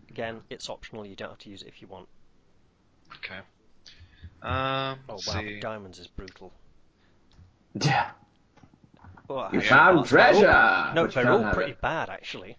[0.10, 1.04] Again, it's optional.
[1.04, 2.08] You don't have to use it if you want.
[3.16, 3.40] Okay.
[4.44, 5.60] Um, Oh let's wow, see.
[5.60, 6.54] diamonds is brutal.
[7.74, 8.12] Yeah.
[9.28, 10.94] Oh, You found that's- they're all- treasure!
[10.94, 11.82] No, but they're all pretty it.
[11.82, 12.58] bad actually.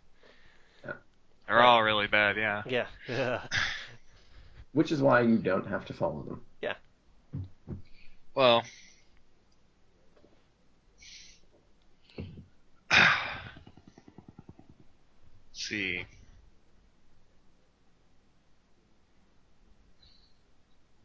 [1.46, 2.62] They're all really bad, yeah.
[2.66, 2.86] Yeah.
[4.72, 4.78] Yeah.
[4.78, 6.40] Which is why you don't have to follow them.
[6.62, 6.74] Yeah.
[8.34, 8.62] Well.
[12.90, 13.04] Let's
[15.52, 16.04] see.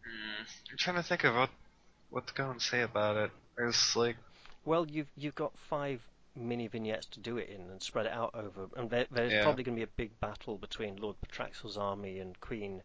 [0.03, 1.49] Hmm, I'm trying to think of what
[2.09, 3.31] what to go and say about it.
[3.57, 4.17] There's like
[4.63, 6.01] Well, you've you've got five
[6.35, 9.43] mini vignettes to do it in and spread it out over, and there, there's Yeah.
[9.43, 12.83] probably going to be a big battle between Lord Patraxel's army and Queen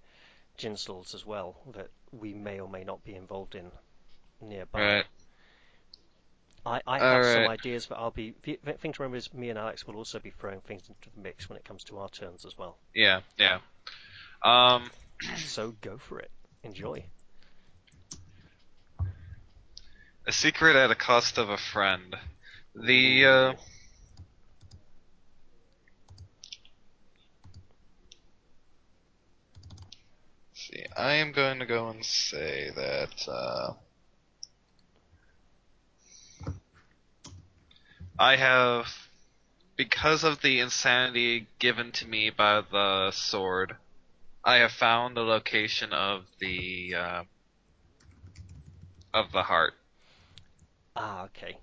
[0.61, 3.71] Jinsel's as well that we may or may not be involved in
[4.41, 4.81] nearby.
[4.81, 5.05] right.
[6.67, 8.35] I, I have some ideas, but I'll be.
[8.43, 11.23] The thing to remember is me and Alex will also be throwing things into the
[11.23, 12.77] mix when it comes to our turns as well.
[12.95, 13.61] Yeah, yeah.
[14.43, 14.91] Um,
[15.37, 16.31] So go for it.
[16.63, 17.05] Enjoy.
[20.27, 22.15] a secret at a cost of a friend.
[22.75, 23.53] The uh,
[30.71, 33.73] see, I am going to go and say that uh,
[38.19, 38.87] I have,
[39.77, 43.77] because of the insanity given to me by the sword,
[44.45, 47.23] I have found the location of the uh,
[49.13, 49.75] of the heart.
[50.97, 51.59] Ah, okay.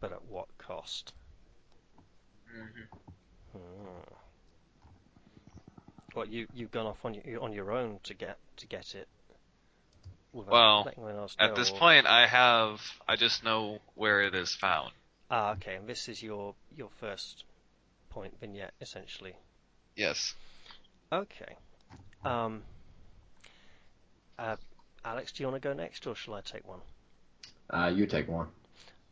[0.00, 1.12] But at what cost?
[2.50, 2.97] Hmm.
[6.18, 9.06] What you you've gone off on your on your own to get to get it?
[10.32, 11.04] Well, letting
[11.38, 12.80] At this or- point, I have.
[13.06, 14.90] I just know where it is found.
[15.30, 15.76] Ah, okay.
[15.76, 17.44] And this is your your first
[18.10, 19.36] point vignette, essentially.
[19.94, 20.34] Yes.
[21.12, 21.54] Okay.
[22.24, 22.64] Um.
[24.40, 24.56] Uh,
[25.04, 26.80] Alex, do you want to go next, or shall I take one?
[27.70, 28.48] Uh, you take one.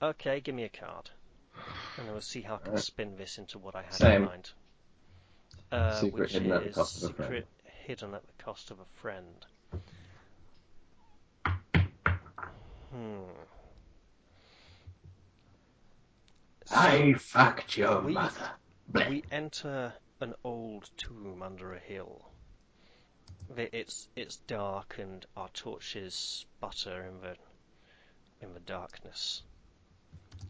[0.02, 1.08] Okay, give me a card,
[1.98, 2.82] and then we'll see how I can Alright.
[2.84, 4.22] spin this into what I had Same.
[4.22, 4.50] in mind.
[5.72, 7.28] Uh, Secret which hidden at the cost of a friend.
[7.28, 7.46] secret
[7.86, 9.46] hidden at the cost of a friend.
[12.92, 13.22] Hmm.
[16.70, 18.50] I fucked your we- mother.
[18.92, 19.10] Bleh.
[19.10, 22.22] we enter an old tomb under a hill.
[23.56, 27.36] It's it's dark and our torches sputter in the
[28.40, 29.42] in the darkness.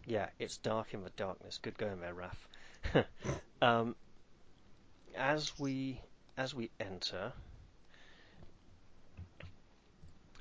[0.07, 1.59] Yeah, it's dark in the darkness.
[1.61, 2.49] Good going there, Raf.
[3.63, 3.95] um,
[5.17, 6.01] as we
[6.37, 7.33] as we enter,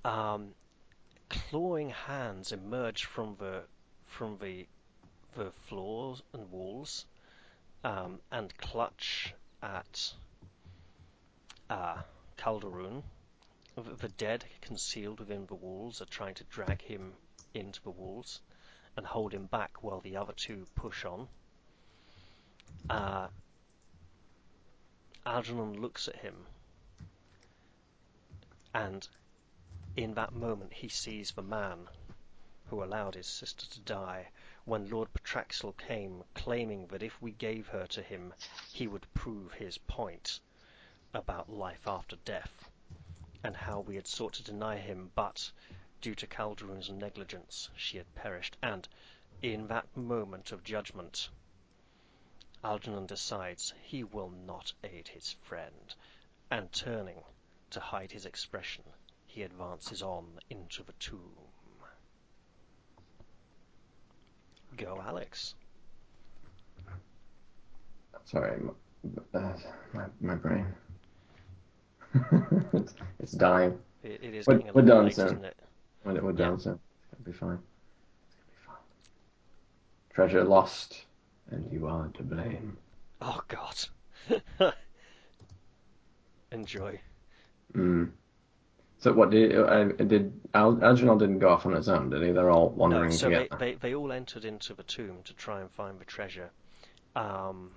[0.03, 0.53] um,
[1.29, 3.63] clawing hands emerge from the
[4.05, 4.67] from the
[5.35, 7.05] the floors and walls
[7.83, 10.13] um, and clutch at
[11.69, 11.97] uh,
[12.37, 13.03] Calderon.
[13.75, 17.13] The the dead, concealed within the walls, are trying to drag him
[17.53, 18.41] into the walls
[18.97, 21.27] and hold him back while the other two push on.
[22.89, 23.27] Uh,
[25.27, 26.45] Algernon looks at him,
[28.75, 29.07] and
[29.95, 31.89] in that moment he sees the man
[32.67, 34.29] who allowed his sister to die
[34.65, 38.35] when Lord Patraxel came, claiming that if we gave her to him,
[38.71, 40.41] he would prove his point
[41.11, 42.69] about life after death,
[43.43, 45.51] and how we had sought to deny him, but
[46.01, 48.57] due to Calderon's negligence, she had perished.
[48.61, 48.87] And
[49.41, 51.29] in that moment of judgment,
[52.64, 55.93] Algernon decides he will not aid his friend,
[56.51, 57.22] and turning
[57.72, 58.84] to hide his expression,
[59.25, 61.19] he advances on into the tomb.
[64.77, 65.56] Go, Alex.
[68.25, 68.59] Sorry,
[69.34, 69.53] uh,
[69.93, 70.66] my my brain.
[72.74, 73.77] it's, it's dying.
[74.03, 75.45] It, it is We're- we're done late, soon.
[76.03, 76.38] We're, we're Yeah.
[76.38, 76.80] done soon.
[77.24, 77.59] Be fine.
[78.27, 78.75] It's gonna be fine.
[80.14, 81.06] Treasure lost,
[81.51, 82.77] and you are to blame.
[83.22, 83.75] Oh God.
[86.51, 86.99] Enjoy.
[87.74, 88.11] Mm.
[88.99, 92.32] So what did uh, did Al- Algernon didn't go off on his own, did he?
[92.32, 95.61] They're all wandering no, so they, they, they all entered into the tomb to try
[95.61, 96.49] and find the treasure.
[97.15, 97.72] Um,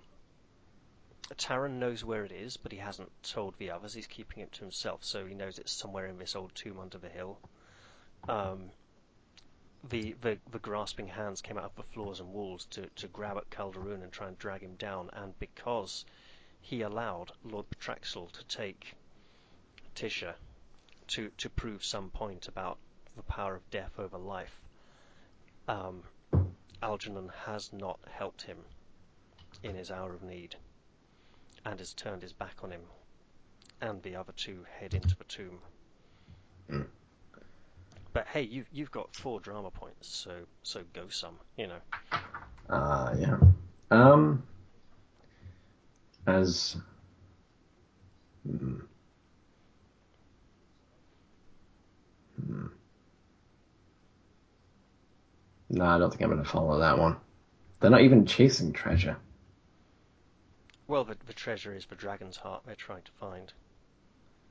[1.36, 3.92] Taran knows where it is, but he hasn't told the others.
[3.92, 6.98] He's keeping it to himself, so he knows it's somewhere in this old tomb under
[6.98, 7.38] the hill.
[8.28, 8.70] Um,
[9.84, 13.36] the, the the grasping hands came out of the floors and walls to, to grab
[13.36, 16.04] at Calderon and try and drag him down, and because
[16.60, 18.94] he allowed Lord Patraxel to take
[19.94, 20.34] Tisha,
[21.08, 22.78] to to prove some point about
[23.16, 24.60] the power of death over life,
[25.68, 26.02] um,
[26.82, 28.58] Algernon has not helped him
[29.62, 30.56] in his hour of need,
[31.64, 32.82] and has turned his back on him,
[33.80, 35.60] and the other two head into the tomb.
[36.68, 36.86] Mm.
[38.12, 41.80] But hey, you've you've got four drama points, so so go some, you know.
[42.68, 43.36] Uh, yeah.
[43.90, 44.42] Um,
[46.26, 46.76] as.
[48.46, 48.76] Hmm.
[52.46, 52.66] Hmm.
[55.70, 57.16] No, I don't think I'm going to follow that one.
[57.80, 59.16] They're not even chasing treasure.
[60.86, 63.52] Well, the, the treasure is the dragon's heart they're trying to find.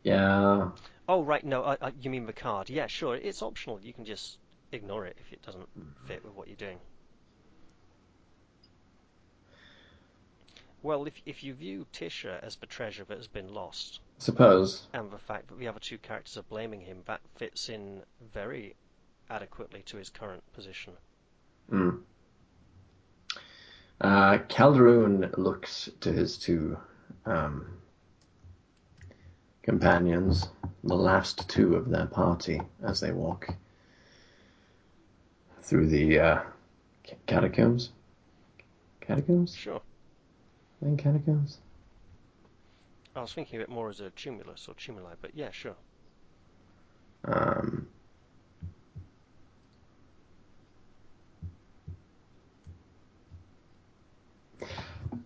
[0.04, 0.70] Yeah.
[1.08, 2.70] Oh, right, no, I, I, you mean the card.
[2.70, 3.80] Yeah, sure, it's optional.
[3.82, 4.38] You can just
[4.72, 5.68] ignore it if it doesn't
[6.06, 6.80] fit with what you're doing.
[10.84, 14.88] Well, if, if you view Tisha as the treasure that has been lost, Suppose.
[14.94, 18.02] and the fact that the other two characters are blaming him, that fits in
[18.34, 18.76] very
[19.30, 20.94] adequately to his current position.
[21.70, 21.90] Hmm.
[24.00, 26.78] Uh, Calderon looks to his two
[27.26, 27.80] um,
[29.68, 30.48] companions,
[30.86, 33.50] the last two of their party, as they walk
[35.62, 36.40] through the uh,
[37.26, 37.90] catacombs.
[39.02, 39.54] Catacombs?
[39.54, 39.82] Sure.
[40.82, 41.58] In catacombs?
[43.14, 45.76] I was thinking of it more as a tumulus or tumuli, but yeah, sure.
[47.26, 47.88] Um,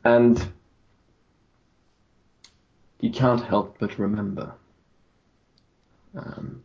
[0.03, 0.52] and
[3.02, 4.54] you can't help but remember
[6.16, 6.64] um,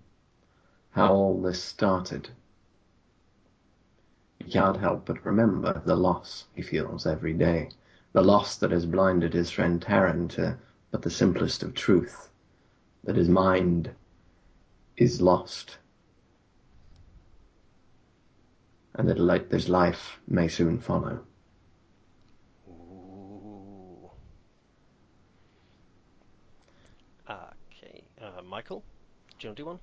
[0.90, 2.28] how all this started.
[4.44, 7.70] You can't help but remember the loss he feels every day,
[8.12, 10.56] the loss that has blinded his friend Taran to
[10.90, 12.28] but the simplest of truth,
[13.04, 13.90] that his mind
[14.96, 15.78] is lost,
[18.94, 21.20] and that this life may soon follow.
[22.68, 24.10] Ooh.
[27.28, 28.84] Okay, uh, Um, Michael,
[29.38, 29.78] do you want to do one?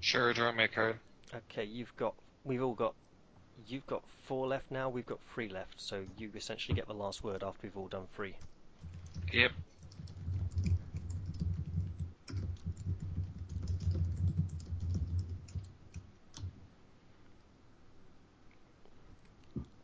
[0.00, 0.96] Sure, draw me a card.
[1.34, 2.94] Okay, you've got, we've all got,
[3.66, 7.22] you've got four left now, we've got three left, so you essentially get the last
[7.22, 8.34] word after we've all done three.
[9.32, 9.52] Yep.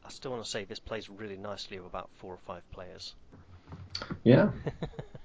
[0.04, 3.14] I still want to say this plays really nicely with about four or five players.
[4.24, 4.50] Yeah,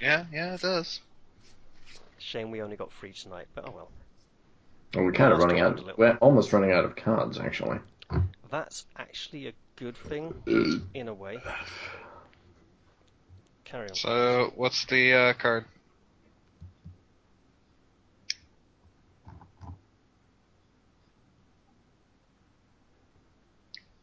[0.00, 1.00] Yeah, yeah, it does.
[2.18, 3.88] Shame we only got three tonight, but oh well.
[4.94, 5.78] well, we're kind of running out.
[5.78, 5.94] a.
[5.96, 7.78] We're almost running out of cards, actually.
[8.50, 10.34] That's actually a good thing,
[10.94, 11.38] in a way.
[13.64, 13.94] Carry on.
[13.94, 15.64] So, what's the uh, card?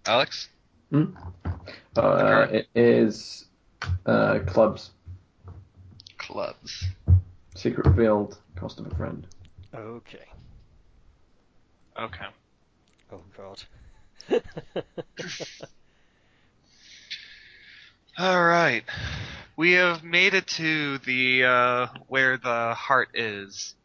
[0.05, 0.49] Alex?
[1.95, 3.45] Uh, it is
[4.05, 4.91] uh, clubs.
[6.33, 6.85] Clubs.
[7.53, 8.39] Secret revealed.
[8.55, 9.27] Cost of a friend.
[9.71, 10.25] Okay.
[12.01, 12.25] Okay.
[13.11, 13.61] Oh god.
[18.17, 18.83] All right.
[19.55, 23.75] We have made it to the uh, where the heart is,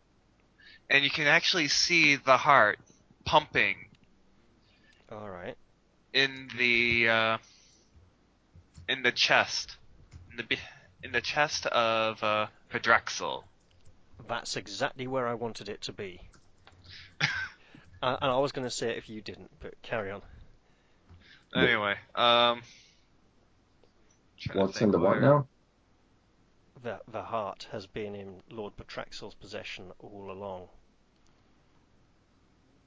[0.88, 2.78] and you can actually see the heart
[3.26, 3.76] pumping
[5.12, 5.58] Alright.
[6.14, 7.36] in the uh,
[8.88, 9.76] in the chest,
[10.30, 10.56] in the be-
[11.02, 13.44] in the chest of uh, Patraxel.
[14.26, 16.20] That's exactly where I wanted it to be.
[17.20, 20.22] uh, and I was going to say it if you didn't, but carry on.
[21.54, 22.62] Anyway, um,
[24.52, 25.46] What's in the what now?
[26.82, 30.68] The, the heart has been in Lord Patraxel's possession all along.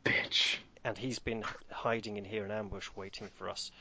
[0.06, 0.58] Bitch.
[0.84, 3.72] and he's been hiding in here in ambush, waiting for us,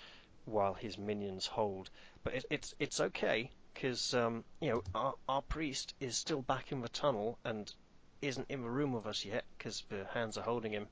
[0.45, 1.91] while his minions hold.
[2.25, 3.51] But it, it's it's okay
[3.81, 7.73] because um, you know our our priest is still back in the tunnel and
[8.21, 10.87] isn't in the room with us yet because the hands are holding him.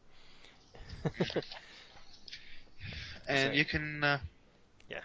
[3.28, 4.02] And So- you can.
[4.02, 4.18] Uh,
[4.88, 5.00] Yeah.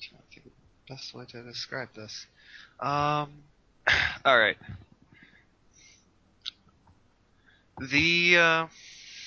[0.00, 2.26] Trying think the best way to describe this.
[2.80, 3.30] Um.
[4.24, 4.56] all right.
[7.78, 8.66] The uh,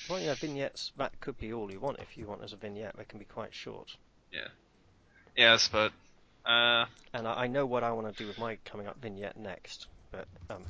[0.08, 2.96] well, know, vignettes that could be all you want if you want as a vignette.
[2.96, 3.94] They can be quite short.
[4.32, 4.48] Yeah.
[5.36, 5.92] Yes, but
[6.50, 9.36] uh, And I, I know what I want to do with my coming up vignette
[9.36, 10.64] next, but um,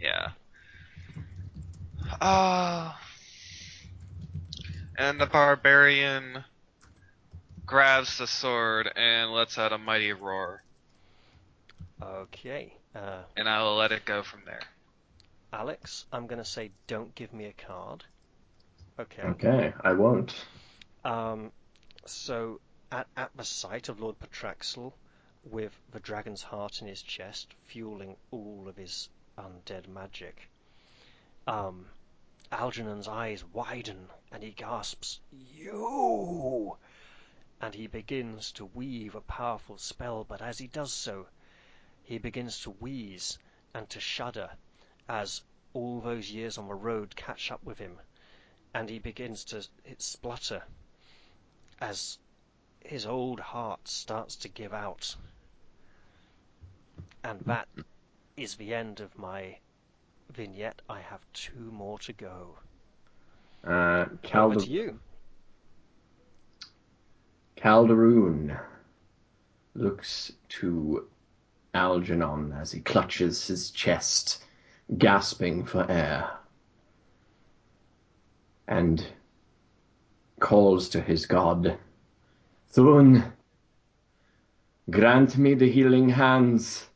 [0.00, 0.30] yeah.
[2.20, 2.92] Uh,
[4.98, 6.44] and the barbarian
[7.64, 10.62] grabs the sword and lets out a mighty roar.
[12.02, 12.74] okay.
[12.94, 14.60] Uh, and I will let it go from there.
[15.52, 18.04] Alex, I'm going to say don't give me a card.
[18.98, 19.22] Okay.
[19.22, 20.34] Okay, I won't.
[21.04, 21.52] Um,
[22.04, 22.60] so,
[22.92, 24.92] at, at the sight of Lord Patraxel,
[25.44, 30.50] with the dragon's heart in his chest, fueling all of his undead magic,
[31.46, 31.88] um,
[32.50, 36.76] Algernon's eyes widen and he gasps, You!
[37.62, 41.26] And he begins to weave a powerful spell, but as he does so,
[42.02, 43.38] he begins to wheeze
[43.72, 44.50] and to shudder
[45.08, 45.40] as
[45.72, 47.98] all those years on the road catch up with him,
[48.74, 50.62] and he begins to splutter
[51.80, 52.18] as
[52.84, 55.14] his old heart starts to give out.
[57.24, 57.68] And that
[58.36, 59.56] is the end of my
[60.30, 60.82] vignette.
[60.88, 62.58] I have two more to go.
[63.64, 64.98] Uh, Over to you.
[67.56, 68.56] Calderon
[69.74, 71.06] looks to
[71.74, 74.44] Algernon as he clutches his chest,
[74.98, 76.28] gasping for air,
[78.66, 79.06] and
[80.40, 81.78] calls to his god,
[82.72, 83.32] Thun,
[84.90, 86.86] grant me the healing hands.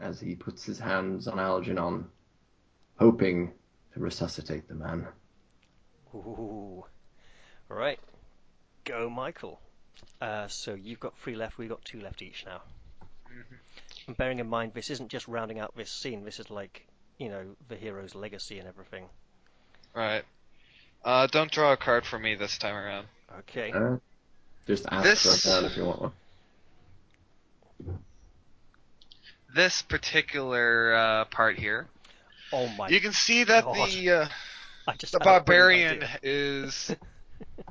[0.00, 2.06] As he puts his hands on Algernon,
[2.98, 3.52] hoping
[3.94, 5.08] to resuscitate the man.
[6.14, 6.84] Ooh.
[7.68, 7.98] Right.
[8.84, 9.60] Go, Michael.
[10.20, 12.62] Uh, so you've got three left, we've got two left each now.
[14.06, 16.86] And bearing in mind, this isn't just rounding out this scene, this is like,
[17.18, 19.06] you know, the hero's legacy and everything.
[19.94, 20.22] Right.
[21.04, 23.06] Uh, don't draw a card for me this time around.
[23.40, 23.72] Okay.
[23.72, 23.96] Uh,
[24.66, 26.12] just ask This- for a card if you want one.
[29.54, 31.88] This particular uh, part here,
[32.52, 32.88] Oh my.
[32.88, 33.88] you can see that God.
[33.90, 34.28] the uh,
[34.86, 36.94] I just the had a brilliant barbarian is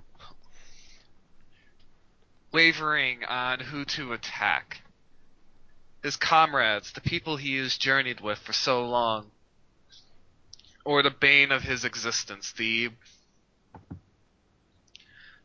[2.52, 4.82] wavering on who to attack.
[6.04, 9.28] His comrades, the people he has journeyed with for so long,
[10.86, 12.90] or the bane of his existence, the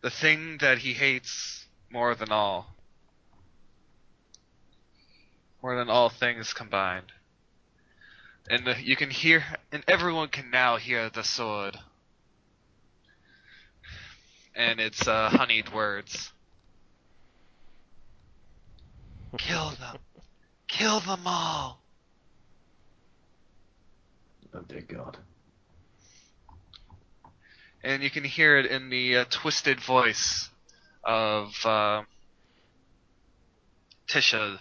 [0.03, 2.75] the thing that he hates more than all.
[5.63, 7.13] More than all things combined.
[8.51, 11.79] And you can hear, and everyone can now hear the sword
[14.55, 16.33] and it's uh, honeyed words.
[19.39, 19.97] Kill them.
[20.69, 21.83] Kill them all.
[24.55, 25.17] Oh dear God.
[27.85, 30.49] And you can hear it in the uh, twisted voice
[31.02, 32.02] of uh,
[34.09, 34.59] Tisha,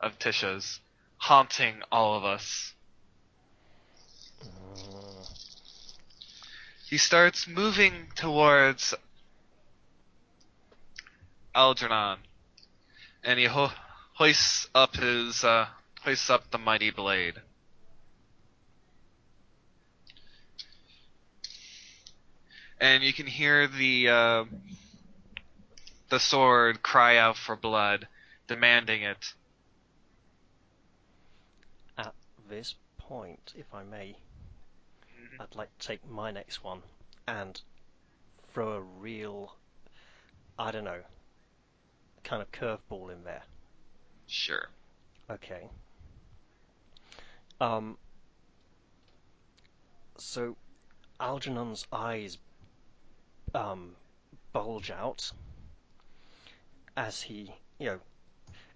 [0.00, 0.80] of Tisha's,
[1.18, 2.74] haunting all of us.
[6.88, 8.94] He starts moving towards
[11.54, 12.18] Algernon,
[13.24, 13.72] and he ho-
[14.14, 15.66] hoists up his uh,
[16.02, 17.34] hoists up the mighty blade.
[22.80, 24.44] And you can hear the uh,
[26.08, 28.06] the sword cry out for blood,
[28.46, 29.32] demanding it.
[31.96, 32.14] At
[32.48, 34.16] this point, if I may,
[35.40, 36.82] I'd like to take my next one
[37.26, 37.60] and
[38.52, 39.54] throw a real,
[40.58, 41.00] I don't know,
[42.24, 43.42] kind of curveball in there.
[44.26, 44.68] Sure.
[45.30, 45.68] Okay.
[47.60, 47.96] Um.
[50.18, 50.56] So,
[51.20, 52.38] Algernon's eyes
[53.54, 53.96] um,
[54.52, 55.32] bulge out
[56.96, 58.00] as he, you know,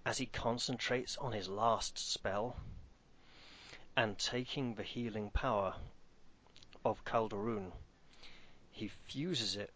[0.04, 2.56] as he concentrates on his last spell
[3.96, 5.74] and taking the healing power
[6.84, 7.72] of Calderon,
[8.70, 9.72] he fuses it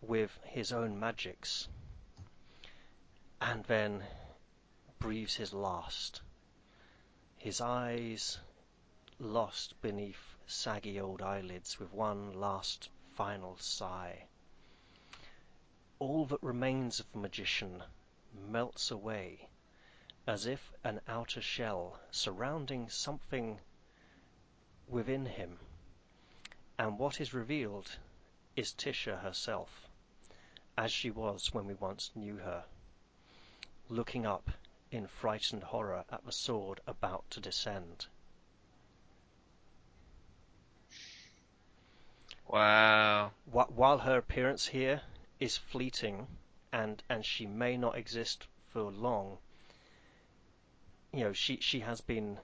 [0.00, 1.68] with his own magics
[3.40, 4.02] and then
[4.98, 6.20] breathes his last.
[7.38, 8.38] His eyes
[9.18, 14.26] lost beneath saggy old eyelids with one last final sigh.
[15.98, 17.82] All that remains of the magician
[18.34, 19.48] melts away
[20.26, 23.60] as if an outer shell surrounding something
[24.86, 25.58] within him,
[26.78, 27.98] and what is revealed
[28.56, 29.88] is Tisha herself,
[30.78, 32.64] as she was when we once knew her,
[33.88, 34.50] looking up
[34.90, 38.06] in frightened horror at the sword about to descend.
[42.52, 43.32] Wow.
[43.46, 45.00] While her appearance here
[45.40, 46.26] is fleeting
[46.70, 49.38] and, and she may not exist for long,
[51.14, 52.38] you know, she, she has been,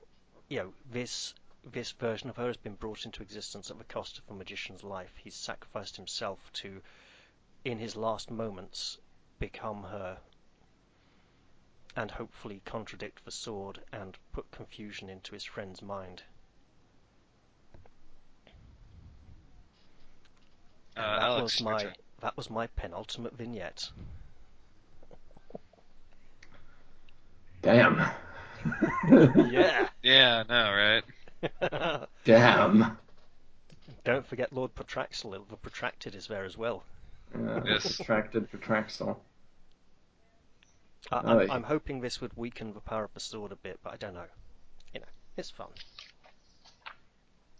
[0.49, 4.17] you know, this this version of her has been brought into existence at the cost
[4.17, 5.15] of a magician's life.
[5.19, 6.81] He's sacrificed himself to,
[7.67, 8.97] in his last moments,
[9.39, 10.19] become her
[11.95, 16.23] and hopefully contradict the sword and put confusion into his friend's mind.
[20.99, 21.93] Uh, that Alex, was my turn.
[22.21, 23.89] that was my penultimate vignette.
[27.63, 27.99] Damn.
[29.51, 29.89] Yeah.
[30.03, 32.07] Yeah, no, right?
[32.25, 32.97] Damn.
[34.05, 35.47] Don't forget Lord Protraxel.
[35.49, 36.83] The protracted is there as well.
[37.35, 37.97] Uh, Yes.
[37.97, 39.17] Protracted Protraxel.
[41.11, 41.53] I, Oh, I'm, yeah.
[41.55, 44.15] I'm hoping this would weaken the power of the sword a bit, but I don't
[44.15, 44.25] know.
[44.95, 45.69] You know, it's fun.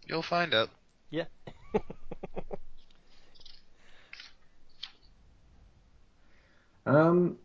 [0.07, 0.69] You'll find out.
[1.09, 1.25] Yeah.
[6.89, 7.37] Um,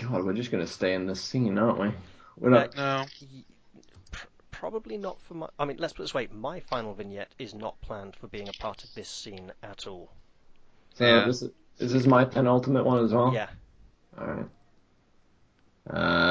[0.00, 1.90] God, we're just gonna stay in this scene, aren't we?
[2.38, 2.76] We're not.
[2.76, 3.04] No.
[4.52, 5.48] Probably not for my.
[5.58, 8.48] I mean, let's put it this way: my final vignette is not planned for being
[8.48, 10.12] a part of this scene at all.
[10.94, 11.24] So Yeah.
[11.26, 13.34] this is, is this my penultimate one as well?
[13.34, 13.48] Yeah.
[14.18, 14.46] All right.
[15.90, 16.28] Uh.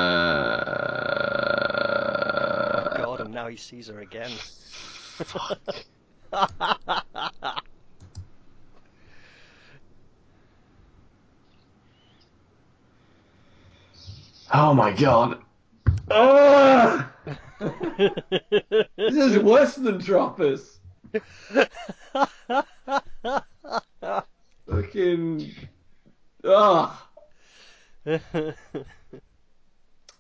[2.98, 4.32] God, and now he sees her again.
[14.60, 15.38] Oh my God.
[18.98, 20.80] This is worse than Troppus.
[24.68, 25.52] Fucking.
[26.44, 27.08] Ah.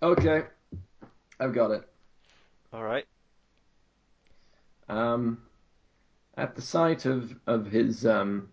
[0.03, 0.43] Okay.
[1.39, 1.89] I've got it.
[2.71, 3.05] all right.
[4.87, 5.41] Um,
[6.37, 8.49] at the sight of of his um,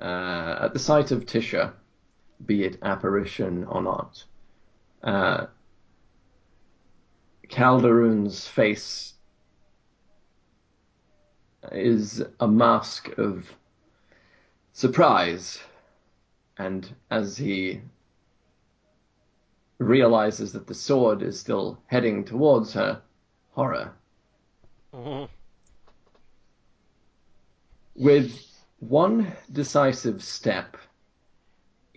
[0.00, 1.72] uh, at the sight of Tisha,
[2.44, 4.24] be it apparition or not,
[5.02, 5.46] uh,
[7.48, 9.14] Calderon's face
[11.72, 13.48] is a mask of
[14.72, 15.60] surprise,
[16.58, 17.80] and as he
[19.78, 23.02] realizes that the sword is still heading towards her,
[23.52, 23.92] horror.
[24.92, 25.28] Mhm.
[27.94, 30.76] With one decisive step,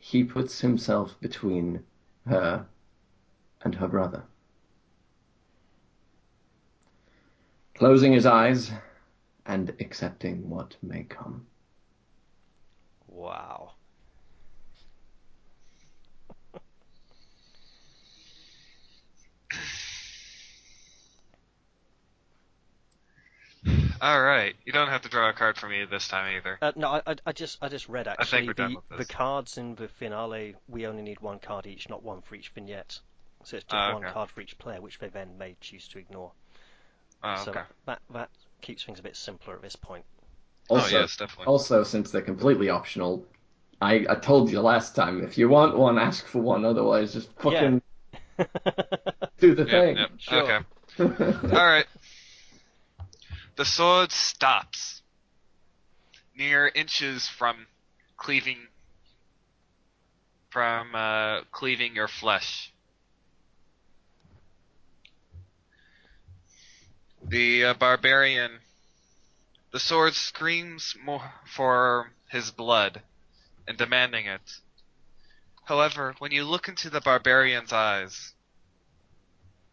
[0.10, 1.84] he puts himself between
[2.26, 2.66] her
[3.62, 4.24] and her brother.
[7.76, 8.72] Closing his eyes
[9.46, 11.46] and accepting what may come.
[13.08, 13.74] Wow.
[24.02, 24.56] All right.
[24.66, 26.58] You don't have to draw a card for me this time either.
[26.62, 29.08] Uh, no, I, I, I just, I just read think actually we're done the with
[29.08, 30.56] the cards in the finale.
[30.68, 33.00] We only need one card each, not one for each vignette.
[33.44, 36.00] So it's just Ah, one card for each player, which they then may choose to
[36.00, 36.32] ignore.
[37.24, 37.62] Oh, so okay.
[37.86, 38.30] that that
[38.62, 40.06] keeps things a bit simpler at this point.
[40.70, 41.46] Also, oh, yes, definitely.
[41.46, 43.26] also since they're completely optional,
[43.82, 47.30] I, I told you last time, if you want one, ask for one, otherwise just
[47.40, 47.82] fucking
[49.40, 49.98] do the Yep, thing.
[49.98, 50.12] yep.
[50.18, 50.42] Sure.
[50.44, 50.60] Okay.
[51.00, 51.86] All right.
[53.60, 55.02] The sword stops
[56.34, 57.68] near inches from
[58.16, 58.70] cleaving
[60.50, 62.72] from uh, cleaving your flesh.
[67.22, 68.60] The uh, barbarian,
[69.74, 73.02] the sword screams more for his blood
[73.68, 74.62] and demanding it.
[75.66, 78.32] However, when you look into the barbarian's eyes,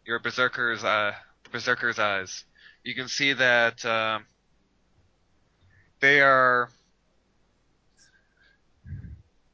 [0.05, 1.13] your berserker's uh,
[1.45, 2.43] the berserker's eyes,
[2.83, 4.25] you can see that um,
[5.99, 6.69] they are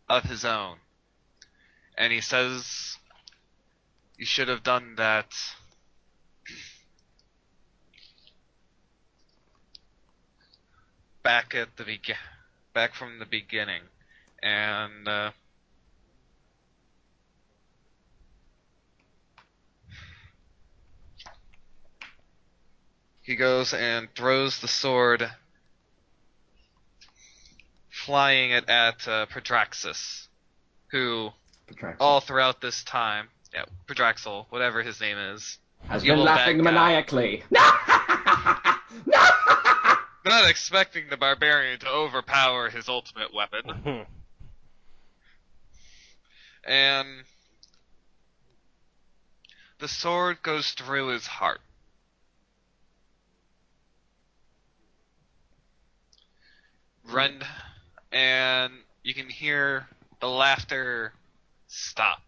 [0.10, 0.78] of his own,
[1.98, 2.98] and he says,
[4.18, 5.32] "You should have done that."
[11.24, 12.18] Back at the begin,
[12.74, 13.84] back from the beginning,
[14.42, 15.32] and uh,
[23.24, 25.32] he goes and throws the sword,
[27.90, 30.28] flying it at uh, Pedraxis,
[30.92, 31.30] who
[31.66, 31.98] Protraction.
[32.02, 37.44] all throughout this time, yeah, Patraxel, whatever his name is, Has been laughing maniacally.
[40.26, 44.06] not expecting the barbarian to overpower his ultimate weapon,
[46.66, 47.08] and
[49.80, 51.62] the sword goes through his heart.
[57.14, 57.44] Rend,
[58.12, 59.88] and you can hear
[60.20, 61.14] the laughter
[61.68, 62.22] stop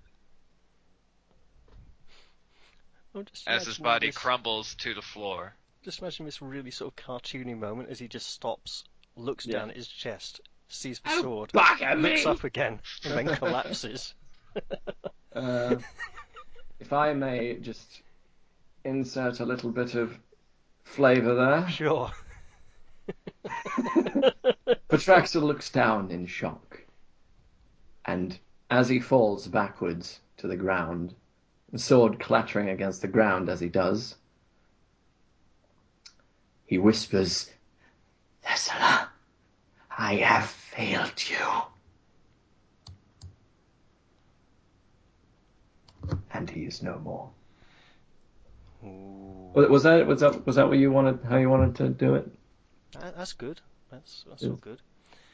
[3.31, 5.53] just as his body this, crumbles to the floor.
[5.83, 8.83] Just imagine this really sort of cartoony moment as he just stops,
[9.15, 9.59] looks Yeah.
[9.59, 12.31] down at his chest, sees the Oh, sword, Back at looks me!
[12.31, 14.13] up again, and then collapses.
[15.33, 15.77] Uh,
[16.79, 18.01] if I may just
[18.83, 20.17] insert a little bit of
[20.83, 21.69] flavour there.
[21.69, 22.11] Sure.
[24.67, 26.81] Petraxa looks down in shock.
[28.05, 28.37] And
[28.69, 31.13] as he falls backwards to the ground,
[31.71, 34.15] the sword clattering against the ground as he does,
[36.65, 37.51] he whispers,
[38.43, 39.07] Thessala,
[39.97, 41.61] I have failed you.
[46.31, 47.29] And he is no more.
[48.83, 51.19] Ooh, was that was that was that what you wanted?
[51.27, 52.29] How you wanted to do it?
[52.93, 53.61] that's good.
[53.95, 54.49] That's that's Yeah.
[54.49, 54.81] all good.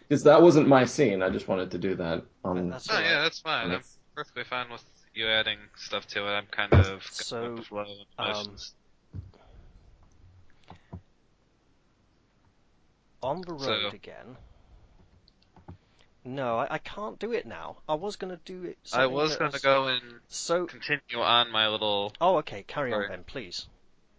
[0.08, 1.22] Because that wasn't my scene.
[1.24, 2.70] I just wanted to do that on.
[2.70, 3.72] That's Oh all yeah, that's fine.
[3.72, 3.82] I'm
[4.16, 4.84] perfectly fine with
[5.14, 6.32] you adding stuff to it.
[6.32, 8.56] I'm kind of So, the um.
[13.24, 14.38] On the road So- again.
[16.24, 17.78] No, I, I can't do it now.
[17.90, 18.78] I was gonna do it.
[18.94, 20.68] I was going to go and So.
[20.68, 22.62] continue on my little Oh, okay.
[22.62, 23.66] Carry on then, please.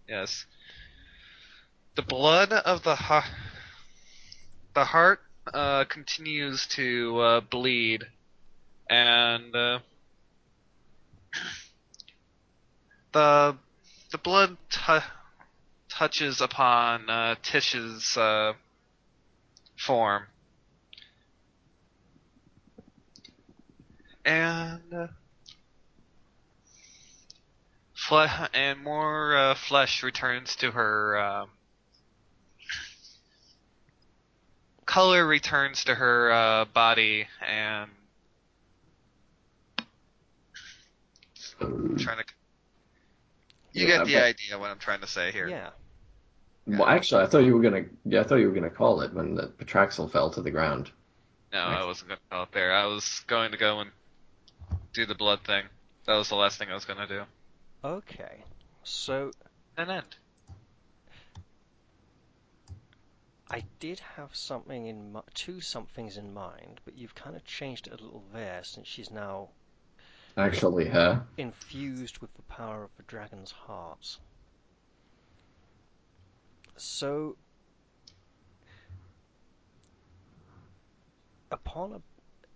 [0.09, 0.45] yes.
[1.95, 3.27] The blood of the heart,
[4.75, 5.21] the heart
[5.53, 8.05] uh, continues to uh, bleed,
[8.89, 9.79] and uh,
[13.13, 13.57] the
[14.11, 14.99] the blood t-
[15.89, 18.53] touches upon uh, Tish's uh,
[19.77, 20.25] form,
[24.25, 25.07] and uh,
[27.95, 31.17] fle- and more flesh returns to her.
[31.19, 31.47] Uh,
[34.87, 37.91] color returns to her uh, body, and
[41.61, 42.25] I'm trying to.
[43.73, 45.49] You Yeah, get the but- idea what I'm trying to say here.
[45.49, 45.71] Yeah.
[46.67, 47.85] Well, actually, I thought you were gonna.
[48.05, 50.91] Yeah, I thought you were gonna call it when the Patraxel fell to the ground.
[51.53, 52.73] No, I wasn't going to go out there.
[52.73, 53.91] I was going to go and
[54.95, 55.65] do the blood thing.
[56.07, 57.23] That was the last thing I was going to do.
[57.85, 58.43] Okay.
[58.85, 59.33] So
[59.77, 60.17] an end.
[63.51, 67.87] I did have something in mi- two somethings in mind, but you've kind of changed
[67.87, 69.51] it a little there since she's now
[70.37, 71.27] Actually, her.
[71.37, 74.19] infused with the power of the dragon's heart.
[76.77, 77.37] So,
[81.51, 82.03] upon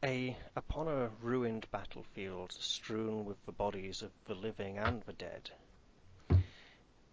[0.02, 5.12] a, a upon a ruined battlefield strewn with the bodies of the living and the
[5.12, 5.50] dead,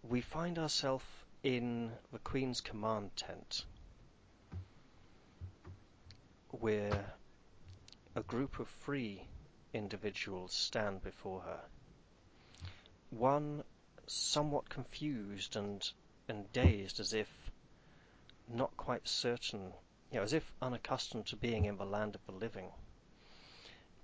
[0.02, 1.04] we find ourselves
[1.44, 3.66] in the Queen's command tent,
[6.48, 7.14] where
[8.14, 9.26] a group of three
[9.74, 11.60] individuals stand before her.
[13.10, 13.62] One
[14.06, 15.86] somewhat confused and,
[16.28, 17.28] and dazed, as if
[18.48, 19.74] not quite certain,
[20.10, 22.72] you know, as if unaccustomed to being in the land of the living.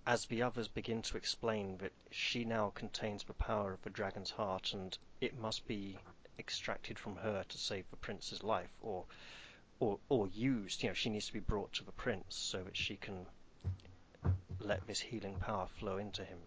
[0.06, 4.32] As the others begin to explain that she now contains the power of the dragon's
[4.32, 5.96] heart and it must be
[6.40, 9.04] extracted from her to save the prince's life, or
[9.78, 12.76] or or used, you know, she needs to be brought to the prince so that
[12.76, 13.26] she can
[14.58, 16.38] let this healing power flow into him.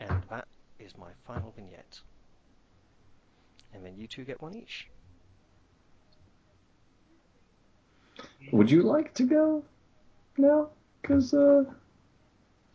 [0.00, 0.46] And that
[0.78, 2.00] is my final vignette.
[3.72, 4.88] And then you two get one each.
[8.52, 9.64] Would you like to go?
[10.36, 10.68] No,
[11.00, 11.64] because uh,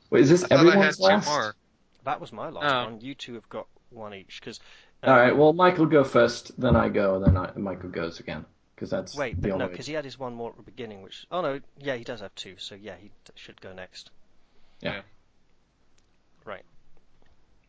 [0.10, 1.28] wait, is this I thought I had everyone's two last?
[1.28, 1.56] more.
[2.06, 2.92] That was my last Oh.
[2.92, 3.02] one.
[3.02, 4.40] You two have got one each.
[4.42, 4.60] Because
[5.04, 5.36] All right.
[5.36, 8.46] Well, Michael go first, then I go, then I, Michael goes again,
[8.76, 11.02] because that's wait, the but no, because he had his one more at the beginning.
[11.02, 12.56] Which oh no, yeah, he does have two.
[12.58, 14.12] So yeah, he d- should go next.
[14.82, 15.02] Yeah.
[16.44, 16.66] Right.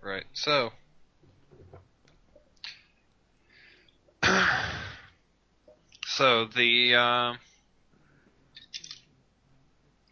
[0.02, 0.24] Right.
[0.32, 0.70] So.
[6.06, 6.94] so the.
[6.96, 7.38] Um...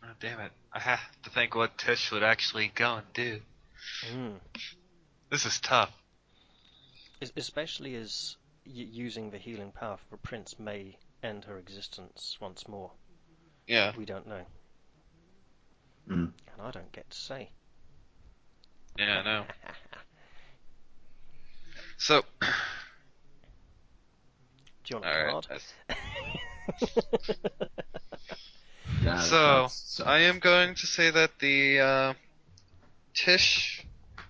[0.05, 0.52] Oh, damn it!
[0.72, 3.40] I have to think what Tish would actually go and do.
[4.12, 4.34] Mm.
[5.30, 5.92] This is tough.
[7.20, 12.68] Es- Especially as using the healing power for the prince may end her existence once
[12.68, 12.90] more.
[13.66, 13.92] Yeah.
[13.97, 14.44] We don't know.
[16.08, 16.32] Mm.
[16.52, 17.50] And I don't get to say.
[18.98, 19.18] Yeah.
[19.20, 19.44] I know.
[22.00, 22.22] So.
[22.40, 22.47] Do
[24.86, 25.32] you want All a right.
[25.32, 25.47] card?
[29.02, 32.14] that's- Nah, So I am going to say that the uh,
[33.14, 33.84] Tish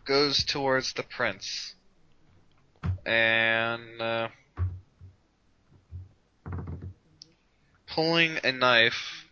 [0.07, 1.75] goes towards the prince,
[3.07, 4.28] and uh,
[7.86, 9.26] pulling a knife,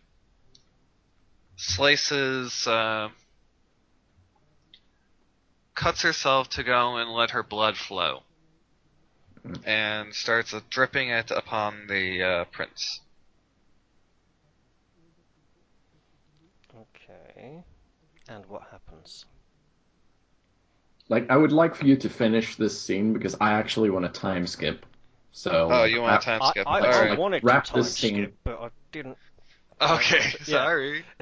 [1.57, 3.09] slices, uh,
[5.75, 8.23] cuts herself to go and let her blood flow,
[9.65, 13.01] and starts dripping it upon the uh, prince.
[16.75, 17.62] Okay.
[18.28, 19.26] And what happens?
[21.09, 24.20] Like I would like for you to finish this scene because I actually want to
[24.20, 24.85] time skip.
[25.33, 26.67] So Oh, you want I- to time I, skip?
[26.67, 27.18] I, All I right.
[27.18, 28.15] wanted Wrap to time this scene.
[28.15, 29.18] skip, but I didn't.
[29.81, 30.44] Okay, Yeah.
[30.44, 31.05] sorry.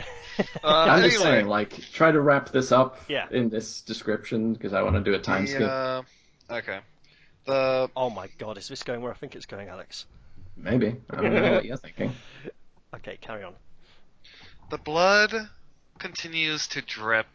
[0.64, 3.28] Uh, I'm just saying, like, try to wrap this up Yeah.
[3.30, 5.70] in this description because I want to do a time the, skip.
[5.70, 6.02] uh,
[6.50, 6.80] okay.
[7.44, 10.06] The Oh my god, is this going where I think it's going, Alex?
[10.56, 12.12] Maybe I don't know what you're thinking.
[12.96, 13.54] Okay, carry on.
[14.70, 15.32] the blood
[15.98, 17.26] continues to drip,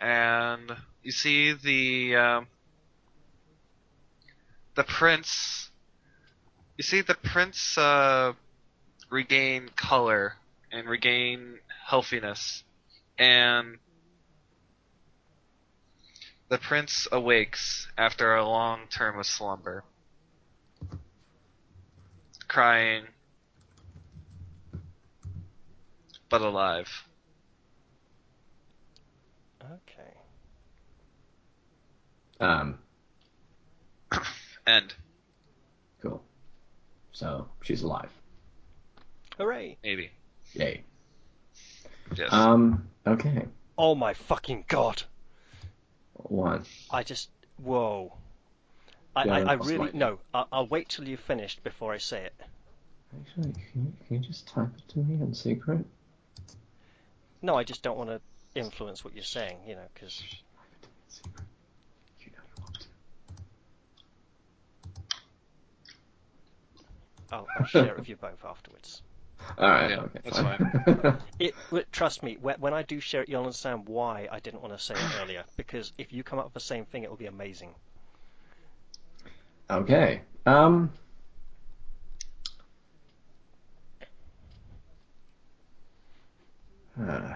[0.00, 0.70] and
[1.06, 2.48] you see the um,
[4.74, 5.70] the prince.
[6.76, 8.32] You see the prince uh,
[9.08, 10.34] regain color
[10.72, 12.64] and regain healthiness,
[13.20, 13.78] and
[16.48, 19.84] the prince awakes after a long term of slumber,
[22.48, 23.04] crying,
[26.28, 27.04] but alive.
[29.62, 30.16] Okay.
[32.40, 32.78] Um,
[34.66, 34.94] End.
[36.02, 36.22] cool.
[37.12, 38.10] So she's alive.
[39.38, 39.78] Hooray!
[39.82, 40.10] Maybe.
[40.54, 40.82] Yay.
[42.14, 42.32] Yes.
[42.32, 42.88] Um.
[43.06, 43.46] Okay.
[43.78, 45.02] Oh my fucking god!
[46.14, 46.64] One.
[46.90, 47.30] I just.
[47.62, 48.12] Whoa.
[49.14, 49.78] I, Yeah, I, I that's really.
[49.78, 52.34] like- No, I'll, I'll wait till you've finished before I say it.
[53.20, 55.84] Actually, can you, can you just type it to me in secret?
[57.40, 58.20] No, I just don't want to
[58.54, 60.22] influence what you're saying, you know, because.
[61.08, 61.44] Secret.
[62.20, 62.86] You know you want to.
[67.32, 69.02] I'll, I'll share it with you both afterwards.
[69.58, 69.90] All right.
[69.90, 70.20] Yeah, okay.
[70.24, 71.18] that's fine.
[71.38, 71.54] It,
[71.92, 74.94] trust me, when I do share it, you'll understand why I didn't want to say
[74.94, 75.44] it earlier.
[75.56, 77.74] Because if you come up with the same thing, it will be amazing.
[79.70, 80.22] okay.
[80.46, 80.90] Um.
[86.98, 87.04] Uh,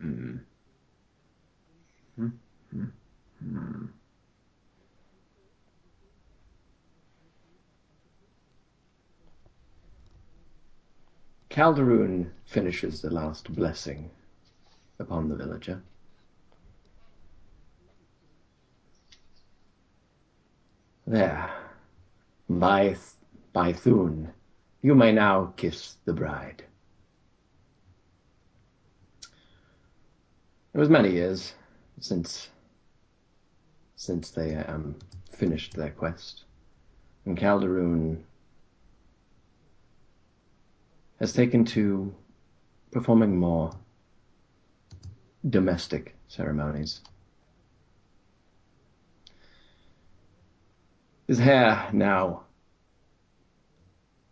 [0.00, 0.36] hmm.
[2.16, 2.28] Hmm,
[2.70, 2.84] hmm,
[3.42, 3.86] hmm.
[11.50, 14.08] Calderon finishes the last blessing
[15.00, 15.82] upon the villager.
[21.06, 21.50] There.
[22.48, 22.96] By,
[23.52, 23.72] by
[24.82, 26.64] you may now kiss the bride.
[30.72, 31.52] It was many years
[31.98, 32.48] since
[34.00, 34.94] since they um,
[35.30, 36.44] finished their quest,
[37.26, 38.24] and Calderon
[41.18, 42.14] has taken to
[42.92, 43.70] performing more
[45.50, 47.02] domestic ceremonies.
[51.28, 52.44] His hair now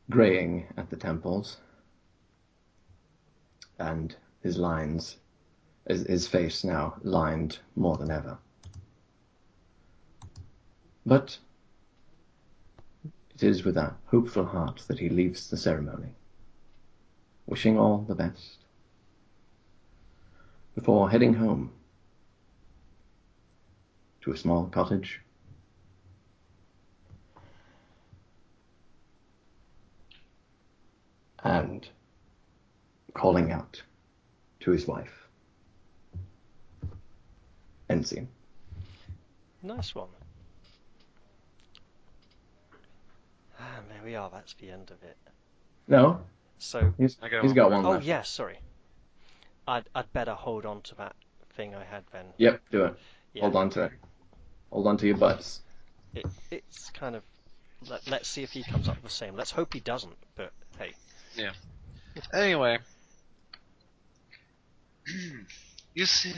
[0.09, 1.59] graying at the temples,
[3.79, 5.19] and his lines,
[5.87, 8.39] his, his face now lined more than ever.
[11.09, 11.39] But
[13.35, 16.11] it is with a hopeful heart that he leaves the ceremony,
[17.47, 18.59] wishing all the best,
[20.75, 21.73] before heading home
[24.21, 25.23] to a small cottage
[31.43, 31.89] and
[33.15, 33.83] calling out
[34.61, 35.15] to his wife.
[38.03, 38.29] Scene.
[39.63, 40.09] Nice one.
[43.59, 44.31] Ah, there we are.
[44.31, 45.17] That's the end of it.
[45.89, 46.21] No,
[46.59, 47.79] So, he's, I got he's one got more.
[47.83, 48.05] one oh left.
[48.05, 48.59] yeah, sorry.
[49.67, 51.17] I'd I'd better hold on to that
[51.57, 52.27] thing I had then.
[52.37, 52.95] Yep, do it.
[53.35, 53.43] Yeah.
[53.43, 53.93] Hold on to it.
[54.71, 55.61] Hold on to your butts.
[56.15, 57.23] It, it's kind of.
[57.89, 59.35] Let, let's see if he comes up with the same.
[59.37, 60.17] Let's hope he doesn't.
[60.35, 60.93] But hey,
[61.37, 61.53] Yeah.
[62.35, 62.79] Anyway,
[65.95, 66.35] you see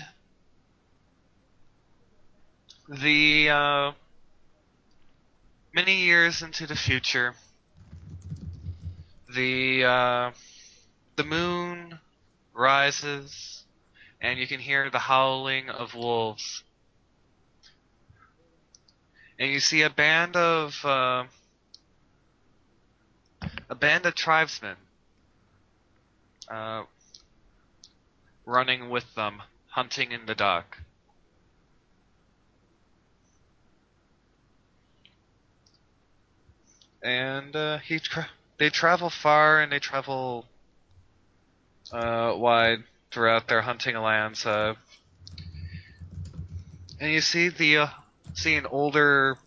[2.88, 3.92] the uh,
[5.72, 7.34] many years into the future,
[9.34, 10.30] the uh,
[11.16, 11.98] the moon
[12.52, 13.64] rises,
[14.20, 16.64] and you can hear the howling of wolves,
[19.38, 21.24] and you see a band of uh,
[23.68, 24.76] a band of tribesmen
[26.48, 26.82] uh,
[28.44, 30.78] running with them, hunting in the dark.
[37.02, 40.46] And uh, he tra- they travel far and they travel
[41.92, 44.44] uh, wide throughout their hunting lands.
[44.44, 44.74] Uh,
[47.00, 47.86] and you see the uh,
[48.34, 49.38] see an older,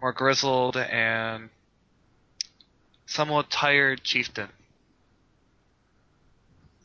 [0.00, 1.50] more grizzled and
[3.06, 4.48] somewhat tired chieftain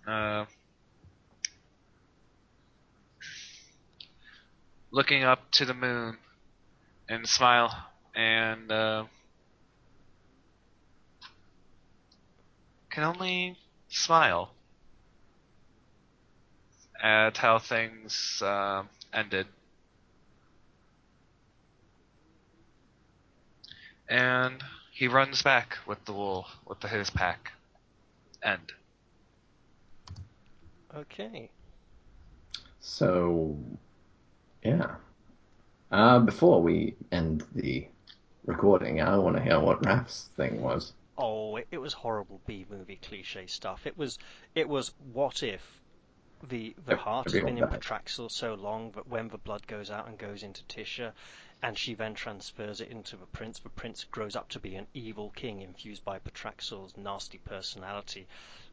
[0.10, 0.46] uh,
[4.92, 6.18] looking up to the moon
[7.08, 9.06] and smile and uh,
[12.90, 13.58] can only
[13.88, 14.52] smile
[17.02, 19.48] at how things uh, ended.
[24.10, 27.52] And he runs back with the wool with the, his pack.
[28.44, 28.74] End.
[30.96, 31.52] Okay.
[32.80, 33.58] So,
[34.64, 34.96] yeah.
[35.92, 37.88] Uh, before we end the
[38.46, 40.94] recording, I want to hear what Raf's thing was.
[41.18, 43.86] Oh, it, it was horrible B movie cliche stuff.
[43.86, 44.18] It was
[44.56, 45.82] it was what if
[46.42, 47.70] the the heart has been in died.
[47.70, 51.14] Patraxel so long that when the blood goes out and goes into Tisha,
[51.62, 54.88] and she then transfers it into the prince, the prince grows up to be an
[54.94, 58.28] evil king infused by Patraxel's nasty personality,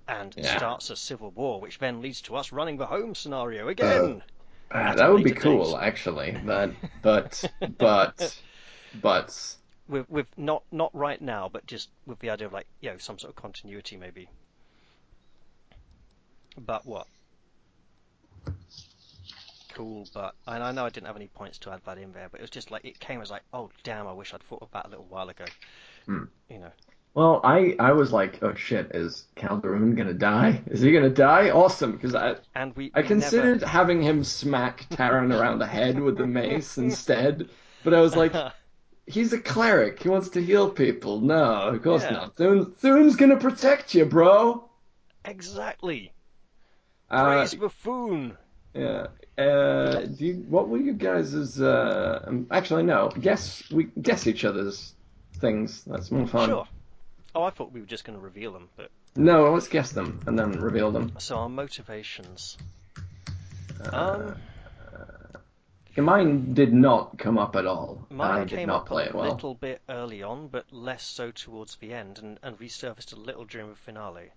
[0.09, 0.57] and Yeah.
[0.57, 4.23] starts a civil war, which then leads to us running the home scenario again.
[4.71, 5.81] Uh, At that would be cool, date.
[5.81, 6.37] actually.
[6.45, 6.73] But,
[7.03, 8.37] but, but,
[9.01, 9.57] but,
[9.89, 12.99] with with not not right now, but just with the idea of like you know
[12.99, 14.29] some sort of continuity maybe.
[16.59, 17.07] But what?
[19.75, 22.29] Cool, but and I know I didn't have any points to add that in there,
[22.31, 24.63] but it was just like it came as like, oh damn, I wish I'd thought
[24.63, 25.45] of that a little while ago.
[26.07, 26.25] Hmm.
[26.49, 26.73] You know.
[27.13, 30.63] well, I, I was like, oh shit, is Calderon gonna die?
[30.71, 31.51] Is he gonna die?
[31.51, 36.01] Awesome, because I, And we, I we considered having him smack Taran around the head
[36.01, 37.51] with the mace instead,
[37.85, 38.53] but I was like, never...
[39.07, 40.03] he's a cleric.
[40.03, 41.21] He wants to heal people.
[41.21, 42.11] No, of course Yeah.
[42.13, 42.37] not.
[42.37, 44.69] Thune, Thune's gonna protect you, bro.
[45.25, 46.13] exactly.
[47.11, 48.37] Uh, Praise buffoon.
[48.75, 49.07] yeah.
[49.39, 54.45] Uh, do you, what were you guys' uh, um, actually no, guess we guess each
[54.45, 54.95] other's
[55.35, 55.85] things.
[55.85, 56.49] That's more fun.
[56.49, 56.67] Sure.
[57.35, 60.21] Oh, I thought we were just going to reveal them, but No, let's guess them
[60.27, 61.13] and then reveal them.
[61.19, 62.57] so our motivations.
[63.93, 63.97] Uh,
[64.33, 64.37] Um,
[66.05, 68.07] mine did not come up at all.
[68.11, 69.31] Mine I did came not up play a well.
[69.33, 73.45] little bit early on, but less so towards the end, and, and resurfaced a little
[73.45, 74.31] during the finale.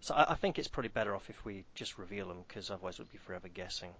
[0.00, 2.98] So I, I think it's probably better off if we just reveal them, because otherwise
[2.98, 3.90] we'd be forever guessing.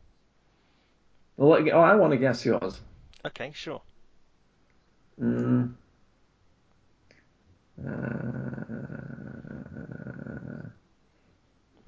[1.36, 2.80] Well, oh, I want to guess yours.
[3.24, 3.82] Okay, sure.
[5.20, 5.74] Mm.
[7.84, 7.90] Uh,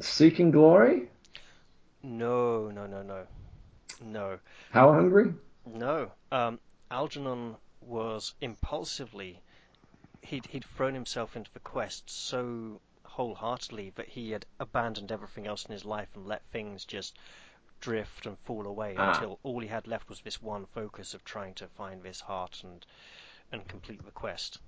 [0.00, 1.10] Seeking glory?
[2.02, 3.26] No, no, no, no,
[4.04, 4.38] no,
[4.72, 5.32] Power hungry?
[5.66, 6.10] no.
[6.32, 6.58] Um,
[6.90, 9.40] Algernon was impulsively.
[10.22, 15.64] He'd he'd thrown himself into the quest so wholeheartedly that he had abandoned everything else
[15.64, 17.18] in his life and let things just
[17.80, 19.12] drift and fall away Ah.
[19.14, 22.62] until all he had left was this one focus of trying to find this heart
[22.62, 22.84] and
[23.52, 24.58] and complete the quest.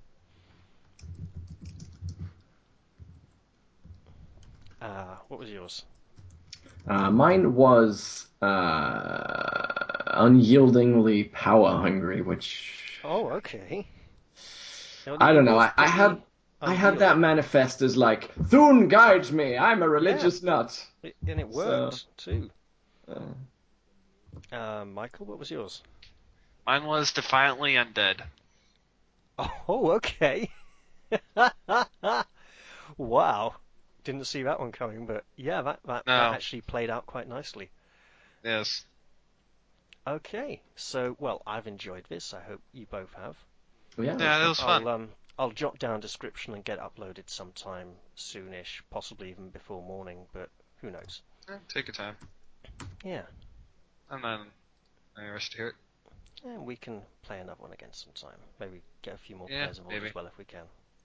[4.81, 5.85] Uh, what was yours?
[6.89, 9.90] Uh, mine was uh,
[10.25, 13.87] unyieldingly power hungry, which Oh, okay.
[15.07, 15.59] Now, I don't know.
[15.59, 16.25] I, I had pretty
[16.63, 19.57] I had that manifest as like Thune guides me.
[19.57, 20.87] I'm a religious nut.
[21.03, 22.51] It- and it So- worked too.
[23.09, 23.21] Uh,
[24.53, 25.83] Uh, Michael, what was yours?
[26.67, 28.21] Mine was defiantly undead.
[29.69, 30.51] Oh, okay.
[32.99, 33.55] wow.
[34.05, 36.13] Didn't see that one coming, but yeah, that, that, No.
[36.17, 37.71] that actually played out quite nicely.
[38.45, 38.85] Yes.
[40.07, 42.33] Okay, so well, I've enjoyed this.
[42.35, 43.37] I hope you both have.
[43.99, 44.05] yeah.
[44.19, 44.83] Yeah, that was fun.
[44.87, 50.27] I'll um, I'll jot down description and get uploaded sometime soonish, possibly even before morning,
[50.33, 50.49] but
[50.81, 51.23] who knows?
[51.49, 52.17] Eh, Take your time.
[53.05, 53.23] Yeah,
[54.11, 54.47] I'm not in
[55.19, 55.75] any rush to hear it.
[56.45, 58.39] and we can play another one again sometime.
[58.59, 60.09] Maybe get a few more Yeah, players involved maybe.
[60.09, 60.65] as well if we can.